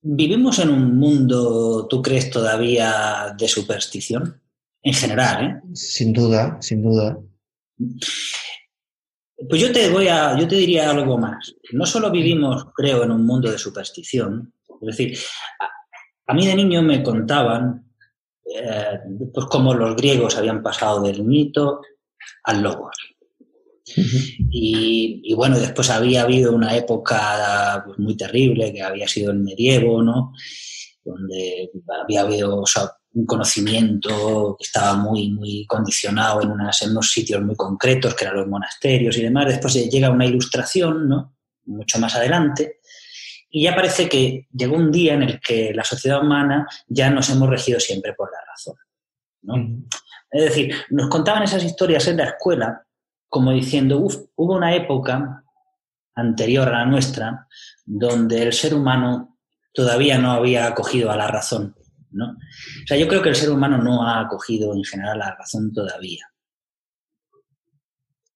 ¿Vivimos 0.02 0.60
en 0.60 0.70
un 0.70 0.98
mundo, 0.98 1.88
tú 1.88 2.02
crees, 2.02 2.30
todavía 2.30 3.36
de 3.38 3.48
superstición? 3.48 4.42
En 4.82 4.94
general, 4.94 5.46
¿eh? 5.46 5.62
Sin 5.74 6.14
duda, 6.14 6.58
sin 6.62 6.82
duda. 6.82 7.20
Pues 9.50 9.62
yo 9.62 9.72
te 9.74 9.90
voy 9.90 10.08
a, 10.08 10.38
yo 10.38 10.48
te 10.48 10.56
diría 10.56 10.90
algo 10.90 11.18
más. 11.18 11.54
No 11.74 11.86
solo 11.86 12.12
vivimos, 12.12 12.66
creo, 12.74 13.04
en 13.04 13.12
un 13.12 13.26
mundo 13.26 13.52
de 13.52 13.58
superstición. 13.58 14.54
Es 14.82 14.98
decir, 14.98 15.18
a, 16.28 16.34
mí 16.34 16.48
de 16.48 16.56
niño 16.56 16.82
me 16.82 17.04
contaban, 17.04 17.89
eh, 18.56 19.00
pues 19.34 19.46
cómo 19.48 19.74
los 19.74 19.96
griegos 19.96 20.38
habían 20.38 20.64
pasado 20.64 21.02
del 21.02 21.24
mito 21.24 21.82
al 22.44 22.62
logos. 22.62 22.96
Y, 24.52 25.34
bueno, 25.34 25.58
después 25.58 25.90
había 25.90 26.24
habido 26.24 26.54
una 26.54 26.76
época 26.76 27.84
pues, 27.86 27.98
muy 28.00 28.16
terrible 28.16 28.72
que 28.72 28.84
había 28.84 29.08
sido 29.08 29.32
el 29.32 29.40
medievo, 29.40 30.04
¿no? 30.04 30.34
Donde 31.04 31.72
había 32.04 32.22
habido 32.22 32.64
un 33.14 33.26
conocimiento 33.26 34.56
que 34.60 34.66
estaba 34.66 34.96
muy, 34.96 35.32
muy 35.32 35.66
condicionado 35.66 36.44
en, 36.44 36.52
unas, 36.52 36.82
en 36.84 36.92
unos 36.92 37.12
sitios 37.12 37.42
muy 37.42 37.56
concretos, 37.56 38.14
que 38.14 38.26
eran 38.26 38.38
los 38.38 38.48
monasterios 38.48 39.18
y 39.18 39.24
demás. 39.24 39.48
Después 39.48 39.74
llega 39.90 40.12
una 40.12 40.26
ilustración, 40.26 41.08
¿no? 41.08 41.36
Mucho 41.66 42.00
más 42.00 42.16
adelante. 42.16 42.79
Y 43.50 43.64
ya 43.64 43.76
parece 43.76 44.08
que 44.08 44.48
llegó 44.52 44.76
un 44.76 44.92
día 44.92 45.16
en 45.16 45.24
el 45.24 45.40
que 45.40 45.74
la 45.74 45.84
sociedad 45.84 46.22
humana 46.22 46.68
ya 46.88 47.10
nos 47.10 47.30
hemos 47.30 47.50
regido 47.50 47.80
siempre 47.80 48.14
por 48.14 48.32
la 48.32 48.40
razón. 48.46 48.76
¿no? 49.42 49.86
Es 50.32 50.44
decir, 50.44 50.76
nos 50.90 51.10
contaban 51.10 51.44
esas 51.44 51.64
historias 51.64 52.08
en 52.08 52.18
la 52.18 52.26
escuela 52.26 52.86
como 53.28 53.52
diciendo, 53.52 54.00
uff, 54.00 54.18
hubo 54.36 54.56
una 54.56 54.76
época 54.76 55.44
anterior 56.16 56.68
a 56.68 56.80
la 56.80 56.86
nuestra 56.86 57.48
donde 57.86 58.44
el 58.44 58.54
ser 58.54 58.74
humano 58.74 59.38
todavía 59.74 60.18
no 60.18 60.32
había 60.32 60.68
acogido 60.68 61.12
a 61.12 61.16
la 61.16 61.28
razón, 61.28 61.76
¿no? 62.12 62.32
O 62.32 62.88
sea, 62.88 62.98
yo 62.98 63.08
creo 63.08 63.22
que 63.22 63.30
el 63.30 63.36
ser 63.36 63.50
humano 63.50 63.78
no 63.78 64.06
ha 64.06 64.20
acogido 64.20 64.74
en 64.74 64.84
general 64.84 65.22
a 65.22 65.30
la 65.30 65.36
razón 65.36 65.72
todavía. 65.72 66.26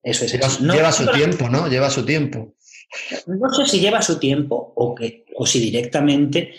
Eso 0.02 0.26
es. 0.26 0.34
Lleva, 0.34 0.48
lleva 0.74 0.92
su 0.92 1.08
tiempo, 1.08 1.50
¿no? 1.50 1.68
Lleva 1.68 1.90
su 1.90 2.06
tiempo. 2.06 2.56
No 3.28 3.50
sé 3.54 3.66
si 3.66 3.80
lleva 3.80 4.02
su 4.02 4.20
tiempo 4.20 4.74
o, 4.76 4.94
que, 4.94 5.26
o 5.36 5.46
si 5.46 5.60
directamente 5.60 6.54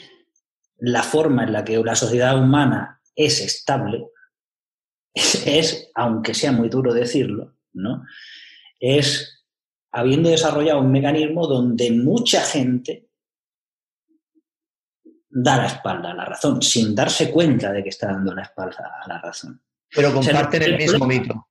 la 0.78 1.02
forma 1.02 1.44
en 1.44 1.52
la 1.52 1.65
que 1.65 1.78
la 1.82 1.94
sociedad 1.94 2.39
humana 2.39 3.01
es 3.15 3.40
estable 3.40 4.09
es, 5.15 5.90
aunque 5.94 6.35
sea 6.35 6.52
muy 6.52 6.69
duro 6.69 6.93
decirlo, 6.93 7.55
¿no? 7.73 8.05
Es 8.81 9.44
habiendo 9.93 10.28
desarrollado 10.28 10.81
un 10.81 10.90
mecanismo 10.90 11.47
donde 11.47 11.93
mucha 11.93 12.43
gente 12.43 13.09
da 15.31 15.56
la 15.56 15.66
espalda 15.66 16.11
a 16.11 16.15
la 16.15 16.24
razón, 16.24 16.61
sin 16.62 16.94
darse 16.94 17.31
cuenta 17.31 17.73
de 17.73 17.82
que 17.82 17.89
está 17.89 18.09
dando 18.09 18.35
la 18.35 18.43
espalda 18.43 19.01
a 19.02 19.09
la 19.09 19.20
razón. 19.20 19.61
Pero 19.90 20.12
comparten 20.12 20.62
el, 20.62 20.77
mismo 20.77 21.06
mito. 21.06 21.48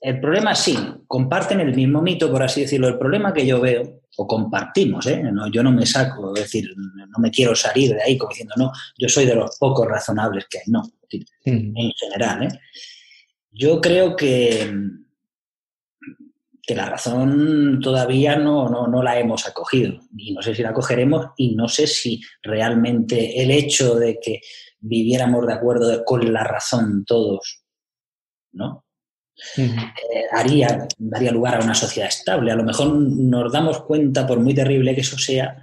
El 0.00 0.20
problema 0.20 0.54
sí, 0.54 0.76
comparten 1.06 1.60
el 1.60 1.74
mismo 1.74 2.02
mito, 2.02 2.30
por 2.30 2.42
así 2.42 2.62
decirlo. 2.62 2.88
El 2.88 2.98
problema 2.98 3.32
que 3.32 3.46
yo 3.46 3.60
veo, 3.60 3.97
o 4.16 4.26
compartimos, 4.26 5.06
¿eh? 5.06 5.22
yo 5.52 5.62
no 5.62 5.70
me 5.70 5.86
saco, 5.86 6.34
es 6.34 6.42
decir, 6.42 6.74
no 6.76 7.18
me 7.18 7.30
quiero 7.30 7.54
salir 7.54 7.94
de 7.94 8.02
ahí 8.02 8.18
como 8.18 8.30
diciendo, 8.30 8.54
no, 8.56 8.72
yo 8.98 9.08
soy 9.08 9.26
de 9.26 9.34
los 9.34 9.56
pocos 9.58 9.86
razonables 9.86 10.46
que 10.50 10.58
hay, 10.58 10.64
no, 10.66 10.82
en 11.44 11.92
general. 11.92 12.42
¿eh? 12.42 12.60
Yo 13.52 13.80
creo 13.80 14.16
que, 14.16 14.72
que 16.62 16.74
la 16.74 16.86
razón 16.86 17.80
todavía 17.80 18.36
no, 18.36 18.68
no, 18.68 19.02
la 19.02 19.18
hemos 19.18 19.46
acogido 19.46 20.00
y 20.16 20.32
no 20.32 20.42
sé 20.42 20.54
si 20.54 20.62
la 20.62 20.74
cogeremos 20.74 21.28
y 21.36 21.54
no 21.54 21.68
sé 21.68 21.86
si 21.86 22.20
realmente 22.42 23.42
el 23.42 23.50
hecho 23.50 23.94
de 23.94 24.18
que 24.20 24.40
viviéramos 24.80 25.46
de 25.46 25.52
acuerdo 25.54 26.04
con 26.04 26.32
la 26.32 26.44
razón 26.44 27.04
todos, 27.06 27.62
¿no? 28.52 28.84
Eh, 29.56 29.76
haría, 30.32 30.86
daría 30.98 31.32
lugar 31.32 31.56
a 31.56 31.64
una 31.64 31.74
sociedad 31.74 32.08
estable. 32.08 32.52
A 32.52 32.56
lo 32.56 32.64
mejor 32.64 32.88
nos 32.92 33.52
damos 33.52 33.82
cuenta, 33.82 34.26
por 34.26 34.40
muy 34.40 34.54
terrible 34.54 34.94
que 34.94 35.02
eso 35.02 35.18
sea, 35.18 35.62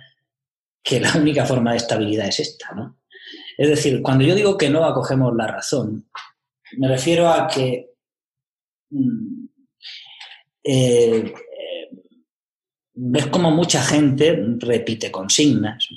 que 0.83 0.99
la 0.99 1.13
única 1.15 1.45
forma 1.45 1.71
de 1.71 1.77
estabilidad 1.77 2.27
es 2.27 2.39
esta, 2.39 2.73
¿no? 2.73 2.99
Es 3.57 3.69
decir, 3.69 4.01
cuando 4.01 4.25
yo 4.25 4.35
digo 4.35 4.57
que 4.57 4.69
no 4.69 4.83
acogemos 4.83 5.33
la 5.35 5.47
razón, 5.47 6.09
me 6.77 6.87
refiero 6.87 7.29
a 7.29 7.47
que 7.47 7.93
mm, 8.89 9.45
eh, 10.63 11.33
ves 12.93 13.27
como 13.27 13.51
mucha 13.51 13.81
gente 13.81 14.37
repite 14.59 15.11
consignas, 15.11 15.87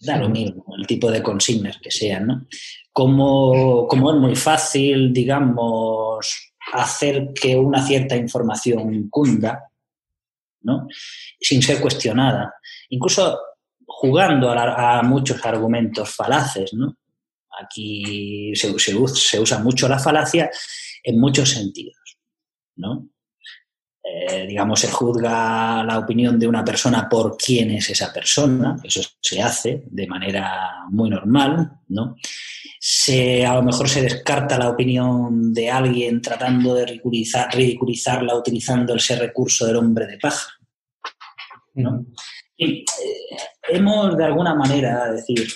da 0.00 0.16
lo 0.16 0.28
mismo, 0.28 0.64
el 0.76 0.86
tipo 0.86 1.10
de 1.10 1.22
consignas 1.22 1.78
que 1.78 1.90
sean, 1.90 2.26
¿no? 2.26 2.46
Como, 2.92 3.88
como 3.88 4.12
es 4.12 4.20
muy 4.20 4.36
fácil, 4.36 5.12
digamos, 5.12 6.53
hacer 6.74 7.32
que 7.34 7.56
una 7.56 7.84
cierta 7.84 8.16
información 8.16 9.08
cunda, 9.08 9.70
¿no? 10.62 10.86
Sin 11.40 11.62
ser 11.62 11.80
cuestionada. 11.80 12.54
Incluso 12.88 13.38
jugando 13.86 14.50
a, 14.50 15.02
muchos 15.02 15.44
argumentos 15.44 16.14
falaces, 16.14 16.74
¿no? 16.74 16.96
Aquí 17.62 18.52
se, 18.54 18.76
se, 18.78 19.40
usa 19.40 19.58
mucho 19.60 19.88
la 19.88 19.98
falacia 19.98 20.50
en 21.02 21.20
muchos 21.20 21.50
sentidos, 21.50 22.18
¿no? 22.76 23.08
Eh, 24.06 24.46
digamos, 24.46 24.80
se 24.80 24.90
juzga 24.90 25.82
la 25.82 25.98
opinión 25.98 26.38
de 26.38 26.46
una 26.46 26.62
persona 26.62 27.08
por 27.08 27.38
quién 27.38 27.70
es 27.70 27.88
esa 27.88 28.12
persona, 28.12 28.76
eso 28.84 29.00
se 29.18 29.40
hace 29.40 29.82
de 29.86 30.06
manera 30.06 30.84
muy 30.90 31.08
normal, 31.08 31.80
¿no? 31.88 32.14
Se, 32.78 33.46
a 33.46 33.54
lo 33.54 33.62
mejor 33.62 33.88
se 33.88 34.02
descarta 34.02 34.58
la 34.58 34.68
opinión 34.68 35.54
de 35.54 35.70
alguien 35.70 36.20
tratando 36.20 36.74
de 36.74 36.84
ridiculizar, 36.84 37.48
ridiculizarla 37.54 38.36
utilizando 38.36 38.94
ese 38.94 39.16
recurso 39.16 39.64
del 39.64 39.76
hombre 39.76 40.06
de 40.06 40.18
paja, 40.18 40.52
¿no? 41.72 42.04
Y, 42.58 42.80
eh, 42.80 42.84
hemos 43.70 44.18
de 44.18 44.24
alguna 44.24 44.54
manera, 44.54 45.12
decir, 45.12 45.48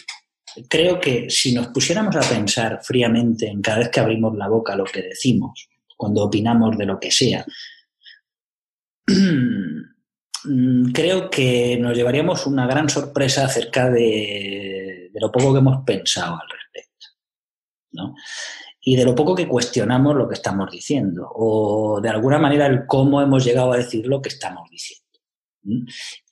creo 0.70 0.98
que 0.98 1.28
si 1.28 1.52
nos 1.52 1.68
pusiéramos 1.68 2.16
a 2.16 2.20
pensar 2.20 2.80
fríamente 2.82 3.46
en 3.46 3.60
cada 3.60 3.80
vez 3.80 3.90
que 3.90 4.00
abrimos 4.00 4.34
la 4.38 4.48
boca 4.48 4.74
lo 4.74 4.84
que 4.84 5.02
decimos, 5.02 5.68
cuando 5.98 6.24
opinamos 6.24 6.78
de 6.78 6.86
lo 6.86 6.98
que 6.98 7.10
sea, 7.10 7.44
creo 10.92 11.30
que 11.30 11.78
nos 11.78 11.96
llevaríamos 11.96 12.46
una 12.46 12.66
gran 12.66 12.88
sorpresa 12.88 13.46
acerca 13.46 13.90
de, 13.90 15.10
lo 15.14 15.32
poco 15.32 15.52
que 15.52 15.58
hemos 15.58 15.84
pensado 15.84 16.34
al 16.34 16.48
respecto. 16.48 17.06
¿no? 17.92 18.14
Y 18.80 18.96
de 18.96 19.04
lo 19.04 19.14
poco 19.14 19.34
que 19.34 19.48
cuestionamos 19.48 20.14
lo 20.14 20.28
que 20.28 20.34
estamos 20.34 20.70
diciendo, 20.70 21.28
o 21.34 22.00
de 22.00 22.08
alguna 22.08 22.38
manera 22.38 22.66
el 22.66 22.86
cómo 22.86 23.20
hemos 23.20 23.44
llegado 23.44 23.72
a 23.72 23.78
decir 23.78 24.06
lo 24.06 24.22
que 24.22 24.28
estamos 24.28 24.68
diciendo. 24.70 25.04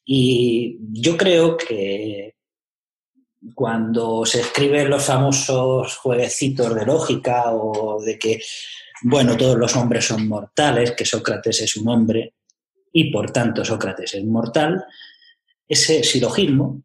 Y 0.05 0.79
yo 0.93 1.17
creo 1.17 1.57
que 1.57 2.37
cuando 3.55 4.25
se 4.25 4.41
escriben 4.41 4.89
los 4.89 5.05
famosos 5.05 5.97
jueguecitos 5.97 6.75
de 6.75 6.87
lógica 6.87 7.53
o 7.53 8.01
de 8.03 8.19
que, 8.19 8.41
bueno, 9.03 9.37
todos 9.37 9.59
los 9.59 9.77
hombres 9.77 10.07
son 10.07 10.27
mortales, 10.27 10.93
que 10.93 11.05
Sócrates 11.05 11.61
es 11.61 11.77
un 11.77 11.89
hombre, 11.89 12.36
y 12.97 13.11
por 13.11 13.31
tanto 13.31 13.63
Sócrates 13.63 14.15
es 14.15 14.25
mortal, 14.25 14.83
ese 15.69 16.03
silogismo 16.03 16.83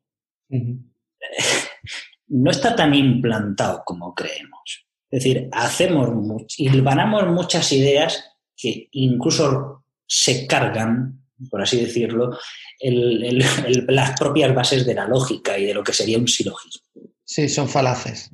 no 2.28 2.52
está 2.52 2.76
tan 2.76 2.94
implantado 2.94 3.82
como 3.86 4.14
creemos. 4.14 4.88
Es 5.10 5.24
decir, 5.24 5.48
hacemos 5.54 6.10
hilvanamos 6.58 7.28
muchas 7.28 7.72
ideas 7.72 8.26
que 8.58 8.90
incluso 8.92 9.86
se 10.06 10.46
cargan, 10.48 11.24
por 11.50 11.62
así 11.62 11.80
decirlo, 11.80 12.38
las 12.82 14.20
propias 14.20 14.54
bases 14.54 14.86
de 14.86 14.96
la 14.96 15.08
lógica 15.08 15.58
y 15.58 15.66
de 15.66 15.74
lo 15.74 15.82
que 15.82 15.94
sería 15.94 16.18
un 16.18 16.28
silogismo. 16.28 16.84
Sí, 17.24 17.48
son 17.48 17.70
falaces. 17.70 18.32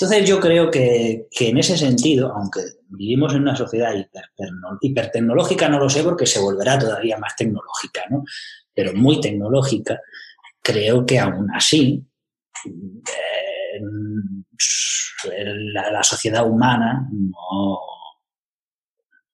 Entonces 0.00 0.26
yo 0.26 0.40
creo 0.40 0.70
que, 0.70 1.28
en 1.40 1.58
ese 1.58 1.76
sentido, 1.76 2.32
aunque 2.34 2.60
vivimos 2.88 3.34
en 3.34 3.42
una 3.42 3.54
sociedad 3.54 3.92
hipertecnológica, 4.80 5.68
no 5.68 5.78
lo 5.78 5.90
sé 5.90 6.02
porque 6.02 6.24
se 6.24 6.40
volverá 6.40 6.78
todavía 6.78 7.18
más 7.18 7.36
tecnológica, 7.36 8.04
¿no? 8.08 8.24
pero 8.74 8.94
muy 8.94 9.20
tecnológica, 9.20 10.00
creo 10.62 11.04
que 11.04 11.18
aún 11.18 11.50
así 11.54 12.02
eh, 12.64 13.80
la, 15.74 16.02
sociedad 16.02 16.48
humana 16.48 17.06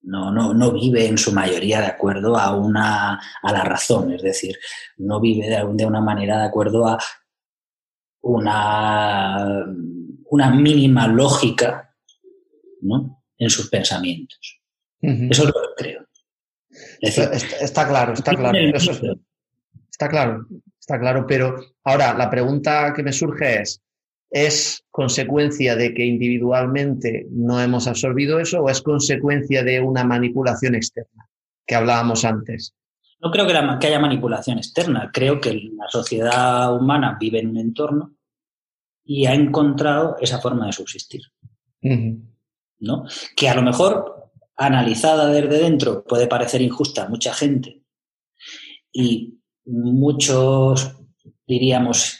no, 0.03 0.33
no, 0.33 0.53
no, 0.53 0.73
vive 0.73 1.07
en 1.07 1.17
su 1.17 1.31
mayoría 1.31 1.81
de 1.81 1.87
acuerdo 1.87 2.37
a, 2.37 2.57
una, 2.57 3.21
a 3.41 3.53
la 3.53 3.63
razón, 3.63 4.15
es 4.15 4.23
decir, 4.23 4.57
no 4.97 5.21
vive 5.21 5.47
de, 5.49 5.65
de 5.75 5.87
una 5.87 6.01
manera 6.01 6.39
de 6.39 6.47
acuerdo 6.47 6.89
a 6.89 6.99
una, 8.23 9.65
una 10.31 10.51
mínima 10.51 11.07
lógica 11.09 11.95
¿no? 12.83 13.23
en 13.39 13.51
sus 13.51 13.69
pensamientos. 13.69 14.61
Eso 15.01 15.43
es 15.43 15.49
lo 15.49 15.53
que 15.53 15.85
creo. 15.85 16.07
está, 17.01 17.87
claro, 17.87 18.13
está 18.15 18.35
claro. 18.35 18.59
está 19.91 20.09
claro, 20.09 20.47
está 20.81 20.99
claro. 20.99 21.27
Pero 21.27 21.57
ahora 21.85 22.15
la 22.15 22.31
pregunta 22.31 22.93
que 22.95 23.03
me 23.03 23.13
surge 23.13 23.63
es, 23.63 23.83
¿es 24.31 24.85
consecuencia 24.91 25.77
de 25.77 25.95
que 25.95 26.05
individualmente 26.05 27.27
no 27.31 27.61
hemos 27.61 27.87
absorbido 27.87 28.41
eso 28.41 28.63
o 28.63 28.71
es 28.71 28.83
consecuencia 28.83 29.63
de 29.63 29.81
una 29.81 30.03
manipulación 30.03 30.75
externa 30.75 31.29
que 31.67 31.75
hablábamos 31.75 32.25
antes? 32.25 32.75
No 33.21 33.31
creo 33.31 33.47
que, 33.47 33.55
que 33.81 33.87
haya 33.87 34.01
manipulación 34.01 34.59
externa. 34.59 35.11
Creo 35.13 35.41
que 35.41 35.55
la 35.55 35.89
sociedad 35.89 36.75
humana 36.75 37.17
vive 37.19 37.39
en 37.39 37.51
un 37.51 37.59
entorno 37.59 38.16
y 39.07 39.27
ha 39.27 39.35
encontrado 39.35 40.17
esa 40.21 40.41
forma 40.41 40.67
de 40.67 40.73
subsistir. 40.73 41.23
¿no? 41.81 43.05
Que 43.37 43.49
a 43.49 43.55
lo 43.55 43.63
mejor, 43.63 44.31
analizada 44.57 45.29
desde 45.29 45.59
dentro, 45.59 46.05
puede 46.05 46.27
parecer 46.27 46.61
injusta 46.61 47.05
a 47.05 47.09
mucha 47.09 47.33
gente 47.33 47.83
y 48.93 49.39
muchos 49.65 50.97
diríamos, 51.47 52.19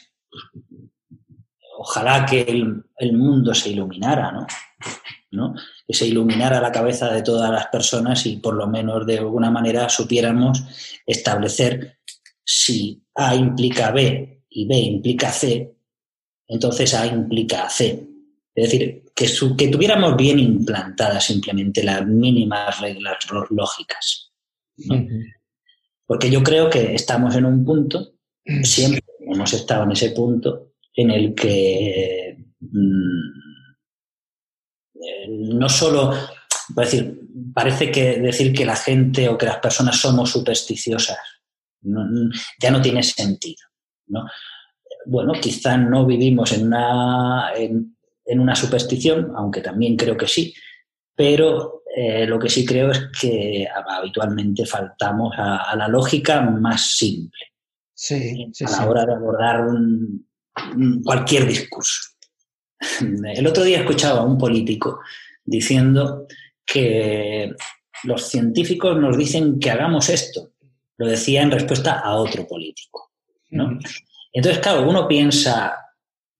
ojalá 1.77 2.25
que 2.25 2.41
el, 2.41 3.13
mundo 3.13 3.53
se 3.53 3.69
iluminara, 3.69 4.31
¿no? 4.31 4.47
¿no? 5.31 5.55
Que 5.85 5.93
se 5.93 6.07
iluminara 6.07 6.61
la 6.61 6.71
cabeza 6.71 7.11
de 7.11 7.21
todas 7.21 7.51
las 7.51 7.67
personas 7.67 8.25
y 8.25 8.37
por 8.37 8.55
lo 8.55 8.67
menos 8.67 9.05
de 9.05 9.17
alguna 9.17 9.51
manera 9.51 9.89
supiéramos 9.89 10.63
establecer 11.05 11.99
si 12.43 13.03
A 13.13 13.35
implica 13.35 13.91
B 13.91 14.45
y 14.49 14.67
B 14.67 14.77
implica 14.77 15.29
C, 15.31 15.76
entonces 16.47 16.93
A 16.93 17.05
implica 17.05 17.69
C. 17.69 18.07
Es 18.55 18.71
decir, 18.71 19.03
que, 19.13 19.27
que 19.57 19.67
tuviéramos 19.67 20.15
bien 20.15 20.39
implantadas 20.39 21.25
simplemente 21.25 21.83
las 21.83 22.05
mínimas 22.05 22.79
reglas 22.79 23.17
lógicas. 23.49 24.31
Porque 26.05 26.29
yo 26.29 26.41
creo 26.41 26.69
que 26.69 26.95
estamos 26.95 27.35
en 27.35 27.45
un 27.45 27.65
punto, 27.65 28.13
siempre 28.63 29.03
hemos 29.19 29.53
estado 29.53 29.83
en 29.83 29.91
ese 29.91 30.11
punto, 30.11 30.71
en 30.93 31.11
el 31.11 31.35
que 31.35 32.37
mm, 32.59 33.29
eh, 34.95 35.27
no 35.29 35.69
solo, 35.69 36.13
decir, 36.69 37.21
parece 37.53 37.91
que 37.91 38.19
decir 38.19 38.53
que 38.53 38.65
la 38.65 38.75
gente 38.75 39.29
o 39.29 39.37
que 39.37 39.45
las 39.45 39.59
personas 39.59 39.99
somos 39.99 40.31
supersticiosas 40.31 41.17
ya 42.59 42.71
no 42.71 42.81
tiene 42.81 43.03
sentido. 43.03 43.67
¿no? 44.07 44.25
Bueno, 45.07 45.33
quizá 45.33 45.77
no 45.77 46.05
vivimos 46.05 46.51
en 46.51 46.67
una, 46.67 47.51
en 47.55 48.39
una 48.39 48.55
superstición, 48.55 49.31
aunque 49.35 49.61
también 49.61 49.95
creo 49.95 50.17
que 50.17 50.27
sí, 50.27 50.53
pero 51.15 51.77
eh, 51.99 52.27
lo 52.27 52.37
que 52.37 52.47
sí 52.47 52.63
creo 52.63 52.91
es 52.91 53.07
que 53.19 53.67
habitualmente 53.67 54.67
faltamos 54.67 55.33
a, 55.35 55.75
la 55.75 55.87
lógica 55.87 56.41
más 56.41 56.95
simple 56.95 57.39
sí, 57.91 58.51
a 58.63 58.69
la 58.69 58.87
hora 58.87 59.03
de 59.03 59.13
abordar 59.15 59.65
cualquier 61.03 61.47
discurso. 61.47 62.11
El 63.01 63.47
otro 63.47 63.63
día 63.63 63.79
escuchaba 63.79 64.19
a 64.19 64.25
un 64.25 64.37
político 64.37 64.99
diciendo 65.43 66.27
que 66.63 67.51
los 68.03 68.29
científicos 68.29 68.95
nos 68.95 69.17
dicen 69.17 69.59
que 69.59 69.71
hagamos 69.71 70.09
esto. 70.09 70.51
Lo 70.97 71.07
decía 71.07 71.41
en 71.41 71.49
respuesta 71.49 72.01
a 72.01 72.15
otro 72.17 72.47
político. 72.47 73.11
Entonces, 74.37 74.61
claro, 74.61 74.87
uno 74.87 75.07
piensa, 75.07 75.75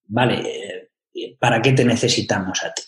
vale, 0.06 0.92
¿para 1.40 1.60
qué 1.60 1.72
te 1.72 1.84
necesitamos 1.84 2.64
a 2.64 2.72
ti? 2.72 2.84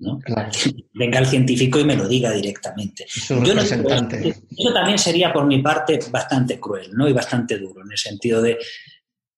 ¿no? 0.00 0.18
Venga 0.92 1.18
el 1.18 1.24
científico 1.24 1.78
y 1.78 1.84
me 1.84 1.96
lo 1.96 2.06
diga 2.06 2.30
directamente. 2.30 3.06
Yo 3.26 3.54
no, 3.54 3.62
eso 3.62 4.74
también 4.74 4.98
sería 4.98 5.32
por 5.32 5.46
mi 5.46 5.62
parte 5.62 5.98
bastante 6.10 6.60
cruel 6.60 6.90
¿no? 6.92 7.08
y 7.08 7.14
bastante 7.14 7.56
duro, 7.56 7.80
en 7.80 7.90
el 7.90 7.96
sentido 7.96 8.42
de, 8.42 8.58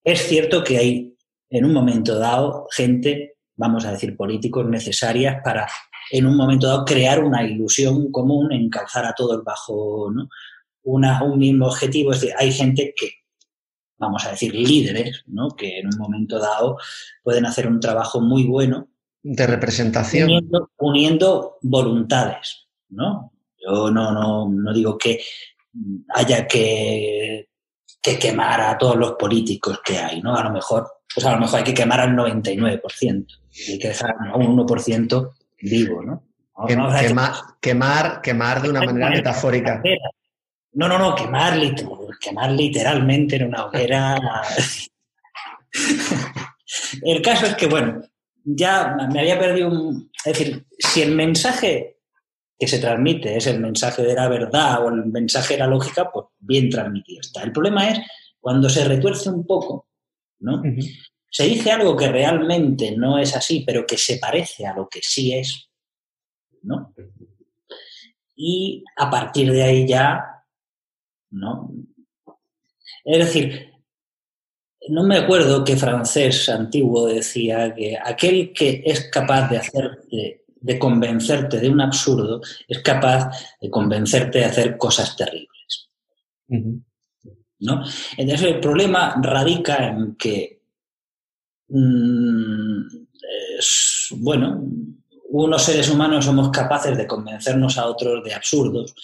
es 0.02 0.26
cierto 0.26 0.64
que 0.64 0.78
hay 0.78 1.16
en 1.50 1.66
un 1.66 1.72
momento 1.72 2.18
dado 2.18 2.66
gente, 2.72 3.36
vamos 3.54 3.84
a 3.84 3.92
decir 3.92 4.16
políticos, 4.16 4.66
necesarias 4.68 5.36
para 5.44 5.68
en 6.10 6.26
un 6.26 6.36
momento 6.36 6.66
dado 6.66 6.84
crear 6.84 7.22
una 7.22 7.44
ilusión 7.44 8.10
común, 8.10 8.52
encauzar 8.52 9.06
a 9.06 9.14
todos 9.14 9.44
bajo 9.44 10.10
¿no? 10.12 10.28
Una, 10.82 11.22
un 11.22 11.38
mismo 11.38 11.66
objetivo. 11.66 12.10
Es 12.10 12.22
decir, 12.22 12.34
hay 12.36 12.50
gente 12.50 12.92
que 12.96 13.21
vamos 14.02 14.26
a 14.26 14.30
decir, 14.32 14.54
líderes, 14.54 15.22
¿no? 15.26 15.50
que 15.50 15.78
en 15.78 15.86
un 15.86 15.98
momento 15.98 16.38
dado 16.38 16.76
pueden 17.22 17.46
hacer 17.46 17.66
un 17.66 17.80
trabajo 17.80 18.20
muy 18.20 18.44
bueno. 18.44 18.88
De 19.22 19.46
representación. 19.46 20.28
Uniendo, 20.76 21.58
voluntades. 21.62 22.66
¿no? 22.90 23.32
Yo 23.56 23.90
no, 23.90 24.10
no, 24.48 24.72
digo 24.74 24.98
que 24.98 25.20
haya 26.14 26.46
que, 26.46 27.48
que, 28.02 28.18
quemar 28.18 28.60
a 28.60 28.76
todos 28.76 28.96
los 28.96 29.12
políticos 29.12 29.80
que 29.84 29.96
hay, 29.96 30.20
¿no? 30.20 30.34
A 30.34 30.42
lo 30.42 30.50
mejor, 30.50 30.88
pues 31.14 31.24
a 31.24 31.32
lo 31.32 31.38
mejor 31.38 31.60
hay 31.60 31.64
que 31.64 31.74
quemar 31.74 32.00
al 32.00 32.16
99%. 32.16 33.26
Hay 33.68 33.78
que 33.78 33.88
dejar 33.88 34.14
a 34.32 34.36
un 34.36 34.56
1% 34.56 35.30
vivo, 35.62 36.02
¿no? 36.02 36.24
quemar, 36.66 37.32
quemar, 37.60 38.20
quemar 38.20 38.62
de 38.62 38.70
una 38.70 38.82
manera 38.82 39.10
metafórica. 39.10 39.82
No, 40.74 40.88
no, 40.88 40.98
no, 40.98 41.14
quemar, 41.14 41.58
quemar 42.20 42.52
literalmente 42.52 43.36
en 43.36 43.46
una 43.46 43.66
hoguera. 43.66 44.42
el 47.02 47.22
caso 47.22 47.46
es 47.46 47.54
que, 47.56 47.66
bueno, 47.66 48.02
ya 48.44 48.96
me 49.12 49.20
había 49.20 49.38
perdido 49.38 49.68
un... 49.68 50.10
Es 50.24 50.38
decir, 50.38 50.66
si 50.78 51.02
el 51.02 51.14
mensaje 51.14 51.98
que 52.58 52.68
se 52.68 52.78
transmite 52.78 53.36
es 53.36 53.46
el 53.48 53.60
mensaje 53.60 54.02
de 54.02 54.14
la 54.14 54.28
verdad 54.28 54.84
o 54.84 54.88
el 54.88 55.06
mensaje 55.06 55.54
de 55.54 55.60
la 55.60 55.66
lógica, 55.66 56.10
pues 56.10 56.26
bien 56.38 56.70
transmitido 56.70 57.20
está. 57.20 57.42
El 57.42 57.52
problema 57.52 57.88
es 57.88 57.98
cuando 58.40 58.68
se 58.68 58.84
retuerce 58.84 59.30
un 59.30 59.44
poco, 59.44 59.88
¿no? 60.40 60.62
Se 61.28 61.44
dice 61.44 61.72
algo 61.72 61.96
que 61.96 62.08
realmente 62.08 62.96
no 62.96 63.18
es 63.18 63.34
así, 63.34 63.64
pero 63.66 63.84
que 63.84 63.98
se 63.98 64.18
parece 64.18 64.66
a 64.66 64.74
lo 64.74 64.88
que 64.88 65.00
sí 65.02 65.34
es, 65.34 65.70
¿no? 66.62 66.94
Y 68.36 68.84
a 68.96 69.10
partir 69.10 69.50
de 69.50 69.62
ahí 69.62 69.86
ya 69.86 70.31
¿no? 71.32 71.72
Es 73.04 73.18
decir, 73.18 73.72
no 74.88 75.04
me 75.04 75.18
acuerdo 75.18 75.64
que 75.64 75.76
francés 75.76 76.48
antiguo 76.48 77.06
decía 77.06 77.74
que 77.74 77.96
aquel 78.02 78.52
que 78.52 78.82
es 78.84 79.08
capaz 79.10 79.48
de 79.48 79.60
de, 80.60 80.78
convencerte 80.78 81.58
de 81.58 81.68
un 81.68 81.80
absurdo 81.80 82.40
es 82.68 82.78
capaz 82.80 83.30
de 83.60 83.68
convencerte 83.68 84.38
de 84.38 84.44
hacer 84.44 84.76
cosas 84.76 85.16
terribles. 85.16 85.90
¿No? 86.48 87.82
Entonces 88.16 88.48
el 88.48 88.60
problema 88.60 89.16
radica 89.20 89.88
en 89.88 90.16
que 90.16 90.60
mm, 91.68 92.82
bueno, 94.18 94.62
unos 95.30 95.62
seres 95.62 95.88
humanos 95.88 96.24
somos 96.24 96.50
capaces 96.50 96.96
de 96.96 97.06
convencernos 97.06 97.78
a 97.78 97.86
otros 97.86 98.22
de 98.22 98.34
absurdos 98.34 98.94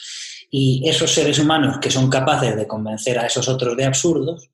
y 0.50 0.88
esos 0.88 1.12
seres 1.12 1.38
humanos 1.38 1.78
que 1.80 1.90
son 1.90 2.08
capaces 2.08 2.56
de 2.56 2.66
convencer 2.66 3.18
a 3.18 3.26
esos 3.26 3.48
otros 3.48 3.76
de 3.76 3.84
absurdos, 3.84 4.50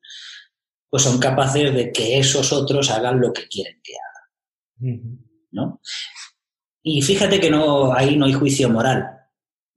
pues 0.90 1.02
son 1.02 1.18
capaces 1.18 1.74
de 1.74 1.92
que 1.92 2.18
esos 2.18 2.52
otros 2.52 2.90
hagan 2.90 3.20
lo 3.20 3.32
que 3.32 3.48
quieren 3.48 3.80
que 3.82 3.92
hagan. 3.94 5.18
¿no? 5.50 5.80
Y 6.82 7.00
fíjate 7.02 7.40
que 7.40 7.50
no, 7.50 7.92
ahí 7.94 8.16
no 8.16 8.26
hay 8.26 8.32
juicio 8.32 8.68
moral. 8.68 9.08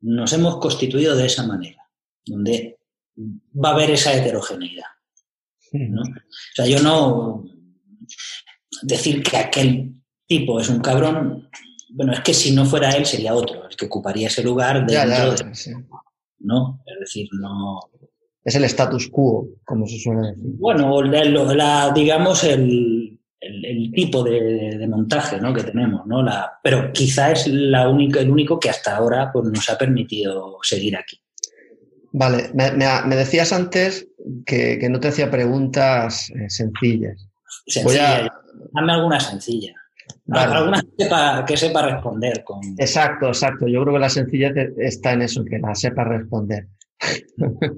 Nos 0.01 0.33
hemos 0.33 0.57
constituido 0.57 1.15
de 1.15 1.25
esa 1.25 1.45
manera, 1.45 1.89
donde 2.25 2.79
va 3.15 3.69
a 3.69 3.73
haber 3.73 3.91
esa 3.91 4.13
heterogeneidad. 4.13 4.85
¿no? 5.71 6.01
O 6.01 6.55
sea, 6.55 6.65
yo 6.65 6.81
no 6.81 7.45
decir 8.83 9.23
que 9.23 9.37
aquel 9.37 9.93
tipo 10.25 10.59
es 10.59 10.69
un 10.69 10.79
cabrón, 10.79 11.49
bueno, 11.89 12.13
es 12.13 12.19
que 12.21 12.33
si 12.33 12.51
no 12.51 12.65
fuera 12.65 12.91
él 12.91 13.05
sería 13.05 13.33
otro, 13.33 13.67
el 13.67 13.75
que 13.75 13.85
ocuparía 13.85 14.27
ese 14.27 14.43
lugar 14.43 14.85
dentro 14.85 15.31
de... 15.31 15.85
¿no? 16.39 16.81
Es 16.85 16.99
decir, 16.99 17.27
no... 17.39 17.79
Es 18.43 18.55
el 18.55 18.63
status 18.63 19.09
quo, 19.09 19.49
como 19.65 19.85
se 19.87 19.99
suele 19.99 20.29
decir. 20.29 20.43
Bueno, 20.57 21.01
la, 21.03 21.91
digamos 21.91 22.45
el, 22.45 23.19
tipo 23.93 24.23
de, 24.23 24.87
montaje 24.87 25.39
¿no? 25.41 25.53
que 25.53 25.63
tenemos, 25.63 26.05
¿no? 26.07 26.23
La, 26.23 26.53
pero 26.63 26.93
quizá 26.93 27.31
es 27.31 27.47
la 27.47 27.89
única, 27.89 28.21
el 28.21 28.31
único 28.31 28.57
que 28.57 28.69
hasta 28.69 28.95
ahora 28.95 29.31
pues, 29.33 29.49
nos 29.49 29.69
ha 29.69 29.77
permitido 29.77 30.57
seguir 30.61 30.95
aquí. 30.95 31.19
Vale, 32.13 32.49
me, 32.53 33.15
decías 33.15 33.51
antes, 33.51 34.07
que, 34.45 34.79
no 34.89 34.99
te 34.99 35.09
hacía 35.09 35.29
preguntas 35.29 36.29
eh, 36.29 36.49
sencillas. 36.49 37.27
Sencilla. 37.67 38.31
Dame 38.71 38.93
alguna 38.93 39.19
sencilla. 39.19 39.73
Alguna 40.29 40.81
que 40.81 41.03
sepa, 41.03 41.45
que 41.45 41.57
sepa 41.57 41.81
responder. 41.83 42.43
Con... 42.43 42.61
Exacto, 42.77 43.27
exacto. 43.27 43.67
Yo 43.67 43.81
creo 43.81 43.93
que 43.93 43.99
la 43.99 44.09
sencillez 44.09 44.53
está 44.77 45.13
en 45.13 45.21
eso, 45.21 45.45
que 45.45 45.59
la 45.59 45.75
sepa 45.75 46.03
responder. 46.03 46.67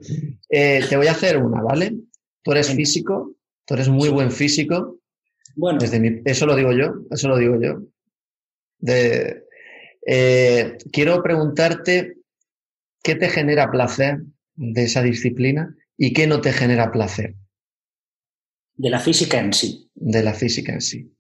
Eh, 0.52 0.84
te 0.90 0.98
voy 0.98 1.06
a 1.06 1.12
hacer 1.12 1.38
una, 1.38 1.62
¿vale? 1.62 1.96
Tú 2.42 2.54
eres 2.54 2.74
físico, 2.74 3.36
tú 3.66 3.76
eres 3.76 3.88
muy 3.88 4.10
buen 4.10 4.32
físico. 4.32 5.00
Bueno. 5.56 5.78
Desde 5.80 6.24
eso 6.26 6.48
lo 6.48 6.56
digo 6.56 6.72
yo, 6.72 6.96
eso 7.12 7.28
lo 7.28 7.38
digo 7.38 7.62
yo. 7.62 7.84
De, 8.80 9.44
eh, 10.08 10.78
quiero 10.92 11.22
preguntarte 11.22 12.18
qué 13.04 13.16
te 13.16 13.30
genera 13.30 13.70
placer 13.70 14.22
de 14.56 14.84
esa 14.84 15.04
disciplina 15.04 15.76
y 15.98 16.14
qué 16.14 16.26
no 16.26 16.42
te 16.42 16.52
genera 16.52 16.92
placer. 16.92 17.36
De 18.76 18.90
la 18.90 19.00
física 19.00 19.40
en 19.40 19.54
sí. 19.54 19.92
De 19.94 20.24
la 20.24 20.34
física 20.34 20.74
en 20.74 20.82
sí. 20.82 21.14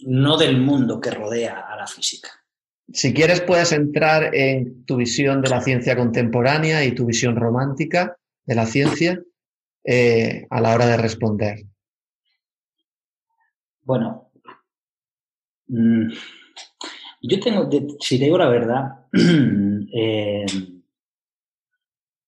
No 0.00 0.36
del 0.36 0.60
mundo 0.60 1.00
que 1.00 1.10
rodea 1.10 1.60
a 1.60 1.76
la 1.76 1.86
física. 1.86 2.30
Si 2.92 3.14
quieres, 3.14 3.40
puedes 3.40 3.72
entrar 3.72 4.34
en 4.34 4.84
tu 4.84 4.96
visión 4.96 5.40
de 5.40 5.48
la 5.48 5.62
ciencia 5.62 5.96
contemporánea 5.96 6.84
y 6.84 6.92
tu 6.92 7.06
visión 7.06 7.36
romántica 7.36 8.18
de 8.44 8.54
la 8.54 8.66
ciencia 8.66 9.22
eh, 9.84 10.46
a 10.50 10.60
la 10.60 10.74
hora 10.74 10.86
de 10.86 10.96
responder. 10.96 11.64
Bueno, 13.82 14.30
mm, 15.68 16.08
yo 17.22 17.40
tengo, 17.40 17.68
si 18.00 18.18
te 18.18 18.24
digo 18.24 18.38
la 18.38 18.48
verdad, 18.48 19.06
eh, 19.12 20.44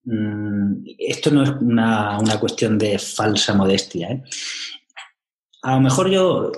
mm, 0.04 0.84
esto 0.98 1.30
no 1.30 1.42
es 1.42 1.50
una, 1.50 2.40
cuestión 2.40 2.78
de 2.78 2.98
falsa 2.98 3.54
modestia. 3.54 4.10
¿eh? 4.10 4.22
A 5.62 5.74
lo 5.74 5.80
mejor 5.80 6.10
yo 6.10 6.52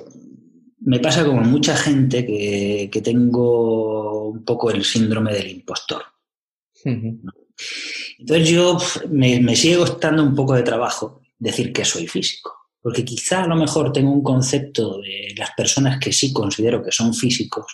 me 0.81 1.01
pasa 1.01 1.25
como 1.25 1.43
mucha 1.43 1.77
gente 1.77 2.25
que, 2.25 3.01
tengo 3.03 4.29
un 4.29 4.45
poco 4.45 4.71
el 4.71 4.85
síndrome 4.85 5.33
del 5.33 5.49
impostor. 5.49 6.03
Entonces 6.85 8.49
yo 8.49 8.79
me, 9.11 9.41
me 9.41 9.57
sigue 9.57 9.79
costando 9.79 10.23
un 10.23 10.35
poco 10.35 10.55
de 10.55 10.63
trabajo 10.63 11.23
decir 11.39 11.73
que 11.73 11.85
soy 11.85 12.07
físico. 12.07 12.55
Porque 12.81 13.05
quizá 13.05 13.43
a 13.43 13.47
lo 13.49 13.57
mejor 13.57 13.93
tengo 13.93 14.13
un 14.13 14.23
concepto 14.23 15.01
de 15.01 15.35
las 15.37 15.51
personas 15.57 15.99
que 15.99 16.13
sí 16.13 16.33
considero 16.33 16.83
que 16.83 16.93
son 16.93 17.13
físicos 17.13 17.67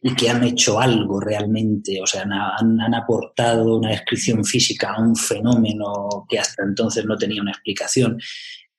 y 0.00 0.14
que 0.14 0.28
han 0.28 0.42
hecho 0.42 0.80
algo 0.80 1.20
realmente, 1.20 2.00
o 2.02 2.06
sea, 2.06 2.22
han, 2.22 2.94
aportado 2.94 3.76
una 3.76 3.90
descripción 3.90 4.44
física 4.44 4.92
a 4.92 5.00
un 5.00 5.14
fenómeno 5.14 6.26
que 6.28 6.40
hasta 6.40 6.64
entonces 6.64 7.04
no 7.04 7.16
tenía 7.16 7.40
una 7.40 7.52
explicación, 7.52 8.20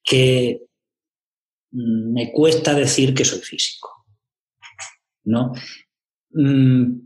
que 0.04 0.64
me 1.74 2.32
cuesta 2.32 2.74
decir 2.74 3.14
que 3.14 3.26
soy 3.26 3.40
físico. 3.40 3.90
¿No? 5.26 5.54
Mm, 6.32 7.00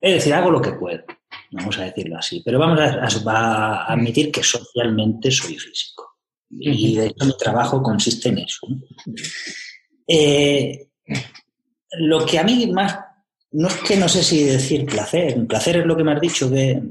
es 0.00 0.14
decir, 0.14 0.34
hago 0.34 0.50
lo 0.50 0.60
que 0.60 0.72
puedo, 0.72 1.04
vamos 1.52 1.78
a 1.78 1.84
decirlo 1.84 2.18
así, 2.18 2.42
pero 2.44 2.58
vamos 2.58 2.80
a, 2.80 3.86
admitir 3.86 4.30
que 4.32 4.42
socialmente 4.42 5.30
soy 5.30 5.58
físico. 5.58 6.18
Y 6.50 6.96
de 6.96 7.06
hecho 7.06 7.24
mi 7.24 7.36
trabajo 7.36 7.82
consiste 7.82 8.28
en 8.28 8.38
eso. 8.38 8.66
Eh, 10.06 10.88
lo 11.92 12.26
que 12.26 12.38
a 12.38 12.44
mí 12.44 12.66
más 12.66 12.98
no 13.52 13.68
es 13.68 13.76
que 13.76 13.96
no 13.96 14.08
sé 14.08 14.22
si 14.22 14.44
decir 14.44 14.86
placer. 14.86 15.46
Placer 15.46 15.78
es 15.78 15.86
lo 15.86 15.96
que 15.96 16.04
me 16.04 16.12
has 16.12 16.20
dicho 16.20 16.50
que. 16.50 16.82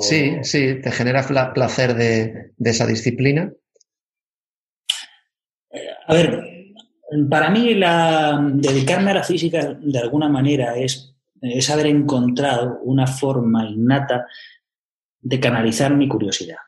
Sí, 0.00 0.32
sí, 0.42 0.80
te 0.82 0.90
genera 0.90 1.26
placer 1.54 1.94
de, 1.94 2.52
esa 2.58 2.86
disciplina. 2.86 3.52
A 6.06 6.14
ver, 6.14 6.74
para 7.28 7.50
mí 7.50 7.74
la, 7.74 8.40
dedicarme 8.54 9.10
a 9.10 9.14
la 9.14 9.24
física 9.24 9.74
de 9.80 9.98
alguna 9.98 10.28
manera 10.28 10.76
es, 10.76 11.14
es 11.40 11.70
haber 11.70 11.86
encontrado 11.86 12.80
una 12.82 13.06
forma 13.06 13.68
innata 13.68 14.26
de 15.20 15.40
canalizar 15.40 15.94
mi 15.94 16.08
curiosidad. 16.08 16.58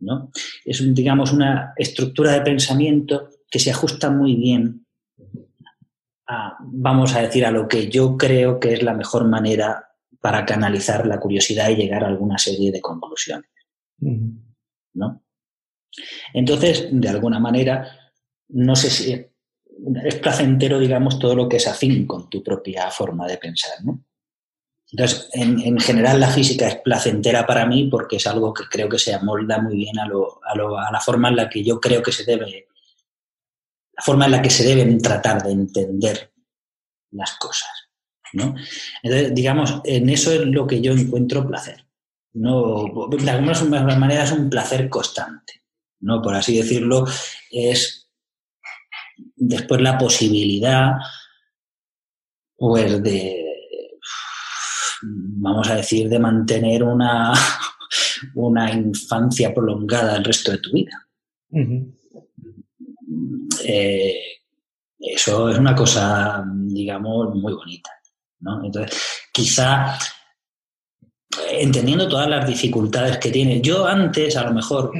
¿no? 0.00 0.30
Es, 0.64 0.94
digamos, 0.94 1.32
una 1.32 1.74
estructura 1.76 2.32
de 2.32 2.40
pensamiento 2.40 3.28
que 3.50 3.58
se 3.58 3.70
ajusta 3.70 4.10
muy 4.10 4.34
bien 4.36 4.86
vamos 6.60 7.14
a 7.14 7.22
decir, 7.22 7.44
a 7.44 7.50
lo 7.50 7.68
que 7.68 7.88
yo 7.88 8.16
creo 8.16 8.60
que 8.60 8.74
es 8.74 8.82
la 8.82 8.94
mejor 8.94 9.26
manera 9.26 9.88
para 10.20 10.44
canalizar 10.44 11.06
la 11.06 11.18
curiosidad 11.18 11.70
y 11.70 11.76
llegar 11.76 12.04
a 12.04 12.08
alguna 12.08 12.38
serie 12.38 12.70
de 12.70 12.80
conclusiones. 12.80 13.50
¿No? 13.98 15.22
Entonces, 16.32 16.88
de 16.90 17.08
alguna 17.08 17.38
manera, 17.38 18.12
no 18.48 18.76
sé 18.76 18.90
si 18.90 19.12
es 19.12 20.14
placentero, 20.16 20.78
digamos, 20.78 21.18
todo 21.18 21.34
lo 21.34 21.48
que 21.48 21.56
es 21.56 21.66
afín 21.66 22.06
con 22.06 22.28
tu 22.28 22.42
propia 22.42 22.90
forma 22.90 23.26
de 23.26 23.38
pensar, 23.38 23.72
¿no? 23.84 24.04
Entonces, 24.92 25.28
en, 25.34 25.78
general 25.78 26.18
la 26.18 26.28
física 26.28 26.66
es 26.66 26.76
placentera 26.76 27.46
para 27.46 27.64
mí 27.64 27.88
porque 27.88 28.16
es 28.16 28.26
algo 28.26 28.52
que 28.52 28.64
creo 28.68 28.88
que 28.88 28.98
se 28.98 29.14
amolda 29.14 29.60
muy 29.60 29.76
bien 29.76 29.96
a, 30.00 30.08
la 30.90 31.00
forma 31.00 31.28
en 31.28 31.36
la 31.36 31.48
que 31.48 31.62
yo 31.62 31.80
creo 31.80 32.02
que 32.02 32.12
se 32.12 32.24
debe 32.24 32.66
forma 34.02 34.24
en 34.24 34.32
la 34.32 34.42
que 34.42 34.50
se 34.50 34.64
deben 34.64 35.00
tratar 35.00 35.42
de 35.42 35.52
entender 35.52 36.32
las 37.12 37.32
cosas. 37.36 37.70
¿no? 38.32 38.54
Entonces, 39.02 39.34
digamos, 39.34 39.80
en 39.84 40.08
eso 40.08 40.32
es 40.32 40.40
lo 40.40 40.66
que 40.66 40.80
yo 40.80 40.92
encuentro 40.92 41.46
placer. 41.46 41.86
No, 42.32 43.08
de 43.10 43.30
alguna 43.30 43.96
manera 43.96 44.24
es 44.24 44.32
un 44.32 44.48
placer 44.48 44.88
constante, 44.88 45.59
¿no? 46.00 46.20
Por 46.22 46.34
así 46.34 46.56
decirlo, 46.56 47.06
es 47.50 48.08
después 49.36 49.80
la 49.80 49.98
posibilidad, 49.98 50.92
pues, 52.56 53.02
de, 53.02 53.44
vamos 55.02 55.68
a 55.68 55.76
decir, 55.76 56.08
de 56.08 56.18
mantener 56.18 56.82
una, 56.82 57.32
una 58.34 58.72
infancia 58.72 59.54
prolongada 59.54 60.16
el 60.16 60.24
resto 60.24 60.52
de 60.52 60.58
tu 60.58 60.72
vida. 60.72 61.06
Eh, 63.64 64.20
eso 64.98 65.50
es 65.50 65.58
una 65.58 65.74
cosa, 65.74 66.44
digamos, 66.46 67.34
muy 67.34 67.54
bonita. 67.54 67.90
¿no? 68.40 68.64
Entonces, 68.64 69.00
quizá 69.32 69.98
entendiendo 71.50 72.08
todas 72.08 72.28
las 72.28 72.46
dificultades 72.46 73.18
que 73.18 73.30
tiene, 73.30 73.60
yo 73.60 73.86
antes 73.86 74.36
a 74.36 74.44
lo 74.44 74.52
mejor, 74.52 74.92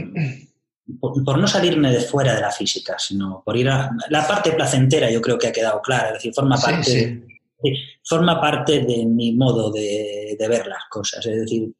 por, 0.98 1.38
no 1.38 1.46
salirme 1.46 1.92
de 1.92 2.00
fuera 2.00 2.34
de 2.34 2.40
la 2.40 2.50
física, 2.50 2.96
sino 2.98 3.42
por 3.44 3.56
ir 3.56 3.68
a 3.68 3.90
la 4.08 4.26
parte 4.26 4.52
placentera, 4.52 5.10
yo 5.10 5.20
creo 5.20 5.38
que 5.38 5.48
ha 5.48 5.52
quedado 5.52 5.80
clara, 5.82 6.08
es 6.08 6.14
decir, 6.14 6.34
forma 6.34 6.56
parte, 6.56 7.24
De, 7.62 7.76
forma 8.02 8.40
parte 8.40 8.80
de 8.80 9.04
mi 9.04 9.32
modo 9.32 9.70
de, 9.70 10.36
ver 10.38 10.66
las 10.66 10.84
cosas, 10.90 11.24
es 11.26 11.40
decir, 11.40 11.72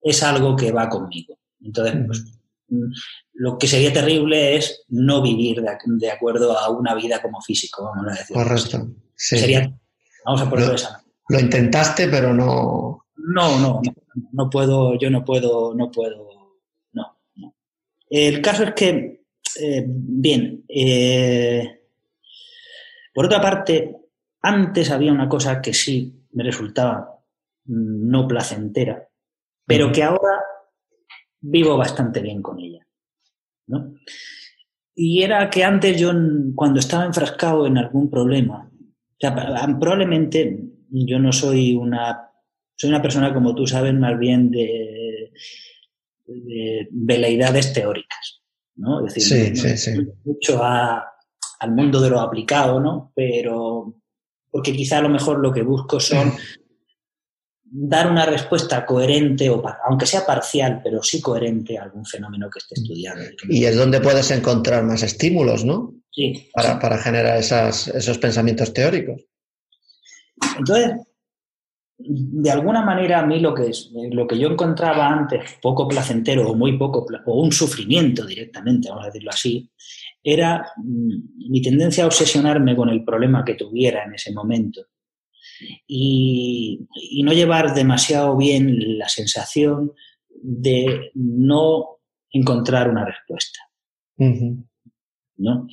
es 0.00 0.22
algo 0.22 0.54
que 0.54 0.70
va 0.70 0.88
conmigo. 0.88 1.38
Entonces, 1.62 1.94
pues, 2.06 2.24
lo 3.34 3.58
que 3.58 3.66
sería 3.66 3.92
terrible 3.92 4.56
es 4.56 4.84
no 4.88 5.22
vivir 5.22 5.62
de, 5.62 6.10
acuerdo 6.10 6.58
a 6.58 6.68
una 6.70 6.94
vida 6.94 7.20
como 7.20 7.40
físico, 7.40 7.84
vamos 7.84 8.12
a 8.12 8.18
decir. 8.18 8.36
Correcto. 8.36 8.88
Sería, 9.14 9.72
vamos 10.24 10.42
a 10.42 10.50
ponerlo 10.50 10.74
esa. 10.74 11.02
Lo 11.28 11.40
intentaste, 11.40 12.08
pero 12.08 12.34
no. 12.34 13.06
No, 13.16 13.58
no, 13.58 13.80
no, 14.32 14.50
puedo, 14.50 14.98
yo 14.98 15.08
no 15.08 15.24
puedo, 15.24 15.74
no 15.74 15.90
puedo, 15.90 16.28
no. 16.33 16.33
El 18.16 18.40
caso 18.40 18.62
es 18.62 18.74
que, 18.74 19.24
eh, 19.60 19.84
bien, 19.88 20.64
eh, 20.68 21.80
por 23.12 23.26
otra 23.26 23.40
parte, 23.40 23.96
antes 24.40 24.92
había 24.92 25.12
una 25.12 25.28
cosa 25.28 25.60
que 25.60 25.74
sí 25.74 26.14
me 26.30 26.44
resultaba 26.44 27.18
no 27.64 28.28
placentera, 28.28 29.08
pero 29.66 29.90
que 29.90 30.04
ahora 30.04 30.38
vivo 31.40 31.76
bastante 31.76 32.20
bien 32.20 32.40
con 32.40 32.60
ella. 32.60 32.86
¿no? 33.66 33.96
Y 34.94 35.24
era 35.24 35.50
que 35.50 35.64
antes 35.64 36.00
yo, 36.00 36.12
cuando 36.54 36.78
estaba 36.78 37.06
enfrascado 37.06 37.66
en 37.66 37.78
algún 37.78 38.10
problema, 38.10 38.70
probablemente 39.18 40.60
yo 40.88 41.18
no 41.18 41.32
soy 41.32 41.74
una, 41.74 42.30
soy 42.76 42.90
una 42.90 43.02
persona, 43.02 43.34
como 43.34 43.56
tú 43.56 43.66
sabes, 43.66 43.92
más 43.92 44.16
bien 44.16 44.52
de, 44.52 45.32
de 46.26 46.88
veleidades 46.90 47.72
teóricas, 47.72 48.42
¿no? 48.76 49.06
Es 49.06 49.14
decir, 49.14 49.54
mucho 50.24 50.62
al 50.62 51.72
mundo 51.72 52.00
de 52.00 52.10
lo 52.10 52.20
aplicado, 52.20 52.80
¿no? 52.80 53.12
Pero, 53.14 53.94
porque 54.50 54.72
quizá 54.72 54.98
a 54.98 55.02
lo 55.02 55.08
mejor 55.08 55.40
lo 55.40 55.52
que 55.52 55.62
busco 55.62 56.00
son 56.00 56.32
dar 57.64 58.10
una 58.10 58.24
respuesta 58.24 58.86
coherente, 58.86 59.50
o 59.50 59.62
aunque 59.88 60.06
sea 60.06 60.24
parcial, 60.24 60.80
pero 60.82 61.02
sí 61.02 61.20
coherente 61.20 61.76
a 61.76 61.82
algún 61.82 62.04
fenómeno 62.06 62.48
que 62.48 62.58
esté 62.58 62.74
estudiando. 62.74 63.24
Y 63.48 63.64
es 63.64 63.76
donde 63.76 64.00
puedes 64.00 64.30
encontrar 64.30 64.84
más 64.84 65.02
estímulos, 65.02 65.64
¿no? 65.64 65.94
Sí. 66.12 66.48
Para, 66.54 66.98
generar 66.98 67.38
esos 67.38 68.18
pensamientos 68.18 68.72
teóricos. 68.72 69.22
Entonces, 70.58 70.92
de 71.96 72.50
alguna 72.50 72.84
manera 72.84 73.20
a 73.20 73.26
mí 73.26 73.38
lo 73.38 73.54
que, 73.54 73.68
es, 73.68 73.90
lo 73.92 74.26
que 74.26 74.38
yo 74.38 74.48
encontraba 74.48 75.08
antes 75.08 75.58
poco 75.62 75.86
placentero 75.86 76.50
o 76.50 76.54
muy 76.54 76.76
poco, 76.76 77.06
o 77.26 77.42
un 77.42 77.52
sufrimiento 77.52 78.26
directamente, 78.26 78.88
vamos 78.88 79.04
a 79.04 79.08
decirlo 79.08 79.30
así, 79.30 79.70
era 80.22 80.66
mm, 80.76 81.50
mi 81.50 81.62
tendencia 81.62 82.04
a 82.04 82.06
obsesionarme 82.08 82.74
con 82.74 82.88
el 82.88 83.04
problema 83.04 83.44
que 83.44 83.54
tuviera 83.54 84.04
en 84.04 84.14
ese 84.14 84.32
momento 84.32 84.86
y, 85.86 86.86
no 87.22 87.32
llevar 87.32 87.74
demasiado 87.74 88.36
bien 88.36 88.98
la 88.98 89.08
sensación 89.08 89.92
de 90.28 91.10
no 91.14 92.00
encontrar 92.30 92.90
una 92.90 93.04
respuesta. 93.04 93.60
¿no? 95.36 95.68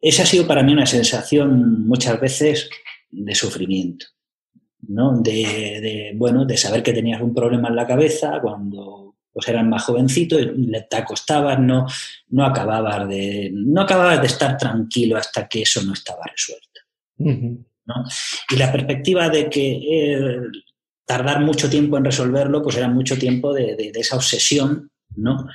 Esa 0.00 0.24
ha 0.24 0.26
sido 0.26 0.46
para 0.46 0.62
mí 0.62 0.72
una 0.72 0.86
sensación 0.86 1.86
muchas 1.86 2.20
veces 2.20 2.68
de 3.10 3.34
sufrimiento. 3.34 4.06
¿No? 4.88 5.20
De, 5.20 6.12
bueno, 6.16 6.44
de 6.44 6.56
saber 6.56 6.82
que 6.82 6.92
tenías 6.92 7.20
un 7.20 7.34
problema 7.34 7.68
en 7.68 7.76
la 7.76 7.86
cabeza 7.86 8.40
cuando 8.40 9.16
pues 9.32 9.48
eras 9.48 9.64
más 9.66 9.82
jovencito 9.82 10.38
y 10.38 10.70
te 10.88 10.96
acostabas, 10.96 11.58
no, 11.58 11.86
no, 12.28 12.44
acababas 12.44 13.08
de, 13.08 13.50
no 13.52 13.82
acababas 13.82 14.20
de 14.20 14.28
estar 14.28 14.56
tranquilo 14.56 15.16
hasta 15.16 15.48
que 15.48 15.62
eso 15.62 15.82
no 15.82 15.92
estaba 15.92 16.22
resuelto. 16.30 16.80
Y 18.50 18.56
la 18.56 18.72
perspectiva 18.72 19.28
de 19.28 19.50
que 19.50 19.72
eh, 19.72 20.40
tardar 21.04 21.40
mucho 21.40 21.68
tiempo 21.68 21.96
en 21.96 22.04
resolverlo, 22.04 22.62
pues 22.62 22.76
era 22.76 22.88
mucho 22.88 23.18
tiempo 23.18 23.52
de, 23.52 23.92
esa 23.94 24.16
obsesión, 24.16 24.90
¿no? 25.16 25.46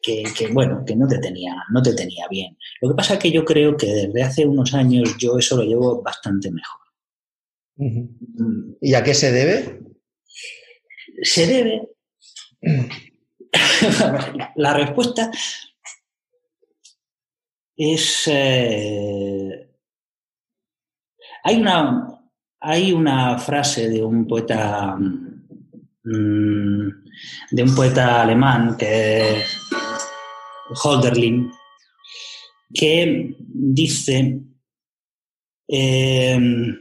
Que, 0.00 0.24
bueno, 0.50 0.82
que 0.84 0.96
no 0.96 1.06
te 1.06 1.18
tenía, 1.18 1.54
no 1.70 1.80
te 1.80 1.94
tenía 1.94 2.26
bien. 2.28 2.56
Lo 2.80 2.88
que 2.88 2.96
pasa 2.96 3.14
es 3.14 3.20
que 3.20 3.30
yo 3.30 3.44
creo 3.44 3.76
que 3.76 3.86
desde 3.86 4.22
hace 4.22 4.46
unos 4.46 4.74
años 4.74 5.16
yo 5.16 5.38
eso 5.38 5.56
lo 5.56 5.62
llevo 5.62 6.02
bastante 6.02 6.50
mejor. 6.50 6.81
¿Y 7.76 8.94
a 8.94 9.02
qué 9.02 9.14
se 9.14 9.32
debe? 9.32 9.80
Se 11.22 11.46
debe. 11.46 11.88
la 14.56 14.74
respuesta 14.74 15.30
es. 17.76 18.24
Eh, 18.26 19.68
hay, 21.44 21.56
una, 21.56 22.20
hay 22.60 22.92
una 22.92 23.38
frase 23.38 23.88
de 23.88 24.02
un 24.02 24.26
poeta. 24.26 24.96
Mm, 26.04 26.88
de 27.52 27.62
un 27.62 27.74
poeta 27.76 28.22
alemán 28.22 28.76
que 28.76 29.38
es 29.38 29.60
Holderlin, 30.82 31.50
que 32.74 33.36
dice. 33.38 34.40
Eh, 35.68 36.78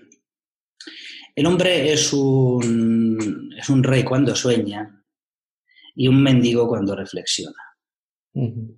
el 1.35 1.45
hombre 1.45 1.91
es 1.91 2.13
un, 2.13 3.53
es 3.57 3.69
un 3.69 3.83
rey 3.83 4.03
cuando 4.03 4.35
sueña 4.35 5.03
y 5.95 6.07
un 6.07 6.21
mendigo 6.21 6.67
cuando 6.67 6.95
reflexiona. 6.95 7.57
Entonces 8.33 8.77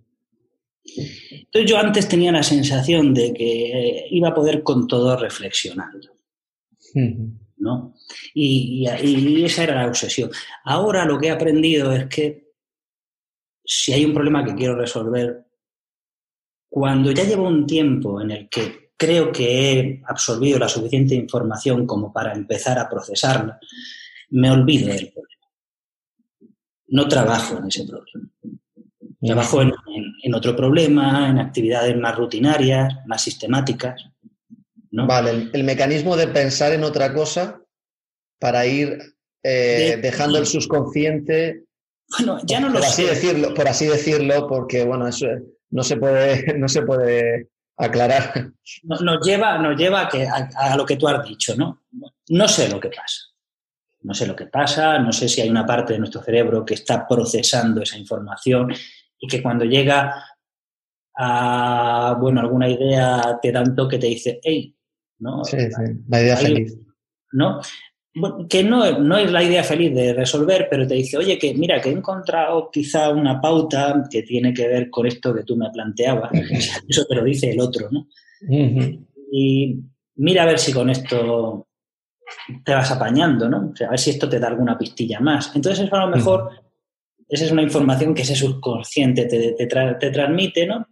yo 1.70 1.78
antes 1.78 2.08
tenía 2.08 2.32
la 2.32 2.44
sensación 2.44 3.14
de 3.14 3.34
que 3.34 4.08
iba 4.12 4.30
a 4.30 4.34
poder 4.34 4.64
con 4.64 4.88
todo 4.88 5.18
reflexionando. 5.18 6.10
¿no? 7.58 7.96
Y, 8.34 8.86
y, 9.02 9.46
esa 9.46 9.64
era 9.64 9.76
la 9.76 9.88
obsesión. 9.88 10.30
Ahora 10.66 11.06
lo 11.06 11.18
que 11.18 11.28
he 11.28 11.32
aprendido 11.32 11.94
es 11.94 12.08
que 12.08 12.52
si 13.64 13.94
hay 13.94 14.06
un 14.06 14.14
problema 14.14 14.44
que 14.44 14.56
quiero 14.56 14.76
resolver, 14.76 15.46
cuando 16.70 17.12
ya 17.12 17.24
llevo 17.24 17.48
un 17.48 17.66
tiempo 17.66 18.22
en 18.22 18.32
el 18.32 18.50
que 18.50 18.83
creo 18.98 19.32
que 19.32 19.72
he 19.72 20.02
absorbido 20.08 20.60
la 20.60 20.70
suficiente 20.70 21.16
información 21.16 21.86
como 21.86 22.12
para 22.12 22.34
empezar 22.34 22.80
a 22.80 22.90
procesarla, 22.90 23.60
me 24.30 24.52
olvido 24.52 24.88
del 24.88 25.12
problema. 25.12 25.48
No 26.88 27.08
trabajo 27.08 27.58
en 27.58 27.68
ese 27.68 27.86
problema. 27.86 28.30
Trabajo 29.22 29.62
en, 29.62 30.36
otro 30.36 30.56
problema, 30.56 31.30
en 31.30 31.40
actividades 31.40 31.96
más 31.98 32.16
rutinarias, 32.16 32.94
más 33.06 33.22
sistemáticas. 33.22 34.04
Vale, 34.92 35.50
el, 35.54 35.64
mecanismo 35.64 36.18
de 36.18 36.28
pensar 36.28 36.74
en 36.74 36.84
otra 36.84 37.14
cosa 37.14 37.62
para 38.38 38.66
ir 38.66 39.00
eh, 39.42 39.98
dejando 40.02 40.38
el 40.38 40.46
subconsciente. 40.46 41.64
Bueno, 42.10 42.38
ya 42.46 42.60
no 42.60 42.68
por 42.68 42.82
lo 42.82 42.86
así 42.86 43.04
Decirlo, 43.04 43.54
por 43.54 43.68
así 43.68 43.88
decirlo, 43.88 44.48
porque 44.48 44.84
bueno, 44.84 45.08
eso 45.08 45.28
no 45.70 45.84
se 45.84 45.98
puede, 45.98 46.54
no 46.60 46.68
se 46.68 46.82
puede 46.82 47.50
aclarar. 47.78 48.52
Nos, 48.84 49.26
lleva, 49.26 49.58
nos 49.58 49.78
lleva 49.78 50.02
a, 50.02 50.10
que, 50.10 50.28
a, 50.28 50.76
lo 50.76 50.86
que 50.86 50.96
tú 50.96 51.08
has 51.08 51.28
dicho, 51.28 51.56
¿no? 51.56 51.84
No 52.30 52.48
sé 52.48 52.70
lo 52.70 52.80
que 52.80 52.90
pasa. 52.90 53.22
No 54.02 54.14
sé 54.14 54.28
lo 54.28 54.36
que 54.36 54.48
pasa, 54.48 55.00
no 55.00 55.14
sé 55.14 55.30
si 55.30 55.42
hay 55.42 55.50
una 55.50 55.66
parte 55.66 55.94
de 55.94 56.00
nuestro 56.00 56.22
cerebro 56.22 56.66
que 56.66 56.74
está 56.74 57.08
procesando 57.08 57.82
esa 57.82 57.98
información 57.98 58.74
y 59.18 59.28
que 59.28 59.42
cuando 59.42 59.64
llega 59.64 60.14
a, 61.16 62.18
bueno, 62.20 62.42
alguna 62.42 62.68
idea 62.68 63.40
te 63.42 63.52
da 63.52 63.62
un 63.62 63.76
toque, 63.76 63.98
te 63.98 64.08
dice, 64.08 64.40
hey, 64.44 64.76
¿no? 65.20 65.46
Sí, 65.46 65.58
sí, 65.58 66.04
la 66.10 66.22
idea 66.22 66.38
feliz. 66.38 66.78
¿No? 67.32 67.62
Que 68.48 68.64
no, 68.64 69.00
no, 69.00 69.18
es 69.18 69.32
la 69.32 69.44
idea 69.44 69.64
feliz 69.64 69.94
de 69.94 70.14
resolver, 70.14 70.68
pero 70.70 70.88
te 70.88 70.94
dice, 70.94 71.18
oye, 71.18 71.40
que 71.40 71.56
mira, 71.56 71.82
que 71.82 71.90
he 71.90 71.94
encontrado 71.94 72.70
quizá 72.72 73.10
una 73.10 73.42
pauta 73.42 74.04
que 74.10 74.22
tiene 74.22 74.54
que 74.54 74.68
ver 74.68 74.90
con 74.92 75.08
esto 75.08 75.34
que 75.34 75.44
tú 75.44 75.56
me 75.58 75.72
planteabas. 75.72 76.32
Eso 76.88 77.06
te 77.06 77.16
lo 77.16 77.24
dice 77.24 77.50
el 77.50 77.60
otro, 77.60 77.90
¿no? 77.90 78.08
Y 79.32 79.80
mira 80.16 80.44
a 80.44 80.46
ver 80.46 80.60
si 80.60 80.72
con 80.72 80.92
esto 80.92 81.68
te 82.64 82.74
vas 82.74 82.92
apañando, 82.92 83.50
¿no? 83.50 83.72
O 83.72 83.76
sea, 83.76 83.88
a 83.88 83.92
ver 83.92 84.00
si 84.00 84.12
esto 84.12 84.30
te 84.30 84.40
da 84.40 84.48
alguna 84.48 84.78
pistilla 84.78 85.20
más. 85.20 85.52
Entonces, 85.56 85.86
eso 85.86 85.96
a 85.96 86.06
lo 86.06 86.16
mejor, 86.16 86.52
esa 87.28 87.46
es 87.46 87.52
una 87.52 87.64
información 87.64 88.14
que 88.14 88.22
ese 88.22 88.36
subconsciente 88.36 89.26
te, 89.26 89.54
te, 89.54 90.12
transmite, 90.12 90.68
¿no? 90.68 90.88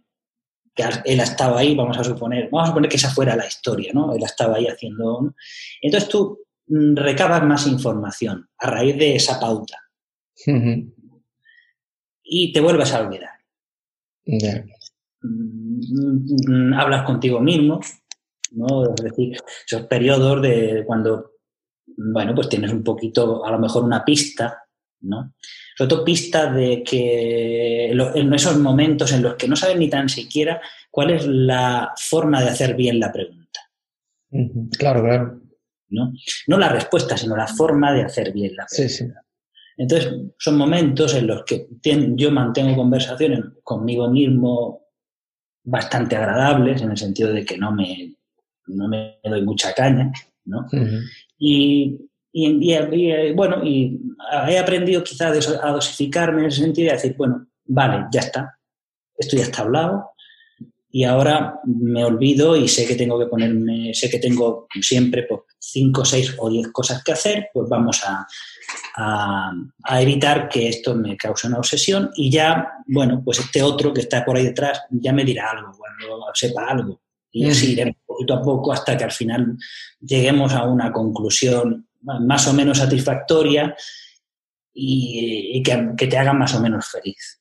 que 0.74 0.84
él 1.04 1.20
ha 1.20 1.24
estado 1.24 1.56
ahí, 1.58 1.74
vamos 1.74 1.98
a 1.98 2.04
suponer, 2.04 2.48
vamos 2.50 2.64
a 2.64 2.70
suponer 2.70 2.90
que 2.90 2.96
esa 2.96 3.10
fuera 3.10 3.36
la 3.36 3.46
historia, 3.46 3.92
¿no? 3.92 4.14
Él 4.14 4.22
ha 4.22 4.26
estado 4.26 4.54
ahí 4.54 4.66
haciendo. 4.66 5.34
Entonces 5.82 6.08
tú 6.08 6.38
recabas 6.94 7.44
más 7.44 7.66
información 7.66 8.48
a 8.58 8.70
raíz 8.70 8.96
de 8.96 9.16
esa 9.16 9.38
pauta. 9.38 9.78
Y 12.22 12.52
te 12.52 12.60
vuelves 12.60 12.92
a 12.92 13.00
olvidar. 13.00 13.30
Mm, 15.22 16.72
hablas 16.74 17.04
contigo 17.04 17.40
mismo, 17.40 17.80
¿no? 18.52 18.94
Es 18.94 19.04
decir, 19.04 19.36
esos 19.66 19.86
periodos 19.86 20.42
de 20.42 20.84
cuando, 20.86 21.32
bueno, 21.86 22.34
pues 22.34 22.48
tienes 22.48 22.72
un 22.72 22.82
poquito, 22.82 23.44
a 23.44 23.50
lo 23.50 23.58
mejor 23.58 23.84
una 23.84 24.04
pista, 24.04 24.64
¿no? 25.02 25.34
Sobre 25.76 25.88
todo 25.88 26.04
pista 26.04 26.52
de 26.52 26.82
que 26.82 27.90
en 27.90 28.34
esos 28.34 28.58
momentos 28.58 29.12
en 29.12 29.22
los 29.22 29.34
que 29.34 29.48
no 29.48 29.56
sabes 29.56 29.76
ni 29.76 29.88
tan 29.88 30.08
siquiera 30.08 30.60
cuál 30.90 31.10
es 31.10 31.26
la 31.26 31.92
forma 31.96 32.42
de 32.42 32.50
hacer 32.50 32.74
bien 32.74 32.98
la 32.98 33.12
pregunta. 33.12 33.60
Claro, 34.78 35.02
claro. 35.02 35.41
¿No? 35.92 36.58
la 36.58 36.68
respuesta, 36.68 37.16
sino 37.16 37.36
la 37.36 37.46
forma 37.46 37.92
de 37.92 38.02
hacer 38.02 38.32
bien 38.32 38.56
la 38.56 38.66
pregunta. 38.66 39.24
Entonces, 39.76 40.12
son 40.38 40.58
momentos 40.58 41.14
en 41.14 41.26
los 41.26 41.44
que 41.44 41.66
yo 42.16 42.30
mantengo 42.30 42.76
conversaciones 42.76 43.40
conmigo 43.62 44.08
mismo 44.10 44.82
bastante 45.64 46.16
agradables, 46.16 46.82
en 46.82 46.90
el 46.90 46.96
sentido 46.96 47.32
de 47.32 47.44
que 47.44 47.56
no 47.56 47.72
me, 47.72 48.16
no 48.66 48.88
me 48.88 49.18
doy 49.24 49.42
mucha 49.42 49.72
caña, 49.72 50.12
¿no? 50.44 50.66
y, 51.38 51.98
bueno, 53.34 53.62
y 53.64 54.00
he 54.48 54.58
aprendido 54.58 55.02
quizás 55.04 55.58
a 55.62 55.70
dosificarme 55.70 56.42
en 56.42 56.46
ese 56.48 56.62
sentido 56.62 56.86
y 56.86 56.90
a 56.90 56.94
decir, 56.94 57.14
bueno, 57.16 57.46
vale, 57.64 58.06
ya 58.12 58.20
está, 58.20 58.58
esto 59.16 59.36
ya 59.36 59.44
está 59.44 59.62
hablado, 59.62 60.11
y 60.94 61.04
ahora 61.04 61.58
me 61.64 62.04
olvido 62.04 62.54
y 62.54 62.68
sé 62.68 62.86
que 62.86 62.94
tengo 62.94 63.18
que 63.18 63.24
ponerme, 63.24 63.94
sé 63.94 64.10
que 64.10 64.18
tengo 64.18 64.68
siempre 64.78 65.22
pues, 65.22 65.40
cinco, 65.58 66.04
seis 66.04 66.34
o 66.38 66.50
diez 66.50 66.68
cosas 66.68 67.02
que 67.02 67.12
hacer, 67.12 67.48
pues 67.54 67.66
vamos 67.66 68.02
a, 68.04 68.26
a, 68.96 70.02
evitar 70.02 70.50
que 70.50 70.68
esto 70.68 70.94
me 70.94 71.16
cause 71.16 71.46
una 71.46 71.56
obsesión 71.56 72.10
y 72.14 72.30
ya, 72.30 72.72
bueno, 72.86 73.22
pues 73.24 73.38
este 73.38 73.62
otro 73.62 73.94
que 73.94 74.02
está 74.02 74.22
por 74.22 74.36
ahí 74.36 74.44
detrás 74.44 74.82
ya 74.90 75.14
me 75.14 75.24
dirá 75.24 75.50
algo 75.50 75.72
cuando 75.76 76.26
sepa 76.34 76.66
algo. 76.66 77.00
Y 77.30 77.48
así 77.48 77.72
iremos 77.72 77.96
poquito 78.04 78.34
a 78.34 78.42
poco 78.42 78.70
hasta 78.70 78.94
que 78.94 79.04
al 79.04 79.12
final 79.12 79.56
lleguemos 79.98 80.52
a 80.52 80.64
una 80.64 80.92
conclusión 80.92 81.88
más 82.02 82.46
o 82.46 82.52
menos 82.52 82.76
satisfactoria 82.76 83.74
y, 84.74 85.62
que, 85.62 85.88
que, 85.96 86.06
te 86.06 86.18
haga 86.18 86.34
más 86.34 86.54
o 86.54 86.60
menos 86.60 86.86
feliz. 86.90 87.40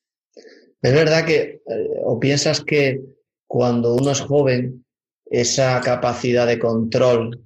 Es 0.82 0.94
verdad 0.94 1.26
que, 1.26 1.62
eh, 1.68 1.90
o 2.06 2.18
piensas 2.18 2.62
que 2.62 3.02
cuando 3.52 3.96
uno 3.96 4.12
es 4.12 4.22
joven, 4.22 4.86
esa 5.26 5.82
capacidad 5.82 6.48
de 6.48 6.58
control 6.58 7.44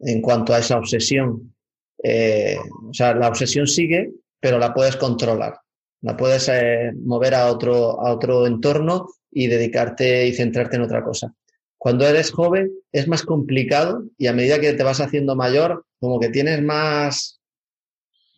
en 0.00 0.20
cuanto 0.20 0.52
a 0.52 0.58
esa 0.58 0.76
obsesión, 0.76 1.54
eh, 2.02 2.56
o 2.90 2.92
sea, 2.92 3.14
la 3.14 3.28
obsesión 3.28 3.68
sigue, 3.68 4.10
pero 4.40 4.58
la 4.58 4.74
puedes 4.74 4.96
controlar. 4.96 5.60
La 6.00 6.16
puedes 6.16 6.48
eh, 6.48 6.90
mover 7.04 7.36
a 7.36 7.52
otro, 7.52 8.04
a 8.04 8.12
otro 8.12 8.48
entorno 8.48 9.06
y 9.30 9.46
dedicarte 9.46 10.26
y 10.26 10.32
centrarte 10.32 10.74
en 10.74 10.82
otra 10.82 11.04
cosa. 11.04 11.32
Cuando 11.78 12.04
eres 12.04 12.32
joven 12.32 12.72
es 12.90 13.06
más 13.06 13.22
complicado 13.22 14.02
y 14.18 14.26
a 14.26 14.32
medida 14.32 14.58
que 14.58 14.72
te 14.72 14.82
vas 14.82 15.00
haciendo 15.00 15.36
mayor, 15.36 15.86
como 16.00 16.18
que 16.18 16.30
tienes 16.30 16.64
más, 16.64 17.40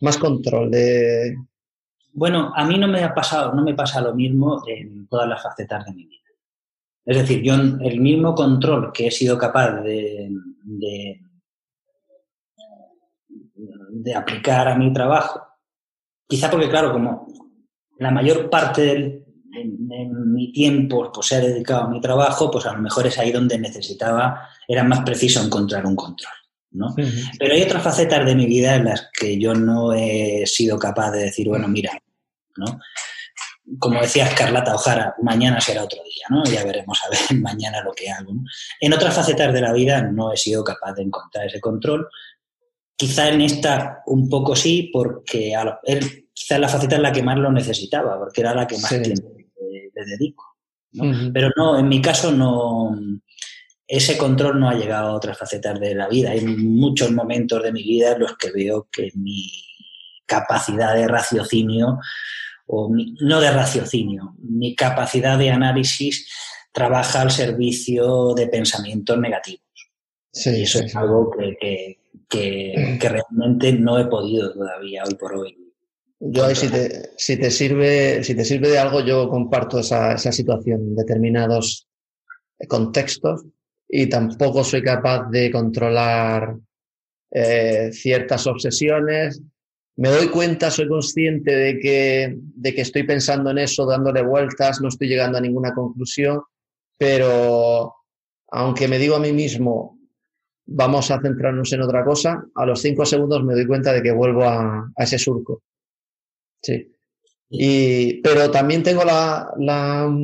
más 0.01 0.19
control 0.19 0.69
de... 0.69 1.35
Bueno, 2.13 2.53
a 2.55 2.63
mí 2.63 2.77
no 2.77 2.87
me 2.87 3.03
ha 3.03 3.15
pasado, 3.15 3.55
no 3.55 3.63
me 3.63 3.73
pasa 3.73 4.01
lo 4.01 4.13
mismo 4.13 4.61
en 4.67 5.07
todas 5.07 5.27
las 5.27 5.41
facetas 5.41 5.83
de 5.83 5.93
mi 5.93 6.05
vida. 6.05 6.16
Es 7.07 7.17
decir, 7.17 7.41
yo 7.41 7.53
el 7.53 8.01
mismo 8.01 8.35
control 8.35 8.91
que 8.91 9.07
he 9.07 9.11
sido 9.11 9.37
capaz 9.37 9.81
de, 9.81 10.29
de, 10.61 11.23
aplicar 14.13 14.67
a 14.67 14.77
mi 14.77 14.91
trabajo, 14.91 15.41
quizá 16.27 16.51
porque, 16.51 16.69
claro, 16.69 16.91
como 16.91 17.27
la 17.99 18.11
mayor 18.11 18.49
parte 18.49 18.81
de, 18.81 19.23
mi 20.25 20.51
tiempo 20.51 21.09
pues, 21.13 21.27
se 21.27 21.37
ha 21.37 21.39
dedicado 21.39 21.83
a 21.83 21.89
mi 21.89 22.01
trabajo, 22.01 22.51
pues 22.51 22.65
a 22.65 22.73
lo 22.73 22.81
mejor 22.81 23.07
es 23.07 23.17
ahí 23.17 23.31
donde 23.31 23.57
necesitaba, 23.57 24.45
era 24.67 24.83
más 24.83 24.99
preciso 24.99 25.41
encontrar 25.41 25.85
un 25.85 25.95
control. 25.95 26.33
¿no? 26.71 26.93
Pero 27.39 27.53
hay 27.53 27.61
otras 27.61 27.83
facetas 27.83 28.25
de 28.25 28.35
mi 28.35 28.45
vida 28.45 28.75
en 28.75 28.83
las 28.83 29.09
que 29.17 29.39
yo 29.39 29.53
no 29.53 29.93
he 29.93 30.45
sido 30.45 30.77
capaz 30.77 31.11
de 31.11 31.23
decir, 31.23 31.47
bueno, 31.47 31.69
mira, 31.69 31.97
¿no? 32.57 32.79
Como 33.79 34.01
decía 34.01 34.27
Escarlata 34.27 34.73
Ojara, 34.73 35.15
mañana 35.21 35.59
será 35.59 35.83
otro 35.83 36.01
día, 36.03 36.25
¿no? 36.29 36.43
Ya 36.45 36.63
veremos 36.63 36.99
a 37.03 37.09
ver 37.09 37.19
mañana 37.41 37.81
lo 37.81 37.91
que 37.93 38.09
hago. 38.09 38.33
En 38.79 38.93
otras 38.93 39.13
facetas 39.13 39.53
de 39.53 39.61
la 39.61 39.73
vida 39.73 40.01
no 40.01 40.31
he 40.31 40.37
sido 40.37 40.63
capaz 40.63 40.93
de 40.93 41.03
encontrar 41.03 41.47
ese 41.47 41.59
control. 41.59 42.07
Quizá 42.95 43.29
en 43.29 43.41
esta 43.41 44.01
un 44.07 44.29
poco 44.29 44.55
sí, 44.55 44.89
porque 44.91 45.53
él, 45.83 46.29
quizá 46.33 46.55
en 46.55 46.61
la 46.61 46.69
faceta 46.69 46.95
en 46.95 47.03
la 47.03 47.11
que 47.11 47.21
más 47.21 47.37
lo 47.37 47.51
necesitaba, 47.51 48.17
porque 48.17 48.41
era 48.41 48.55
la 48.55 48.65
que 48.65 48.77
más 48.77 48.89
tiempo 48.89 49.33
le, 49.35 50.05
dedico. 50.05 50.45
Pero 51.33 51.49
no, 51.55 51.77
en 51.77 51.87
mi 51.87 52.01
caso 52.01 52.31
no, 52.31 52.97
ese 53.85 54.17
control 54.17 54.59
no 54.59 54.69
ha 54.69 54.73
llegado 54.73 55.09
a 55.09 55.13
otras 55.13 55.37
facetas 55.37 55.79
de 55.79 55.93
la 55.93 56.07
vida. 56.07 56.31
Hay 56.31 56.41
muchos 56.41 57.11
momentos 57.11 57.61
de 57.61 57.71
mi 57.71 57.83
vida 57.83 58.13
en 58.13 58.19
los 58.21 58.35
que 58.37 58.51
veo 58.51 58.87
que 58.91 59.11
mi 59.15 59.47
capacidad 60.25 60.95
de 60.95 61.07
raciocinio 61.07 61.99
o 62.67 62.89
no 63.21 63.41
de 63.41 63.51
raciocinio, 63.51 64.35
mi 64.39 64.75
capacidad 64.75 65.37
de 65.37 65.49
análisis 65.49 66.29
trabaja 66.71 67.21
al 67.21 67.31
servicio 67.31 68.33
de 68.33 68.47
pensamientos 68.47 69.17
negativos. 69.17 69.61
Sí, 70.31 70.51
y 70.51 70.61
eso 70.63 70.79
es 70.79 70.95
algo 70.95 71.31
que, 71.59 71.97
realmente 72.99 73.73
no 73.73 73.97
he 73.97 74.05
podido 74.05 74.53
todavía 74.53 75.03
hoy 75.05 75.15
por 75.15 75.35
hoy. 75.35 75.57
Yo 76.19 76.53
si 76.53 76.67
te, 76.67 77.11
si 77.17 77.37
te, 77.37 77.51
sirve, 77.51 78.23
si 78.23 78.35
te 78.35 78.43
sirve 78.43 78.69
de 78.69 78.79
algo, 78.79 79.01
yo 79.01 79.29
comparto 79.29 79.79
esa, 79.79 80.13
esa 80.13 80.31
situación 80.31 80.81
en 80.81 80.95
determinados 80.95 81.87
contextos 82.67 83.45
y 83.87 84.07
tampoco 84.07 84.63
soy 84.63 84.81
capaz 84.81 85.29
de 85.29 85.51
controlar 85.51 86.57
eh, 87.31 87.89
ciertas 87.91 88.47
obsesiones, 88.47 89.41
me 89.97 90.09
doy 90.09 90.29
cuenta, 90.29 90.69
soy 90.69 90.87
consciente 90.87 91.55
de 91.55 91.79
que, 91.79 92.37
de 92.39 92.75
que 92.75 92.81
estoy 92.81 93.03
pensando 93.03 93.49
en 93.49 93.57
eso, 93.57 93.85
dándole 93.85 94.21
vueltas, 94.21 94.79
no 94.79 94.89
estoy 94.89 95.07
llegando 95.07 95.39
a 95.39 95.41
ninguna 95.41 95.73
conclusión, 95.73 96.41
pero 96.97 97.95
aunque 98.49 98.87
me 98.87 98.99
digo 98.99 99.15
a 99.15 99.19
mí 99.19 99.33
mismo, 99.33 99.99
vamos 100.67 101.09
a 101.09 101.19
centrarnos 101.19 101.73
en 101.73 101.81
otra 101.81 102.05
cosa, 102.05 102.45
a 102.53 102.65
los 102.65 102.79
cinco 102.79 103.05
segundos 103.05 103.43
me 103.43 103.55
doy 103.55 103.65
cuenta 103.65 103.91
de 103.91 104.03
que 104.03 104.11
vuelvo 104.11 104.43
a, 104.43 104.87
ese 104.97 105.17
surco. 105.17 105.63
Sí. 106.61 106.93
Y, 107.49 108.21
pero 108.21 108.51
también 108.51 108.83
tengo 108.83 109.03
la, 109.03 109.51
la 109.57 110.15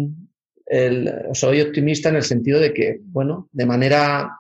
el, 0.67 1.11
soy 1.33 1.61
optimista 1.61 2.09
en 2.09 2.17
el 2.17 2.23
sentido 2.23 2.59
de 2.59 2.73
que, 2.73 2.99
bueno, 3.01 3.49
de 3.51 3.65
manera, 3.65 4.39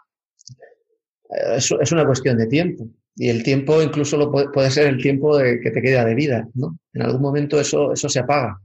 eh, 1.29 1.57
es 1.57 1.91
una 1.91 2.05
cuestión 2.05 2.37
de 2.37 2.45
tiempo. 2.45 2.87
Y 3.15 3.29
el 3.29 3.43
tiempo 3.43 3.81
incluso 3.81 4.17
lo 4.17 4.31
puede, 4.31 4.71
ser 4.71 4.87
el 4.87 5.01
tiempo 5.01 5.37
de, 5.37 5.59
que 5.59 5.71
te 5.71 5.81
queda 5.81 6.03
de 6.03 6.15
vida, 6.15 6.47
¿no? 6.55 6.77
En 6.93 7.03
algún 7.03 7.21
momento 7.21 7.59
eso, 7.59 7.93
eso 7.93 8.09
se 8.09 8.19
apaga. 8.19 8.59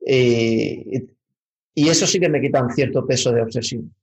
Y, 0.00 1.06
y 1.74 1.88
eso 1.88 2.06
sí 2.06 2.20
que 2.20 2.28
me 2.28 2.40
quita 2.40 2.62
un 2.62 2.70
cierto 2.70 3.06
peso 3.06 3.32
de 3.32 3.42
obsesión. 3.42 3.94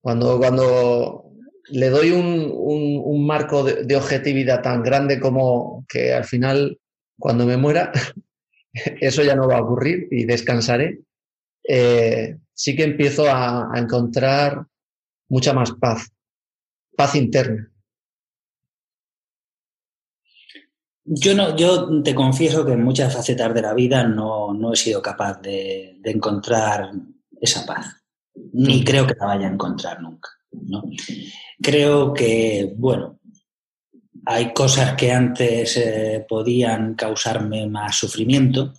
Cuando, 0.00 0.38
cuando 0.38 1.30
le 1.68 1.90
doy 1.90 2.10
un, 2.10 2.50
un, 2.52 3.26
marco 3.26 3.62
de, 3.64 3.96
objetividad 3.96 4.62
tan 4.62 4.82
grande 4.82 5.20
como 5.20 5.84
que 5.88 6.12
al 6.14 6.24
final, 6.24 6.78
cuando 7.18 7.46
me 7.46 7.56
muera, 7.56 7.92
eso 9.00 9.22
ya 9.22 9.36
no 9.36 9.48
va 9.48 9.58
a 9.58 9.62
ocurrir 9.62 10.08
y 10.10 10.24
descansaré, 10.24 11.00
eh, 11.68 12.38
sí 12.54 12.74
que 12.74 12.84
empiezo 12.84 13.26
a 13.28 13.70
encontrar 13.76 14.66
mucha 15.28 15.52
más 15.52 15.72
paz, 15.72 16.10
paz 16.96 17.14
interna. 17.14 17.69
Yo, 21.04 21.34
no, 21.34 21.56
yo 21.56 22.02
te 22.02 22.14
confieso 22.14 22.64
que 22.64 22.72
en 22.72 22.84
muchas 22.84 23.12
facetas 23.12 23.54
de 23.54 23.62
la 23.62 23.74
vida 23.74 24.04
no, 24.04 24.52
no 24.52 24.72
he 24.72 24.76
sido 24.76 25.00
capaz 25.00 25.40
de, 25.40 25.96
de, 26.00 26.10
encontrar 26.10 26.90
esa 27.40 27.64
paz, 27.64 27.86
ni 28.52 28.80
mm. 28.80 28.84
creo 28.84 29.06
que 29.06 29.14
la 29.18 29.26
vaya 29.26 29.48
a 29.48 29.52
encontrar 29.52 30.00
nunca. 30.00 30.30
¿no? 30.52 30.82
Creo 31.62 32.12
que, 32.12 32.72
bueno, 32.76 33.18
hay 34.26 34.52
cosas 34.52 34.94
que 34.94 35.10
antes 35.12 35.76
eh, 35.76 36.24
podían 36.28 36.94
causarme 36.94 37.66
más 37.66 37.96
sufrimiento 37.96 38.74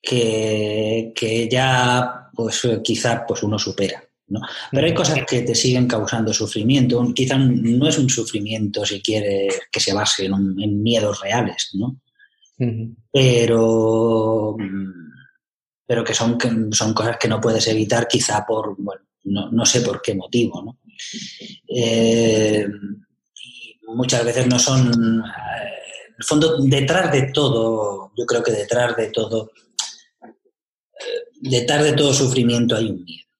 que, 0.00 1.12
que 1.14 1.48
ya, 1.48 2.30
pues 2.34 2.66
quizá 2.82 3.24
pues 3.26 3.42
uno 3.42 3.58
supera. 3.58 4.02
Pero 4.70 4.86
hay 4.86 4.94
cosas 4.94 5.20
que 5.26 5.42
te 5.42 5.54
siguen 5.54 5.86
causando 5.86 6.32
sufrimiento. 6.32 7.12
Quizá 7.14 7.38
no 7.38 7.88
es 7.88 7.98
un 7.98 8.08
sufrimiento, 8.08 8.84
si 8.84 9.00
quieres, 9.00 9.60
que 9.70 9.80
se 9.80 9.92
base 9.92 10.26
en, 10.26 10.82
miedos 10.82 11.20
reales, 11.20 11.70
¿no? 11.74 12.00
Pero, 13.12 14.56
pero 15.86 16.04
que 16.04 16.14
son, 16.14 16.38
son 16.72 16.94
cosas 16.94 17.16
que 17.18 17.28
no 17.28 17.40
puedes 17.40 17.66
evitar 17.66 18.06
quizá 18.06 18.46
por, 18.46 18.76
bueno, 18.78 19.02
no, 19.24 19.66
sé 19.66 19.80
por 19.80 20.00
qué 20.00 20.14
motivo, 20.14 20.62
¿no? 20.62 20.78
Eh, 21.68 22.66
muchas 23.88 24.24
veces 24.24 24.46
no 24.46 24.58
son... 24.58 25.20
Eh, 25.20 25.82
en 26.08 26.14
el 26.18 26.24
fondo, 26.24 26.58
detrás 26.62 27.10
de 27.10 27.32
todo, 27.32 28.12
yo 28.16 28.26
creo 28.26 28.42
que 28.42 28.52
detrás 28.52 28.96
de 28.96 29.10
todo, 29.10 29.50
eh, 30.22 31.24
detrás 31.40 31.82
de 31.82 31.94
todo 31.94 32.12
sufrimiento 32.12 32.76
hay 32.76 32.90
un 32.90 33.02
miedo 33.02 33.31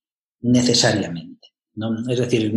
necesariamente. 0.42 1.48
¿no? 1.74 1.96
Es 2.08 2.18
decir, 2.18 2.52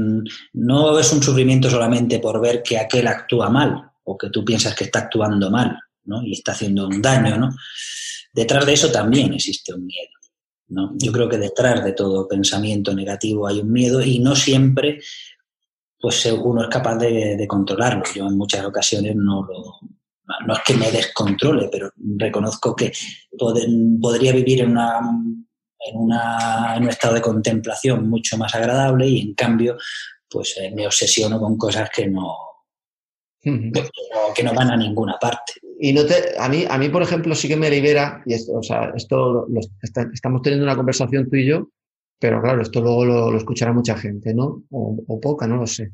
no 0.53 0.99
es 0.99 1.12
un 1.14 1.24
sufrimiento 1.24 1.70
solamente 1.70 2.20
por 2.20 2.41
ver 2.41 2.62
que 2.62 2.78
aquel 2.78 3.07
actúa 3.07 3.49
mal 3.49 3.91
o 4.03 4.18
que 4.18 4.30
tú 4.30 4.44
piensas 4.44 4.76
que 4.76 4.86
está 4.86 4.99
actuando 4.99 5.49
mal 5.49 5.78
¿no? 6.03 6.22
y 6.24 6.34
está 6.34 6.52
haciendo 6.52 6.88
un 6.88 7.02
daño. 7.02 7.38
¿no? 7.38 7.56
Detrás 8.34 8.66
de 8.66 8.74
eso 8.74 8.91
también 8.91 9.34
existe 9.34 9.74
un 9.74 9.86
miedo. 9.86 10.10
¿no? 10.68 10.91
Yo 10.98 11.12
creo 11.12 11.30
que 11.30 11.38
detrás 11.38 11.84
de 11.84 11.94
todo 11.94 12.28
pensamiento 12.28 12.94
negativo 12.94 13.48
hay 13.48 13.60
un 13.60 13.72
miedo 13.72 14.02
y 14.02 14.20
no 14.20 14.36
siempre 14.36 14.99
pues 15.98 16.26
uno 16.26 16.62
es 16.62 16.70
capaz 16.70 16.98
de, 16.98 17.36
de 17.36 17.48
controlarlo. 17.48 18.03
Yo 18.14 18.28
en 18.28 18.38
muchas 18.38 18.64
ocasiones 18.64 19.16
no 19.16 19.44
lo, 19.44 19.80
no 20.45 20.53
es 20.53 20.60
que 20.66 20.74
me 20.76 20.91
descontrole, 20.91 21.70
pero 21.72 21.91
reconozco 22.18 22.76
que 22.76 22.91
podría 23.38 24.34
vivir 24.34 24.62
en 24.62 24.72
una 24.72 24.99
en, 25.88 25.98
una, 25.98 26.76
en 26.76 26.84
un 26.84 26.90
estado 26.90 27.16
de 27.16 27.22
contemplación 27.22 28.10
mucho 28.10 28.38
más 28.38 28.53
agradable 28.56 29.07
y 29.07 29.22
en 29.22 29.34
cambio 29.34 29.78
pues 30.30 30.56
eh, 30.57 30.72
me 30.76 30.86
obsesiono 30.86 31.40
con 31.40 31.57
cosas 31.57 31.90
que 31.90 32.07
no, 32.07 32.36
que 33.41 34.44
no, 34.44 34.53
van 34.53 34.72
a 34.72 34.78
ninguna 34.78 35.18
parte. 35.20 35.53
Y 35.80 35.94
no 35.94 36.06
te, 36.06 36.38
a, 36.38 36.49
mí, 36.49 36.66
a 36.68 36.78
mí, 36.78 36.90
por 36.90 37.03
ejemplo, 37.03 37.36
sí 37.36 37.48
que 37.48 37.56
me 37.56 37.70
libera, 37.70 38.24
y 38.26 38.34
esto, 38.34 38.53
o 38.53 38.64
sea, 38.64 38.91
esto 38.95 39.45
lo, 39.48 39.60
estamos 40.14 40.41
teniendo 40.41 40.66
una 40.66 40.76
conversación 40.76 41.30
tú 41.30 41.36
y 41.36 41.45
yo, 41.45 41.70
pero 42.20 42.41
claro, 42.41 42.62
esto 42.62 42.82
luego 42.82 43.06
lo, 43.06 43.38
escuchará 43.38 43.72
mucha 43.72 43.98
gente, 43.98 44.34
¿no? 44.34 44.64
O, 44.72 44.98
o, 45.07 45.20
poca, 45.20 45.48
no 45.48 45.57
lo 45.57 45.68
sé. 45.68 45.91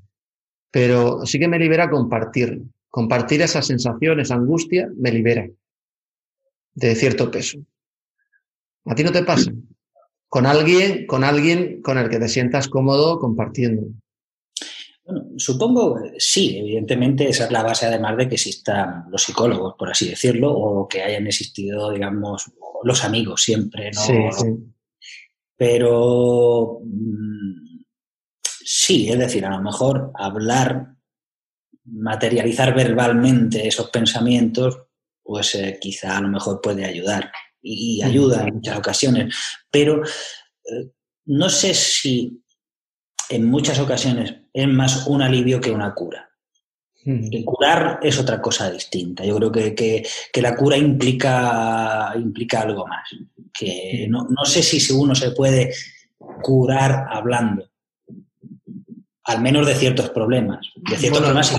Pero 0.72 1.26
sí 1.26 1.40
que 1.40 1.48
me 1.48 1.60
libera 1.60 1.90
compartir. 1.90 2.62
Compartir 2.90 3.42
esa 3.42 3.62
sensación, 3.62 4.20
esa 4.20 4.36
angustia, 4.36 4.90
me 4.98 5.12
libera 5.12 5.48
de 6.74 6.96
cierto 6.96 7.30
peso. 7.30 7.60
¿A 8.86 8.96
ti 8.96 9.04
no 9.04 9.12
te 9.12 9.24
pasa? 9.24 9.52
Con 10.32 10.46
alguien, 10.46 11.06
con 11.08 11.26
alguien 11.26 11.82
con 11.82 11.98
el 11.98 12.10
que 12.10 12.18
te 12.18 12.30
sientas 12.30 12.70
cómodo 12.70 13.20
compartiendo. 13.20 13.82
Bueno, 15.04 15.26
supongo, 15.36 16.00
sí, 16.18 16.58
evidentemente 16.58 17.28
esa 17.28 17.44
es 17.44 17.52
la 17.52 17.64
base, 17.64 17.86
además 17.86 18.16
de 18.16 18.30
que 18.30 18.36
existan 18.36 19.08
los 19.12 19.24
psicólogos, 19.24 19.76
por 19.78 19.90
así 19.90 20.08
decirlo, 20.08 20.54
o 20.54 20.88
que 20.88 21.04
hayan 21.04 21.28
existido, 21.28 21.92
digamos, 21.92 22.50
los 22.82 23.04
amigos 23.04 23.42
siempre, 23.42 23.92
¿no? 23.92 24.00
Sí, 24.00 24.14
sí. 24.40 24.48
Pero 25.58 26.80
mm, 26.82 27.82
sí, 28.42 29.10
es 29.10 29.20
decir, 29.20 29.46
a 29.46 29.58
lo 29.58 29.62
mejor 29.62 30.12
hablar, 30.16 30.96
materializar 31.84 32.74
verbalmente 32.74 33.68
esos 33.68 33.90
pensamientos, 33.90 34.80
pues 35.22 35.56
eh, 35.56 35.78
quizá 35.82 36.16
a 36.16 36.22
lo 36.22 36.30
mejor 36.30 36.62
puede 36.62 36.86
ayudar 36.86 37.34
y 37.62 38.02
ayuda 38.02 38.48
en 38.48 38.56
muchas 38.56 38.78
ocasiones, 38.78 39.36
pero 39.70 40.04
eh, 40.04 40.92
no 41.26 41.50
sé 41.50 41.74
si 41.74 42.42
en 43.30 43.46
muchas 43.46 43.80
ocasiones 43.80 44.36
es 44.54 44.68
más 44.68 45.08
un 45.08 45.22
alivio 45.22 45.62
que 45.62 45.72
una 45.72 45.94
cura. 45.94 46.30
curar 47.46 48.00
es 48.04 48.20
otra 48.20 48.42
cosa 48.42 48.70
distinta. 48.70 49.24
Yo 49.24 49.38
creo 49.38 49.52
que, 49.52 50.04
la 50.36 50.56
cura 50.56 50.78
implica, 50.78 52.14
implica 52.16 52.62
algo 52.62 52.86
más. 52.86 53.10
Que 53.54 54.08
no, 54.10 54.46
sé 54.46 54.62
si 54.62 54.94
uno 54.94 55.16
se 55.16 55.32
puede 55.32 55.74
curar 56.44 57.08
hablando, 57.10 57.70
al 59.24 59.42
menos 59.42 59.66
de 59.66 59.76
ciertos 59.76 60.10
problemas. 60.10 60.68
De 60.76 60.98
ciertos 60.98 61.22
problemas 61.22 61.58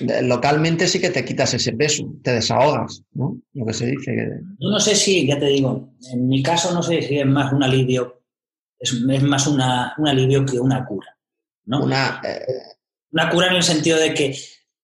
localmente 0.00 0.88
sí 0.88 1.00
que 1.00 1.10
te 1.10 1.24
quitas 1.24 1.54
ese 1.54 1.72
peso, 1.72 2.04
te 2.22 2.32
desahogas, 2.32 3.02
¿no? 3.12 3.40
Lo 3.52 3.66
que 3.66 3.72
se 3.72 3.86
dice. 3.86 4.40
Yo 4.58 4.70
no 4.70 4.80
sé 4.80 4.94
si, 4.94 5.26
ya 5.26 5.38
te 5.38 5.46
digo, 5.46 5.94
en 6.12 6.28
mi 6.28 6.42
caso 6.42 6.72
no 6.74 6.82
sé 6.82 7.02
si 7.02 7.18
es 7.18 7.26
más 7.26 7.52
un 7.52 7.62
alivio, 7.62 8.22
es, 8.78 8.92
más 9.22 9.46
un 9.46 9.60
alivio 9.60 10.44
que 10.44 10.58
una 10.58 10.84
cura, 10.84 11.16
¿no? 11.66 11.84
Una, 11.84 12.20
eh, 12.24 12.44
una 13.12 13.30
cura 13.30 13.48
en 13.48 13.56
el 13.56 13.62
sentido 13.62 13.98
de 13.98 14.12
que 14.14 14.36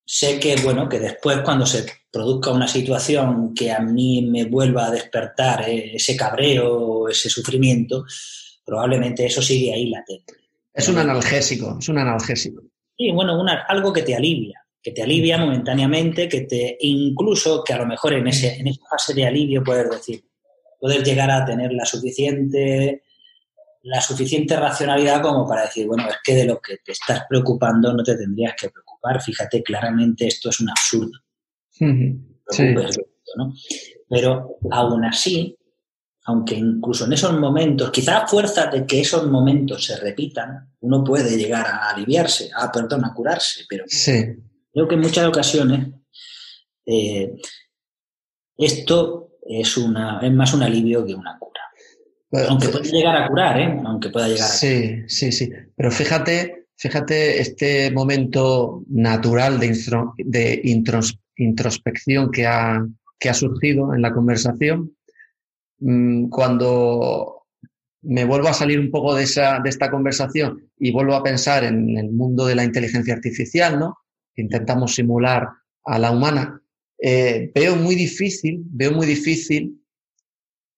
sé 0.04 0.38
que, 0.38 0.56
bueno, 0.62 0.88
que 0.88 1.00
después 1.00 1.40
cuando 1.44 1.66
se 1.66 1.86
produzca 2.10 2.50
una 2.50 2.68
situación 2.68 3.54
que 3.54 3.72
a 3.72 3.80
mí 3.80 4.22
me 4.22 4.44
vuelva 4.44 4.86
a 4.86 4.90
despertar 4.90 5.68
eh, 5.68 5.96
ese 5.96 6.16
cabreo, 6.16 7.08
ese 7.08 7.28
sufrimiento, 7.28 8.04
probablemente 8.64 9.26
eso 9.26 9.42
sigue 9.42 9.72
ahí 9.72 9.88
latente. 9.88 10.34
Es 10.72 10.88
un 10.88 10.98
analgésico, 10.98 11.76
es 11.80 11.88
un 11.88 11.98
analgésico. 11.98 12.62
Sí, 12.96 13.10
bueno, 13.12 13.44
algo 13.68 13.92
que 13.92 14.02
te 14.02 14.14
alivia, 14.14 14.59
que 14.82 14.93
te 14.93 15.02
alivia 15.02 15.39
momentáneamente, 15.39 16.28
que 16.28 16.43
te 16.43 16.77
incluso 16.81 17.62
que 17.62 17.74
a 17.74 17.78
lo 17.78 17.86
mejor 17.86 18.15
en, 18.15 18.27
ese, 18.28 18.57
en 18.57 18.69
esa 18.69 18.82
fase 18.90 19.15
de 19.15 19.27
alivio 19.27 19.62
puedes 19.62 19.90
decir, 19.90 20.24
poder 20.78 21.02
llegar 21.02 21.31
a 21.31 21.44
tener 21.44 21.73
la 21.73 21.85
suficiente 21.85 23.02
la 23.82 24.01
suficiente 24.01 24.57
racionalidad 24.57 25.23
como 25.23 25.48
para 25.48 25.62
decir, 25.62 25.86
bueno, 25.86 26.09
es 26.09 26.16
que 26.23 26.35
de 26.35 26.44
lo 26.44 26.61
que 26.61 26.78
te 26.85 26.93
estás 26.93 27.23
preocupando 27.28 27.93
no 27.93 28.02
te 28.02 28.16
tendrías 28.16 28.55
que 28.55 28.69
preocupar. 28.69 29.23
Fíjate, 29.23 29.62
claramente 29.62 30.27
esto 30.27 30.51
es 30.51 30.61
un 30.61 30.70
absurdo. 30.70 31.19
Pero 34.09 34.59
aún 34.70 35.05
así, 35.05 35.57
aunque 36.24 36.57
incluso 36.57 37.07
en 37.07 37.15
esos 37.15 37.39
momentos, 37.39 37.90
quizás 37.90 38.24
a 38.24 38.27
fuerza 38.27 38.66
de 38.66 38.85
que 38.85 39.01
esos 39.01 39.27
momentos 39.27 39.85
se 39.85 39.97
repitan, 39.97 40.74
uno 40.81 41.02
puede 41.02 41.36
llegar 41.36 41.66
a 41.66 41.90
aliviarse, 41.90 42.51
a, 42.55 42.70
perdón, 42.70 43.05
a 43.05 43.15
curarse, 43.15 43.65
pero 43.69 43.85
creo 44.72 44.88
que 44.88 44.94
en 44.94 45.01
muchas 45.01 45.26
ocasiones 45.26 45.88
eh, 46.86 47.34
esto 48.56 49.32
es, 49.47 49.76
una, 49.76 50.20
es 50.20 50.32
más 50.32 50.52
un 50.55 50.62
alivio 50.62 51.05
que 51.05 51.14
una 51.14 51.38
cura. 51.38 51.60
Aunque 52.48 52.68
pueda 52.68 52.84
llegar 52.84 53.16
a 53.16 53.28
curar, 53.28 53.60
¿eh? 53.60 53.80
Aunque 53.84 54.10
pueda 54.10 54.28
llegar 54.28 54.44
a 54.44 54.52
Sí, 54.52 55.02
sí, 55.09 55.32
sí. 55.32 55.51
Pero 55.76 55.90
fíjate, 55.90 56.66
fíjate 56.76 57.40
este 57.40 57.90
momento 57.90 58.84
natural 58.88 59.59
de, 59.59 59.76
de 60.18 60.60
introspección 61.36 62.30
que 62.30 62.47
ha, 62.47 62.86
que 63.18 63.30
ha 63.30 63.34
surgido 63.34 63.94
en 63.94 64.02
la 64.02 64.12
conversación. 64.12 64.97
Mm, 65.78 66.28
cuando 66.28 67.47
me 68.02 68.24
vuelvo 68.24 68.48
a 68.48 68.55
salir 68.55 68.78
un 68.78 68.90
poco 68.90 69.14
de, 69.14 69.24
esa, 69.24 69.60
de 69.60 69.68
esta 69.68 69.90
conversación 69.90 70.70
y 70.78 70.92
vuelvo 70.92 71.14
a 71.14 71.22
pensar 71.22 71.64
en 71.64 71.97
el 71.98 72.10
mundo 72.10 72.47
de 72.47 72.55
la 72.55 72.64
inteligencia 72.64 73.14
artificial, 73.14 73.78
¿no? 73.78 73.98
Intentamos 74.40 74.94
simular 74.94 75.48
a 75.84 75.98
la 75.98 76.10
humana, 76.10 76.60
eh, 77.02 77.50
veo 77.54 77.76
muy 77.76 77.94
difícil, 77.94 78.62
veo 78.66 78.92
muy 78.92 79.06
difícil 79.06 79.80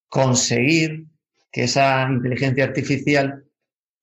conseguir 0.09 1.07
que 1.51 1.65
esa 1.65 2.09
inteligencia 2.11 2.65
artificial 2.65 3.45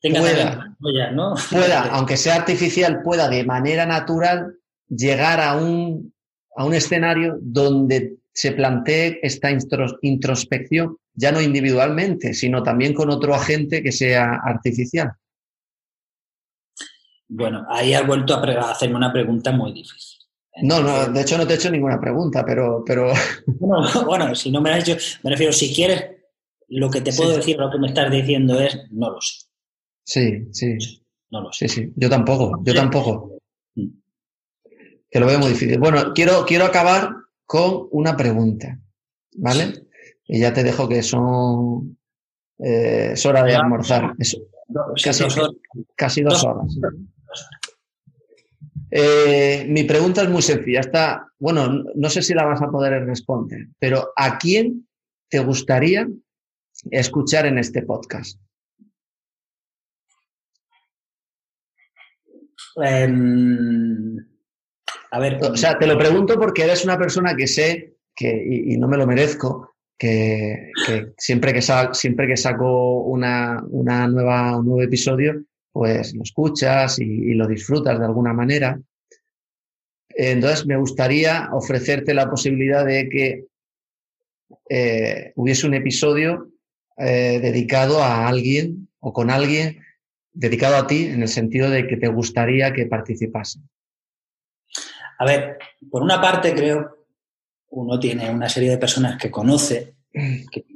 pueda, 0.01 0.75
pueda, 1.51 1.83
aunque 1.91 2.17
sea 2.17 2.35
artificial, 2.35 3.01
pueda 3.03 3.29
de 3.29 3.43
manera 3.43 3.85
natural 3.85 4.55
llegar 4.87 5.39
a 5.39 5.55
un, 5.55 6.13
a 6.55 6.65
un 6.65 6.73
escenario 6.73 7.37
donde 7.41 8.17
se 8.33 8.51
plantee 8.51 9.19
esta 9.21 9.49
introspección, 10.01 10.97
ya 11.13 11.31
no 11.31 11.41
individualmente, 11.41 12.33
sino 12.33 12.63
también 12.63 12.93
con 12.93 13.09
otro 13.09 13.35
agente 13.35 13.83
que 13.83 13.91
sea 13.91 14.39
artificial. 14.43 15.11
Bueno, 17.29 17.65
ahí 17.69 17.93
has 17.93 18.05
vuelto 18.05 18.33
a 18.33 18.71
hacerme 18.71 18.95
una 18.95 19.13
pregunta 19.13 19.51
muy 19.51 19.71
difícil. 19.71 20.19
no, 20.63 20.81
no, 20.81 21.07
de 21.07 21.21
hecho 21.21 21.37
no 21.37 21.45
te 21.45 21.53
he 21.53 21.55
hecho 21.57 21.69
ninguna 21.69 21.99
pregunta, 21.99 22.43
pero... 22.43 22.83
pero... 22.85 23.13
Bueno, 23.45 24.05
bueno, 24.05 24.35
si 24.35 24.51
no 24.51 24.61
me 24.61 24.71
has 24.71 24.87
hecho, 24.87 24.97
me 25.23 25.29
refiero, 25.29 25.53
si 25.53 25.73
quieres 25.73 26.05
lo 26.69 26.89
que 26.89 27.01
te 27.01 27.13
puedo 27.13 27.35
decir, 27.35 27.57
lo 27.57 27.69
que 27.69 27.79
me 27.79 27.87
estás 27.87 28.11
diciendo 28.11 28.59
es, 28.59 28.77
no 28.91 29.11
lo 29.11 29.21
sé. 29.21 29.45
Sí, 30.03 30.47
sí. 30.51 30.77
No 31.29 31.41
lo 31.41 31.53
sé. 31.53 31.67
Sí, 31.67 31.81
sí. 31.81 31.93
Yo 31.95 32.09
tampoco, 32.09 32.59
yo 32.63 32.73
tampoco. 32.73 33.37
Mm. 33.75 33.87
Que 35.09 35.19
lo 35.19 35.27
veo 35.27 35.39
muy 35.39 35.49
difícil. 35.49 35.79
Bueno, 35.79 36.13
quiero, 36.13 36.45
quiero 36.45 36.65
acabar 36.65 37.11
con 37.45 37.87
una 37.91 38.15
pregunta, 38.15 38.79
¿vale? 39.35 39.87
Y 40.25 40.39
ya 40.39 40.53
te 40.53 40.63
dejo 40.63 40.87
que 40.87 41.01
son, 41.01 41.97
eh, 42.59 43.11
es 43.13 43.25
hora 43.25 43.43
de 43.43 43.55
almorzar. 43.55 44.15
casi, 44.17 45.23
dos 45.23 45.37
horas. 45.37 45.51
Casi 45.95 46.21
dos, 46.21 46.43
horas. 46.43 46.77
Eh, 48.91 49.65
mi 49.69 49.83
pregunta 49.83 50.23
es 50.23 50.29
muy 50.29 50.41
sencilla. 50.41 50.79
Está, 50.79 51.27
bueno, 51.39 51.83
no 51.95 52.09
sé 52.09 52.21
si 52.21 52.33
la 52.33 52.45
vas 52.45 52.61
a 52.61 52.69
poder 52.69 53.05
responder, 53.05 53.67
pero 53.79 54.11
¿a 54.15 54.37
quién 54.37 54.87
te 55.29 55.39
gustaría 55.39 56.07
escuchar 56.91 57.45
en 57.45 57.59
este 57.59 57.83
podcast? 57.83 58.39
Em, 62.77 64.17
a 65.11 65.19
ver. 65.19 65.39
O 65.43 65.57
sea, 65.57 65.77
te 65.77 65.87
lo 65.87 65.97
pregunto 65.97 66.39
porque 66.39 66.63
eres 66.63 66.83
una 66.83 66.97
persona 66.97 67.35
que 67.35 67.47
sé 67.47 67.95
que, 68.15 68.43
y, 68.45 68.77
no 68.77 68.87
me 68.87 68.97
lo 68.97 69.07
merezco, 69.07 69.75
que, 69.97 70.71
siempre, 71.17 71.53
que 71.53 71.61
siempre 71.93 72.27
que 72.27 72.37
saco 72.37 73.01
una, 73.03 73.61
nueva, 73.71 74.57
un 74.57 74.65
nuevo 74.65 74.81
episodio, 74.81 75.43
pues 75.71 76.13
lo 76.13 76.23
escuchas 76.23 76.99
y, 76.99 77.33
lo 77.33 77.47
disfrutas 77.47 77.99
de 77.99 78.05
alguna 78.05 78.33
manera. 78.33 78.79
Entonces, 80.09 80.65
me 80.65 80.77
gustaría 80.77 81.49
ofrecerte 81.51 82.13
la 82.13 82.29
posibilidad 82.29 82.85
de 82.85 83.09
que 83.09 83.45
eh, 84.69 85.31
hubiese 85.35 85.67
un 85.67 85.75
episodio 85.75 86.49
eh, 86.97 87.39
dedicado 87.41 88.01
a 88.03 88.27
alguien 88.27 88.89
o 88.99 89.13
con 89.13 89.29
alguien 89.29 89.79
dedicado 90.33 90.77
a 90.77 90.87
ti 90.87 91.05
en 91.05 91.21
el 91.21 91.27
sentido 91.27 91.69
de 91.69 91.87
que 91.87 91.97
te 91.97 92.07
gustaría 92.07 92.73
que 92.73 92.85
participase? 92.85 93.59
A 95.17 95.25
ver, 95.25 95.57
por 95.89 96.01
una 96.01 96.21
parte 96.21 96.53
creo 96.53 96.99
uno 97.71 97.99
tiene 97.99 98.29
una 98.29 98.49
serie 98.49 98.71
de 98.71 98.77
personas 98.77 99.17
que 99.17 99.29
conoce 99.29 99.95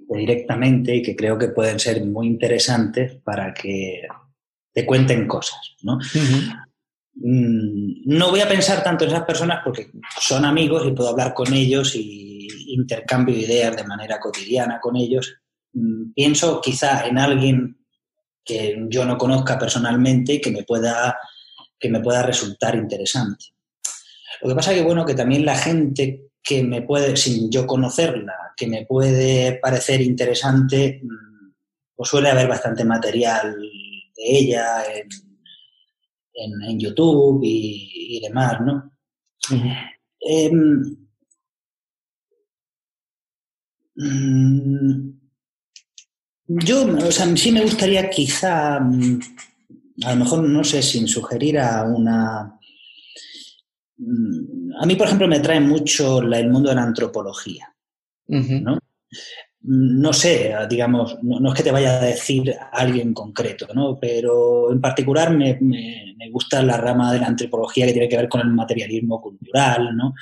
directamente 0.10 0.96
y 0.96 1.02
que 1.02 1.16
creo 1.16 1.38
que 1.38 1.48
pueden 1.48 1.80
ser 1.80 2.04
muy 2.06 2.28
interesantes 2.28 3.16
para 3.16 3.54
que 3.54 4.04
te 4.74 4.86
cuenten 4.86 5.28
cosas, 5.28 5.76
¿no? 5.84 6.00
Mm, 7.16 8.06
no 8.06 8.32
voy 8.32 8.42
a 8.42 8.50
pensar 8.50 8.84
tanto 8.84 9.04
en 9.04 9.12
esas 9.12 9.24
personas 9.24 9.62
porque 9.64 9.92
son 10.20 10.46
amigos 10.46 10.84
y 10.88 10.92
puedo 10.92 11.10
hablar 11.10 11.34
con 11.34 11.54
ellos 11.54 11.96
y 11.96 12.48
intercambio 12.74 13.38
ideas 13.38 13.76
de 13.76 13.84
manera 13.84 14.20
cotidiana 14.20 14.80
con 14.82 14.96
ellos 14.96 15.36
Mm, 15.74 16.14
pienso 16.14 16.62
quizá 16.62 17.08
en 17.08 17.18
alguien 17.18 17.78
que 18.46 18.78
yo 18.90 19.06
no 19.06 19.18
conozca 19.18 19.58
personalmente 19.58 20.34
y 20.34 20.42
que 20.42 20.52
me 20.52 20.64
pueda, 20.64 21.18
que 21.80 21.90
me 21.90 22.02
pueda 22.02 22.24
resultar 22.24 22.76
interesante. 22.76 23.46
Lo 24.42 24.50
que 24.50 24.56
pasa 24.56 24.72
es 24.72 24.78
que, 24.78 24.84
bueno, 24.84 25.06
que 25.06 25.16
también 25.16 25.46
la 25.46 25.56
gente 25.56 26.32
que 26.42 26.64
me 26.64 26.82
puede, 26.82 27.16
sin 27.16 27.50
yo 27.50 27.66
conocerla, 27.66 28.34
que 28.56 28.68
me 28.68 28.86
puede 28.86 29.60
parecer 29.60 30.02
interesante, 30.02 31.02
mm, 31.04 31.54
pues 31.96 32.10
suele 32.10 32.30
haber 32.30 32.48
bastante 32.48 32.84
material 32.84 33.56
de 34.16 34.24
ella 34.40 34.84
en, 36.34 36.52
en, 36.64 36.80
YouTube 36.80 37.42
y, 37.44 38.20
demás, 38.22 38.60
¿no? 38.62 38.92
Mm, 43.96 45.12
yo, 46.48 46.98
o 46.98 47.12
sea, 47.12 47.38
sí 47.38 47.52
me 47.52 47.62
gustaría 47.62 48.10
quizá, 48.10 48.80
mm, 48.80 49.20
a 50.06 50.14
lo 50.14 50.24
mejor, 50.24 50.44
no 50.44 50.64
sé, 50.64 50.82
sin 50.82 51.08
sugerir 51.08 51.60
a 51.60 51.84
una... 51.84 52.60
Mm, 53.98 54.74
a 54.82 54.86
mí, 54.86 54.96
por 54.96 55.08
ejemplo, 55.08 55.28
me 55.28 55.40
trae 55.40 55.60
mucho 55.60 56.20
el 56.22 56.50
mundo 56.50 56.70
de 56.70 56.76
la 56.76 56.84
antropología, 56.84 57.74
¿no? 58.28 58.80
No 59.64 60.12
sé, 60.12 60.54
digamos, 60.70 61.18
no, 61.22 61.48
es 61.50 61.56
que 61.56 61.64
te 61.64 61.72
vaya 61.72 61.98
a 61.98 62.06
decir 62.06 62.54
alguien 62.72 63.14
concreto, 63.14 63.68
¿no? 63.74 63.98
Pero 64.00 64.72
en 64.72 64.82
particular 64.82 65.32
me, 65.32 65.58
me, 65.62 66.16
me 66.18 66.30
gusta 66.30 66.62
la 66.62 66.78
rama 66.78 67.14
de 67.14 67.20
la 67.20 67.28
antropología 67.28 67.86
que 67.86 67.94
tiene 67.94 68.10
que 68.10 68.18
ver 68.18 68.28
con 68.28 68.42
el 68.42 68.50
materialismo 68.50 69.22
cultural, 69.22 69.96
¿no? 69.96 70.14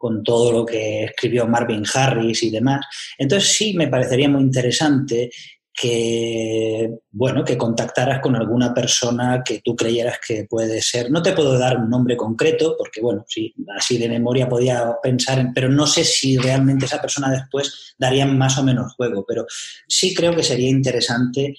con 0.00 0.22
todo 0.22 0.50
lo 0.50 0.64
que 0.64 1.04
escribió 1.04 1.46
Marvin 1.46 1.84
Harris 1.92 2.42
y 2.42 2.50
demás. 2.50 2.86
Entonces 3.18 3.50
sí 3.50 3.74
me 3.74 3.86
parecería 3.86 4.30
muy 4.30 4.40
interesante 4.40 5.30
que, 5.72 6.90
bueno, 7.10 7.44
que 7.44 7.56
contactaras 7.56 8.20
con 8.20 8.36
alguna 8.36 8.74
persona 8.74 9.42
que 9.44 9.60
tú 9.64 9.74
creyeras 9.74 10.18
que 10.26 10.44
puede 10.44 10.82
ser. 10.82 11.10
No 11.10 11.22
te 11.22 11.32
puedo 11.32 11.58
dar 11.58 11.78
un 11.78 11.88
nombre 11.88 12.16
concreto, 12.16 12.74
porque, 12.76 13.00
bueno, 13.00 13.24
sí, 13.28 13.54
así 13.76 13.96
de 13.96 14.08
memoria 14.08 14.48
podía 14.48 14.96
pensar 15.02 15.38
en, 15.38 15.52
pero 15.54 15.68
no 15.68 15.86
sé 15.86 16.04
si 16.04 16.36
realmente 16.36 16.86
esa 16.86 17.00
persona 17.00 17.30
después 17.30 17.94
daría 17.98 18.26
más 18.26 18.58
o 18.58 18.64
menos 18.64 18.94
juego, 18.94 19.24
pero 19.26 19.46
sí 19.88 20.14
creo 20.14 20.34
que 20.34 20.42
sería 20.42 20.68
interesante 20.68 21.54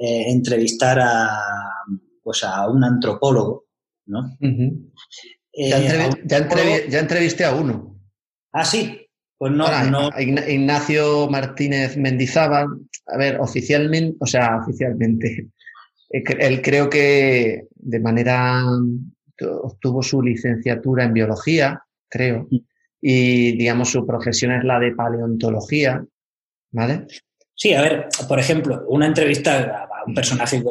eh, 0.00 0.24
entrevistar 0.28 0.98
a, 1.00 1.28
pues 2.22 2.44
a 2.44 2.68
un 2.68 2.84
antropólogo, 2.84 3.66
¿no? 4.06 4.36
Eh, 4.40 5.70
ya, 5.70 6.98
entrevisté 6.98 7.44
a 7.44 7.54
uno. 7.54 8.00
Ah, 8.52 8.64
sí. 8.64 9.04
Pues 9.38 9.52
no, 9.52 9.66
Ignacio 10.18 11.28
Martínez 11.30 11.96
Mendizábal, 11.96 12.66
a 13.08 13.16
ver, 13.16 13.40
oficialmente, 13.40 14.16
o 14.20 14.26
sea, 14.26 14.58
oficialmente, 14.58 15.48
eh, 16.10 16.22
él 16.38 16.62
creo 16.62 16.88
que 16.88 17.68
de 17.74 18.00
manera 18.00 18.64
obtuvo 19.62 20.02
su 20.02 20.20
licenciatura 20.20 21.04
en 21.04 21.12
biología, 21.12 21.82
creo, 22.08 22.48
y 23.00 23.56
digamos 23.56 23.90
su 23.90 24.04
profesión 24.04 24.52
es 24.52 24.64
la 24.64 24.80
de 24.80 24.92
paleontología, 24.92 26.04
¿vale? 26.72 27.06
Sí, 27.54 27.72
a 27.74 27.82
ver, 27.82 28.08
por 28.28 28.38
ejemplo, 28.38 28.84
una 28.88 29.06
entrevista 29.06 29.84
a 29.84 30.04
un 30.06 30.14
personaje, 30.14 30.62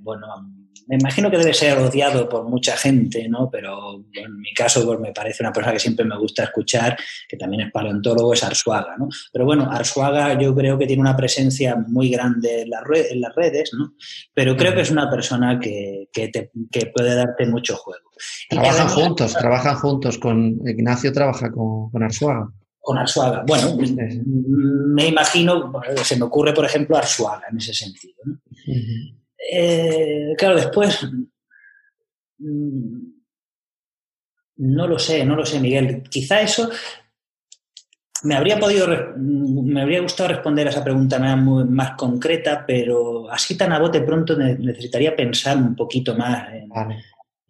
bueno, 0.00 0.26
me 0.86 0.96
imagino 0.96 1.30
que 1.30 1.38
debe 1.38 1.54
ser 1.54 1.78
odiado 1.78 2.28
por 2.28 2.48
mucha 2.48 2.76
gente, 2.76 3.28
¿no? 3.28 3.48
Pero 3.50 4.04
en 4.12 4.40
mi 4.40 4.52
caso, 4.52 4.84
pues 4.84 5.00
me 5.00 5.12
parece 5.12 5.42
una 5.42 5.52
persona 5.52 5.72
que 5.72 5.80
siempre 5.80 6.04
me 6.04 6.18
gusta 6.18 6.44
escuchar, 6.44 6.96
que 7.28 7.36
también 7.36 7.66
es 7.66 7.72
paleontólogo, 7.72 8.32
es 8.32 8.44
Arsuaga, 8.44 8.96
¿no? 8.98 9.08
Pero 9.32 9.44
bueno, 9.44 9.68
Arsuaga 9.70 10.38
yo 10.40 10.54
creo 10.54 10.78
que 10.78 10.86
tiene 10.86 11.00
una 11.00 11.16
presencia 11.16 11.76
muy 11.76 12.10
grande 12.10 12.62
en, 12.62 12.70
en 13.10 13.20
las 13.20 13.34
redes, 13.34 13.70
¿no? 13.72 13.94
Pero 14.34 14.56
creo 14.56 14.74
que 14.74 14.82
es 14.82 14.90
una 14.90 15.10
persona 15.10 15.58
que, 15.58 16.08
puede 16.94 17.14
darte 17.14 17.46
mucho 17.46 17.76
juego. 17.76 18.10
Trabajan 18.48 18.88
juntos, 18.88 19.32
trabajan 19.34 19.76
juntos 19.76 20.18
con 20.18 20.60
Ignacio, 20.66 21.12
trabaja 21.12 21.50
con, 21.50 21.90
con 21.90 22.02
Arsuaga 22.02 22.48
con 22.84 22.98
Arsuaga. 22.98 23.44
Bueno, 23.46 23.78
me 24.94 25.08
imagino, 25.08 25.72
se 26.02 26.16
me 26.16 26.24
ocurre, 26.24 26.52
por 26.52 26.66
ejemplo, 26.66 26.98
Arsuaga 26.98 27.44
en 27.50 27.56
ese 27.56 27.72
sentido. 27.72 28.16
¿no? 28.26 28.38
Eh, 29.50 30.34
claro, 30.36 30.56
después. 30.56 31.06
Mm, 32.38 33.14
no 34.56 34.86
lo 34.86 34.98
sé, 34.98 35.24
no 35.24 35.36
lo 35.36 35.44
sé, 35.44 35.60
Miguel. 35.60 36.02
Quizá 36.08 36.40
eso 36.40 36.70
me 38.24 38.34
habría 38.34 38.58
podido, 38.58 38.88
me 39.16 39.82
habría 39.82 40.00
gustado 40.00 40.30
responder 40.30 40.66
a 40.66 40.70
esa 40.70 40.82
pregunta 40.82 41.18
más 41.18 41.90
concreta, 41.92 42.64
pero 42.66 43.30
así 43.30 43.56
tan 43.56 43.72
a 43.72 43.78
bote 43.78 44.00
pronto 44.00 44.36
necesitaría 44.36 45.14
pensar 45.14 45.58
un 45.58 45.76
poquito 45.76 46.16
más 46.16 46.48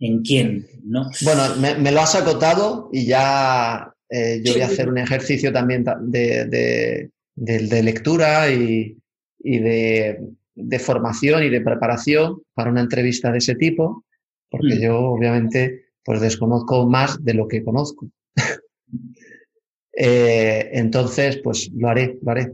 en, 0.00 0.22
quién, 0.22 0.66
¿no? 0.84 1.10
Bueno, 1.22 1.42
me, 1.56 1.92
lo 1.92 2.00
has 2.00 2.16
acotado 2.16 2.90
y 2.92 3.06
ya 3.06 3.94
eh, 4.10 4.42
yo 4.44 4.52
voy 4.52 4.62
a 4.62 4.66
hacer 4.66 4.88
un 4.88 4.98
ejercicio 4.98 5.52
también 5.52 5.84
de, 6.00 7.10
lectura 7.36 8.50
y, 8.50 8.96
de 9.38 10.20
de 10.54 10.78
formación 10.78 11.42
y 11.42 11.48
de 11.48 11.60
preparación 11.60 12.42
para 12.54 12.70
una 12.70 12.80
entrevista 12.80 13.32
de 13.32 13.38
ese 13.38 13.54
tipo, 13.54 14.04
porque 14.50 14.76
mm. 14.76 14.80
yo 14.80 14.98
obviamente 15.00 15.84
pues 16.04 16.20
desconozco 16.20 16.86
más 16.86 17.24
de 17.24 17.34
lo 17.34 17.48
que 17.48 17.64
conozco. 17.64 18.08
Eh, 19.96 20.70
entonces, 20.72 21.36
pues 21.36 21.70
lo 21.72 21.88
haré, 21.88 22.18
lo 22.20 22.32
haré. 22.32 22.52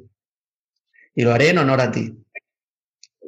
Y 1.14 1.22
lo 1.22 1.32
haré 1.32 1.48
en 1.48 1.56
honor 1.56 1.80
a 1.80 1.90
ti. 1.90 2.12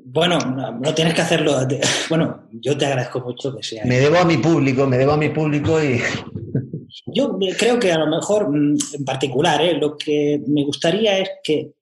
Bueno, 0.05 0.39
no, 0.39 0.95
tienes 0.95 1.15
que 1.15 1.23
hacerlo. 1.23 1.67
Bueno, 2.11 2.47
yo 2.53 2.77
te 2.77 2.85
agradezco 2.85 3.21
mucho 3.21 3.57
que 3.57 3.63
sea. 3.63 3.87
Me 3.87 3.99
debo 3.99 4.19
a 4.19 4.27
mi 4.27 4.37
público, 4.37 4.87
me 4.87 4.99
debo 4.99 5.13
a 5.13 5.17
mi 5.17 5.31
público 5.31 5.83
y. 5.83 5.99
Yo 7.07 7.39
creo 7.59 7.79
que 7.79 7.91
a 7.91 7.99
lo 7.99 8.07
mejor, 8.07 8.51
mm, 8.51 8.77
en 8.99 9.05
particular, 9.05 9.63
¿eh? 9.63 9.79
lo 9.79 9.97
que 9.97 10.43
me 10.47 10.63
gustaría 10.65 11.19
es 11.19 11.31
que 11.43 11.73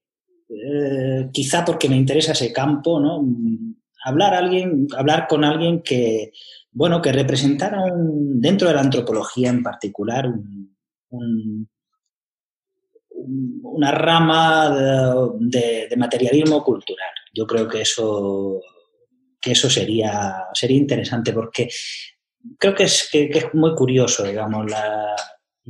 eh, 0.50 1.28
quizá 1.32 1.64
porque 1.64 1.88
me 1.88 1.96
interesa 1.96 2.32
ese 2.32 2.52
campo, 2.52 2.98
¿no? 2.98 3.24
Hablar, 4.04 4.34
alguien, 4.34 4.88
hablar 4.96 5.28
con 5.28 5.44
alguien 5.44 5.82
que, 5.82 6.32
bueno, 6.72 7.00
que 7.00 7.12
representara 7.12 7.84
dentro 7.94 8.68
de 8.68 8.74
la 8.74 8.80
antropología 8.80 9.50
en 9.50 9.62
particular 9.62 10.32
una 13.62 13.90
rama 13.92 14.70
de, 15.38 15.94
materialismo 15.96 16.64
cultural. 16.64 17.10
Yo 17.32 17.46
creo 17.46 17.68
que 17.68 17.82
eso, 17.82 18.60
que 19.40 19.52
eso 19.52 19.68
sería, 19.70 20.46
sería 20.52 20.78
interesante 20.78 21.32
porque 21.32 21.68
creo 22.58 22.74
que 22.74 22.84
es, 22.84 23.08
que 23.12 23.30
es 23.30 23.54
muy 23.54 23.74
curioso, 23.74 24.24
digamos, 24.24 24.70
la, 24.70 25.14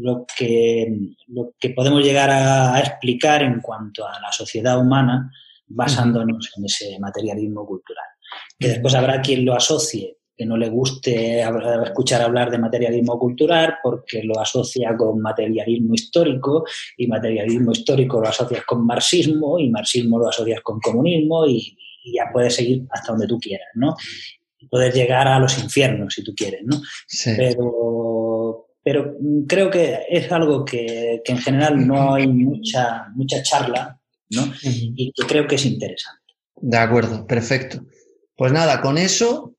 lo 0.00 0.26
que, 0.36 0.86
lo 1.28 1.52
que 1.58 1.70
podemos 1.70 2.02
llegar 2.02 2.30
a, 2.30 2.78
explicar 2.80 3.42
en 3.42 3.60
cuanto 3.60 4.06
a 4.06 4.20
la 4.20 4.32
sociedad 4.32 4.80
humana 4.80 5.30
basándonos 5.66 6.50
en 6.56 6.64
ese 6.64 6.98
materialismo 6.98 7.64
cultural. 7.66 8.06
Que 8.58 8.68
después 8.68 8.94
habrá 8.94 9.20
quien 9.20 9.44
lo 9.44 9.54
asocie, 9.54 10.18
que 10.36 10.46
no 10.46 10.56
le 10.56 10.68
guste 10.68 11.42
escuchar 11.84 12.22
hablar 12.22 12.50
de 12.50 12.58
materialismo 12.58 13.18
cultural 13.18 13.76
porque 13.82 14.22
lo 14.22 14.40
asocia 14.40 14.96
con 14.96 15.20
materialismo 15.20 15.94
histórico 15.94 16.64
y 16.96 17.06
materialismo 17.06 17.72
histórico 17.72 18.20
lo 18.20 18.28
asocias 18.28 18.64
con 18.64 18.86
marxismo 18.86 19.58
y 19.58 19.68
marxismo 19.68 20.18
lo 20.18 20.28
asocias 20.28 20.60
con 20.62 20.80
comunismo 20.80 21.46
y, 21.46 21.76
ya 22.14 22.24
puedes 22.32 22.54
seguir 22.54 22.86
hasta 22.90 23.12
donde 23.12 23.26
tú 23.26 23.38
quieras, 23.38 23.68
¿no? 23.74 23.94
Puedes 24.70 24.94
llegar 24.94 25.28
a 25.28 25.38
los 25.38 25.58
infiernos 25.58 26.14
si 26.14 26.24
tú 26.24 26.32
quieres, 26.34 26.62
¿no? 26.64 26.80
Pero, 27.36 28.69
pero 28.82 29.16
mm, 29.20 29.46
creo 29.46 29.70
que 29.70 30.00
es 30.08 30.30
algo 30.32 30.64
que, 30.64 31.22
en 31.24 31.38
general 31.38 31.86
no 31.86 32.14
hay 32.14 32.26
mucha, 32.26 33.08
mucha 33.14 33.42
charla, 33.42 34.00
¿no? 34.30 34.52
Y 34.62 35.12
que 35.12 35.26
creo 35.26 35.46
que 35.46 35.56
es 35.56 35.66
interesante. 35.66 36.20
De 36.56 36.76
acuerdo, 36.76 37.26
perfecto. 37.26 37.82
Pues 38.36 38.52
nada, 38.52 38.80
con 38.80 38.98
eso, 38.98 39.54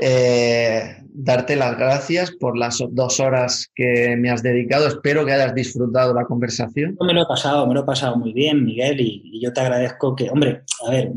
eh, 0.00 0.96
darte 1.08 1.56
las 1.56 1.76
gracias 1.76 2.32
por 2.32 2.56
las 2.58 2.82
dos 2.90 3.20
horas 3.20 3.70
que 3.74 4.16
me 4.16 4.30
has 4.30 4.42
dedicado. 4.42 4.86
Espero 4.86 5.24
que 5.24 5.32
hayas 5.32 5.54
disfrutado 5.54 6.14
la 6.14 6.24
conversación. 6.24 6.96
Me 7.00 7.12
lo 7.12 7.22
he 7.22 7.26
pasado, 7.26 7.66
me 7.66 7.74
lo 7.74 7.80
he 7.80 7.84
pasado 7.84 8.16
muy 8.16 8.32
bien, 8.32 8.64
Miguel, 8.64 9.00
y 9.00 9.40
yo 9.42 9.52
te 9.52 9.60
agradezco 9.60 10.14
que, 10.14 10.30
hombre, 10.30 10.62
a 10.86 10.90
ver, 10.90 11.12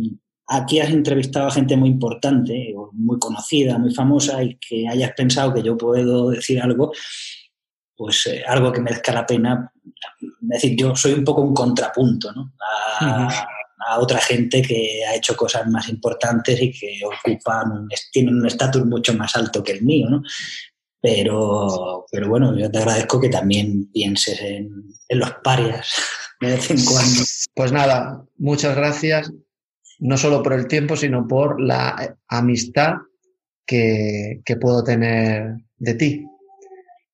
aquí 0.47 0.79
has 0.79 0.89
entrevistado 0.89 1.47
a 1.47 1.51
gente 1.51 1.75
muy 1.75 1.89
importante, 1.89 2.73
muy 2.93 3.19
conocida, 3.19 3.77
muy 3.77 3.93
famosa, 3.93 4.41
y 4.41 4.57
que 4.57 4.87
hayas 4.87 5.11
pensado 5.11 5.53
que 5.53 5.61
yo 5.61 5.77
puedo 5.77 6.29
decir 6.29 6.61
algo, 6.61 6.91
pues 7.95 8.27
eh, 8.27 8.43
algo 8.47 8.71
que 8.71 8.81
merezca 8.81 9.11
la 9.11 9.25
pena. 9.25 9.71
Es 10.21 10.61
decir, 10.61 10.77
yo 10.77 10.95
soy 10.95 11.13
un 11.13 11.23
poco 11.23 11.41
un 11.41 11.53
contrapunto 11.53 12.31
¿no? 12.31 12.53
a, 12.99 13.99
otra 13.99 14.19
gente 14.19 14.61
que 14.61 15.05
ha 15.05 15.15
hecho 15.15 15.35
cosas 15.35 15.65
más 15.67 15.87
importantes 15.87 16.61
y 16.61 16.71
que 16.71 16.99
ocupan, 17.05 17.71
un, 17.71 17.89
tienen 18.11 18.35
un 18.35 18.45
estatus 18.45 18.85
mucho 18.85 19.13
más 19.13 19.35
alto 19.35 19.63
que 19.63 19.73
el 19.73 19.83
mío, 19.83 20.09
¿no? 20.09 20.23
Pero, 20.99 22.05
pero 22.11 22.27
bueno, 22.27 22.57
yo 22.57 22.69
te 22.69 22.79
agradezco 22.79 23.21
que 23.21 23.29
también 23.29 23.89
pienses 23.93 24.41
en, 24.41 24.69
en 25.07 25.19
los 25.19 25.31
parias 25.43 25.93
de 26.41 26.47
vez 26.47 26.69
en 26.69 26.83
cuando. 26.83 27.21
Pues 27.55 27.71
nada, 27.71 28.25
muchas 28.37 28.75
gracias 28.75 29.31
no 29.99 30.17
solo 30.17 30.43
por 30.43 30.53
el 30.53 30.67
tiempo, 30.67 30.95
sino 30.95 31.27
por 31.27 31.61
la 31.61 32.17
amistad 32.27 32.93
que, 33.65 34.41
puedo 34.59 34.83
tener 34.83 35.55
de 35.77 35.93
ti 35.93 36.25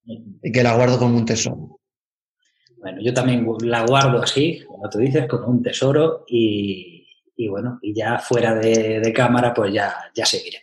y 0.05 0.51
que 0.51 0.63
la 0.63 0.75
guardo 0.75 0.99
como 0.99 1.17
un 1.17 1.25
tesoro. 1.25 1.79
Bueno, 2.77 3.01
yo 3.01 3.13
también 3.13 3.47
la 3.61 3.85
guardo 3.85 4.21
así, 4.21 4.61
como 4.67 4.89
tú 4.89 4.99
dices, 4.99 5.27
como 5.27 5.47
un 5.47 5.63
tesoro 5.63 6.25
y, 6.27 7.07
bueno, 7.49 7.79
y 7.81 7.93
ya 7.93 8.19
fuera 8.19 8.53
de, 8.55 8.99
de 8.99 9.13
cámara, 9.13 9.53
pues 9.53 9.73
ya, 9.73 9.95
ya 10.13 10.25
seguiremos. 10.25 10.62